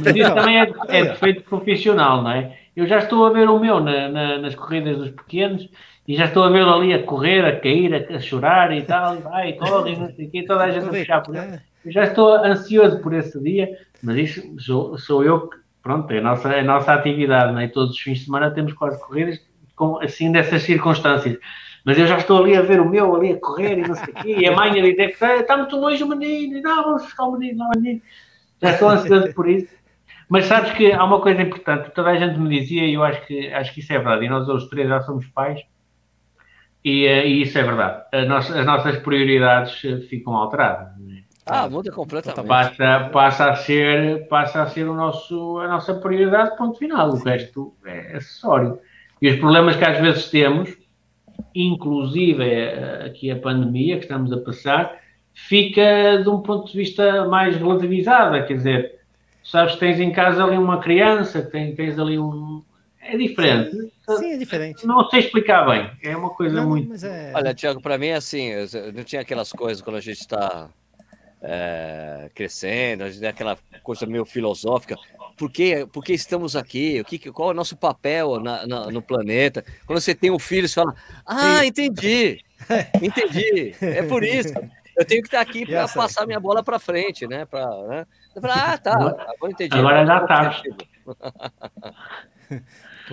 Mas 0.00 0.16
isso 0.16 0.34
também 0.34 0.60
é, 0.60 0.72
é 0.88 1.04
defeito 1.04 1.42
profissional, 1.42 2.22
não 2.22 2.30
é? 2.30 2.56
Eu 2.76 2.86
já 2.86 2.98
estou 2.98 3.26
a 3.26 3.30
ver 3.30 3.48
o 3.48 3.58
meu 3.58 3.80
na, 3.80 4.08
na, 4.08 4.38
nas 4.38 4.54
corridas 4.54 4.96
dos 4.96 5.10
pequenos 5.10 5.68
e 6.06 6.16
já 6.16 6.26
estou 6.26 6.44
a 6.44 6.50
vê-lo 6.50 6.72
ali 6.72 6.92
a 6.92 7.02
correr, 7.02 7.44
a 7.44 7.58
cair, 7.58 7.94
a, 7.94 8.16
a, 8.16 8.20
chorar 8.20 8.76
e 8.76 8.82
tal, 8.82 9.16
e 9.16 9.20
vai, 9.20 9.52
corre, 9.54 9.96
não 9.96 10.12
sei 10.12 10.26
o 10.26 10.30
quê, 10.30 10.44
toda 10.44 10.64
a 10.64 10.70
gente 10.70 10.86
a 10.86 10.88
puxar 10.88 11.20
por 11.20 11.36
ele. 11.36 11.60
Já 11.86 12.04
estou 12.04 12.34
ansioso 12.34 13.00
por 13.00 13.14
esse 13.14 13.40
dia, 13.42 13.68
mas 14.02 14.16
isso 14.16 14.60
sou, 14.60 14.98
sou 14.98 15.24
eu 15.24 15.48
que, 15.48 15.56
pronto, 15.82 16.10
é 16.10 16.18
a 16.18 16.22
nossa, 16.22 16.48
é 16.52 16.60
a 16.60 16.64
nossa 16.64 16.92
atividade, 16.92 17.52
não 17.52 17.60
é? 17.60 17.68
Todos 17.68 17.94
os 17.94 18.00
fins 18.00 18.18
de 18.18 18.24
semana 18.26 18.50
temos 18.50 18.72
quase 18.72 19.00
corridas, 19.00 19.40
com, 19.74 19.98
assim 19.98 20.30
dessas 20.30 20.62
circunstâncias. 20.62 21.38
Mas 21.84 21.98
eu 21.98 22.06
já 22.06 22.18
estou 22.18 22.42
ali 22.42 22.54
a 22.56 22.62
ver 22.62 22.80
o 22.80 22.88
meu 22.88 23.16
ali 23.16 23.32
a 23.32 23.40
correr 23.40 23.78
e 23.78 23.88
não 23.88 23.94
sei 23.94 24.12
o 24.12 24.14
quê, 24.14 24.36
e 24.40 24.46
a 24.46 24.54
mãe 24.54 24.70
a 24.70 24.82
dizer 24.82 25.16
que 25.16 25.24
está 25.24 25.56
muito 25.56 25.76
longe 25.76 26.04
o 26.04 26.08
menino, 26.08 26.58
e 26.58 26.60
não, 26.60 26.84
vamos 26.84 27.02
buscar 27.04 27.24
o 27.24 27.32
menino, 27.32 27.64
o 27.64 27.70
menino. 27.78 28.02
Já 28.60 28.72
estou 28.72 28.88
ansioso 28.90 29.32
por 29.34 29.48
isso. 29.48 29.74
Mas 30.28 30.44
sabes 30.44 30.72
que 30.72 30.92
há 30.92 31.02
uma 31.02 31.20
coisa 31.20 31.40
importante, 31.40 31.90
toda 31.90 32.10
a 32.10 32.16
gente 32.16 32.38
me 32.38 32.48
dizia, 32.60 32.84
e 32.84 32.94
eu 32.94 33.02
acho 33.02 33.26
que, 33.26 33.52
acho 33.52 33.72
que 33.74 33.80
isso 33.80 33.92
é 33.92 33.96
verdade, 33.96 34.26
e 34.26 34.28
nós 34.28 34.46
os 34.48 34.68
três 34.68 34.88
já 34.88 35.00
somos 35.00 35.26
pais, 35.26 35.60
e, 36.84 37.06
eh, 37.06 37.26
e 37.26 37.42
isso 37.42 37.58
é 37.58 37.62
verdade. 37.62 38.26
Nossa, 38.26 38.58
as 38.58 38.66
nossas 38.66 38.98
prioridades 38.98 39.84
eh, 39.84 40.00
ficam 40.08 40.34
alteradas. 40.36 40.88
É? 40.88 41.19
Ah, 41.50 41.68
muda 41.68 41.90
completamente. 41.90 42.46
Passa, 42.46 43.10
passa, 43.12 43.50
a 43.50 43.56
ser, 43.56 44.28
passa 44.28 44.62
a 44.62 44.66
ser 44.66 44.88
o 44.88 44.94
nosso, 44.94 45.58
a 45.58 45.68
nossa 45.68 45.94
prioridade, 45.94 46.56
ponto 46.56 46.78
final. 46.78 47.10
O 47.10 47.16
resto 47.16 47.74
é 47.84 48.16
acessório. 48.16 48.78
E 49.20 49.28
os 49.28 49.38
problemas 49.38 49.76
que 49.76 49.84
às 49.84 49.98
vezes 49.98 50.30
temos, 50.30 50.76
inclusive 51.54 52.44
eh, 52.44 53.04
aqui 53.06 53.30
a 53.30 53.36
pandemia 53.36 53.96
que 53.96 54.04
estamos 54.04 54.32
a 54.32 54.38
passar, 54.38 54.98
fica 55.34 56.22
de 56.22 56.28
um 56.28 56.40
ponto 56.40 56.70
de 56.70 56.76
vista 56.78 57.26
mais 57.26 57.56
relativizado. 57.56 58.46
Quer 58.46 58.54
dizer, 58.54 59.00
sabes 59.42 59.74
que 59.74 59.80
tens 59.80 59.98
em 60.00 60.12
casa 60.12 60.44
ali 60.44 60.56
uma 60.56 60.78
criança, 60.78 61.42
tens, 61.42 61.74
tens 61.74 61.98
ali 61.98 62.18
um. 62.18 62.62
É 63.02 63.16
diferente. 63.16 63.70
Sim, 63.70 64.16
sim, 64.18 64.32
é 64.32 64.36
diferente. 64.36 64.86
Não 64.86 65.08
sei 65.08 65.20
explicar 65.20 65.66
bem. 65.66 65.90
É 66.02 66.16
uma 66.16 66.30
coisa 66.30 66.60
não, 66.60 66.68
muito. 66.68 67.04
É... 67.04 67.32
Olha, 67.34 67.54
Tiago, 67.54 67.80
para 67.80 67.98
mim 67.98 68.08
é 68.08 68.14
assim: 68.14 68.50
não 68.94 69.02
tinha 69.02 69.22
aquelas 69.22 69.52
coisas 69.52 69.82
quando 69.82 69.96
a 69.96 70.00
gente 70.00 70.20
está 70.20 70.70
é, 71.42 72.30
crescendo, 72.34 73.04
aquela 73.26 73.58
coisa 73.82 74.06
meio 74.06 74.24
filosófica. 74.24 74.96
Por 75.36 75.50
que, 75.50 75.86
por 75.86 76.04
que 76.04 76.12
estamos 76.12 76.54
aqui? 76.54 77.00
O 77.00 77.04
que, 77.04 77.18
qual 77.32 77.48
é 77.48 77.52
o 77.52 77.56
nosso 77.56 77.76
papel 77.76 78.38
na, 78.40 78.66
na, 78.66 78.86
no 78.86 79.00
planeta? 79.00 79.64
Quando 79.86 80.00
você 80.00 80.14
tem 80.14 80.30
um 80.30 80.38
filho, 80.38 80.68
você 80.68 80.74
fala: 80.74 80.94
Ah, 81.24 81.64
entendi, 81.64 82.44
entendi, 83.00 83.74
é 83.80 84.02
por 84.02 84.22
isso. 84.22 84.52
Eu 84.96 85.06
tenho 85.06 85.22
que 85.22 85.28
estar 85.28 85.40
aqui 85.40 85.64
para 85.64 85.88
passar 85.88 86.26
minha 86.26 86.38
bola 86.38 86.62
para 86.62 86.78
frente, 86.78 87.26
né? 87.26 87.46
Pra, 87.46 87.66
né? 87.88 88.06
ah, 88.42 88.76
tá, 88.76 88.94
agora 88.94 89.52
entendi. 89.52 89.78
Agora 89.78 90.04
já 90.04 90.20
tá. 90.26 90.62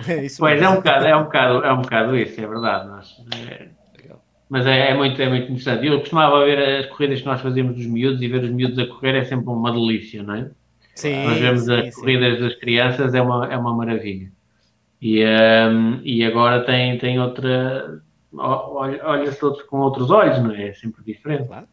É 0.06 0.26
pois 0.38 0.62
é 0.62 0.68
um, 0.68 0.76
bocado, 0.76 1.06
é, 1.06 1.16
um 1.16 1.24
bocado, 1.24 1.64
é 1.64 1.72
um 1.72 1.82
bocado 1.82 2.16
isso, 2.16 2.40
é 2.40 2.46
verdade. 2.46 2.88
Mas, 2.88 3.16
é, 3.50 3.68
mas 4.48 4.66
é, 4.66 4.90
é, 4.90 4.94
muito, 4.94 5.20
é 5.20 5.28
muito 5.28 5.44
interessante. 5.44 5.86
Eu 5.86 5.98
costumava 6.00 6.44
ver 6.44 6.58
as 6.58 6.86
corridas 6.86 7.20
que 7.20 7.26
nós 7.26 7.40
fazíamos 7.40 7.76
dos 7.76 7.86
miúdos 7.86 8.22
e 8.22 8.28
ver 8.28 8.44
os 8.44 8.50
miúdos 8.50 8.78
a 8.78 8.86
correr 8.86 9.16
é 9.16 9.24
sempre 9.24 9.48
uma 9.48 9.70
delícia, 9.70 10.22
não 10.22 10.34
é? 10.34 10.50
Sim, 10.94 11.24
nós 11.24 11.38
vemos 11.38 11.62
sim, 11.62 11.74
as 11.74 11.94
corridas 11.94 12.34
sim. 12.36 12.40
das 12.40 12.54
crianças, 12.54 13.14
é 13.14 13.20
uma, 13.20 13.46
é 13.52 13.56
uma 13.56 13.74
maravilha. 13.74 14.32
E, 15.00 15.24
um, 15.24 16.00
e 16.02 16.24
agora 16.24 16.64
tem, 16.64 16.98
tem 16.98 17.20
outra. 17.20 18.00
Olha-se 18.32 19.38
todos 19.38 19.62
com 19.62 19.78
outros 19.78 20.10
olhos, 20.10 20.42
não 20.42 20.50
é? 20.50 20.68
É 20.68 20.72
sempre 20.72 21.02
diferente. 21.04 21.46
Claro. 21.46 21.66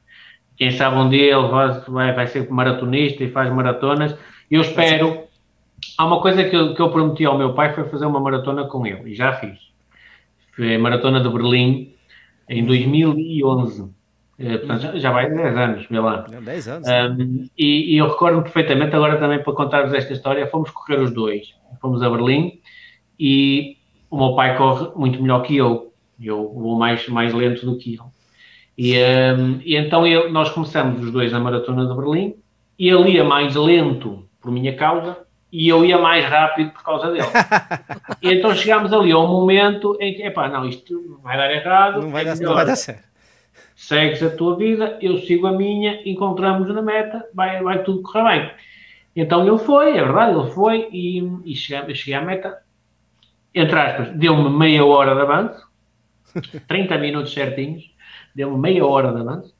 Quem 0.57 0.71
sabe 0.71 0.97
um 0.97 1.09
dia 1.09 1.35
ele 1.35 1.47
vai, 1.47 2.13
vai 2.13 2.27
ser 2.27 2.49
maratonista 2.49 3.23
e 3.23 3.31
faz 3.31 3.51
maratonas. 3.51 4.15
Eu 4.51 4.61
espero. 4.61 5.23
Há 5.97 6.05
uma 6.05 6.21
coisa 6.21 6.43
que 6.43 6.55
eu, 6.55 6.73
que 6.73 6.81
eu 6.81 6.89
prometi 6.89 7.25
ao 7.25 7.37
meu 7.37 7.53
pai 7.53 7.73
foi 7.73 7.85
fazer 7.85 8.05
uma 8.05 8.19
maratona 8.19 8.65
com 8.65 8.85
ele, 8.85 9.11
e 9.11 9.15
já 9.15 9.33
fiz. 9.33 9.57
Foi 10.55 10.75
a 10.75 10.79
maratona 10.79 11.19
de 11.19 11.29
Berlim 11.29 11.94
em 12.49 12.65
2011. 12.65 13.89
Eh, 14.37 14.57
portanto, 14.57 14.81
já, 14.81 14.97
já 14.97 15.11
vai 15.11 15.29
10 15.29 15.57
anos, 15.57 15.87
vê 15.89 15.99
lá. 15.99 16.25
10 16.41 16.67
anos. 16.67 16.87
Um, 16.87 17.47
e, 17.57 17.95
e, 17.95 17.97
eu 17.97 18.07
recordo 18.07 18.41
perfeitamente, 18.41 18.95
agora 18.95 19.17
também 19.17 19.41
para 19.41 19.53
contar-vos 19.53 19.93
esta 19.93 20.13
história, 20.13 20.47
fomos 20.47 20.69
correr 20.71 20.99
os 20.99 21.11
dois. 21.11 21.53
Fomos 21.81 22.01
a 22.01 22.09
Berlim 22.09 22.59
e 23.19 23.77
o 24.09 24.17
meu 24.17 24.35
pai 24.35 24.57
corre 24.57 24.89
muito 24.95 25.21
melhor 25.21 25.41
que 25.41 25.55
eu. 25.55 25.93
Eu 26.21 26.53
vou 26.53 26.77
mais, 26.77 27.07
mais 27.07 27.33
lento 27.33 27.65
do 27.65 27.77
que 27.77 27.91
ele. 27.91 28.15
E, 28.77 28.95
um, 28.97 29.59
e 29.63 29.75
então 29.75 30.03
nós 30.31 30.49
começamos 30.49 31.03
os 31.03 31.11
dois 31.11 31.31
na 31.31 31.39
Maratona 31.39 31.87
de 31.87 31.95
Berlim, 31.95 32.35
e 32.77 32.89
ele 32.89 33.11
ia 33.11 33.23
mais 33.23 33.55
lento 33.55 34.27
por 34.41 34.51
minha 34.51 34.75
causa, 34.75 35.17
e 35.55 35.69
eu 35.69 35.85
ia 35.85 35.97
mais 35.97 36.25
rápido 36.25 36.71
por 36.71 36.83
causa 36.83 37.09
dele. 37.11 37.27
e 38.21 38.33
então 38.33 38.53
chegámos 38.53 38.91
ali 38.91 39.13
a 39.13 39.17
um 39.17 39.27
momento 39.27 39.97
em 40.01 40.13
que, 40.13 40.21
epá, 40.21 40.49
não, 40.49 40.67
isto 40.67 41.17
vai 41.23 41.37
dar 41.37 41.49
errado. 41.49 42.01
Não 42.01 42.09
vai, 42.09 42.23
é 42.23 42.25
dar, 42.25 42.35
não 42.35 42.53
vai 42.53 42.65
dar 42.65 42.75
certo. 42.75 43.05
Segues 43.73 44.21
a 44.21 44.29
tua 44.29 44.57
vida, 44.57 44.97
eu 45.01 45.17
sigo 45.19 45.47
a 45.47 45.53
minha, 45.53 46.01
encontramos 46.05 46.67
na 46.67 46.81
meta, 46.81 47.25
vai, 47.33 47.63
vai 47.63 47.83
tudo 47.83 48.01
correr 48.01 48.23
bem. 48.23 48.51
Então 49.15 49.47
ele 49.47 49.57
foi, 49.57 49.97
é 49.97 50.03
verdade, 50.03 50.37
ele 50.37 50.51
foi 50.51 50.89
e, 50.91 51.23
e 51.45 51.55
cheguei, 51.55 51.95
cheguei 51.95 52.15
à 52.15 52.21
meta. 52.21 52.57
Entre 53.53 53.79
aspas, 53.79 54.09
deu-me 54.09 54.49
meia 54.49 54.85
hora 54.85 55.15
de 55.15 55.21
avanço, 55.21 55.65
30 56.67 56.97
minutos 56.97 57.31
certinhos 57.31 57.95
deu-me 58.35 58.57
meia 58.57 58.85
hora 58.85 59.13
de 59.13 59.21
avanço. 59.21 59.55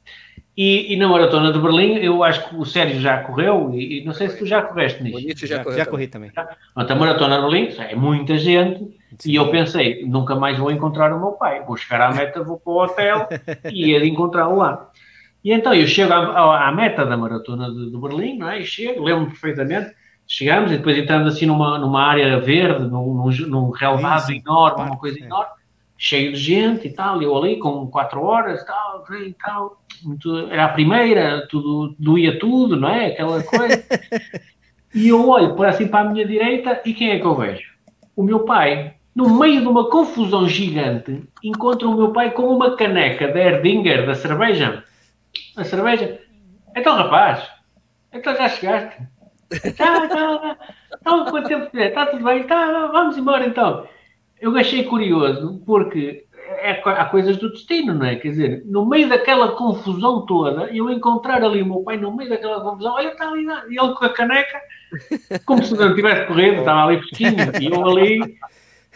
E, 0.56 0.94
e, 0.94 0.96
na 0.96 1.06
maratona 1.06 1.52
de 1.52 1.58
Berlim, 1.58 1.96
eu 1.96 2.24
acho 2.24 2.48
que 2.48 2.56
o 2.56 2.64
Sérgio 2.64 2.98
já 2.98 3.18
correu, 3.18 3.72
e, 3.74 4.00
e 4.00 4.04
não 4.06 4.14
sei 4.14 4.30
se 4.30 4.38
tu 4.38 4.46
já 4.46 4.62
correste 4.62 5.02
nisso. 5.02 5.46
já, 5.46 5.62
já, 5.62 5.70
já 5.70 5.84
corri 5.84 6.08
também. 6.08 6.30
Então, 6.30 6.96
a 6.96 6.98
maratona 6.98 7.36
de 7.36 7.42
Berlim 7.42 7.68
é 7.78 7.94
muita 7.94 8.38
gente, 8.38 8.78
Sim. 9.18 9.32
e 9.32 9.34
eu 9.34 9.50
pensei, 9.50 10.06
nunca 10.06 10.34
mais 10.34 10.58
vou 10.58 10.70
encontrar 10.70 11.12
o 11.12 11.20
meu 11.20 11.32
pai. 11.32 11.62
Vou 11.62 11.76
chegar 11.76 12.00
à 12.00 12.14
meta, 12.14 12.42
vou 12.42 12.58
para 12.58 12.72
o 12.72 12.82
hotel 12.82 13.28
e 13.70 13.90
ia 13.90 14.00
de 14.00 14.08
encontrá-lo 14.08 14.56
lá. 14.56 14.90
E 15.44 15.52
então 15.52 15.74
eu 15.74 15.86
chego 15.86 16.14
à, 16.14 16.68
à, 16.68 16.72
meta 16.72 17.04
da 17.04 17.18
maratona 17.18 17.70
de, 17.70 17.90
de 17.90 17.98
Berlim, 17.98 18.38
não 18.38 18.48
é? 18.48 18.60
E 18.60 18.64
chego, 18.64 19.04
lembro-me 19.04 19.28
perfeitamente. 19.28 19.94
Chegamos 20.26 20.72
e 20.72 20.78
depois 20.78 20.96
entramos 20.96 21.34
assim 21.34 21.44
numa, 21.44 21.78
numa 21.78 22.02
área 22.02 22.40
verde, 22.40 22.88
num, 22.88 23.14
num, 23.14 23.30
num 23.46 23.70
relevado 23.70 24.32
enorme, 24.32 24.84
uma 24.84 24.96
coisa 24.96 25.20
é. 25.20 25.22
enorme 25.22 25.55
cheio 25.98 26.32
de 26.32 26.38
gente 26.38 26.88
e 26.88 26.92
tal, 26.92 27.22
eu 27.22 27.36
ali 27.36 27.58
com 27.58 27.86
quatro 27.86 28.22
horas 28.22 28.60
e 28.60 28.66
tal, 28.66 29.04
e 29.12 29.32
tal, 29.34 29.82
era 30.50 30.66
a 30.66 30.68
primeira, 30.68 31.46
tudo, 31.48 31.94
doía 31.98 32.38
tudo, 32.38 32.76
não 32.76 32.88
é? 32.88 33.06
Aquela 33.06 33.42
coisa. 33.42 33.84
e 34.94 35.08
eu 35.08 35.28
olho 35.28 35.54
por 35.54 35.66
assim 35.66 35.88
para 35.88 36.08
a 36.08 36.12
minha 36.12 36.26
direita 36.26 36.82
e 36.84 36.92
quem 36.92 37.10
é 37.10 37.18
que 37.18 37.24
eu 37.24 37.34
vejo? 37.34 37.64
O 38.14 38.22
meu 38.22 38.40
pai. 38.40 38.94
No 39.14 39.30
meio 39.30 39.62
de 39.62 39.66
uma 39.66 39.88
confusão 39.88 40.46
gigante, 40.46 41.22
encontro 41.42 41.90
o 41.90 41.96
meu 41.96 42.12
pai 42.12 42.32
com 42.32 42.54
uma 42.54 42.76
caneca 42.76 43.28
da 43.28 43.40
Erdinger, 43.40 44.04
da 44.04 44.14
cerveja. 44.14 44.84
A 45.56 45.64
cerveja. 45.64 46.20
Então, 46.76 46.94
rapaz, 46.94 47.50
então 48.12 48.36
já 48.36 48.46
chegaste? 48.50 49.08
Tá, 49.78 50.06
tá, 50.06 50.08
tá. 50.08 50.56
Então, 51.00 51.24
quanto 51.24 51.48
tempo 51.48 51.70
Está 51.78 52.04
tudo 52.04 52.24
bem? 52.24 52.42
Tá, 52.42 52.88
vamos 52.88 53.16
embora 53.16 53.46
então 53.46 53.86
eu 54.40 54.56
achei 54.56 54.84
curioso 54.84 55.62
porque 55.64 56.26
é, 56.60 56.80
há 56.84 57.04
coisas 57.06 57.36
do 57.36 57.50
destino, 57.50 57.94
não 57.94 58.06
é? 58.06 58.16
Quer 58.16 58.28
dizer, 58.28 58.62
no 58.66 58.86
meio 58.86 59.08
daquela 59.08 59.52
confusão 59.52 60.24
toda, 60.26 60.64
eu 60.74 60.90
encontrar 60.90 61.42
ali 61.42 61.62
o 61.62 61.66
meu 61.66 61.80
pai 61.80 61.96
no 61.96 62.14
meio 62.14 62.30
daquela 62.30 62.60
confusão, 62.60 62.94
olha, 62.94 63.08
está 63.08 63.28
ali, 63.28 63.44
e 63.44 63.78
ele 63.78 63.94
com 63.94 64.04
a 64.04 64.08
caneca, 64.08 64.60
como 65.44 65.64
se 65.64 65.74
não 65.74 65.94
tivesse 65.94 66.26
correndo, 66.26 66.58
estava 66.58 66.88
ali 66.88 66.98
fresquinho, 66.98 67.36
e 67.60 67.66
eu 67.66 67.84
ali, 67.84 68.38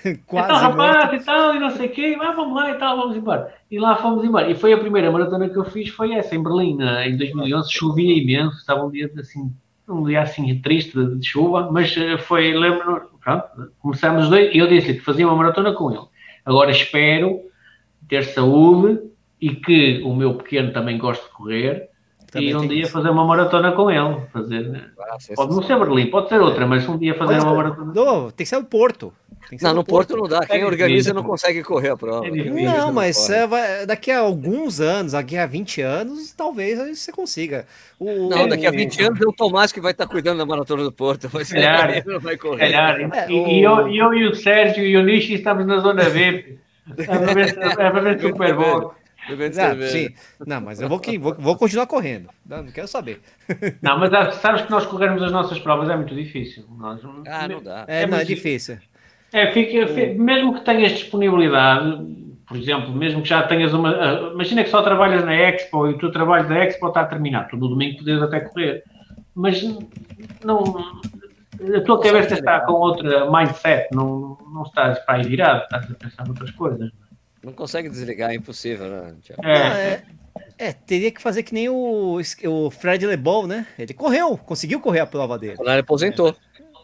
Quase 0.26 0.46
então, 0.46 0.56
rapaz, 0.56 1.22
e 1.22 1.24
tal, 1.24 1.54
e 1.54 1.58
não 1.58 1.70
sei 1.70 1.86
o 1.86 1.90
quê, 1.90 2.16
ah, 2.20 2.32
vamos 2.32 2.54
lá 2.54 2.70
e 2.70 2.74
tal, 2.74 2.96
vamos 2.96 3.16
embora. 3.16 3.54
E 3.70 3.78
lá 3.78 3.96
fomos 3.96 4.24
embora. 4.24 4.50
E 4.50 4.54
foi 4.54 4.72
a 4.72 4.78
primeira 4.78 5.10
maratona 5.10 5.48
que 5.48 5.56
eu 5.56 5.64
fiz, 5.64 5.90
foi 5.90 6.14
essa, 6.14 6.34
em 6.34 6.42
Berlim, 6.42 6.78
em 7.04 7.16
2011, 7.16 7.70
chovia 7.70 8.16
imenso, 8.16 8.56
estava 8.56 8.84
um 8.84 8.90
dia 8.90 9.10
assim, 9.18 9.52
um 9.90 10.04
dia 10.04 10.22
assim 10.22 10.58
triste 10.60 10.96
de, 10.96 11.16
de 11.16 11.26
chuva, 11.26 11.70
mas 11.70 11.96
eh, 11.96 12.16
foi, 12.18 12.52
lembro 12.52 13.10
Pronto, 13.20 13.72
começamos 13.80 14.24
os 14.24 14.30
dois 14.30 14.54
e 14.54 14.58
eu 14.58 14.66
disse-lhe 14.66 14.98
que 14.98 15.04
fazia 15.04 15.26
uma 15.26 15.36
maratona 15.36 15.72
com 15.72 15.90
ele. 15.90 16.00
Agora 16.44 16.70
espero 16.70 17.40
ter 18.08 18.24
saúde 18.24 18.98
e 19.40 19.54
que 19.54 20.00
o 20.02 20.14
meu 20.14 20.34
pequeno 20.34 20.72
também 20.72 20.96
goste 20.96 21.24
de 21.24 21.30
correr 21.30 21.89
e 22.38 22.54
um 22.54 22.66
dia 22.66 22.82
isso. 22.82 22.92
fazer 22.92 23.10
uma 23.10 23.24
maratona 23.24 23.72
com 23.72 23.90
ele. 23.90 24.20
Fazer, 24.32 24.92
ah, 24.98 25.16
pode 25.34 25.54
não 25.54 25.62
ser 25.62 25.78
Berlim, 25.78 26.10
pode 26.10 26.28
ser 26.28 26.40
outra, 26.40 26.66
mas 26.66 26.88
um 26.88 26.98
dia 26.98 27.14
fazer 27.14 27.34
pode 27.34 27.46
uma 27.46 27.54
maratona. 27.54 27.92
Não, 27.94 28.30
tem 28.30 28.44
que 28.44 28.46
ser 28.46 28.56
o 28.56 28.64
Porto. 28.64 29.12
Não, 29.60 29.74
no 29.74 29.84
Porto, 29.84 30.14
Porto 30.14 30.16
não 30.16 30.28
dá. 30.28 30.46
Quem 30.46 30.60
é 30.60 30.66
organiza 30.66 31.12
não 31.12 31.24
consegue 31.24 31.62
correr 31.62 31.90
a 31.90 31.96
prova. 31.96 32.26
É 32.26 32.30
não, 32.30 32.92
mas 32.92 33.28
é, 33.30 33.86
daqui 33.86 34.10
a 34.10 34.20
alguns 34.20 34.80
anos, 34.80 35.12
daqui 35.12 35.36
a 35.36 35.46
20 35.46 35.80
anos, 35.80 36.32
talvez 36.32 36.78
você 36.96 37.10
consiga. 37.10 37.66
O, 37.98 38.28
não, 38.28 38.48
daqui 38.48 38.66
a 38.66 38.70
20 38.70 39.02
anos 39.02 39.20
é 39.20 39.24
o 39.26 39.32
Tomás 39.32 39.72
que 39.72 39.80
vai 39.80 39.92
estar 39.92 40.06
cuidando 40.06 40.38
da 40.38 40.46
maratona 40.46 40.84
do 40.84 40.92
Porto. 40.92 41.28
Vai 41.28 41.44
ser 41.44 41.54
calhar, 41.54 41.90
ele 41.90 42.04
não 42.06 42.20
vai 42.20 42.36
correr. 42.36 42.72
É, 42.72 43.30
e, 43.30 43.58
e, 43.58 43.62
eu, 43.62 43.88
eu, 43.88 44.14
e 44.14 44.28
o 44.28 44.34
Sérgio 44.34 44.84
e 44.84 44.96
o 44.96 45.02
Nishi 45.02 45.34
estamos 45.34 45.66
na 45.66 45.78
zona 45.78 46.08
V. 46.08 46.58
É 46.96 47.04
para 47.04 47.34
ver, 47.34 47.58
é 47.58 47.74
para 47.74 48.00
ver 48.00 48.20
Super 48.22 48.54
Bowl. 48.54 48.94
Não, 49.36 49.88
sim. 49.88 50.14
não, 50.46 50.60
mas 50.60 50.80
eu 50.80 50.88
vou, 50.88 51.00
vou, 51.20 51.34
vou 51.34 51.56
continuar 51.56 51.86
correndo. 51.86 52.28
Não, 52.46 52.62
não, 52.62 52.72
quero 52.72 52.88
saber. 52.88 53.20
Não, 53.82 53.98
mas 53.98 54.34
sabes 54.36 54.62
que 54.62 54.70
nós 54.70 54.86
corrermos 54.86 55.22
as 55.22 55.32
nossas 55.32 55.58
provas 55.58 55.88
é 55.88 55.96
muito 55.96 56.14
difícil. 56.14 56.64
Nós, 56.78 57.00
ah, 57.26 57.48
não 57.48 57.62
dá. 57.62 57.84
É, 57.88 58.02
é 58.02 58.06
não, 58.06 58.18
é 58.18 58.24
difícil. 58.24 58.78
É, 59.32 59.52
fica, 59.52 59.86
fica, 59.86 60.14
mesmo 60.14 60.54
que 60.54 60.64
tenhas 60.64 60.92
disponibilidade, 60.92 62.04
por 62.46 62.56
exemplo, 62.56 62.92
mesmo 62.92 63.22
que 63.22 63.28
já 63.28 63.44
tenhas 63.44 63.72
uma. 63.72 63.90
Uh, 63.90 64.32
imagina 64.34 64.64
que 64.64 64.70
só 64.70 64.82
trabalhas 64.82 65.24
na 65.24 65.34
Expo 65.34 65.86
e 65.86 65.90
o 65.90 65.98
teu 65.98 66.10
trabalho 66.10 66.48
da 66.48 66.64
Expo 66.64 66.88
está 66.88 67.04
terminado. 67.04 67.48
Tu 67.50 67.56
no 67.56 67.68
domingo 67.68 67.98
podes 67.98 68.22
até 68.22 68.40
correr. 68.40 68.82
Mas 69.34 69.62
não. 70.44 70.64
a 71.76 71.80
tua 71.82 72.00
cabeça 72.00 72.34
está 72.34 72.60
com 72.60 72.72
outra 72.72 73.30
mindset, 73.30 73.86
não, 73.94 74.36
não 74.52 74.64
estás 74.64 74.98
para 75.00 75.18
aí 75.18 75.22
virado, 75.22 75.62
estás 75.62 75.90
a 75.90 75.94
pensar 75.94 76.28
outras 76.28 76.50
coisas. 76.50 76.80
Não 76.80 77.09
consegue 77.54 77.88
desligar, 77.88 78.30
é 78.30 78.34
impossível, 78.34 78.88
né? 78.88 79.14
É. 79.42 79.56
é. 79.56 80.02
é, 80.58 80.72
teria 80.72 81.10
que 81.10 81.22
fazer 81.22 81.42
que 81.42 81.54
nem 81.54 81.68
o, 81.68 82.20
o 82.44 82.70
Fred 82.70 83.06
Lebon, 83.06 83.46
né? 83.46 83.66
Ele 83.78 83.94
correu, 83.94 84.36
conseguiu 84.36 84.80
correr 84.80 85.00
a 85.00 85.06
prova 85.06 85.38
dele. 85.38 85.56
Quando 85.56 85.68
ele 85.68 85.80
aposentou. 85.80 86.36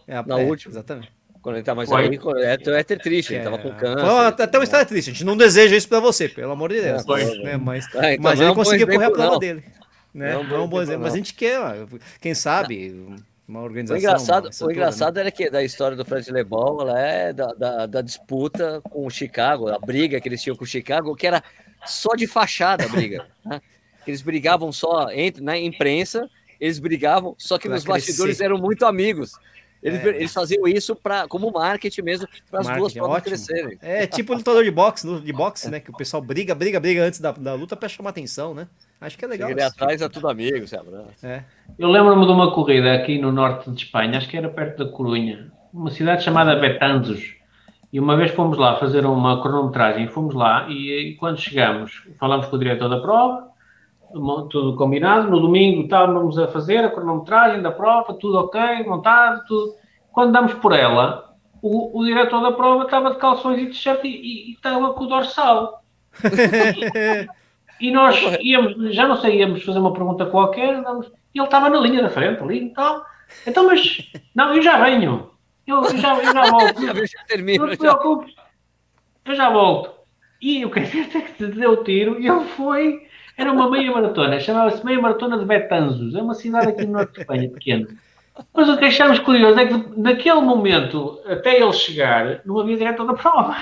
É, 0.09 0.23
na 0.23 0.41
é, 0.41 0.45
última. 0.45 0.73
Exatamente. 0.73 1.13
Quando 1.43 1.57
ele 1.57 1.65
tá 1.65 1.77
mais 1.77 1.93
aí, 1.93 2.19
é, 2.39 2.55
é 2.55 2.83
ter 2.83 2.99
triste, 2.99 3.35
ele 3.35 3.45
tava 3.45 3.59
com 3.59 3.73
câncer. 3.75 4.05
Foi 4.05 4.45
até 4.45 4.59
uma 4.59 4.65
história 4.65 4.85
triste, 4.85 5.11
a 5.11 5.13
gente 5.13 5.25
não 5.25 5.37
deseja 5.37 5.77
isso 5.77 5.89
pra 5.89 6.01
você, 6.01 6.29
pelo 6.29 6.51
amor 6.51 6.71
de 6.71 6.81
Deus. 6.81 7.05
É, 7.09 7.35
né? 7.45 7.57
Mas, 7.57 7.87
ah, 7.95 8.13
então 8.13 8.23
mas 8.25 8.41
ele 8.41 8.49
é 8.49 8.53
um 8.53 8.55
conseguiu 8.57 8.89
correr 8.89 9.05
a 9.05 9.11
prova 9.13 9.33
não. 9.33 9.39
dele. 9.39 9.63
Né? 10.13 10.33
Não, 10.33 10.43
não 10.43 10.57
é 10.57 10.59
um 10.61 10.67
bom 10.67 10.83
exemplo, 10.83 11.03
mas 11.03 11.15
a 11.15 11.17
gente 11.17 11.35
quer, 11.35 11.61
quem 12.21 12.35
sabe, 12.35 13.15
uma 13.49 13.63
organização. 13.63 13.97
O 13.97 13.99
engraçado, 13.99 14.51
o 14.63 14.71
engraçado 14.71 15.15
né? 15.15 15.21
era 15.23 15.31
que 15.31 15.49
da 15.49 15.63
história 15.63 15.97
do 15.97 16.05
Fred 16.05 16.31
Lebon, 16.31 16.81
ela 16.81 17.01
é 17.01 17.33
da, 17.33 17.47
da, 17.53 17.87
da, 17.87 18.01
disputa 18.03 18.81
com 18.83 19.07
o 19.07 19.11
Chicago, 19.11 19.69
a 19.69 19.79
briga 19.79 20.21
que 20.21 20.29
eles 20.29 20.43
tinham 20.43 20.57
com 20.57 20.65
o 20.65 20.67
Chicago, 20.67 21.15
que 21.15 21.27
era 21.27 21.43
só 21.85 22.15
de 22.15 22.27
fachada 22.27 22.85
a 22.85 22.89
briga. 22.89 23.27
né? 23.47 23.61
Eles 24.07 24.23
brigavam 24.23 24.73
só 24.73 25.11
entre, 25.11 25.43
na 25.43 25.57
imprensa, 25.57 26.29
eles 26.61 26.79
brigavam, 26.79 27.35
só 27.39 27.59
que 27.59 27.69
pra 27.69 27.77
nos 27.77 27.85
crescer. 27.85 28.07
bastidores 28.07 28.41
eram 28.41 28.59
muito 28.59 28.85
amigos. 28.85 29.33
Eles, 29.83 30.05
é. 30.05 30.09
eles 30.09 30.33
faziam 30.33 30.67
isso 30.67 30.97
pra, 30.97 31.29
como 31.29 31.51
marketing 31.53 32.03
mesmo, 32.03 32.29
para 32.51 32.61
as 32.61 32.77
duas 32.77 32.93
provas 32.93 33.23
crescerem. 33.23 33.79
É 33.81 34.07
tipo 34.07 34.35
lutador 34.35 34.65
de 34.65 34.71
boxe, 34.71 35.21
de 35.21 35.33
boxe, 35.33 35.71
né? 35.71 35.79
Que 35.79 35.91
o 35.91 35.97
pessoal 35.97 36.21
briga, 36.21 36.55
briga, 36.55 36.81
briga 36.81 37.03
antes 37.03 37.21
da, 37.21 37.31
da 37.31 37.55
luta 37.55 37.77
para 37.77 37.89
chamar 37.89 38.11
atenção, 38.11 38.55
né? 38.55 38.67
Acho 39.01 39.19
que 39.19 39.25
é 39.25 39.29
legal. 39.29 39.51
Ele 39.51 39.63
atrás 39.63 40.01
é 40.01 40.09
tudo 40.09 40.29
amigo, 40.29 40.67
sabe? 40.67 40.89
É. 41.23 41.43
Eu 41.79 41.89
lembro-me 41.91 42.25
de 42.25 42.33
uma 42.33 42.53
corrida 42.53 42.95
aqui 42.95 43.19
no 43.19 43.31
norte 43.31 43.71
de 43.71 43.85
Espanha, 43.85 44.17
acho 44.17 44.29
que 44.29 44.37
era 44.37 44.49
perto 44.49 44.85
da 44.85 44.91
Corunha, 44.91 45.53
uma 45.73 45.91
cidade 45.91 46.25
chamada 46.25 46.57
Betanzos. 46.57 47.37
E 47.93 48.01
uma 48.01 48.17
vez 48.17 48.31
fomos 48.33 48.59
lá 48.59 48.77
fazer 48.77 49.05
uma 49.07 49.41
cronometragem, 49.41 50.09
fomos 50.09 50.35
lá 50.35 50.67
e, 50.69 51.11
e 51.11 51.15
quando 51.17 51.39
chegamos, 51.39 52.03
falamos 52.19 52.47
com 52.47 52.57
o 52.57 52.59
diretor 52.59 52.89
da 52.89 53.01
prova, 53.01 53.49
tudo 54.51 54.77
combinado, 54.77 55.31
no 55.31 55.41
domingo 55.41 55.83
estávamos 55.83 56.39
a 56.39 56.49
fazer 56.49 56.79
a 56.79 56.91
cronometragem 56.91 57.63
da 57.63 57.71
prova, 57.71 58.15
tudo 58.15 58.39
ok, 58.39 58.85
montado, 58.85 59.45
tudo. 59.47 59.75
Quando 60.11 60.33
damos 60.33 60.55
por 60.55 60.73
ela, 60.73 61.35
o, 61.61 62.01
o 62.01 62.05
diretor 62.05 62.41
da 62.41 62.53
prova 62.53 62.85
estava 62.85 63.11
de 63.11 63.19
calções 63.19 63.61
e 63.61 63.67
t-shirt 63.67 64.03
e, 64.05 64.09
e, 64.09 64.51
e 64.51 64.53
estava 64.55 64.95
com 64.95 65.05
o 65.05 65.09
dorsal. 65.09 65.83
E 67.81 67.91
nós 67.91 68.17
íamos, 68.41 68.95
já 68.95 69.07
não 69.07 69.17
sei, 69.17 69.41
íamos 69.41 69.63
fazer 69.63 69.79
uma 69.79 69.93
pergunta 69.93 70.27
qualquer, 70.27 70.83
e 71.35 71.39
ele 71.39 71.45
estava 71.45 71.69
na 71.69 71.79
linha 71.81 72.03
da 72.03 72.11
frente 72.11 72.43
ali 72.43 72.67
e 72.67 72.71
tal. 72.71 73.05
Então, 73.47 73.67
mas, 73.67 74.11
não, 74.35 74.55
eu 74.55 74.63
já 74.63 74.83
venho. 74.83 75.31
Eu, 75.67 75.83
eu 75.83 75.99
já, 75.99 76.17
eu 76.17 76.33
já 76.33 76.45
volto. 76.51 77.07
já 77.07 77.25
termino, 77.27 77.67
não 77.67 77.73
te 77.73 77.79
preocupes. 77.79 78.35
Eu 79.25 79.35
já 79.35 79.51
volto. 79.51 79.91
E 80.41 80.65
o 80.65 80.71
que 80.71 80.81
é 80.81 80.83
que 80.83 81.05
se 81.37 81.47
deu 81.49 81.73
o 81.73 81.85
tiro 81.85 82.21
e 82.21 82.29
ele 82.29 82.45
foi. 82.45 83.07
Era 83.37 83.53
uma 83.53 83.71
meia 83.71 83.93
maratona, 83.93 84.41
chamava-se 84.41 84.83
Meia 84.83 84.99
Maratona 84.99 85.37
de 85.37 85.45
Betanzos. 85.45 86.15
É 86.15 86.23
uma 86.23 86.35
cidade 86.35 86.69
aqui 86.69 86.87
no 86.87 86.93
norte 86.93 87.13
de 87.13 87.21
Espanha, 87.21 87.51
pequena. 87.51 87.87
Mas 88.55 88.69
o 88.69 88.79
que 88.79 88.87
achamos 88.87 89.19
curioso 89.19 89.59
é 89.59 89.67
que 89.67 90.01
naquele 90.01 90.41
momento, 90.41 91.21
até 91.27 91.61
ele 91.61 91.73
chegar, 91.75 92.41
não 92.47 92.59
havia 92.59 92.79
diretor 92.79 93.07
da 93.07 93.13
prova. 93.13 93.57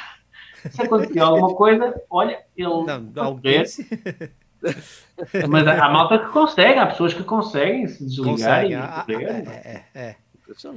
Se 0.71 0.83
acontecer 0.83 1.21
alguma 1.21 1.55
coisa, 1.55 1.95
olha, 2.11 2.39
ele. 2.57 2.69
Não, 2.69 2.85
não 2.85 3.41
Mas 5.49 5.67
há 5.67 5.89
malta 5.91 6.19
que 6.19 6.29
consegue, 6.31 6.79
há 6.79 6.87
pessoas 6.87 7.13
que 7.13 7.23
conseguem 7.23 7.87
se 7.87 8.05
desligar 8.05 8.63
consegue. 8.63 8.73
e 8.73 8.75
ah, 8.75 9.05
é, 9.09 9.15
é, 9.15 9.85
é. 9.95 10.17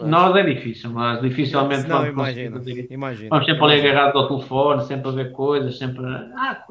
Nós 0.05 0.35
é 0.35 0.43
difícil, 0.43 0.89
mas 0.91 1.21
dificilmente 1.21 1.87
não, 1.87 1.97
vamos 1.97 2.13
imagino, 2.13 2.61
imagino, 2.89 3.29
Vamos 3.29 3.45
sempre 3.45 3.63
ali 3.65 3.81
agarrados 3.81 4.15
ao 4.15 4.27
telefone, 4.27 4.85
sempre 4.85 5.09
a 5.09 5.11
ver 5.11 5.31
coisas, 5.33 5.77
sempre. 5.77 6.05
Ah, 6.05 6.63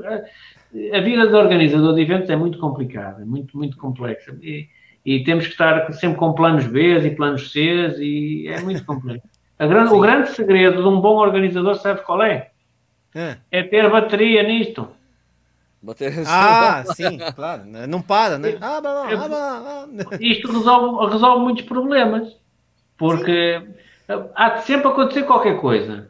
a 0.92 1.00
vida 1.00 1.26
de 1.26 1.34
organizador 1.34 1.94
de 1.94 2.02
eventos 2.02 2.30
é 2.30 2.36
muito 2.36 2.58
complicada, 2.58 3.24
muito, 3.24 3.56
muito 3.56 3.76
complexa. 3.76 4.34
E, 4.42 4.68
e 5.04 5.22
temos 5.24 5.44
que 5.46 5.52
estar 5.52 5.92
sempre 5.92 6.18
com 6.18 6.32
planos 6.32 6.66
B 6.66 6.98
e 6.98 7.14
planos 7.14 7.52
C 7.52 7.60
e 7.98 8.48
é 8.48 8.60
muito 8.62 8.84
complexo. 8.86 9.28
Grande, 9.58 9.92
o 9.92 10.00
grande 10.00 10.30
segredo 10.30 10.82
de 10.82 10.88
um 10.88 11.00
bom 11.00 11.16
organizador, 11.16 11.76
sabe 11.76 12.02
qual 12.02 12.22
é? 12.22 12.50
É, 13.14 13.36
é 13.50 13.62
ter 13.62 13.90
bateria 13.90 14.42
nisto. 14.42 14.88
Bateria 15.82 16.24
ah, 16.26 16.84
sim, 16.94 17.18
claro. 17.34 17.64
Não 17.88 18.02
para, 18.02 18.38
né? 18.38 18.56
Ah, 18.60 18.80
blá, 18.80 19.04
blá, 19.04 19.86
blá, 19.86 20.18
Isto 20.20 20.50
resolve, 20.50 21.12
resolve 21.12 21.44
muitos 21.44 21.64
problemas. 21.64 22.36
Porque 22.96 23.60
sim. 23.60 24.14
há 24.34 24.50
de 24.50 24.64
sempre 24.64 24.88
acontecer 24.88 25.24
qualquer 25.24 25.60
coisa. 25.60 26.08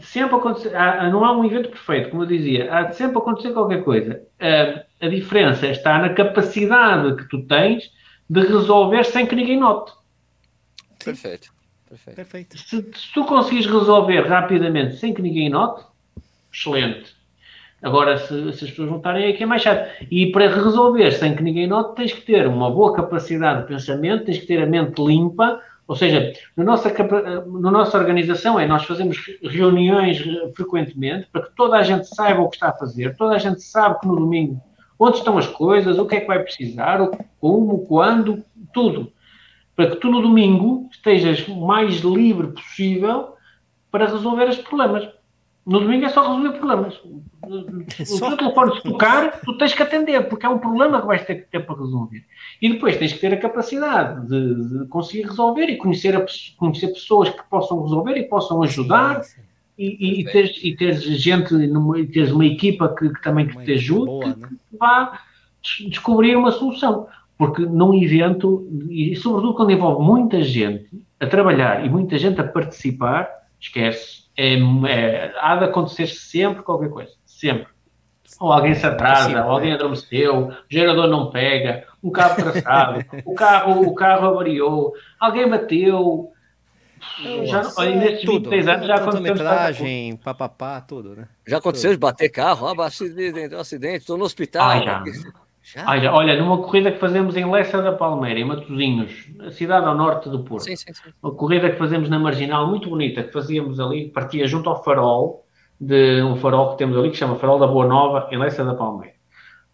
Sempre 0.00 0.36
acontecer, 0.36 0.74
há, 0.74 1.08
não 1.08 1.24
há 1.24 1.36
um 1.36 1.44
evento 1.44 1.68
perfeito, 1.68 2.10
como 2.10 2.24
eu 2.24 2.26
dizia, 2.26 2.74
há 2.74 2.82
de 2.82 2.96
sempre 2.96 3.18
acontecer 3.18 3.52
qualquer 3.52 3.84
coisa. 3.84 4.20
A, 4.40 5.06
a 5.06 5.08
diferença 5.08 5.68
está 5.68 5.98
na 5.98 6.08
capacidade 6.12 7.16
que 7.16 7.28
tu 7.28 7.42
tens 7.42 7.92
de 8.28 8.40
resolver 8.40 9.04
sem 9.04 9.24
que 9.24 9.36
ninguém 9.36 9.60
note. 9.60 9.92
Perfeito. 11.04 11.52
Perfeito. 11.88 12.16
Perfeito. 12.16 12.58
Se, 12.58 12.82
se, 12.82 13.12
tu 13.14 13.24
conseguires 13.24 13.66
resolver 13.66 14.22
rapidamente 14.22 14.96
sem 14.96 15.14
que 15.14 15.22
ninguém 15.22 15.48
note, 15.48 15.84
excelente. 16.56 17.14
Agora, 17.82 18.16
se, 18.16 18.52
se 18.52 18.64
as 18.64 18.70
pessoas 18.70 18.90
notarem, 18.90 19.26
é 19.26 19.32
que 19.32 19.42
é 19.42 19.46
mais 19.46 19.62
chato. 19.62 19.88
E 20.10 20.32
para 20.32 20.48
resolver 20.48 21.10
sem 21.12 21.36
que 21.36 21.42
ninguém 21.42 21.66
note, 21.66 21.94
tens 21.94 22.12
que 22.12 22.22
ter 22.22 22.46
uma 22.46 22.70
boa 22.70 22.94
capacidade 22.94 23.62
de 23.62 23.68
pensamento, 23.68 24.24
tens 24.24 24.38
que 24.38 24.46
ter 24.46 24.62
a 24.62 24.66
mente 24.66 25.00
limpa. 25.02 25.60
Ou 25.86 25.94
seja, 25.94 26.32
na 26.56 26.64
nossa, 26.64 26.92
na 27.46 27.70
nossa 27.70 27.96
organização 27.96 28.58
é 28.58 28.66
nós 28.66 28.84
fazemos 28.84 29.18
reuniões 29.42 30.18
frequentemente 30.56 31.28
para 31.30 31.42
que 31.42 31.54
toda 31.54 31.76
a 31.76 31.82
gente 31.82 32.08
saiba 32.08 32.40
o 32.40 32.48
que 32.48 32.56
está 32.56 32.70
a 32.70 32.72
fazer, 32.72 33.14
toda 33.16 33.36
a 33.36 33.38
gente 33.38 33.62
sabe 33.62 34.00
que 34.00 34.06
no 34.08 34.16
domingo 34.16 34.60
onde 34.98 35.18
estão 35.18 35.36
as 35.38 35.46
coisas, 35.46 35.98
o 35.98 36.06
que 36.06 36.16
é 36.16 36.20
que 36.20 36.26
vai 36.26 36.42
precisar, 36.42 36.98
como, 37.40 37.86
quando, 37.86 38.42
tudo. 38.72 39.12
Para 39.74 39.90
que 39.90 39.96
tu 39.96 40.10
no 40.10 40.22
domingo 40.22 40.88
estejas 40.90 41.46
o 41.46 41.66
mais 41.66 41.96
livre 42.00 42.48
possível 42.48 43.34
para 43.90 44.06
resolver 44.06 44.48
os 44.48 44.56
problemas. 44.56 45.08
No 45.66 45.80
domingo 45.80 46.04
é 46.04 46.08
só 46.08 46.22
resolver 46.22 46.58
problemas. 46.58 46.94
O 47.46 48.18
teu 48.18 48.36
telefone 48.36 48.74
se 48.74 48.82
tocar, 48.82 49.40
tu 49.42 49.56
tens 49.56 49.72
que 49.72 49.80
atender, 49.80 50.28
porque 50.28 50.44
é 50.44 50.48
um 50.48 50.58
problema 50.58 51.00
que 51.00 51.06
vais 51.06 51.24
ter 51.24 51.36
que 51.36 51.50
ter 51.50 51.60
para 51.60 51.76
resolver. 51.76 52.24
E 52.60 52.72
depois 52.72 52.96
tens 52.96 53.12
que 53.12 53.20
ter 53.20 53.32
a 53.32 53.36
capacidade 53.36 54.26
de, 54.26 54.80
de 54.80 54.88
conseguir 54.88 55.28
resolver 55.28 55.66
e 55.66 55.76
conhecer, 55.76 56.16
a, 56.16 56.26
conhecer 56.56 56.88
pessoas 56.88 57.30
que 57.30 57.42
possam 57.48 57.80
resolver 57.82 58.16
e 58.16 58.24
possam 58.24 58.64
ajudar. 58.64 59.22
Sim, 59.22 59.36
sim. 59.36 59.46
E, 59.78 60.20
e, 60.22 60.24
teres, 60.24 60.58
e 60.64 60.74
teres 60.74 61.02
gente, 61.02 61.54
e 61.54 62.06
teres 62.06 62.32
uma 62.32 62.46
equipa 62.46 62.92
que, 62.92 63.10
que 63.10 63.22
também 63.22 63.46
que 63.46 63.62
te 63.64 63.74
ajude, 63.74 64.06
boa, 64.06 64.24
que, 64.24 64.40
né? 64.40 64.48
que 64.48 64.76
vá 64.76 65.20
descobrir 65.88 66.34
uma 66.34 66.50
solução. 66.50 67.06
Porque 67.38 67.62
num 67.62 67.94
evento, 67.94 68.66
e 68.90 69.14
sobretudo 69.14 69.54
quando 69.54 69.70
envolve 69.70 70.02
muita 70.04 70.42
gente 70.42 70.88
a 71.20 71.26
trabalhar 71.26 71.86
e 71.86 71.88
muita 71.88 72.18
gente 72.18 72.40
a 72.40 72.44
participar, 72.44 73.28
esquece 73.60 74.25
é, 74.36 74.54
é, 74.88 75.34
há 75.40 75.56
de 75.56 75.64
acontecer 75.64 76.06
sempre 76.06 76.62
qualquer 76.62 76.90
coisa. 76.90 77.12
Sempre. 77.24 77.68
Ou 78.40 78.52
alguém 78.52 78.74
se 78.74 78.84
atrasa, 78.84 79.44
ou 79.44 79.52
alguém 79.52 79.72
adormeceu, 79.72 80.48
o 80.48 80.56
gerador 80.68 81.06
não 81.06 81.30
pega, 81.30 81.86
um 82.02 82.10
carro 82.10 82.36
traçado, 82.36 83.04
o 83.24 83.34
carro, 83.34 83.82
o 83.82 83.94
carro 83.94 84.26
avariou, 84.28 84.92
alguém 85.18 85.48
bateu. 85.48 86.32
Já, 87.44 87.62
olha, 87.76 87.94
nesses 87.94 88.24
tudo, 88.24 88.50
23 88.50 88.68
anos 88.68 88.86
já 88.86 88.94
aconteceu. 88.96 89.34
Metragem, 89.34 90.16
papapá, 90.16 90.80
tudo, 90.80 91.14
né? 91.14 91.28
Já 91.46 91.58
aconteceu 91.58 91.90
tudo. 91.90 91.98
de 91.98 92.00
bater 92.00 92.28
carro, 92.28 92.66
ó, 92.66 92.82
acidente, 92.82 93.54
acidente, 93.54 93.98
estou 93.98 94.18
no 94.18 94.24
hospital. 94.24 94.68
Ah, 94.68 94.82
já. 94.82 95.04
Já? 95.66 95.84
Olha, 95.90 96.12
olha, 96.12 96.38
numa 96.38 96.58
corrida 96.58 96.92
que 96.92 96.98
fazemos 97.00 97.36
em 97.36 97.50
Lessa 97.50 97.82
da 97.82 97.90
Palmeira, 97.90 98.38
em 98.38 98.44
Matosinhos, 98.44 99.28
a 99.40 99.50
cidade 99.50 99.84
ao 99.84 99.96
norte 99.96 100.28
do 100.28 100.44
Porto. 100.44 100.62
Sim, 100.62 100.76
sim, 100.76 100.94
sim. 100.94 101.10
Uma 101.20 101.34
corrida 101.34 101.68
que 101.68 101.76
fazemos 101.76 102.08
na 102.08 102.20
Marginal, 102.20 102.68
muito 102.68 102.88
bonita, 102.88 103.24
que 103.24 103.32
fazíamos 103.32 103.80
ali, 103.80 104.08
partia 104.08 104.46
junto 104.46 104.70
ao 104.70 104.84
farol, 104.84 105.44
de 105.80 106.22
um 106.22 106.36
farol 106.36 106.70
que 106.70 106.78
temos 106.78 106.96
ali, 106.96 107.08
que 107.10 107.16
se 107.16 107.18
chama 107.18 107.34
Farol 107.34 107.58
da 107.58 107.66
Boa 107.66 107.84
Nova, 107.84 108.28
em 108.30 108.38
Lessa 108.38 108.64
da 108.64 108.74
Palmeira. 108.74 109.16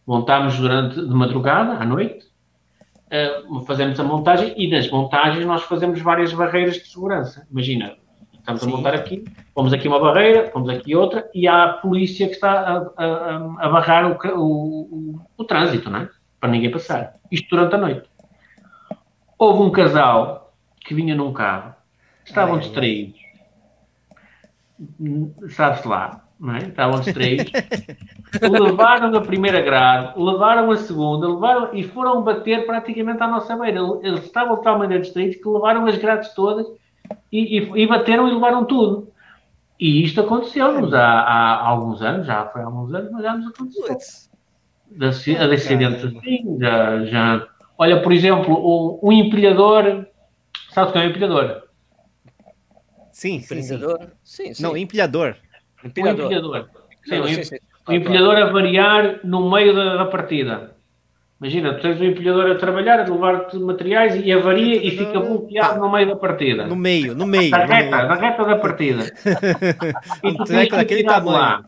Montámos 0.07 0.59
durante, 0.59 0.95
de 0.99 1.15
madrugada, 1.15 1.75
à 1.75 1.85
noite, 1.85 2.25
uh, 3.53 3.61
fazemos 3.67 4.01
a 4.01 4.03
montagem 4.03 4.55
e 4.57 4.71
nas 4.71 4.91
montagens 4.91 5.45
nós 5.45 5.63
fazemos 5.65 6.01
várias 6.01 6.33
barreiras 6.33 6.77
de 6.77 6.89
segurança. 6.89 7.47
Imagina, 7.51 7.97
Estamos 8.43 8.63
Sim. 8.63 8.73
a 8.73 8.77
montar 8.77 8.95
aqui, 8.95 9.25
pomos 9.55 9.73
aqui 9.73 9.87
uma 9.87 10.01
barreira, 10.01 10.51
pomos 10.51 10.69
aqui 10.69 10.97
outra, 10.97 11.31
e 11.33 11.47
há 11.47 11.63
a 11.63 11.73
polícia 11.75 12.27
que 12.27 12.35
está 12.35 12.51
a, 12.51 13.05
a, 13.05 13.37
a 13.59 13.69
barrar 13.69 14.05
o, 14.11 14.19
o, 14.37 14.81
o, 14.81 15.21
o 15.39 15.45
trânsito, 15.45 15.89
não 15.89 16.01
é? 16.01 16.09
Para 16.41 16.51
ninguém 16.51 16.69
passar. 16.69 17.13
Isto 17.31 17.51
durante 17.51 17.77
a 17.77 17.79
noite. 17.79 18.11
Houve 19.39 19.63
um 19.63 19.71
casal 19.71 20.53
que 20.81 20.93
vinha 20.93 21.15
num 21.15 21.33
carro, 21.33 21.73
estavam 22.25 22.59
distraídos, 22.59 23.21
sabe-se 25.51 25.87
lá, 25.87 26.25
não 26.41 26.57
é? 26.57 26.59
Estavam 26.65 26.99
distraídos, 26.99 27.53
levaram 28.43 29.17
a 29.17 29.21
primeira 29.21 29.61
grade, 29.61 30.21
levaram 30.21 30.69
a 30.73 30.77
segunda, 30.79 31.29
levaram 31.29 31.73
e 31.73 31.85
foram 31.85 32.23
bater 32.23 32.67
praticamente 32.67 33.23
à 33.23 33.29
nossa 33.29 33.57
beira. 33.57 33.79
Eles 34.03 34.25
estavam 34.25 34.57
de 34.57 34.65
tal 34.65 34.81
maneira 34.81 35.01
distraídos 35.01 35.37
que 35.37 35.49
levaram 35.49 35.87
as 35.87 35.97
grades 35.97 36.35
todas 36.35 36.67
e, 37.31 37.59
e, 37.59 37.83
e 37.83 37.87
bateram 37.87 38.29
e 38.29 38.33
levaram 38.33 38.65
tudo. 38.65 39.13
E 39.79 40.05
isto 40.05 40.21
aconteceu-nos 40.21 40.95
há, 40.95 41.03
há, 41.03 41.67
alguns 41.67 42.03
anos, 42.03 42.27
já 42.27 42.47
foi 42.47 42.63
há 42.63 42.67
alguns 42.67 42.95
anos, 42.95 43.11
mas 43.11 43.23
já 43.23 43.35
nos 43.35 43.47
aconteceu. 43.49 43.99
De, 44.91 45.07
acidentes 45.07 46.05
assim, 46.05 46.59
já, 46.61 47.05
já. 47.07 47.49
Olha, 47.79 48.01
por 48.03 48.13
exemplo, 48.13 48.55
o, 48.55 49.01
um 49.03 49.13
empilhador. 49.13 50.07
Sabe 50.71 50.91
o 50.91 50.93
que 50.93 50.99
é 50.99 51.03
um 51.03 51.05
empilhador? 51.07 51.63
Sim, 53.11 53.41
sim, 53.41 53.59
empilhador. 53.59 53.99
Sim. 54.23 54.47
sim, 54.47 54.55
sim. 54.55 54.63
Não, 54.63 54.77
empilhador. 54.77 55.37
Empilhador. 55.85 56.21
Um 56.21 56.27
empilhador. 56.27 56.69
Sim, 57.05 57.19
Não, 57.19 57.27
sim, 57.27 57.45
sim. 57.45 57.57
o 57.89 57.93
empilhador 57.93 58.37
a 58.37 58.53
variar 58.53 59.21
no 59.25 59.51
meio 59.51 59.75
da, 59.75 59.97
da 59.97 60.05
partida. 60.05 60.77
Imagina, 61.43 61.75
tu 61.75 61.83
tens 61.83 62.01
um 62.01 62.05
empilhador 62.05 62.53
a 62.53 62.55
trabalhar, 62.55 63.01
a 63.01 63.03
levar-te 63.03 63.59
materiais 63.59 64.15
e 64.15 64.31
avaria 64.31 64.77
e 64.77 64.93
fica 64.93 65.19
bloqueado 65.19 65.81
no 65.81 65.91
meio 65.91 66.07
da 66.07 66.15
partida. 66.15 66.69
No 66.69 66.77
meio, 66.77 67.17
no 67.17 67.27
meio. 67.27 67.51
Na 67.51 67.65
reta, 67.65 68.03
na 68.05 68.15
reta 68.15 68.45
da 68.45 68.57
partida. 68.59 69.03
e 70.23 70.37
tu 70.37 70.45
tens 70.45 70.69
que 70.69 70.85
tirar 70.85 71.25
lá. 71.25 71.65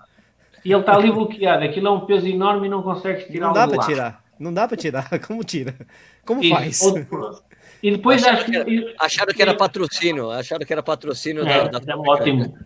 E 0.64 0.70
ele 0.70 0.78
está 0.78 0.94
ali 0.94 1.10
bloqueado. 1.10 1.64
Aquilo 1.64 1.88
é 1.88 1.90
um 1.90 2.06
peso 2.06 2.28
enorme 2.28 2.68
e 2.68 2.70
não 2.70 2.82
consegues 2.84 3.26
tirar 3.26 3.48
Não 3.48 3.52
dá 3.52 3.66
para 3.66 3.78
tirar. 3.78 4.22
Não 4.38 4.54
dá 4.54 4.68
para 4.68 4.76
tirar. 4.76 5.08
Como 5.26 5.42
tira? 5.42 5.74
Como 6.24 6.40
e, 6.40 6.50
faz? 6.50 6.80
E 7.82 7.90
depois 7.90 8.22
acharam, 8.22 8.38
acho 8.38 8.46
que, 8.46 8.56
era, 8.56 8.94
acharam 9.00 9.34
que 9.34 9.42
era 9.42 9.54
patrocínio, 9.54 10.30
acharam 10.30 10.64
que 10.64 10.72
era 10.72 10.82
patrocínio 10.84 11.48
é, 11.48 11.68
da, 11.68 11.80
da... 11.80 11.92
É 11.92 11.96
ótimo. 11.96 12.56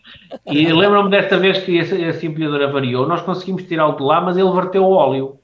E 0.44 0.70
lembro-me 0.70 1.10
desta 1.10 1.38
vez 1.38 1.58
que 1.64 1.78
esse, 1.78 1.98
esse 2.02 2.26
empilhador 2.26 2.68
avariou, 2.68 3.08
nós 3.08 3.22
conseguimos 3.22 3.64
tirá-lo 3.64 3.96
de 3.96 4.02
lá, 4.02 4.20
mas 4.20 4.36
ele 4.36 4.52
verteu 4.52 4.84
o 4.84 4.90
óleo 4.90 5.37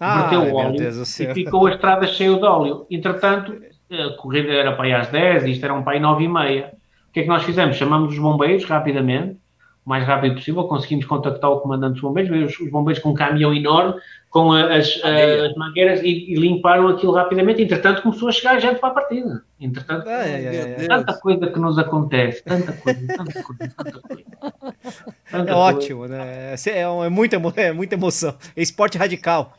verteu 0.00 0.42
o 0.42 0.56
óleo 0.56 0.76
e 0.80 1.34
ficou 1.34 1.66
a 1.66 1.70
estrada 1.70 2.06
cheia 2.06 2.36
de 2.36 2.44
óleo. 2.44 2.86
Entretanto, 2.90 3.56
a 3.90 4.16
corrida 4.16 4.52
era 4.52 4.72
para 4.72 4.84
aí 4.84 4.94
às 4.94 5.08
10 5.08 5.44
e 5.44 5.52
isto 5.52 5.64
era 5.64 5.74
um 5.74 5.82
para 5.82 5.94
aí 5.94 6.00
9 6.00 6.24
e 6.24 6.28
meia. 6.28 6.72
O 7.08 7.12
que 7.12 7.20
é 7.20 7.22
que 7.22 7.28
nós 7.28 7.42
fizemos? 7.42 7.76
Chamamos 7.76 8.12
os 8.12 8.18
bombeiros 8.18 8.64
rapidamente, 8.64 9.38
o 9.84 9.88
mais 9.88 10.04
rápido 10.04 10.34
possível, 10.34 10.64
conseguimos 10.64 11.06
contactar 11.06 11.50
o 11.50 11.60
comandante 11.60 11.94
dos 11.94 12.02
bombeiros, 12.02 12.52
os, 12.52 12.60
os 12.60 12.70
bombeiros 12.70 13.02
com 13.02 13.10
um 13.10 13.14
caminhão 13.14 13.54
enorme, 13.54 13.94
com 14.28 14.52
as, 14.52 15.00
as 15.02 15.54
mangueiras 15.56 16.02
e, 16.02 16.32
e, 16.32 16.34
limparam 16.34 16.88
aquilo 16.88 17.12
rapidamente. 17.12 17.62
Entretanto, 17.62 18.02
começou 18.02 18.28
a 18.28 18.32
chegar 18.32 18.60
gente 18.60 18.78
para 18.78 18.90
a 18.90 18.92
partida. 18.92 19.42
Entretanto, 19.58 20.04
tanta 20.86 21.14
coisa 21.14 21.46
que 21.46 21.58
nos 21.58 21.78
acontece, 21.78 22.44
tanta 22.44 22.72
coisa, 22.72 23.06
tanta 23.06 23.42
coisa, 23.42 23.74
tanta 23.74 24.00
coisa. 24.00 24.24
Tanta 25.30 25.50
é 25.50 25.54
coisa. 25.54 25.56
ótimo, 25.56 26.06
né? 26.06 26.54
É, 26.66 26.80
é, 26.80 27.08
muita, 27.08 27.36
é 27.56 27.72
muita 27.72 27.94
emoção. 27.94 28.34
É 28.54 28.62
esporte 28.62 28.98
radical. 28.98 29.54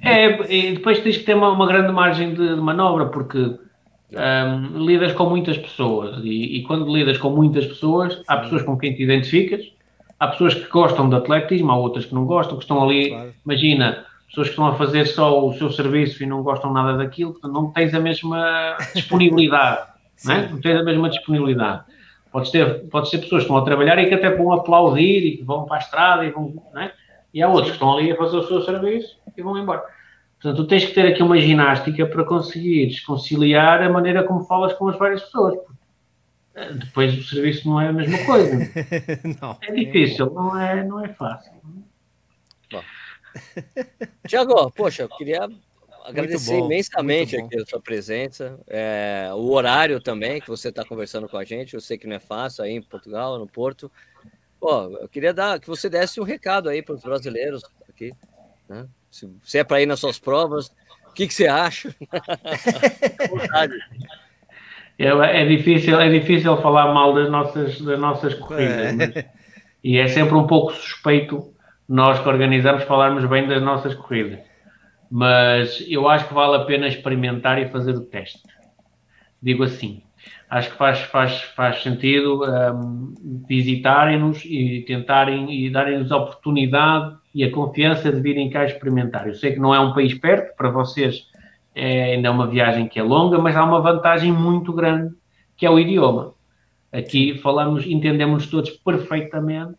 É, 0.00 0.52
e 0.52 0.72
depois 0.74 0.98
tens 1.00 1.16
que 1.16 1.24
ter 1.24 1.34
uma, 1.34 1.50
uma 1.50 1.66
grande 1.66 1.92
margem 1.92 2.34
de, 2.34 2.54
de 2.54 2.60
manobra, 2.60 3.06
porque 3.06 3.38
um, 3.38 4.84
lidas 4.84 5.12
com 5.12 5.28
muitas 5.28 5.58
pessoas 5.58 6.18
e, 6.22 6.58
e, 6.58 6.62
quando 6.62 6.94
lidas 6.94 7.18
com 7.18 7.30
muitas 7.30 7.66
pessoas, 7.66 8.22
há 8.26 8.38
pessoas 8.38 8.62
com 8.62 8.76
quem 8.76 8.94
te 8.94 9.02
identificas, 9.02 9.72
há 10.18 10.28
pessoas 10.28 10.54
que 10.54 10.68
gostam 10.68 11.08
de 11.08 11.16
atletismo, 11.16 11.70
há 11.70 11.76
outras 11.76 12.04
que 12.04 12.14
não 12.14 12.24
gostam, 12.24 12.56
que 12.56 12.64
estão 12.64 12.82
ali, 12.82 13.10
claro. 13.10 13.34
imagina, 13.44 14.04
pessoas 14.28 14.48
que 14.48 14.52
estão 14.52 14.66
a 14.66 14.74
fazer 14.74 15.06
só 15.06 15.46
o 15.46 15.52
seu 15.54 15.70
serviço 15.70 16.22
e 16.22 16.26
não 16.26 16.42
gostam 16.42 16.72
nada 16.72 16.96
daquilo, 16.96 17.32
portanto, 17.32 17.52
não 17.52 17.70
tens 17.70 17.94
a 17.94 18.00
mesma 18.00 18.76
disponibilidade, 18.94 19.88
não, 20.24 20.34
é? 20.34 20.48
não 20.48 20.60
tens 20.60 20.80
a 20.80 20.82
mesma 20.82 21.08
disponibilidade. 21.08 21.82
Podes 22.30 22.50
ter, 22.50 22.88
podes 22.88 23.10
ter 23.10 23.18
pessoas 23.18 23.42
que 23.42 23.46
estão 23.46 23.56
a 23.56 23.62
trabalhar 23.62 23.96
e 23.98 24.06
que 24.06 24.14
até 24.14 24.28
vão 24.28 24.52
aplaudir 24.52 25.24
e 25.24 25.36
que 25.36 25.44
vão 25.44 25.66
para 25.66 25.76
a 25.76 25.78
estrada 25.78 26.24
e 26.24 26.30
vão, 26.30 26.52
não 26.72 26.82
é? 26.82 26.92
E 27.34 27.42
há 27.42 27.48
outros 27.48 27.70
que 27.70 27.72
estão 27.72 27.98
ali 27.98 28.12
a 28.12 28.16
fazer 28.16 28.36
o 28.36 28.46
seu 28.46 28.62
serviço 28.62 29.18
e 29.36 29.42
vão 29.42 29.58
embora. 29.58 29.84
Portanto, 30.40 30.62
tu 30.62 30.68
tens 30.68 30.84
que 30.84 30.94
ter 30.94 31.06
aqui 31.06 31.22
uma 31.22 31.36
ginástica 31.36 32.06
para 32.06 32.24
conseguires 32.24 33.00
conciliar 33.00 33.82
a 33.82 33.90
maneira 33.90 34.22
como 34.22 34.44
falas 34.44 34.72
com 34.74 34.88
as 34.88 34.96
várias 34.96 35.22
pessoas. 35.22 35.58
Eh, 36.54 36.72
depois 36.74 37.18
o 37.18 37.22
serviço 37.24 37.68
não 37.68 37.80
é 37.80 37.88
a 37.88 37.92
mesma 37.92 38.24
coisa. 38.24 38.56
não. 39.40 39.58
É 39.60 39.72
difícil, 39.72 40.30
não 40.32 40.58
é, 40.58 40.84
não 40.84 41.04
é 41.04 41.08
fácil. 41.08 41.52
Tiago, 44.28 44.70
poxa, 44.70 45.02
eu 45.02 45.08
queria 45.08 45.48
agradecer 46.04 46.58
bom, 46.58 46.66
imensamente 46.66 47.36
aqui 47.36 47.58
a 47.58 47.66
sua 47.66 47.80
presença, 47.80 48.60
é, 48.68 49.30
o 49.34 49.50
horário 49.50 50.00
também 50.00 50.40
que 50.40 50.48
você 50.48 50.68
está 50.68 50.84
conversando 50.84 51.28
com 51.28 51.36
a 51.36 51.44
gente. 51.44 51.74
Eu 51.74 51.80
sei 51.80 51.98
que 51.98 52.06
não 52.06 52.14
é 52.14 52.20
fácil 52.20 52.64
aí 52.64 52.72
em 52.72 52.82
Portugal, 52.82 53.38
no 53.38 53.46
Porto. 53.46 53.90
Pô, 54.64 54.88
eu 54.98 55.06
queria 55.10 55.34
dar 55.34 55.60
que 55.60 55.66
você 55.66 55.90
desse 55.90 56.18
um 56.18 56.24
recado 56.24 56.70
aí 56.70 56.80
para 56.80 56.94
os 56.94 57.02
brasileiros 57.02 57.62
aqui, 57.86 58.14
né? 58.66 58.86
Se, 59.10 59.30
se 59.42 59.58
é 59.58 59.64
para 59.64 59.82
ir 59.82 59.86
nas 59.86 60.00
suas 60.00 60.18
provas, 60.18 60.68
o 61.10 61.12
que, 61.12 61.28
que 61.28 61.34
você 61.34 61.46
acha? 61.46 61.94
é, 64.98 65.06
é, 65.06 65.44
difícil, 65.44 66.00
é 66.00 66.08
difícil 66.08 66.56
falar 66.62 66.94
mal 66.94 67.12
das 67.12 67.30
nossas, 67.30 67.78
das 67.78 68.00
nossas 68.00 68.32
corridas, 68.36 69.16
é. 69.16 69.30
e 69.84 69.98
é 69.98 70.08
sempre 70.08 70.34
um 70.34 70.46
pouco 70.46 70.72
suspeito 70.72 71.52
nós 71.86 72.18
que 72.18 72.28
organizamos 72.30 72.84
falarmos 72.84 73.26
bem 73.26 73.46
das 73.46 73.60
nossas 73.60 73.94
corridas. 73.94 74.38
Mas 75.10 75.84
eu 75.86 76.08
acho 76.08 76.26
que 76.26 76.32
vale 76.32 76.56
a 76.56 76.64
pena 76.64 76.88
experimentar 76.88 77.60
e 77.60 77.68
fazer 77.68 77.92
o 77.92 78.06
teste. 78.06 78.40
Digo 79.42 79.62
assim, 79.62 80.02
acho 80.54 80.70
que 80.70 80.76
faz, 80.76 81.00
faz, 81.00 81.42
faz 81.56 81.82
sentido 81.82 82.44
um, 82.44 83.12
visitarem-nos 83.48 84.44
e 84.44 84.84
tentarem 84.86 85.52
e 85.52 85.68
darem-nos 85.68 86.12
a 86.12 86.16
oportunidade 86.16 87.16
e 87.34 87.42
a 87.42 87.50
confiança 87.50 88.12
de 88.12 88.20
virem 88.20 88.48
cá 88.48 88.64
experimentar. 88.64 89.26
Eu 89.26 89.34
sei 89.34 89.52
que 89.52 89.58
não 89.58 89.74
é 89.74 89.80
um 89.80 89.92
país 89.92 90.14
perto, 90.14 90.56
para 90.56 90.70
vocês 90.70 91.26
é, 91.74 92.14
ainda 92.14 92.28
é 92.28 92.30
uma 92.30 92.46
viagem 92.46 92.86
que 92.86 93.00
é 93.00 93.02
longa, 93.02 93.36
mas 93.36 93.56
há 93.56 93.64
uma 93.64 93.80
vantagem 93.80 94.30
muito 94.30 94.72
grande, 94.72 95.12
que 95.56 95.66
é 95.66 95.70
o 95.70 95.76
idioma. 95.76 96.34
Aqui 96.92 97.36
falamos, 97.38 97.84
entendemos 97.84 98.46
todos 98.46 98.70
perfeitamente 98.70 99.74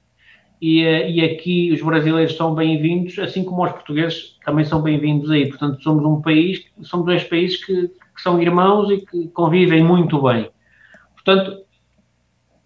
e, 0.62 0.84
eh, 0.84 1.10
e 1.10 1.22
aqui 1.22 1.72
os 1.72 1.82
brasileiros 1.82 2.36
são 2.36 2.54
bem-vindos, 2.54 3.18
assim 3.18 3.46
como 3.46 3.64
os 3.64 3.72
portugueses 3.72 4.38
também 4.46 4.66
são 4.66 4.82
bem-vindos 4.82 5.32
aí. 5.32 5.48
Portanto, 5.48 5.82
somos 5.82 6.04
um 6.04 6.22
país, 6.22 6.66
somos 6.82 7.06
dois 7.06 7.24
países 7.24 7.64
que, 7.64 7.88
que 7.88 8.22
são 8.22 8.42
irmãos 8.42 8.92
e 8.92 8.98
que 9.06 9.30
convivem 9.30 9.82
muito 9.82 10.22
bem. 10.22 10.50
Portanto, 11.26 11.66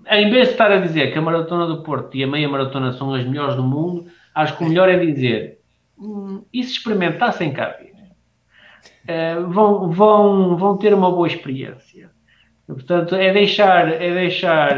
em 0.10 0.30
vez 0.30 0.48
de 0.48 0.52
estar 0.52 0.69
a 0.69 0.80
dizer 0.80 1.14
que 1.14 1.18
a 1.18 1.22
Maratona 1.22 1.65
do 1.65 1.81
Porto 1.81 2.15
e 2.18 2.23
a 2.23 2.27
Meia 2.27 2.49
Maratona 2.49 2.91
são 2.91 3.14
as 3.14 3.26
melhores 3.26 3.56
do 3.56 3.64
mundo, 3.64 4.07
acho 4.36 4.57
que 4.57 4.64
o 4.65 4.68
melhor 4.68 4.90
é 4.90 4.98
dizer 4.98 5.60
hum, 5.98 6.44
e 6.52 6.61
se 6.64 6.73
experimentassem 6.73 7.53
cá 7.53 7.77
vir? 7.80 7.94
Uh, 9.07 9.49
vão, 9.49 9.90
vão, 9.90 10.57
vão 10.57 10.77
ter 10.77 10.94
uma 10.94 11.10
boa 11.10 11.27
experiência. 11.27 12.11
Portanto, 12.68 13.15
é 13.15 13.31
deixar, 13.31 13.90
é 13.90 14.14
deixar, 14.14 14.77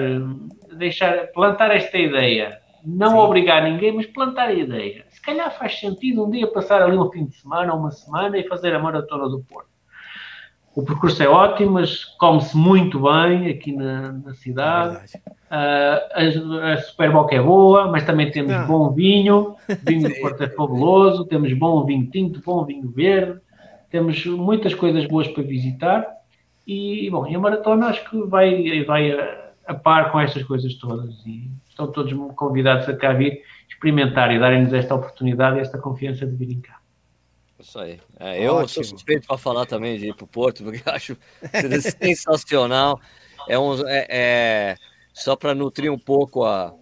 deixar, 0.73 1.27
plantar 1.33 1.75
esta 1.75 1.97
ideia. 1.97 2.61
Não 2.85 3.11
Sim. 3.11 3.17
obrigar 3.17 3.63
ninguém, 3.63 3.91
mas 3.91 4.05
plantar 4.05 4.47
a 4.49 4.53
ideia. 4.53 5.05
Se 5.09 5.21
calhar 5.21 5.51
faz 5.57 5.79
sentido 5.79 6.25
um 6.25 6.29
dia 6.29 6.47
passar 6.47 6.81
ali 6.81 6.97
um 6.97 7.11
fim 7.11 7.25
de 7.25 7.35
semana, 7.35 7.73
uma 7.73 7.91
semana 7.91 8.37
e 8.37 8.47
fazer 8.47 8.73
a 8.73 8.79
maratona 8.79 9.27
do 9.27 9.43
Porto. 9.43 9.70
O 10.73 10.83
percurso 10.83 11.21
é 11.21 11.27
ótimo, 11.27 11.71
mas 11.71 12.05
come-se 12.05 12.55
muito 12.55 13.01
bem 13.01 13.49
aqui 13.49 13.73
na, 13.73 14.13
na 14.13 14.33
cidade. 14.33 14.99
É 15.15 15.31
uh, 15.51 16.63
a, 16.63 16.73
a 16.73 16.77
Superboc 16.77 17.33
é 17.33 17.41
boa, 17.41 17.91
mas 17.91 18.05
também 18.05 18.31
temos 18.31 18.53
ah. 18.53 18.63
bom 18.63 18.89
vinho. 18.91 19.55
Vinho 19.83 20.07
do 20.07 20.15
Porto 20.21 20.43
é 20.43 20.47
fabuloso. 20.49 21.25
Temos 21.25 21.51
bom 21.53 21.85
vinho 21.85 22.09
tinto, 22.09 22.41
bom 22.45 22.63
vinho 22.63 22.89
verde. 22.89 23.39
Temos 23.89 24.25
muitas 24.25 24.73
coisas 24.73 25.05
boas 25.07 25.27
para 25.27 25.43
visitar. 25.43 26.07
E, 26.65 27.09
bom, 27.09 27.27
e 27.27 27.35
a 27.35 27.39
maratona 27.39 27.87
acho 27.87 28.09
que 28.09 28.21
vai, 28.23 28.83
vai 28.85 29.11
a, 29.11 29.51
a 29.67 29.73
par 29.73 30.11
com 30.11 30.21
estas 30.21 30.43
coisas 30.43 30.73
todas. 30.75 31.13
E 31.25 31.51
estão 31.67 31.91
todos 31.91 32.13
convidados 32.35 32.87
a 32.87 32.95
cá 32.95 33.11
vir 33.11 33.41
experimentar 33.67 34.33
e 34.33 34.39
darem-nos 34.39 34.71
esta 34.71 34.95
oportunidade 34.95 35.57
e 35.57 35.61
esta 35.61 35.77
confiança 35.77 36.25
de 36.25 36.35
virem 36.35 36.61
cá. 36.61 36.80
Isso 37.61 37.79
aí. 37.79 37.99
É, 38.19 38.43
eu 38.45 38.67
sou 38.67 38.83
suspeito 38.83 39.27
para 39.27 39.37
falar 39.37 39.65
também 39.65 39.97
de 39.97 40.09
ir 40.09 40.15
para 40.15 40.25
o 40.25 40.27
Porto, 40.27 40.63
porque 40.65 40.81
eu 40.85 40.93
acho 40.93 41.17
sensacional. 41.99 42.99
É, 43.47 43.57
um, 43.57 43.87
é, 43.87 44.07
é 44.09 44.75
só 45.13 45.35
para 45.35 45.53
nutrir 45.53 45.91
um 45.91 45.99
pouco 45.99 46.43
a, 46.43 46.73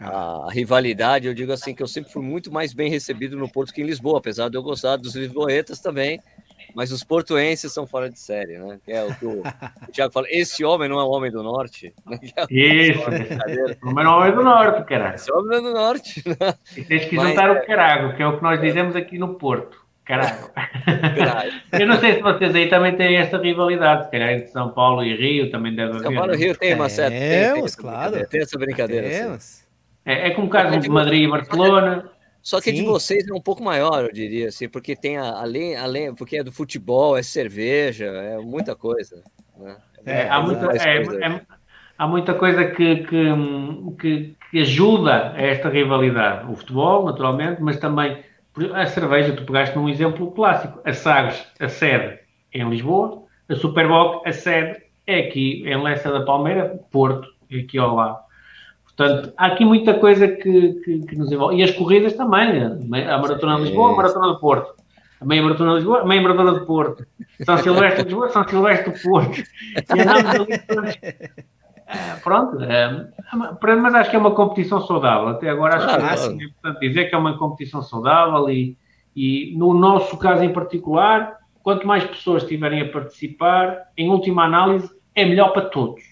a, 0.00 0.48
rivalidade, 0.50 1.26
eu 1.26 1.34
digo 1.34 1.52
assim 1.52 1.74
que 1.74 1.82
eu 1.82 1.86
sempre 1.86 2.12
fui 2.12 2.22
muito 2.22 2.52
mais 2.52 2.72
bem 2.72 2.90
recebido 2.90 3.36
no 3.36 3.50
Porto 3.50 3.72
que 3.72 3.82
em 3.82 3.86
Lisboa, 3.86 4.18
apesar 4.18 4.48
de 4.48 4.56
eu 4.56 4.62
gostar 4.62 4.96
dos 4.96 5.14
lisboetas 5.14 5.80
também, 5.80 6.20
mas 6.74 6.90
os 6.90 7.04
portuenses 7.04 7.72
são 7.72 7.86
fora 7.86 8.08
de 8.08 8.18
série, 8.18 8.58
né? 8.58 8.78
Que 8.84 8.92
é 8.92 9.04
o 9.04 9.14
que 9.14 9.26
o, 9.26 9.40
o 9.40 9.42
Thiago 9.92 10.12
fala. 10.12 10.26
Esse 10.30 10.64
homem 10.64 10.88
não 10.88 10.98
é 10.98 11.04
um 11.04 11.10
homem 11.10 11.30
do 11.30 11.42
norte. 11.42 11.94
Né? 12.06 12.18
É 12.50 12.54
Isso, 12.54 13.00
mas 13.82 14.04
não 14.04 14.12
é 14.12 14.16
um 14.16 14.18
homem 14.18 14.34
do 14.34 14.42
norte, 14.42 14.84
cara. 14.84 15.14
Esse 15.14 15.32
homem 15.32 15.48
não 15.48 15.56
é 15.56 15.60
do 15.60 15.72
norte. 15.72 16.22
Né? 16.26 16.54
E 16.76 16.84
tens 16.84 17.04
que 17.06 17.16
juntar 17.16 17.48
mas, 17.48 17.62
o 17.62 17.66
carago, 17.66 18.16
que 18.16 18.22
é 18.22 18.26
o 18.26 18.36
que 18.36 18.42
nós 18.42 18.60
dizemos 18.60 18.96
aqui 18.96 19.18
no 19.18 19.34
Porto. 19.34 19.81
Caralho. 20.04 20.50
Eu 21.72 21.86
não 21.86 21.98
sei 21.98 22.14
se 22.14 22.22
vocês 22.22 22.54
aí 22.54 22.68
também 22.68 22.96
têm 22.96 23.16
esta 23.16 23.38
rivalidade, 23.38 24.04
se 24.06 24.10
calhar 24.10 24.32
entre 24.32 24.48
São 24.48 24.70
Paulo 24.70 25.04
e 25.04 25.14
Rio 25.14 25.50
também 25.50 25.74
deve 25.74 25.92
haver. 25.92 26.02
São 26.02 26.14
Paulo 26.14 26.34
e 26.34 26.36
Rio 26.36 26.56
tem 26.56 26.74
uma 26.74 26.88
certa. 26.88 27.16
Temos, 27.16 27.76
tem, 27.76 27.84
tem 27.84 27.92
claro. 27.92 28.28
Tem 28.28 28.40
essa 28.42 28.58
brincadeira. 28.58 29.08
Temos. 29.08 29.62
É, 30.04 30.28
é 30.28 30.30
como 30.30 30.48
o 30.48 30.50
caso 30.50 30.78
de 30.78 30.88
Madrid 30.88 31.22
e 31.22 31.28
Barcelona. 31.28 32.10
Só 32.42 32.60
que 32.60 32.70
Sim. 32.70 32.76
de 32.78 32.82
vocês 32.82 33.28
é 33.28 33.32
um 33.32 33.40
pouco 33.40 33.62
maior, 33.62 34.02
eu 34.02 34.12
diria, 34.12 34.48
assim, 34.48 34.68
porque 34.68 34.96
tem 34.96 35.16
a, 35.16 35.40
além, 35.40 35.76
além, 35.76 36.12
porque 36.12 36.38
é 36.38 36.42
do 36.42 36.50
futebol, 36.50 37.16
é 37.16 37.22
cerveja, 37.22 38.06
é 38.06 38.36
muita 38.38 38.74
coisa. 38.74 39.22
Né? 39.56 39.76
É, 40.04 40.28
há, 40.28 40.40
muita, 40.40 40.66
é, 40.76 41.02
é, 41.02 41.40
há 41.96 42.08
muita 42.08 42.34
coisa 42.34 42.64
que, 42.64 42.96
que, 42.96 43.26
que, 44.00 44.36
que, 44.50 44.60
ajuda 44.60 45.34
a 45.36 45.40
esta 45.40 45.68
rivalidade. 45.68 46.50
O 46.50 46.56
futebol, 46.56 47.04
naturalmente, 47.04 47.62
mas 47.62 47.76
também 47.76 48.18
a 48.74 48.86
cerveja. 48.86 49.34
Tu 49.34 49.44
pegaste 49.44 49.76
num 49.76 49.88
exemplo 49.88 50.30
clássico. 50.32 50.80
A 50.84 50.92
Sagres, 50.92 51.46
a 51.58 51.68
sede 51.68 52.18
é 52.52 52.58
em 52.58 52.68
Lisboa, 52.68 53.22
a 53.48 53.54
Superboc, 53.54 54.26
a 54.26 54.32
sede 54.32 54.82
é 55.06 55.20
aqui 55.20 55.64
em 55.66 55.82
Lessa 55.82 56.10
da 56.10 56.24
Palmeira, 56.24 56.80
Porto, 56.90 57.28
aqui 57.52 57.78
ao 57.78 57.94
lado. 57.94 58.18
Portanto, 58.84 59.32
há 59.36 59.46
aqui 59.46 59.64
muita 59.64 59.94
coisa 59.94 60.28
que, 60.28 60.74
que, 60.84 61.00
que, 61.00 61.16
nos 61.16 61.32
envolve. 61.32 61.56
E 61.56 61.62
as 61.62 61.70
corridas 61.70 62.12
também. 62.12 62.62
A 62.62 63.18
Maratona 63.18 63.56
de 63.56 63.62
Lisboa, 63.62 63.92
a 63.92 63.96
Maratona 63.96 64.34
de 64.34 64.40
Porto. 64.40 64.74
A 65.20 65.24
meia 65.24 65.42
Maratona 65.42 65.70
de 65.70 65.76
Lisboa, 65.76 66.02
a 66.02 66.04
meia 66.04 66.20
Maratona 66.20 66.60
de 66.60 66.66
Porto. 66.66 67.06
São 67.44 67.56
Silvestre 67.58 68.02
de 68.02 68.08
Lisboa, 68.08 68.28
São 68.28 68.46
Silvestre 68.46 68.92
de 68.92 69.02
Porto. 69.02 69.42
E 69.96 70.00
andamos 70.00 70.34
ali 70.34 70.58
todos. 70.58 70.98
É, 71.86 72.16
pronto, 72.22 72.58
é, 72.62 73.06
mas 73.76 73.94
acho 73.94 74.10
que 74.10 74.16
é 74.16 74.18
uma 74.18 74.34
competição 74.34 74.80
saudável. 74.80 75.28
Até 75.28 75.48
agora 75.48 75.76
acho 75.76 76.36
que 76.36 76.42
é 76.42 76.46
importante 76.46 76.80
dizer 76.80 77.04
que 77.06 77.14
é 77.14 77.18
uma 77.18 77.36
competição 77.36 77.82
saudável 77.82 78.48
e, 78.50 78.76
e 79.14 79.54
no 79.56 79.74
nosso 79.74 80.16
caso 80.16 80.42
em 80.42 80.52
particular, 80.52 81.38
quanto 81.62 81.86
mais 81.86 82.04
pessoas 82.04 82.42
estiverem 82.42 82.80
a 82.80 82.88
participar, 82.88 83.78
em 83.96 84.08
última 84.08 84.44
análise, 84.44 84.90
é 85.14 85.24
melhor 85.24 85.52
para 85.52 85.66
todos. 85.66 86.02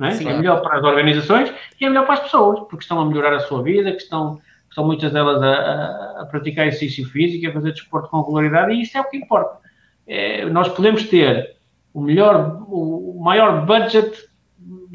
É? 0.00 0.10
Sim, 0.12 0.28
é 0.28 0.36
melhor 0.36 0.60
para 0.62 0.78
as 0.78 0.84
organizações 0.84 1.52
e 1.80 1.84
é 1.84 1.88
melhor 1.88 2.04
para 2.04 2.14
as 2.14 2.20
pessoas, 2.20 2.58
porque 2.60 2.82
estão 2.82 3.00
a 3.00 3.06
melhorar 3.06 3.34
a 3.34 3.40
sua 3.40 3.62
vida, 3.62 3.92
que 3.92 4.02
estão, 4.02 4.40
estão 4.68 4.84
muitas 4.84 5.12
delas 5.12 5.40
a, 5.40 5.48
a, 5.48 6.22
a 6.22 6.26
praticar 6.26 6.66
exercício 6.66 7.06
físico, 7.06 7.48
a 7.48 7.52
fazer 7.52 7.72
desporto 7.72 8.08
com 8.08 8.20
regularidade, 8.20 8.72
e 8.72 8.82
isso 8.82 8.98
é 8.98 9.00
o 9.00 9.08
que 9.08 9.16
importa. 9.16 9.58
É, 10.06 10.44
nós 10.46 10.68
podemos 10.68 11.04
ter 11.04 11.56
o 11.94 12.00
melhor, 12.00 12.64
o 12.68 13.20
maior 13.22 13.64
budget 13.64 14.12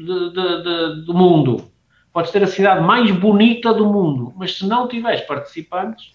de, 0.04 0.30
de, 0.30 0.62
de, 0.62 1.04
do 1.04 1.14
mundo, 1.14 1.70
podes 2.12 2.30
ter 2.30 2.42
a 2.42 2.46
cidade 2.46 2.84
mais 2.84 3.10
bonita 3.10 3.74
do 3.74 3.86
mundo, 3.86 4.32
mas 4.36 4.56
se 4.56 4.66
não 4.66 4.88
tiveres 4.88 5.22
participantes, 5.22 6.12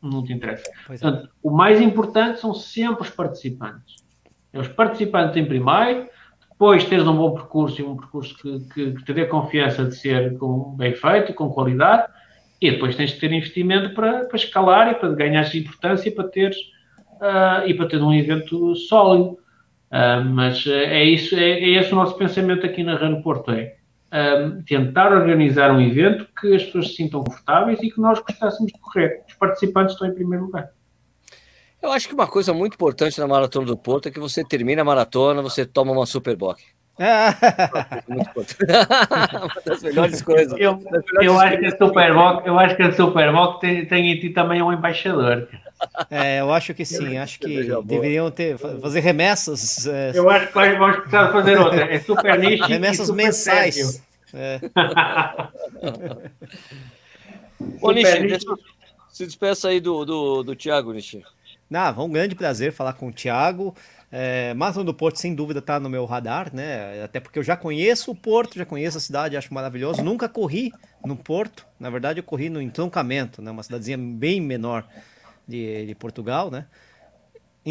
não 0.00 0.22
te 0.22 0.32
interessa. 0.32 0.70
É. 0.70 0.86
Portanto, 0.86 1.28
o 1.42 1.50
mais 1.50 1.80
importante 1.80 2.40
são 2.40 2.54
sempre 2.54 3.02
os 3.02 3.10
participantes. 3.10 3.96
É 4.52 4.58
os 4.58 4.68
participantes 4.68 5.36
em 5.36 5.44
primeiro, 5.44 6.08
depois 6.50 6.84
teres 6.84 7.06
um 7.06 7.16
bom 7.16 7.34
percurso 7.34 7.80
e 7.80 7.84
um 7.84 7.96
percurso 7.96 8.36
que, 8.38 8.60
que, 8.72 8.92
que 8.92 9.04
te 9.04 9.12
dê 9.12 9.26
confiança 9.26 9.84
de 9.84 9.94
ser 9.96 10.38
com, 10.38 10.74
bem 10.76 10.94
feito, 10.94 11.34
com 11.34 11.50
qualidade, 11.50 12.10
e 12.60 12.70
depois 12.70 12.96
tens 12.96 13.10
de 13.10 13.20
ter 13.20 13.32
investimento 13.32 13.94
para, 13.94 14.24
para 14.24 14.36
escalar 14.36 14.90
e 14.92 14.94
para 14.94 15.10
ganhar 15.10 15.54
importância 15.54 16.10
para 16.10 16.28
teres 16.28 16.56
uh, 17.20 17.66
e 17.66 17.74
para 17.74 17.86
ter 17.86 18.00
um 18.00 18.14
evento 18.14 18.74
sólido. 18.74 19.38
Uh, 19.96 20.22
mas 20.26 20.66
é 20.66 21.04
isso, 21.04 21.34
é, 21.34 21.52
é, 21.52 21.70
esse 21.70 21.90
o 21.90 21.96
nosso 21.96 22.18
pensamento 22.18 22.66
aqui 22.66 22.82
na 22.82 22.96
Rano 22.96 23.22
Porto, 23.22 23.50
é 23.50 23.76
uh, 24.12 24.62
tentar 24.64 25.10
organizar 25.10 25.70
um 25.70 25.80
evento 25.80 26.28
que 26.38 26.54
as 26.54 26.64
pessoas 26.64 26.88
se 26.88 26.96
sintam 26.96 27.24
confortáveis 27.24 27.82
e 27.82 27.90
que 27.90 27.98
nós 27.98 28.18
gostássemos 28.18 28.70
de 28.70 28.78
correr. 28.78 29.22
Os 29.26 29.32
participantes 29.32 29.94
estão 29.94 30.06
em 30.06 30.14
primeiro 30.14 30.44
lugar. 30.44 30.68
Eu 31.80 31.92
acho 31.92 32.08
que 32.08 32.14
uma 32.14 32.26
coisa 32.26 32.52
muito 32.52 32.74
importante 32.74 33.18
na 33.18 33.26
Maratona 33.26 33.64
do 33.64 33.76
Porto 33.76 34.08
é 34.08 34.10
que 34.10 34.20
você 34.20 34.44
termina 34.44 34.82
a 34.82 34.84
maratona, 34.84 35.40
você 35.40 35.64
toma 35.64 35.92
uma 35.92 36.04
Superboc. 36.04 36.60
uma 36.98 37.32
das 39.64 39.82
melhores 39.82 40.20
coisas. 40.20 40.58
Eu, 40.58 40.78
eu 41.22 41.40
acho 41.40 41.58
que 41.58 41.66
a 41.66 41.70
Superboc, 41.70 42.46
eu 42.46 42.58
acho 42.58 42.76
que 42.76 42.82
a 42.82 42.92
Superboc 42.92 43.60
tem, 43.60 43.86
tem 43.86 44.12
em 44.12 44.20
ti 44.20 44.30
também 44.30 44.60
um 44.60 44.72
embaixador. 44.72 45.48
É, 46.10 46.40
eu 46.40 46.52
acho 46.52 46.74
que 46.74 46.84
sim, 46.84 47.16
acho 47.18 47.38
que 47.38 47.68
deveriam 47.84 48.28
ter 48.30 48.58
fazer 48.58 49.00
remessas. 49.00 49.86
É... 49.86 50.12
Eu 50.14 50.28
acho 50.30 50.48
que 50.48 50.52
vamos 50.52 50.96
precisar 50.96 51.32
fazer 51.32 51.58
outra. 51.58 51.94
É 51.94 52.00
super 52.00 52.38
nicho. 52.38 52.64
Remessas 52.64 53.06
super 53.06 53.24
mensais. 53.24 54.02
É. 54.32 54.60
Ô, 57.80 57.92
Nishi, 57.92 58.38
se 59.10 59.24
despeça 59.24 59.68
aí 59.68 59.80
do, 59.80 60.04
do, 60.04 60.42
do 60.42 60.54
Thiago, 60.54 60.92
Nishi. 60.92 61.24
Ah, 61.72 61.94
um 61.98 62.10
grande 62.10 62.34
prazer 62.34 62.72
falar 62.72 62.92
com 62.92 63.08
o 63.08 63.12
Thiago. 63.12 63.74
É, 64.10 64.54
Maratona 64.54 64.84
do 64.84 64.94
Porto, 64.94 65.18
sem 65.18 65.34
dúvida, 65.34 65.58
está 65.58 65.80
no 65.80 65.90
meu 65.90 66.04
radar, 66.04 66.54
né? 66.54 67.02
Até 67.02 67.18
porque 67.18 67.38
eu 67.38 67.42
já 67.42 67.56
conheço 67.56 68.12
o 68.12 68.14
Porto, 68.14 68.56
já 68.56 68.64
conheço 68.64 68.98
a 68.98 69.00
cidade, 69.00 69.36
acho 69.36 69.52
maravilhoso. 69.52 70.02
Nunca 70.02 70.28
corri 70.28 70.72
no 71.04 71.16
Porto, 71.16 71.66
na 71.78 71.90
verdade, 71.90 72.20
eu 72.20 72.24
corri 72.24 72.48
no 72.48 72.60
entroncamento, 72.60 73.42
né? 73.42 73.50
Uma 73.50 73.62
cidadezinha 73.62 73.98
bem 73.98 74.40
menor 74.40 74.84
de, 75.46 75.86
de 75.86 75.94
Portugal, 75.94 76.50
né? 76.50 76.66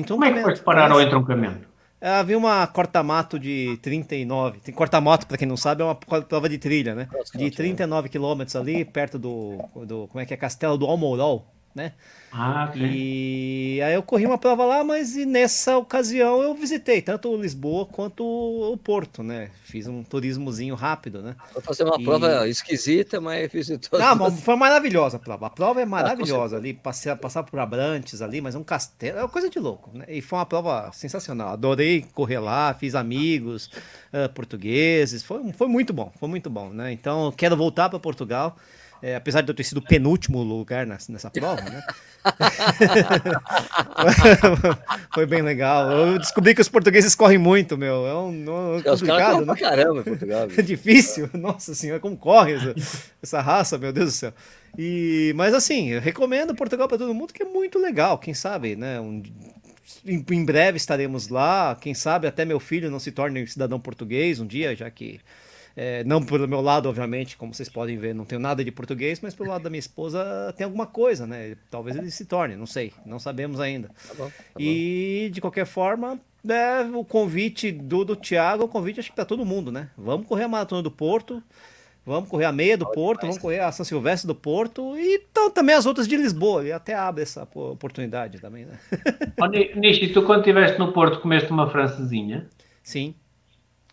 Como 0.08 0.26
é 0.26 0.34
que 0.34 0.42
foi 0.42 0.58
parar 0.58 0.94
o 0.94 1.02
entroncamento? 1.02 1.68
Havia 2.02 2.38
uma 2.38 2.68
corta-mato 2.68 3.40
de 3.40 3.80
39. 3.82 4.60
Tem 4.60 4.74
corta-mato, 4.74 5.26
para 5.26 5.38
quem 5.38 5.48
não 5.48 5.58
sabe, 5.58 5.82
é 5.82 5.86
uma 5.86 5.96
prova 5.96 6.50
de 6.50 6.58
trilha, 6.58 6.94
né? 6.94 7.08
De 7.34 7.50
39 7.50 8.10
quilômetros 8.10 8.56
ali, 8.56 8.84
perto 8.84 9.18
do, 9.18 9.58
do. 9.86 10.08
Como 10.08 10.20
é 10.20 10.26
que 10.26 10.34
é? 10.34 10.38
Castelo 10.38 10.78
do 10.78 10.86
Almourol, 10.86 11.48
né? 11.76 11.92
Ah. 12.32 12.72
E 12.76 13.82
aí 13.84 13.94
eu 13.94 14.02
corri 14.02 14.26
uma 14.26 14.38
prova 14.38 14.66
lá, 14.66 14.84
mas 14.84 15.16
nessa 15.16 15.78
ocasião 15.78 16.42
eu 16.42 16.54
visitei 16.56 17.02
tanto 17.02 17.36
Lisboa 17.36 17.86
quanto 17.86 18.24
o 18.26 18.78
Porto, 18.78 19.22
né? 19.22 19.52
Fiz 19.64 19.86
um 19.86 20.02
turismozinho 20.02 20.74
rápido, 20.74 21.22
né? 21.22 21.36
Foi 21.52 21.62
fazer 21.62 21.84
uma 21.84 22.00
e... 22.00 22.04
prova 22.04 22.48
esquisita, 22.48 23.20
mas 23.20 23.52
visitou. 23.52 24.00
Não, 24.00 24.16
mas 24.18 24.40
foi 24.40 24.56
maravilhosa 24.56 25.18
a 25.18 25.20
prova. 25.20 25.48
A 25.48 25.50
prova 25.50 25.82
é 25.82 25.84
ah, 25.84 25.88
maravilhosa 25.88 26.56
ah, 26.56 26.60
ali, 26.60 26.74
passar, 26.74 27.18
passar 27.18 27.44
por 27.44 27.60
Abrantes 27.60 28.22
ali, 28.22 28.40
mas 28.40 28.56
um 28.56 28.64
castelo, 28.64 29.20
é 29.20 29.22
uma 29.22 29.30
coisa 29.30 29.50
de 29.50 29.60
louco, 29.60 29.92
né? 29.94 30.06
E 30.08 30.22
foi 30.22 30.40
uma 30.40 30.46
prova 30.46 30.92
sensacional. 30.94 31.50
Adorei 31.50 32.06
correr 32.14 32.40
lá, 32.40 32.74
fiz 32.74 32.96
amigos 32.96 33.70
uh, 34.14 34.32
portugueses, 34.34 35.24
foi, 35.24 35.52
foi 35.52 35.68
muito 35.68 35.94
bom, 35.94 36.12
foi 36.18 36.30
muito 36.30 36.50
bom, 36.50 36.70
né? 36.70 36.94
Então 36.94 37.32
quero 37.32 37.58
voltar 37.58 37.90
para 37.90 38.00
Portugal. 38.00 38.56
É, 39.06 39.16
apesar 39.16 39.42
de 39.42 39.52
eu 39.52 39.54
ter 39.54 39.64
sido 39.64 39.78
o 39.78 39.82
penúltimo 39.84 40.42
lugar 40.42 40.88
nessa, 40.88 41.12
nessa 41.12 41.30
prova, 41.30 41.62
né? 41.62 41.84
Foi 45.14 45.28
bem 45.28 45.44
legal. 45.44 45.92
Eu 45.92 46.18
descobri 46.18 46.56
que 46.56 46.62
os 46.62 46.68
portugueses 46.68 47.14
correm 47.14 47.38
muito, 47.38 47.78
meu. 47.78 48.08
É 48.08 48.16
um, 48.16 48.80
é 48.80 48.82
complicado, 48.82 49.46
né? 49.46 49.56
caramba, 49.58 50.02
Portugal. 50.02 50.48
É 50.58 50.62
difícil. 50.64 51.30
Nossa 51.36 51.76
senhora, 51.76 52.00
como 52.00 52.18
corre 52.18 52.54
essa, 52.54 52.76
essa 53.22 53.42
raça, 53.42 53.78
meu 53.78 53.94
Deus 53.94 54.08
do 54.08 54.12
céu. 54.12 54.34
E, 54.76 55.34
mas 55.36 55.54
assim, 55.54 55.90
eu 55.90 56.02
recomendo 56.02 56.56
Portugal 56.56 56.88
para 56.88 56.98
todo 56.98 57.14
mundo, 57.14 57.32
que 57.32 57.44
é 57.44 57.46
muito 57.46 57.78
legal. 57.78 58.18
Quem 58.18 58.34
sabe, 58.34 58.76
né? 58.76 59.00
Um, 59.00 59.22
em, 60.04 60.26
em 60.32 60.44
breve 60.44 60.78
estaremos 60.78 61.28
lá. 61.28 61.78
Quem 61.80 61.94
sabe 61.94 62.26
até 62.26 62.44
meu 62.44 62.60
filho 62.60 62.90
não 62.90 63.00
se 63.00 63.12
torne 63.12 63.46
cidadão 63.46 63.80
português 63.80 64.40
um 64.40 64.48
dia, 64.48 64.76
já 64.76 64.90
que 64.90 65.20
é, 65.76 66.04
não 66.06 66.24
pelo 66.24 66.48
meu 66.48 66.62
lado, 66.62 66.88
obviamente, 66.88 67.36
como 67.36 67.54
vocês 67.54 67.68
podem 67.68 67.98
ver, 67.98 68.16
não 68.16 68.24
tenho 68.24 68.40
nada 68.40 68.64
de 68.64 68.72
português, 68.72 69.20
mas 69.22 69.36
pelo 69.36 69.50
lado 69.50 69.64
da 69.64 69.70
minha 69.70 69.80
esposa 69.80 70.54
tem 70.56 70.64
alguma 70.64 70.88
coisa, 70.88 71.28
né? 71.28 71.58
Talvez 71.70 71.98
ele 71.98 72.10
se 72.10 72.26
torne, 72.26 72.56
não 72.56 72.66
sei, 72.66 72.94
não 73.06 73.20
sabemos 73.20 73.60
ainda. 73.60 73.90
Tá 74.08 74.14
bom, 74.14 74.30
tá 74.30 74.34
e 74.58 75.30
de 75.34 75.42
qualquer 75.42 75.66
forma, 75.66 76.18
é, 76.48 76.82
o 76.94 77.04
convite 77.04 77.72
do, 77.72 78.06
do 78.06 78.16
Thiago, 78.16 78.64
o 78.64 78.70
convite 78.70 79.02
acho 79.02 79.10
que 79.10 79.16
para 79.16 79.26
todo 79.26 79.46
mundo, 79.46 79.70
né? 79.70 79.90
Vamos 79.98 80.28
correr 80.28 80.44
a 80.44 80.48
maratona 80.48 80.82
do 80.82 80.92
Porto. 80.92 81.44
Vamos 82.06 82.30
correr 82.30 82.46
a 82.46 82.52
meia 82.52 82.78
do 82.78 82.86
Porto, 82.86 83.22
vamos 83.22 83.40
correr 83.40 83.62
a 83.62 83.72
São 83.72 83.84
Silvestre 83.84 84.28
do 84.28 84.36
Porto 84.36 84.96
e 84.96 85.16
então, 85.16 85.50
também 85.50 85.74
as 85.74 85.88
outras 85.88 86.08
de 86.08 86.16
Lisboa. 86.16 86.64
E 86.64 86.72
até 86.72 86.94
abre 86.94 87.24
essa 87.24 87.50
oportunidade 87.56 88.40
também, 88.40 88.64
né? 88.64 88.78
oh, 89.42 89.48
Nishi, 89.48 90.10
tu 90.10 90.22
quando 90.22 90.42
estiveste 90.42 90.78
no 90.78 90.94
Porto 90.94 91.20
comeste 91.20 91.50
uma 91.50 91.68
francesinha? 91.68 92.48
Sim, 92.84 93.16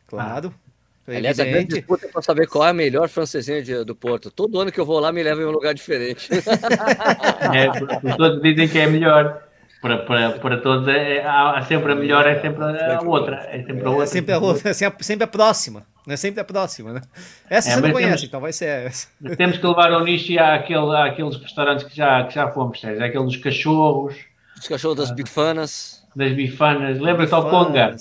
claro. 0.06 0.52
Ah. 0.54 0.61
Aliás, 1.06 1.40
a 1.40 1.44
grande 1.44 1.74
disputa 1.74 2.06
é 2.06 2.08
para 2.08 2.22
saber 2.22 2.46
qual 2.46 2.64
é 2.66 2.70
a 2.70 2.72
melhor 2.72 3.08
francesinha 3.08 3.60
de, 3.62 3.84
do 3.84 3.94
Porto. 3.94 4.30
Todo 4.30 4.60
ano 4.60 4.70
que 4.70 4.78
eu 4.78 4.86
vou 4.86 5.00
lá 5.00 5.12
me 5.12 5.22
leva 5.22 5.40
em 5.42 5.44
um 5.44 5.50
lugar 5.50 5.74
diferente. 5.74 6.28
é, 7.52 8.14
todos 8.16 8.40
dizem 8.40 8.68
que 8.68 8.78
é 8.78 8.86
melhor. 8.86 9.42
Para, 9.80 9.98
para, 9.98 10.30
para 10.38 10.58
todos 10.58 10.86
é, 10.86 11.16
é, 11.18 11.62
sempre 11.62 11.90
a 11.90 11.94
melhor, 11.96 12.24
é 12.24 12.40
sempre 12.40 12.62
a 12.62 13.00
outra. 13.02 13.48
É 13.50 13.64
sempre 13.64 13.84
a 13.84 13.90
outra. 13.90 14.04
É 14.04 14.06
sempre 14.06 14.32
a, 14.32 14.38
outra, 14.38 14.70
é 14.70 14.72
sempre 14.72 15.24
a 15.24 15.26
próxima. 15.26 15.84
Não 16.06 16.14
é 16.14 16.16
sempre 16.16 16.40
a 16.40 16.44
próxima, 16.44 16.92
né? 16.92 17.00
Essa 17.50 17.70
é, 17.70 17.74
você 17.74 17.80
não 17.80 17.90
conhece, 17.90 18.10
temos, 18.10 18.24
então 18.24 18.40
vai 18.40 18.52
ser 18.52 18.86
essa. 18.86 19.08
Temos 19.36 19.58
que 19.58 19.66
levar 19.66 19.90
o 19.92 20.04
nicho 20.04 20.38
àquele, 20.38 20.96
àqueles 20.96 21.36
restaurantes 21.36 21.84
que 21.84 21.96
já, 21.96 22.24
que 22.24 22.34
já 22.34 22.48
fomos, 22.52 22.80
Sérgio. 22.80 23.04
Aquele 23.04 23.24
dos 23.24 23.36
cachorros. 23.38 24.14
Os 24.56 24.68
cachorros 24.68 24.96
das 24.96 25.10
bifanas 25.10 26.01
das 26.14 26.32
bifanas. 26.32 26.98
Lembra-te 26.98 27.34
ao 27.34 27.48
Conga? 27.48 27.96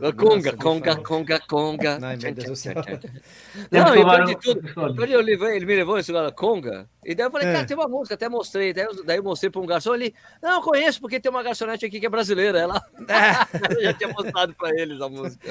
A 0.00 0.12
Conga, 0.12 0.52
Conga, 0.56 0.96
Conga, 0.96 1.40
Conga. 1.40 1.98
Ai, 2.02 2.16
meu 2.16 2.34
Deus 2.34 2.48
do 2.48 2.56
céu. 2.56 2.74
Não, 3.70 4.20
e 4.20 4.26
de 4.26 4.36
tudo, 4.36 4.74
quando 4.74 5.04
eu 5.04 5.20
levei, 5.20 5.56
ele 5.56 5.66
me 5.66 5.76
levou 5.76 5.96
nesse 5.96 6.10
lugar, 6.12 6.32
Conga, 6.32 6.88
e 7.04 7.14
daí 7.14 7.26
eu 7.26 7.30
falei, 7.30 7.48
é. 7.48 7.52
cara, 7.52 7.66
tem 7.66 7.76
uma 7.76 7.88
música, 7.88 8.14
até 8.14 8.28
mostrei, 8.28 8.72
daí 8.72 8.84
eu, 8.84 9.04
daí 9.04 9.16
eu 9.16 9.22
mostrei 9.22 9.50
para 9.50 9.60
um 9.60 9.66
garçom, 9.66 9.94
ele, 9.94 10.14
não, 10.42 10.56
eu 10.56 10.60
conheço, 10.60 11.00
porque 11.00 11.18
tem 11.18 11.30
uma 11.30 11.42
garçonete 11.42 11.86
aqui 11.86 11.98
que 11.98 12.06
é 12.06 12.10
brasileira, 12.10 12.58
ela 12.58 12.82
é. 13.08 13.74
eu 13.76 13.82
já 13.84 13.92
tinha 13.94 14.10
mostrado 14.10 14.54
para 14.54 14.78
eles 14.78 15.00
a 15.00 15.08
música. 15.08 15.48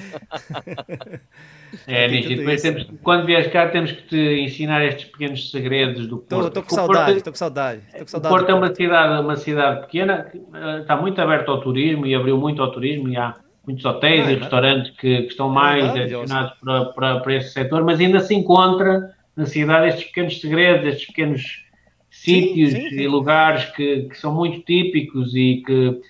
É, 1.85 2.07
Nishi, 2.07 2.35
depois 2.35 2.61
temos, 2.61 2.87
quando 3.03 3.25
vieres 3.25 3.51
cá 3.51 3.67
temos 3.67 3.91
que 3.91 4.01
te 4.03 4.41
ensinar 4.41 4.83
estes 4.85 5.05
pequenos 5.05 5.51
segredos 5.51 6.07
do 6.07 6.17
Porto. 6.17 6.47
Estou 6.47 6.63
com 6.63 6.75
saudade, 6.75 7.17
estou 7.17 7.33
com 7.33 7.37
saudade. 7.37 7.81
com 7.99 8.07
saudade. 8.07 8.33
O 8.33 8.37
Porto 8.37 8.49
é 8.49 8.53
uma 8.53 8.73
cidade, 8.73 9.23
uma 9.23 9.35
cidade 9.35 9.81
pequena, 9.81 10.23
que 10.23 10.37
está 10.81 10.95
muito 10.95 11.19
aberto 11.21 11.49
ao 11.49 11.61
turismo 11.61 11.98
e 12.05 12.15
abriu 12.15 12.37
muito 12.37 12.61
ao 12.61 12.71
turismo 12.71 13.09
e 13.09 13.17
há 13.17 13.35
muitos 13.65 13.85
hotéis 13.85 14.27
ah, 14.27 14.31
e 14.31 14.35
restaurantes 14.35 14.91
que, 14.91 15.21
que, 15.23 15.27
estão 15.27 15.49
mais 15.49 15.93
direcionados 15.93 16.53
para, 16.59 16.85
para, 16.85 17.19
para 17.19 17.35
esse 17.35 17.51
setor, 17.51 17.83
mas 17.83 17.99
ainda 17.99 18.19
se 18.19 18.33
encontra 18.33 19.13
na 19.35 19.45
cidade 19.45 19.89
estes 19.89 20.05
pequenos 20.05 20.41
segredos, 20.41 20.87
estes 20.87 21.07
pequenos 21.07 21.65
sítios 22.09 22.71
sim, 22.71 22.81
sim, 22.81 22.89
sim. 22.89 23.01
e 23.01 23.07
lugares 23.07 23.65
que, 23.65 24.03
que, 24.03 24.17
são 24.17 24.33
muito 24.33 24.61
típicos 24.61 25.35
e 25.35 25.63
que, 25.65 26.01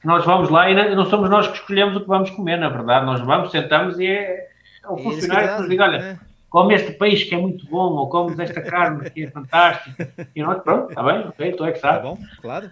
que, 0.00 0.06
nós 0.06 0.24
vamos 0.24 0.48
lá 0.48 0.70
e 0.70 0.94
não 0.94 1.06
somos 1.06 1.28
nós 1.28 1.48
que 1.48 1.54
escolhemos 1.54 1.96
o 1.96 2.00
que 2.00 2.08
vamos 2.08 2.30
comer, 2.30 2.58
na 2.58 2.68
verdade. 2.68 3.04
Nós 3.04 3.20
vamos, 3.20 3.50
sentamos 3.50 3.98
e 3.98 4.06
é, 4.06 4.48
é 4.84 4.88
o 4.88 4.96
funcionário 4.96 5.54
que 5.54 5.60
nos 5.60 5.68
diz, 5.68 5.80
olha, 5.80 5.96
é. 5.96 6.27
Come 6.48 6.74
este 6.74 6.92
peixe 6.92 7.26
que 7.26 7.34
é 7.34 7.38
muito 7.38 7.66
bom, 7.66 7.92
ou 7.94 8.08
comes 8.08 8.38
esta 8.38 8.60
carne 8.60 9.08
que 9.10 9.24
é 9.24 9.30
fantástica. 9.30 10.10
E 10.34 10.42
nós, 10.42 10.62
pronto, 10.62 10.90
está 10.90 11.02
bem, 11.02 11.28
ok, 11.28 11.52
tu 11.52 11.64
é 11.64 11.72
que 11.72 11.78
sabe. 11.78 11.98
Está 11.98 12.08
bom, 12.08 12.18
claro. 12.40 12.70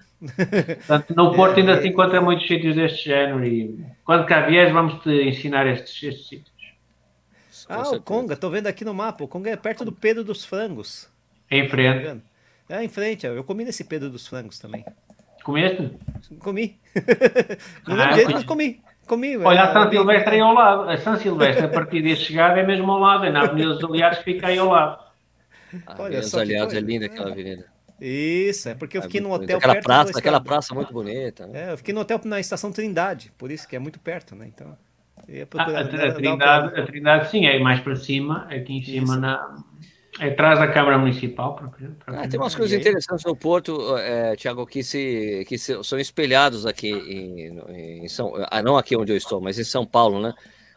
Portanto, 0.77 1.15
no 1.15 1.35
Porto 1.35 1.61
ainda 1.61 1.73
é, 1.73 1.83
se 1.83 1.89
encontra 1.89 2.21
muitos 2.21 2.47
sítios 2.47 2.75
deste 2.75 3.05
género 3.05 3.45
e 3.45 3.85
quando 4.05 4.27
cá 4.27 4.47
vieres 4.47 4.73
vamos-te 4.73 5.11
ensinar 5.11 5.67
estes, 5.67 6.03
estes 6.03 6.29
sítios. 6.29 6.57
Ah, 7.69 7.91
o 7.91 8.01
Conga, 8.01 8.35
estou 8.35 8.51
vendo 8.51 8.69
aqui 8.69 8.85
no 8.85 8.95
mapa. 8.95 9.25
O 9.25 9.29
Conga 9.29 9.51
é 9.51 9.57
perto 9.57 9.85
do 9.85 9.93
Pedro 9.93 10.23
dos 10.23 10.45
Frangos. 10.45 11.09
É 11.51 11.59
em 11.59 11.69
frente. 11.69 12.23
É, 12.69 12.83
em 12.83 12.89
frente. 12.89 13.27
Eu 13.27 13.43
comi 13.45 13.65
nesse 13.65 13.85
Pedro 13.85 14.09
dos 14.09 14.27
Frangos 14.27 14.59
também. 14.59 14.85
Comeste? 15.43 15.93
Comi. 16.39 16.79
Não 17.87 18.01
ah, 18.01 18.15
lembro 18.15 18.35
mas 18.35 18.45
comi. 18.45 18.81
Comi. 19.07 19.37
Olha, 19.37 19.63
a 19.63 19.73
São 19.73 19.91
Silvestre 19.91 20.35
aí 20.35 20.41
ao 20.41 20.53
lado. 20.53 20.91
A 20.91 20.97
São 20.97 21.17
Silvestre, 21.17 21.65
a 21.65 21.69
partir 21.69 22.03
deste 22.03 22.27
chegada, 22.27 22.61
é 22.61 22.67
mesmo 22.67 22.91
ao 22.91 22.99
lado. 22.99 23.25
É 23.25 23.31
na 23.31 23.43
Avenida 23.43 23.75
dos 23.75 23.85
Aliados 23.85 24.19
que 24.19 24.25
fica 24.25 24.49
aí 24.49 24.59
ao 24.59 24.69
lado. 24.69 24.99
A 25.87 26.03
Olha, 26.03 26.21
os 26.21 26.35
Aliados 26.35 26.75
é 26.75 26.81
linda 26.81 27.07
aquela 27.07 27.31
avenida. 27.31 27.67
Isso, 28.01 28.69
é 28.69 28.75
porque 28.75 28.99
eu 28.99 29.03
fiquei 29.03 29.21
no 29.21 29.33
hotel 29.33 29.57
aquela 29.57 29.81
praça, 29.81 30.19
aquela 30.19 30.41
praça 30.41 30.75
muito 30.75 30.93
bonita. 30.93 31.47
Né? 31.47 31.69
É, 31.69 31.73
eu 31.73 31.79
fiquei 31.79 31.95
no 31.95 32.01
hotel 32.01 32.21
na 32.25 32.39
estação 32.39 32.71
Trindade, 32.71 33.33
por 33.39 33.51
isso 33.51 33.67
que 33.67 33.75
é 33.75 33.79
muito 33.79 33.99
perto, 33.99 34.35
né? 34.35 34.47
Então. 34.55 34.77
Ah, 35.17 35.23
a, 35.23 35.81
a, 35.81 36.13
Trindade, 36.13 36.79
a 36.79 36.85
Trindade, 36.85 37.31
sim, 37.31 37.47
é 37.47 37.59
mais 37.59 37.81
para 37.81 37.97
cima, 37.97 38.47
aqui 38.51 38.75
em 38.75 38.83
cima, 38.83 39.17
na, 39.17 39.57
é 40.19 40.29
atrás 40.29 40.59
da 40.59 40.69
Câmara 40.69 40.99
Municipal. 40.99 41.55
Para, 41.55 41.69
para 42.05 42.23
ah, 42.23 42.29
tem 42.29 42.41
umas 42.41 42.55
coisas 42.55 42.79
interessantes 42.79 43.25
no 43.25 43.37
Porto, 43.37 43.97
é, 43.99 44.35
Tiago, 44.37 44.67
que, 44.67 44.83
se, 44.83 45.45
que 45.47 45.59
se, 45.59 45.83
são 45.85 45.99
espelhados 45.99 46.65
aqui 46.65 46.91
em, 46.91 48.05
em, 48.05 48.09
São 48.09 48.33
ah, 48.51 48.63
não 48.63 48.77
aqui 48.77 48.97
onde 48.97 49.13
eu 49.13 49.17
estou, 49.17 49.41
mas 49.41 49.59
em 49.59 49.65
São 49.65 49.85
Paulo, 49.85 50.21
né? 50.21 50.33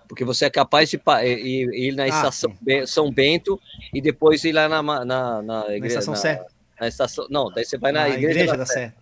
Porque 0.08 0.26
você 0.26 0.46
é 0.46 0.50
capaz 0.50 0.90
de 0.90 1.00
ir, 1.24 1.70
ir 1.74 1.96
na 1.96 2.04
ah, 2.04 2.08
estação 2.08 2.52
sim. 2.68 2.86
São 2.86 3.12
Bento 3.12 3.60
e 3.94 4.02
depois 4.02 4.44
ir 4.44 4.52
lá 4.52 4.68
na, 4.68 4.82
na, 4.82 5.06
na, 5.06 5.42
na 5.42 5.76
igreja. 5.76 5.80
Na 5.80 5.88
estação 5.88 6.14
na, 6.14 6.20
Sé. 6.20 6.46
Na 6.80 6.88
estação, 6.88 7.28
não, 7.30 7.52
daí 7.52 7.64
você 7.64 7.78
vai 7.78 7.92
na, 7.92 8.02
na 8.02 8.10
igreja, 8.10 8.32
igreja 8.32 8.52
da, 8.52 8.58
da 8.58 8.66
Sé. 8.66 8.74
Sé. 8.74 8.94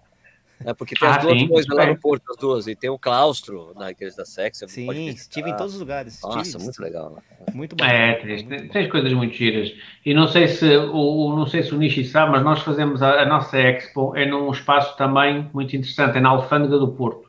É 0.66 0.74
porque 0.74 0.96
tem 0.96 1.08
as 1.08 1.18
ah, 1.18 1.20
duas 1.20 1.40
sim, 1.40 1.48
coisas 1.48 1.76
lá 1.76 1.86
no 1.86 2.00
Porto, 2.00 2.24
as 2.32 2.38
duas. 2.38 2.68
E 2.68 2.76
tem 2.76 2.90
o 2.90 2.98
claustro 2.98 3.74
na 3.76 3.92
igreja 3.92 4.18
da 4.18 4.26
Sexa. 4.26 4.68
Sim, 4.68 5.10
estive 5.10 5.50
em 5.50 5.56
todos 5.56 5.74
os 5.74 5.80
lugares. 5.80 6.20
Nossa, 6.22 6.42
estive, 6.42 6.64
muito 6.64 6.82
legal. 6.82 7.24
Muito 7.54 7.76
bom. 7.76 7.86
É, 7.86 8.16
tem, 8.16 8.68
tem 8.68 8.90
coisas 8.90 9.14
muito 9.14 9.36
giras. 9.36 9.72
E 10.06 10.14
não 10.14 10.28
sei 10.28 10.48
se 10.48 10.66
o, 10.66 11.36
não 11.36 11.46
sei 11.46 11.64
se 11.64 11.74
o 11.74 11.78
Nishi 11.78 12.06
sabe, 12.06 12.32
mas 12.32 12.44
nós 12.44 12.62
fazemos 12.62 13.02
a, 13.02 13.22
a, 13.22 13.26
nossa 13.26 13.58
Expo 13.58 14.16
é 14.16 14.26
num 14.26 14.52
espaço 14.52 14.98
também 14.98 15.50
muito 15.54 15.76
interessante, 15.76 16.18
é 16.18 16.22
na 16.22 16.30
Alfândega 16.30 16.78
do 16.78 16.88
Porto. 16.90 17.28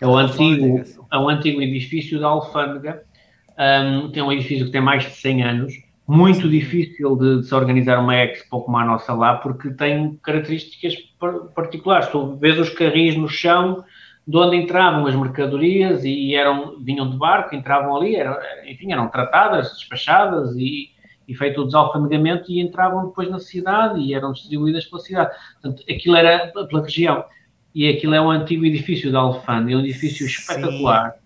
É 0.00 0.06
o, 0.06 0.16
antigo, 0.16 0.82
é 1.12 1.18
o 1.18 1.28
antigo 1.28 1.60
edifício 1.60 2.18
da 2.18 2.28
Alfândega. 2.28 3.02
Um, 3.58 4.10
tem 4.10 4.22
um 4.22 4.32
edifício 4.32 4.66
que 4.66 4.72
tem 4.72 4.80
mais 4.80 5.04
de 5.04 5.10
100 5.10 5.42
anos 5.42 5.89
muito 6.10 6.48
difícil 6.48 7.16
de, 7.16 7.40
de, 7.40 7.46
se 7.46 7.54
organizar 7.54 8.00
uma 8.00 8.16
expo 8.16 8.62
como 8.62 8.76
a 8.76 8.84
nossa 8.84 9.14
lá, 9.14 9.36
porque 9.36 9.70
tem 9.70 10.18
características 10.24 10.96
particulares. 11.54 12.08
Tu 12.08 12.36
vês 12.36 12.58
os 12.58 12.68
carris 12.70 13.16
no 13.16 13.28
chão 13.28 13.84
de 14.26 14.36
onde 14.36 14.56
entravam 14.56 15.06
as 15.06 15.14
mercadorias 15.14 16.04
e 16.04 16.34
eram, 16.34 16.82
vinham 16.82 17.08
de 17.08 17.16
barco, 17.16 17.54
entravam 17.54 17.96
ali, 17.96 18.16
eram, 18.16 18.36
enfim, 18.66 18.92
eram 18.92 19.08
tratadas, 19.08 19.70
despachadas 19.72 20.56
e, 20.56 20.90
e 21.28 21.34
feito 21.34 21.60
o 21.60 21.64
desalfandegamento 21.64 22.50
e 22.50 22.60
entravam 22.60 23.06
depois 23.06 23.30
na 23.30 23.38
cidade 23.38 24.00
e 24.00 24.12
eram 24.12 24.32
distribuídas 24.32 24.86
pela 24.86 25.00
cidade. 25.00 25.30
Portanto, 25.62 25.84
aquilo 25.88 26.16
era 26.16 26.48
pela 26.48 26.82
região. 26.82 27.24
E 27.72 27.88
aquilo 27.88 28.16
é 28.16 28.20
um 28.20 28.30
antigo 28.30 28.64
edifício 28.64 29.12
da 29.12 29.20
alfândega, 29.20 29.78
um 29.78 29.80
edifício 29.80 30.26
espetacular. 30.26 31.12
Sim 31.12 31.19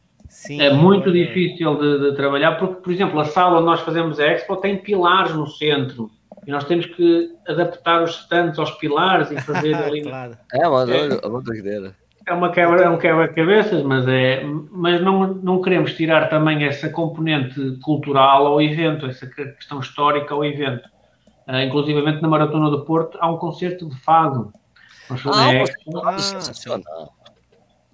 Sim, 0.47 0.61
é 0.61 0.73
muito 0.73 1.09
é. 1.09 1.13
difícil 1.13 1.75
de, 1.77 2.11
de, 2.11 2.17
trabalhar, 2.17 2.59
porque, 2.59 2.83
por 2.83 2.93
exemplo, 2.93 3.19
a 3.19 3.25
sala 3.25 3.57
onde 3.57 3.67
nós 3.67 3.81
fazemos 3.81 4.21
a 4.21 4.27
Expo 4.27 4.57
tem 4.57 4.77
pilares 4.77 5.35
no 5.35 5.47
centro. 5.47 6.11
E 6.47 6.51
nós 6.51 6.65
temos 6.65 6.85
que 6.85 7.31
adaptar 7.49 8.03
os 8.03 8.11
stands 8.21 8.59
aos 8.59 8.73
pilares 8.73 9.31
e 9.31 9.41
fazer 9.41 9.75
ali. 9.83 10.03
claro. 10.03 10.37
É 10.53 10.69
uma, 10.69 10.83
é, 10.83 11.27
uma 11.27 11.41
doideira. 11.41 11.97
É 12.27 12.33
uma 12.33 12.51
quebra, 12.51 12.83
é 12.83 12.89
um 12.89 12.99
quebra-cabeças, 12.99 13.83
mas, 13.83 14.07
é, 14.07 14.45
mas 14.71 15.01
não, 15.01 15.29
não 15.29 15.63
queremos 15.63 15.95
tirar 15.95 16.29
também 16.29 16.65
essa 16.65 16.91
componente 16.91 17.79
cultural 17.83 18.47
ao 18.47 18.61
evento, 18.61 19.07
essa 19.07 19.27
questão 19.27 19.81
histórica 19.81 20.35
ao 20.35 20.45
evento. 20.45 20.89
Uh, 21.49 21.61
inclusivamente 21.61 22.23
na 22.23 22.29
Maratona 22.29 22.71
do 22.71 22.85
Porto 22.85 23.19
há 23.21 23.31
um 23.31 23.37
concerto 23.37 23.89
de 23.89 23.97
fado. 24.01 24.53
Nós 25.09 25.27
ah, 25.27 25.55
Expo, 25.55 25.99
ah, 26.07 26.19
sensacional. 26.19 27.15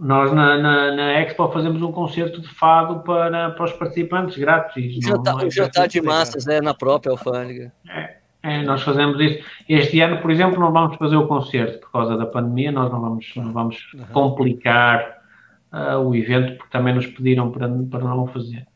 Nós 0.01 0.33
na, 0.33 0.57
na, 0.57 0.93
na, 0.93 1.21
Expo 1.21 1.47
fazemos 1.51 1.83
um 1.83 1.93
concerto 1.93 2.41
de 2.41 2.49
fado 2.49 3.01
para, 3.01 3.51
para 3.51 3.65
os 3.65 3.73
participantes 3.73 4.39
grátis. 4.39 4.95
Já 4.95 5.17
está 5.17 5.83
tá 5.83 5.87
de 5.87 6.01
massas 6.01 6.47
é 6.47 6.59
na 6.59 6.73
própria 6.73 7.13
alfândega. 7.13 7.71
É, 7.87 8.17
é, 8.43 8.63
nós 8.63 8.83
fazemos 8.83 9.21
isso. 9.21 9.45
Este 9.69 10.01
ano, 10.01 10.23
por 10.23 10.31
exemplo, 10.31 10.59
não 10.59 10.73
vamos 10.73 10.97
fazer 10.97 11.17
o 11.17 11.27
concerto 11.27 11.81
por 11.81 11.93
causa 11.93 12.17
da 12.17 12.25
pandemia, 12.25 12.73
nós 12.73 12.91
não 12.91 12.99
vamos, 12.99 13.31
não 13.37 13.53
vamos 13.53 13.93
uhum. 13.93 14.07
complicar 14.07 15.19
uh, 15.71 15.99
o 15.99 16.17
evento, 16.17 16.57
porque 16.57 16.71
também 16.71 16.95
nos 16.95 17.07
pediram 17.07 17.51
para, 17.51 17.69
para 17.69 18.01
não 18.01 18.25
o 18.25 18.27
fazer. 18.27 18.67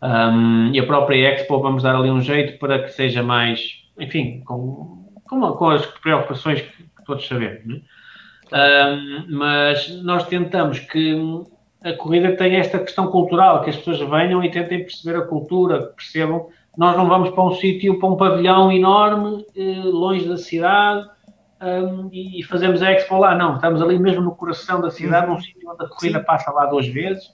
Um, 0.00 0.70
e 0.72 0.78
a 0.78 0.86
própria 0.86 1.34
Expo 1.34 1.60
vamos 1.60 1.82
dar 1.82 1.96
ali 1.96 2.08
um 2.08 2.20
jeito 2.20 2.56
para 2.60 2.84
que 2.84 2.90
seja 2.90 3.20
mais, 3.20 3.84
enfim, 3.98 4.42
com, 4.44 5.10
com, 5.24 5.40
com 5.40 5.70
as 5.70 5.84
preocupações 5.84 6.60
que, 6.60 6.84
que 6.84 7.04
todos 7.04 7.26
sabemos. 7.26 7.66
Né? 7.66 7.80
Um, 8.52 9.26
mas 9.36 10.02
nós 10.02 10.26
tentamos 10.26 10.78
que 10.78 11.44
a 11.82 11.92
corrida 11.92 12.36
tenha 12.36 12.58
esta 12.58 12.78
questão 12.78 13.08
cultural, 13.08 13.62
que 13.62 13.70
as 13.70 13.76
pessoas 13.76 14.00
venham 14.00 14.42
e 14.42 14.50
tentem 14.50 14.80
perceber 14.80 15.18
a 15.18 15.26
cultura, 15.26 15.92
percebam. 15.96 16.48
Nós 16.76 16.96
não 16.96 17.08
vamos 17.08 17.30
para 17.30 17.44
um 17.44 17.54
sítio, 17.54 17.98
para 17.98 18.08
um 18.08 18.16
pavilhão 18.16 18.70
enorme, 18.70 19.44
eh, 19.56 19.82
longe 19.84 20.28
da 20.28 20.36
cidade, 20.36 21.08
um, 21.60 22.08
e 22.12 22.42
fazemos 22.44 22.82
a 22.82 22.92
expo 22.92 23.18
lá. 23.18 23.34
Não, 23.34 23.56
estamos 23.56 23.82
ali 23.82 23.98
mesmo 23.98 24.22
no 24.22 24.34
coração 24.34 24.80
da 24.80 24.90
cidade, 24.90 25.26
uhum. 25.26 25.34
num 25.34 25.40
sítio 25.40 25.68
onde 25.68 25.84
a 25.84 25.88
corrida 25.88 26.20
Sim. 26.20 26.24
passa 26.24 26.50
lá 26.52 26.66
duas 26.66 26.86
vezes. 26.86 27.32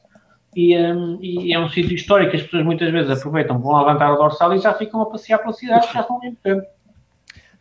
E, 0.57 0.77
um, 0.77 1.19
e, 1.21 1.53
é 1.53 1.59
um 1.59 1.69
sítio 1.69 1.95
histórico 1.95 2.31
que 2.31 2.37
as 2.37 2.43
pessoas 2.45 2.65
muitas 2.65 2.91
vezes 2.91 3.11
aproveitam, 3.11 3.59
vão 3.59 3.77
levantar 3.77 4.13
o 4.13 4.17
dorsal 4.17 4.55
e 4.55 4.59
já 4.59 4.73
ficam 4.73 5.03
a 5.03 5.07
passear 5.07 5.39
pela 5.39 5.53
cidade, 5.53 5.93
já 5.93 6.01
estão 6.01 6.21
bem 6.21 6.35
tempo. 6.43 6.65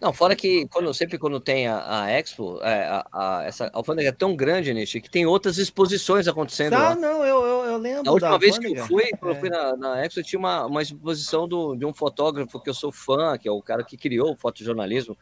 Não, 0.03 0.11
fora 0.11 0.35
que 0.35 0.67
quando, 0.67 0.93
sempre 0.93 1.17
quando 1.17 1.39
tem 1.39 1.65
a, 1.65 2.03
a 2.03 2.11
Expo, 2.11 2.59
é, 2.61 2.83
a, 2.83 3.05
a, 3.13 3.43
essa 3.45 3.71
alfândega 3.71 4.09
é 4.09 4.11
tão 4.11 4.35
grande, 4.35 4.73
Nishi, 4.73 4.99
que 4.99 5.09
tem 5.09 5.25
outras 5.25 5.57
exposições 5.57 6.27
acontecendo. 6.27 6.73
Ah, 6.73 6.93
não, 6.93 7.23
eu, 7.23 7.41
eu, 7.45 7.65
eu 7.71 7.77
lembro. 7.77 8.09
A 8.09 8.11
última 8.11 8.37
vez 8.37 8.57
que 8.57 8.67
eu 8.67 8.85
fui, 8.85 9.09
quando 9.17 9.31
é. 9.31 9.35
eu 9.37 9.39
fui 9.39 9.49
na, 9.49 9.77
na 9.77 10.05
Expo, 10.05 10.21
tinha 10.21 10.37
uma, 10.37 10.65
uma 10.65 10.81
exposição 10.81 11.47
do, 11.47 11.73
de 11.73 11.85
um 11.85 11.93
fotógrafo 11.93 12.59
que 12.59 12.69
eu 12.69 12.73
sou 12.73 12.91
fã, 12.91 13.37
que 13.37 13.47
é 13.47 13.51
o 13.51 13.61
cara 13.61 13.81
que 13.81 13.95
criou 13.95 14.33
o 14.33 14.35
fotojornalismo, 14.35 15.17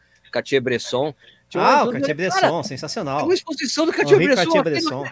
Cartier-Bresson. 1.52 1.58
Ah, 1.60 1.84
o 1.84 1.92
Cartier-Bresson, 1.92 2.62
sensacional. 2.62 3.24
Uma 3.24 3.34
exposição 3.34 3.86
do 3.86 3.92
Cartier-Bresson. 3.92 5.04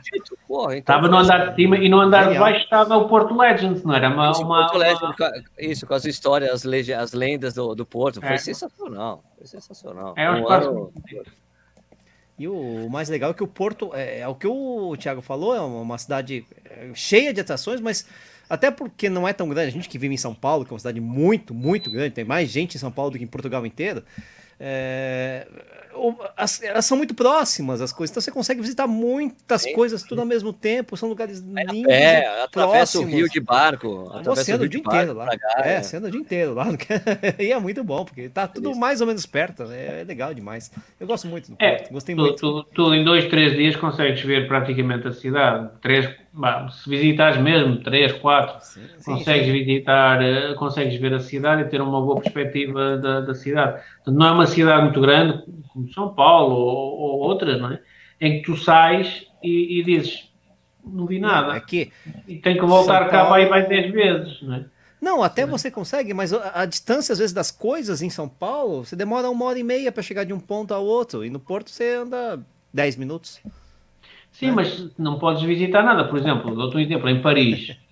Estava 0.72 1.08
no 1.08 1.18
andar 1.18 1.50
de 1.50 1.56
cima 1.56 1.76
e 1.76 1.88
no 1.88 2.00
andar 2.00 2.32
de 2.32 2.38
baixo 2.38 2.64
estava 2.64 2.96
o 2.96 3.08
Porto 3.08 3.36
Legends, 3.36 3.82
não 3.84 3.94
era? 3.94 4.08
Uma, 4.08 4.30
isso, 4.30 4.42
uma, 4.42 4.72
Legends, 4.76 5.16
isso, 5.58 5.86
com 5.86 5.94
as 5.94 6.04
histórias, 6.04 6.64
as 6.98 7.12
lendas 7.12 7.54
do, 7.54 7.74
do 7.74 7.84
Porto. 7.84 8.20
Foi 8.20 8.30
é. 8.30 8.36
sensacional. 8.38 9.22
Foi 9.36 9.46
sensacional. 9.46 10.14
É 10.16 10.30
um 10.30 10.38
espaço. 10.38 10.92
E 12.38 12.48
o 12.48 12.88
mais 12.88 13.10
legal 13.10 13.32
é 13.32 13.34
que 13.34 13.42
o 13.42 13.46
Porto, 13.46 13.90
é, 13.92 14.20
é, 14.20 14.28
o 14.28 14.34
que 14.34 14.46
o 14.46 14.96
Thiago 14.96 15.20
falou, 15.20 15.54
é 15.54 15.60
uma 15.60 15.98
cidade 15.98 16.46
é, 16.64 16.88
cheia 16.94 17.34
de 17.34 17.40
atrações, 17.42 17.82
mas 17.82 18.06
até 18.48 18.70
porque 18.70 19.10
não 19.10 19.28
é 19.28 19.32
tão 19.34 19.46
grande, 19.46 19.68
a 19.68 19.72
gente 19.72 19.90
que 19.90 19.98
vive 19.98 20.14
em 20.14 20.16
São 20.16 20.34
Paulo, 20.34 20.64
que 20.64 20.72
é 20.72 20.74
uma 20.74 20.78
cidade 20.78 21.02
muito, 21.02 21.52
muito 21.52 21.90
grande, 21.90 22.14
tem 22.14 22.24
mais 22.24 22.48
gente 22.48 22.76
em 22.76 22.78
São 22.80 22.90
Paulo 22.90 23.10
do 23.10 23.18
que 23.18 23.24
em 23.24 23.26
Portugal 23.26 23.66
inteiro, 23.66 24.02
é, 24.58 25.46
as, 26.36 26.62
elas 26.62 26.84
são 26.84 26.96
muito 26.96 27.14
próximas 27.14 27.80
as 27.80 27.92
coisas, 27.92 28.12
então 28.12 28.20
você 28.20 28.30
consegue 28.30 28.60
visitar 28.60 28.86
muitas 28.86 29.62
sim, 29.62 29.72
coisas 29.72 30.02
sim. 30.02 30.08
tudo 30.08 30.20
ao 30.20 30.26
mesmo 30.26 30.52
tempo, 30.52 30.96
são 30.96 31.08
lugares 31.08 31.40
lindos. 31.40 31.92
É, 31.92 32.42
atravessa 32.42 32.98
o 32.98 33.04
rio 33.04 33.28
de 33.28 33.40
barco. 33.40 34.10
Você 34.24 34.52
anda 34.52 34.64
o 34.64 34.68
dia 34.68 34.80
inteiro 34.80 35.12
lá. 35.14 35.28
é, 35.58 35.82
você 35.82 35.96
anda 35.96 36.08
o 36.08 36.10
dia 36.10 36.20
inteiro 36.20 36.54
lá. 36.54 36.66
e 37.38 37.52
é 37.52 37.58
muito 37.58 37.82
bom, 37.84 38.04
porque 38.04 38.28
tá 38.28 38.46
tudo 38.46 38.74
mais 38.74 39.00
ou 39.00 39.06
menos 39.06 39.26
perto, 39.26 39.64
né? 39.64 40.00
é 40.00 40.04
legal 40.04 40.32
demais. 40.32 40.70
Eu 40.98 41.06
gosto 41.06 41.26
muito 41.26 41.50
do 41.50 41.56
é, 41.58 41.76
Porto, 41.76 41.92
gostei 41.92 42.14
tu, 42.14 42.20
muito. 42.20 42.64
Tu, 42.64 42.68
tu, 42.74 42.94
em 42.94 43.04
dois, 43.04 43.26
três 43.28 43.56
dias 43.56 43.76
consegues 43.76 44.22
ver 44.22 44.46
praticamente 44.46 45.08
a 45.08 45.12
cidade. 45.12 45.70
Três, 45.80 46.08
se 46.70 46.88
visitares 46.88 47.40
mesmo, 47.40 47.82
três, 47.82 48.12
quatro, 48.12 48.60
sim, 48.60 48.86
consegues 49.04 49.46
sim. 49.46 49.52
visitar, 49.52 50.20
uh, 50.22 50.54
consegues 50.56 50.98
ver 51.00 51.12
a 51.14 51.20
cidade 51.20 51.62
e 51.62 51.68
ter 51.68 51.80
uma 51.80 52.00
boa 52.00 52.20
perspectiva 52.20 52.96
da, 52.98 53.20
da 53.20 53.34
cidade. 53.34 53.82
não 54.06 54.26
é 54.26 54.30
uma 54.32 54.46
cidade 54.46 54.82
muito 54.84 55.00
grande, 55.00 55.42
como 55.72 55.92
São 55.92 56.14
Paulo 56.14 56.54
ou, 56.54 56.98
ou 56.98 57.18
outras, 57.20 57.60
não 57.60 57.72
é? 57.72 57.80
Em 58.20 58.38
que 58.38 58.42
tu 58.44 58.56
sais 58.56 59.26
e, 59.42 59.80
e 59.80 59.84
dizes, 59.84 60.30
Não 60.84 61.06
vi 61.06 61.18
nada. 61.18 61.56
É 61.56 61.60
que 61.60 61.92
E 62.26 62.36
tem 62.36 62.54
que 62.56 62.64
voltar 62.64 63.00
São 63.00 63.10
cá 63.10 63.10
Paulo- 63.22 63.30
vai 63.30 63.48
mais 63.48 63.68
10 63.68 63.90
vezes, 63.92 64.42
né? 64.42 64.66
Não, 65.00 65.22
até 65.22 65.46
você 65.46 65.70
consegue, 65.70 66.12
mas 66.12 66.32
a, 66.32 66.62
a 66.62 66.66
distância, 66.66 67.12
às 67.12 67.18
vezes, 67.18 67.32
das 67.32 67.50
coisas 67.50 68.02
em 68.02 68.10
São 68.10 68.28
Paulo, 68.28 68.84
você 68.84 68.94
demora 68.94 69.30
uma 69.30 69.44
hora 69.46 69.58
e 69.58 69.62
meia 69.62 69.90
para 69.90 70.02
chegar 70.02 70.24
de 70.24 70.32
um 70.32 70.40
ponto 70.40 70.74
ao 70.74 70.84
outro. 70.84 71.24
E 71.24 71.30
no 71.30 71.40
Porto 71.40 71.70
você 71.70 71.94
anda 71.94 72.38
10 72.72 72.96
minutos. 72.96 73.40
Sim, 74.40 74.50
mas 74.52 74.98
não 74.98 75.18
podes 75.18 75.42
visitar 75.42 75.82
nada. 75.82 76.04
Por 76.04 76.18
exemplo, 76.18 76.54
dou-te 76.54 76.76
um 76.76 76.80
exemplo, 76.80 77.08
em 77.08 77.20
Paris. 77.22 77.76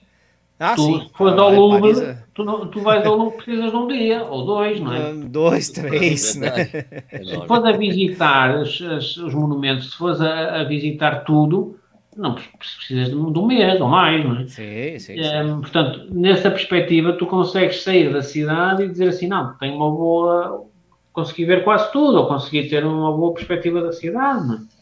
Ah, 0.61 0.75
tu, 0.75 0.83
sim. 0.83 1.01
se 1.07 1.13
fores 1.17 1.39
Ah, 1.39 1.43
ao 1.43 1.51
Louvre, 1.55 1.81
Paris 1.83 2.03
é- 2.03 2.19
tu, 2.35 2.45
não- 2.45 2.67
tu 2.67 2.81
vais 2.81 3.07
ao 3.07 3.17
Louvre, 3.17 3.37
precisas 3.45 3.71
de 3.71 3.77
um 3.77 3.87
dia 3.87 4.25
ou 4.25 4.45
dois, 4.45 4.81
não 4.81 4.93
é? 4.93 4.99
Ah, 4.99 5.13
Dois, 5.29 5.71
três, 5.71 6.35
né? 6.35 6.51
Verdade. 6.51 6.71
Se 7.43 7.47
fores 7.47 7.65
a 7.65 7.73
visitar 7.79 8.59
os, 8.61 8.83
as- 8.83 9.17
os 9.19 9.35
monumentos, 9.35 9.91
se 9.93 9.97
fores 9.97 10.21
a, 10.21 10.61
a 10.61 10.65
visitar 10.65 11.25
tudo, 11.25 11.77
não 12.17 12.35
pre- 12.35 12.45
precisas 12.59 13.09
de 13.11 13.15
um, 13.15 13.31
de 13.33 13.39
um 13.39 13.47
mês 13.47 13.81
ou 13.81 13.89
mais, 13.89 14.25
não 14.25 14.37
é? 14.41 14.47
Sim, 14.49 14.99
sim, 14.99 14.99
sim. 14.99 15.21
Ehm, 15.21 15.61
portanto, 15.61 16.01
nessa 16.13 16.51
perspectiva, 16.51 17.13
tu 17.13 17.27
consegues 17.27 17.83
sair 17.83 18.13
da 18.13 18.23
cidade 18.23 18.83
e 18.83 18.89
dizer 18.89 19.09
assim: 19.09 19.29
não, 19.29 19.55
tenho 19.59 19.77
uma 19.77 19.91
boa. 19.91 20.67
consegui 21.13 21.45
ver 21.45 21.63
quase 21.65 21.91
tudo, 21.93 22.19
ou 22.19 22.27
consegui 22.29 22.69
ter 22.69 22.85
uma 22.85 23.13
boa 23.13 23.33
perspectiva 23.35 23.81
da 23.81 23.93
cidade. 23.93 24.47
Não 24.47 24.55
é? 24.57 24.78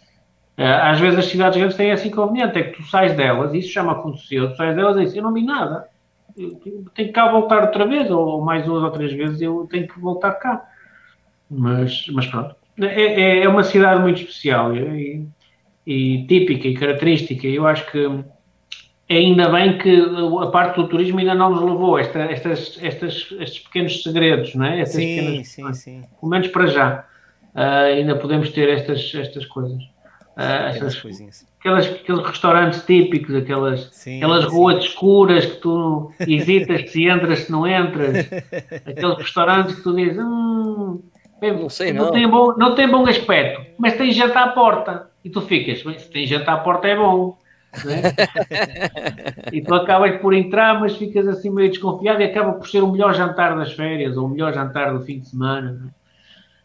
Eh, 0.56 0.64
Às 0.64 0.98
vezes 1.00 1.18
as 1.18 1.26
cidades 1.26 1.58
grandes 1.58 1.76
têm 1.76 1.90
esse 1.90 2.08
inconveniente, 2.08 2.58
é 2.58 2.62
que 2.64 2.76
tu 2.76 2.82
sais 2.88 3.14
delas, 3.14 3.52
isso 3.52 3.72
já 3.72 3.82
me 3.82 3.90
aconteceu, 3.90 4.50
tu 4.50 4.56
sais 4.56 4.74
delas 4.74 4.96
e 4.96 5.00
dizes: 5.00 5.16
eu 5.16 5.22
não 5.22 5.32
vi 5.32 5.42
nada, 5.44 5.86
eu 6.36 6.50
tenho 6.94 7.08
que 7.08 7.12
cá 7.12 7.30
voltar 7.30 7.62
outra 7.62 7.86
vez, 7.86 8.10
ou 8.10 8.42
mais 8.42 8.64
duas 8.64 8.82
ou 8.82 8.90
três 8.90 9.12
vezes 9.12 9.40
eu 9.42 9.66
tenho 9.70 9.86
que 9.86 10.00
voltar 10.00 10.32
cá. 10.32 10.64
Mas, 11.50 12.06
mas 12.12 12.26
pronto, 12.26 12.56
é, 12.80 12.86
é- 12.86 13.42
é 13.44 13.48
uma 13.48 13.62
cidade 13.62 14.00
muito 14.00 14.20
especial 14.20 14.74
e, 14.74 15.26
e 15.86 16.26
típica 16.26 16.66
e 16.68 16.74
característica. 16.74 17.46
Eu 17.46 17.66
acho 17.66 17.90
que 17.90 18.24
ainda 19.08 19.48
bem 19.50 19.78
que 19.78 19.94
a 20.42 20.46
parte 20.48 20.76
do 20.76 20.88
turismo 20.88 21.18
ainda 21.18 21.34
não 21.34 21.50
nos 21.50 21.62
levou 21.62 21.98
esta, 21.98 22.18
estas, 22.20 22.78
estas, 22.82 23.28
estes 23.38 23.60
pequenos 23.60 24.02
segredos, 24.02 24.54
não 24.54 24.66
é? 24.66 24.80
Estas 24.80 25.02
Sim, 25.02 25.14
pequenas- 25.16 25.48
sim, 25.48 25.74
sim. 25.74 26.02
Pelo 26.20 26.30
menos 26.30 26.48
para 26.48 26.66
já. 26.66 27.04
Ah, 27.54 27.82
ainda 27.82 28.16
podemos 28.16 28.50
ter 28.50 28.68
estas, 28.68 29.14
estas 29.14 29.46
coisas. 29.46 29.80
Ah, 30.38 30.68
estas- 30.68 31.00
coisinhas. 31.00 31.46
aquelas, 31.58 31.86
aqueles 31.86 32.26
restaurantes 32.26 32.82
típicos, 32.84 33.34
aquelas, 33.34 33.88
Sim, 33.92 34.18
aquelas 34.18 34.44
sim. 34.44 34.50
ruas 34.50 34.84
escuras 34.84 35.46
que 35.46 35.56
tu 35.62 36.12
hesitas 36.20 36.90
se 36.90 37.08
entras, 37.08 37.38
se 37.40 37.50
não 37.52 37.66
entras. 37.66 38.26
Aqueles 38.86 39.16
restaurantes 39.16 39.76
que 39.76 39.82
tu 39.82 39.96
dizes, 39.96 40.18
hum, 40.18 41.00
bem, 41.40 41.52
Não 41.58 41.70
sei, 41.70 41.92
não. 41.92 42.12
Tem 42.12 42.28
bom, 42.28 42.54
não 42.58 42.74
tem 42.74 42.86
bom 42.86 43.06
aspecto, 43.08 43.62
mas 43.78 43.96
tem 43.96 44.10
gente 44.12 44.36
à 44.36 44.48
porta. 44.48 45.08
E 45.24 45.30
tu 45.30 45.40
ficas, 45.40 45.82
"Bem, 45.82 45.98
se 45.98 46.10
tem 46.10 46.26
gente 46.26 46.48
à 46.48 46.56
porta 46.58 46.86
é 46.86 46.96
bom. 46.96 47.36
não 47.84 47.92
é? 47.92 48.02
e 49.52 49.60
tu 49.62 49.74
acabas 49.74 50.20
por 50.20 50.32
entrar, 50.34 50.78
mas 50.78 50.96
ficas 50.96 51.26
assim 51.26 51.50
meio 51.50 51.68
desconfiado 51.70 52.20
e 52.20 52.24
acaba 52.24 52.52
por 52.52 52.68
ser 52.68 52.82
o 52.82 52.92
melhor 52.92 53.14
jantar 53.14 53.56
das 53.56 53.72
férias 53.72 54.16
ou 54.16 54.26
o 54.26 54.28
melhor 54.28 54.52
jantar 54.54 54.92
do 54.92 55.02
fim 55.04 55.18
de 55.20 55.28
semana. 55.30 55.72
não 55.80 55.86
é? 55.88 55.90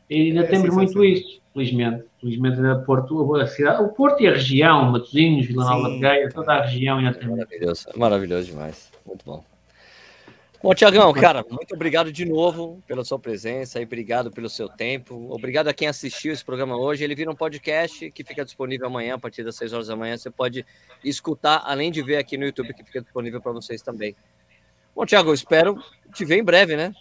E 0.10 0.28
ainda 0.28 0.42
É 0.42 0.44
temos 0.44 0.74
muito 0.76 0.92
sensacional. 0.92 1.41
Felizmente. 1.54 2.04
Felizmente 2.20 2.58
ainda 2.58 2.80
Porto, 2.80 3.36
a 3.36 3.48
cidade, 3.48 3.84
o 3.84 3.90
Porto 3.90 4.22
e 4.22 4.28
a 4.28 4.34
região, 4.34 4.92
Matosinhos, 4.92 5.48
Vila 5.48 5.66
Nova 5.66 5.90
de 5.90 6.00
Gaia, 6.00 6.30
toda 6.30 6.54
a 6.54 6.62
região 6.66 6.98
ainda 6.98 7.14
tem. 7.14 7.30
Maravilhoso, 7.30 7.88
maravilhoso 7.96 8.48
demais. 8.48 8.92
Muito 9.06 9.26
bom. 9.26 9.44
Bom, 10.64 10.76
Tiagão, 10.76 11.12
cara, 11.12 11.44
muito 11.50 11.74
obrigado 11.74 12.12
de 12.12 12.24
novo 12.24 12.80
pela 12.86 13.04
sua 13.04 13.18
presença 13.18 13.80
e 13.80 13.84
obrigado 13.84 14.30
pelo 14.30 14.48
seu 14.48 14.70
tempo. 14.70 15.28
Obrigado 15.32 15.70
a 15.70 15.74
quem 15.74 15.88
assistiu 15.88 16.32
esse 16.32 16.46
programa 16.46 16.78
hoje. 16.78 17.04
Ele 17.04 17.16
vira 17.16 17.32
um 17.32 17.36
podcast 17.36 18.12
que 18.12 18.24
fica 18.24 18.46
disponível 18.46 18.86
amanhã, 18.86 19.16
a 19.16 19.18
partir 19.18 19.44
das 19.44 19.56
6 19.56 19.74
horas 19.74 19.88
da 19.88 19.96
manhã. 19.96 20.16
Você 20.16 20.30
pode 20.30 20.64
escutar, 21.04 21.64
além 21.66 21.92
de 21.92 22.04
ver 22.04 22.18
aqui 22.18 22.38
no 22.38 22.46
YouTube, 22.46 22.76
que 22.76 22.84
fica 22.84 23.02
disponível 23.02 23.42
para 23.42 23.54
vocês 23.54 23.82
também. 23.82 24.16
Bom, 24.96 25.04
Tiago, 25.04 25.32
eu 25.32 25.34
espero 25.34 25.84
te 26.14 26.24
ver 26.24 26.38
em 26.38 26.44
breve, 26.44 26.76
né? 26.76 26.94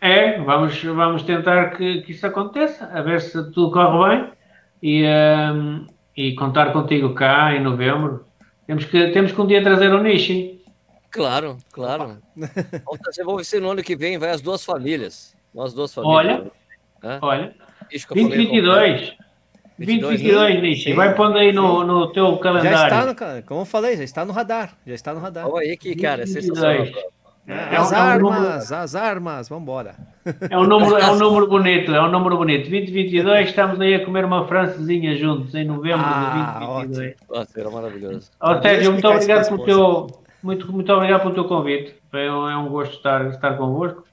É, 0.00 0.40
vamos, 0.40 0.82
vamos 0.82 1.22
tentar 1.24 1.70
que, 1.76 2.02
que 2.02 2.12
isso 2.12 2.26
aconteça, 2.26 2.86
a 2.86 3.02
ver 3.02 3.20
se 3.20 3.32
tudo 3.52 3.70
corre 3.70 4.16
bem 4.16 4.32
e, 4.82 5.02
ehm, 5.04 5.86
e 6.16 6.34
contar 6.34 6.72
contigo 6.72 7.14
cá 7.14 7.54
em 7.54 7.62
novembro. 7.62 8.24
Temos 8.66 8.84
que, 8.86 9.08
temos 9.08 9.32
que 9.32 9.40
um 9.40 9.46
dia 9.46 9.62
trazer 9.62 9.92
o 9.92 10.02
Nishi. 10.02 10.62
Claro, 11.10 11.58
claro. 11.72 12.18
Vamos 12.36 13.00
trazer, 13.02 13.24
vamos 13.24 13.50
ver 13.50 13.60
no 13.60 13.70
ano 13.72 13.82
que 13.82 13.96
vem 13.96 14.16
vai 14.16 14.30
as 14.30 14.40
duas 14.40 14.64
famílias. 14.64 15.36
Nós 15.52 15.74
duas 15.74 15.92
famílias. 15.92 16.16
Olha, 16.16 16.50
Hã? 17.02 17.18
olha, 17.20 17.54
Isso 17.90 18.06
que 18.06 18.12
eu 18.12 18.22
falei, 18.22 18.46
2022. 18.46 19.16
2022, 19.76 20.62
Nishi. 20.62 20.82
sim, 20.90 20.94
Vai 20.94 21.14
pondo 21.14 21.38
aí 21.38 21.52
no, 21.52 21.82
no 21.84 22.12
teu 22.12 22.26
Já 22.26 22.32
está, 22.32 22.42
calendário. 22.42 23.36
no, 23.36 23.42
como 23.44 23.60
eu 23.62 23.64
falei, 23.64 23.96
já 23.96 24.04
está 24.04 24.24
no 24.24 24.32
radar. 24.32 24.76
Já 24.86 24.94
está 24.94 25.14
no 25.14 25.20
radar. 25.20 25.48
Olha 25.48 25.68
aí 25.70 25.76
que, 25.76 25.96
cara, 25.96 26.22
é 26.22 26.26
22. 26.26 26.46
sensacional. 26.46 27.10
É, 27.46 27.76
As 27.76 27.90
um- 27.90 27.94
é 27.94 27.98
um 28.16 28.18
número- 28.20 28.42
armas, 28.46 28.72
as 28.72 28.94
armas, 28.94 29.48
vambora. 29.48 29.94
É 30.48 30.56
um 30.56 30.64
número, 30.64 30.96
é 30.98 31.10
um 31.10 31.16
número 31.16 31.48
bonito, 31.48 31.92
é 31.92 32.00
um 32.00 32.08
número 32.10 32.36
bonito. 32.36 32.68
2022, 32.70 33.48
estamos 33.48 33.80
aí 33.80 33.94
a 33.94 34.04
comer 34.04 34.24
uma 34.24 34.46
francesinha 34.46 35.16
juntos 35.16 35.52
em 35.54 35.64
novembro 35.64 36.04
Ah, 36.04 36.30
de 36.52 36.88
2022. 36.96 37.14
Nossa, 37.28 37.60
era 37.60 37.70
maravilhoso. 37.70 38.30
Ó, 38.40 38.60
Sérgio, 38.62 38.92
muito 38.92 39.08
obrigado 39.08 39.48
pelo 39.48 39.64
teu, 39.64 40.06
muito, 40.42 40.72
muito 40.72 40.92
obrigado 40.92 41.22
pelo 41.22 41.34
teu 41.34 41.44
convite. 41.46 41.94
É 42.12 42.30
um, 42.30 42.48
é 42.50 42.56
um 42.56 42.68
gosto 42.68 42.94
estar, 42.96 43.26
estar 43.30 43.56
convosco 43.56 44.04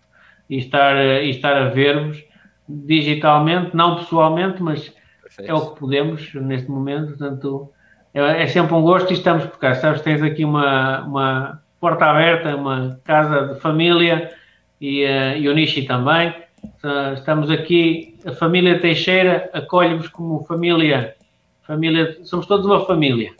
e 0.49 0.58
estar, 0.58 0.95
e 0.98 1.30
estar 1.30 1.56
a 1.58 1.70
ver-vos 1.70 2.24
digitalmente, 2.68 3.76
não 3.76 3.98
pessoalmente, 3.98 4.62
mas 4.64 4.91
Perfeito. 5.22 5.52
é 5.52 5.54
o 5.54 5.62
que 5.72 5.80
podemos 5.80 6.34
neste 6.34 6.70
momento. 6.72 7.10
Portanto, 7.10 7.70
é, 8.14 8.44
é 8.44 8.48
sempre 8.48 8.74
um 8.74 8.82
gosto 8.82 9.12
e 9.12 9.14
estamos 9.14 9.45
por 9.45 9.58
cá. 9.60 9.76
Sabes, 9.76 10.02
tens 10.02 10.22
aqui 10.22 10.44
uma, 10.45 11.02
uma 11.04 11.62
porta 11.80 12.06
aberta, 12.06 12.56
uma 12.56 12.99
casa 13.04 13.54
de 13.54 13.60
família 13.60 14.34
e, 14.80 15.04
eh, 15.04 15.40
e 15.40 15.49
o 15.49 15.54
Nishi 15.54 15.84
também. 15.84 16.34
Estamos 17.16 17.49
aqui, 17.49 18.18
a 18.26 18.34
família 18.34 18.80
Teixeira 18.80 19.49
acolhe-vos 19.54 20.10
como 20.10 20.44
família, 20.45 21.16
família, 21.62 22.18
somos 22.24 22.45
todos 22.45 22.66
uma 22.66 22.86
família. 22.86 23.34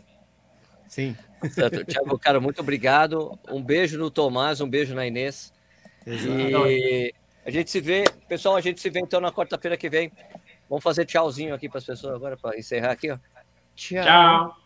Sim. 0.86 1.16
Certo. 1.50 1.84
Tiago, 1.84 2.18
cara, 2.18 2.40
muito 2.40 2.60
obrigado. 2.60 3.38
Um 3.48 3.62
beijo 3.62 3.98
no 3.98 4.10
Tomás, 4.10 4.60
um 4.60 4.68
beijo 4.68 4.94
na 4.94 5.06
Inês. 5.06 5.52
E 6.06 7.12
a 7.44 7.50
gente 7.50 7.70
se 7.70 7.80
vê, 7.80 8.04
pessoal, 8.28 8.56
a 8.56 8.60
gente 8.60 8.80
se 8.80 8.90
vê 8.90 9.00
então 9.00 9.20
na 9.20 9.30
quarta-feira 9.32 9.76
que 9.76 9.88
vem. 9.88 10.10
Vamos 10.68 10.82
fazer 10.82 11.04
tchauzinho 11.04 11.54
aqui 11.54 11.68
para 11.68 11.78
as 11.78 11.84
pessoas 11.84 12.14
agora, 12.14 12.36
para 12.36 12.58
encerrar 12.58 12.92
aqui, 12.92 13.10
ó. 13.10 13.18
Tchau. 13.74 14.56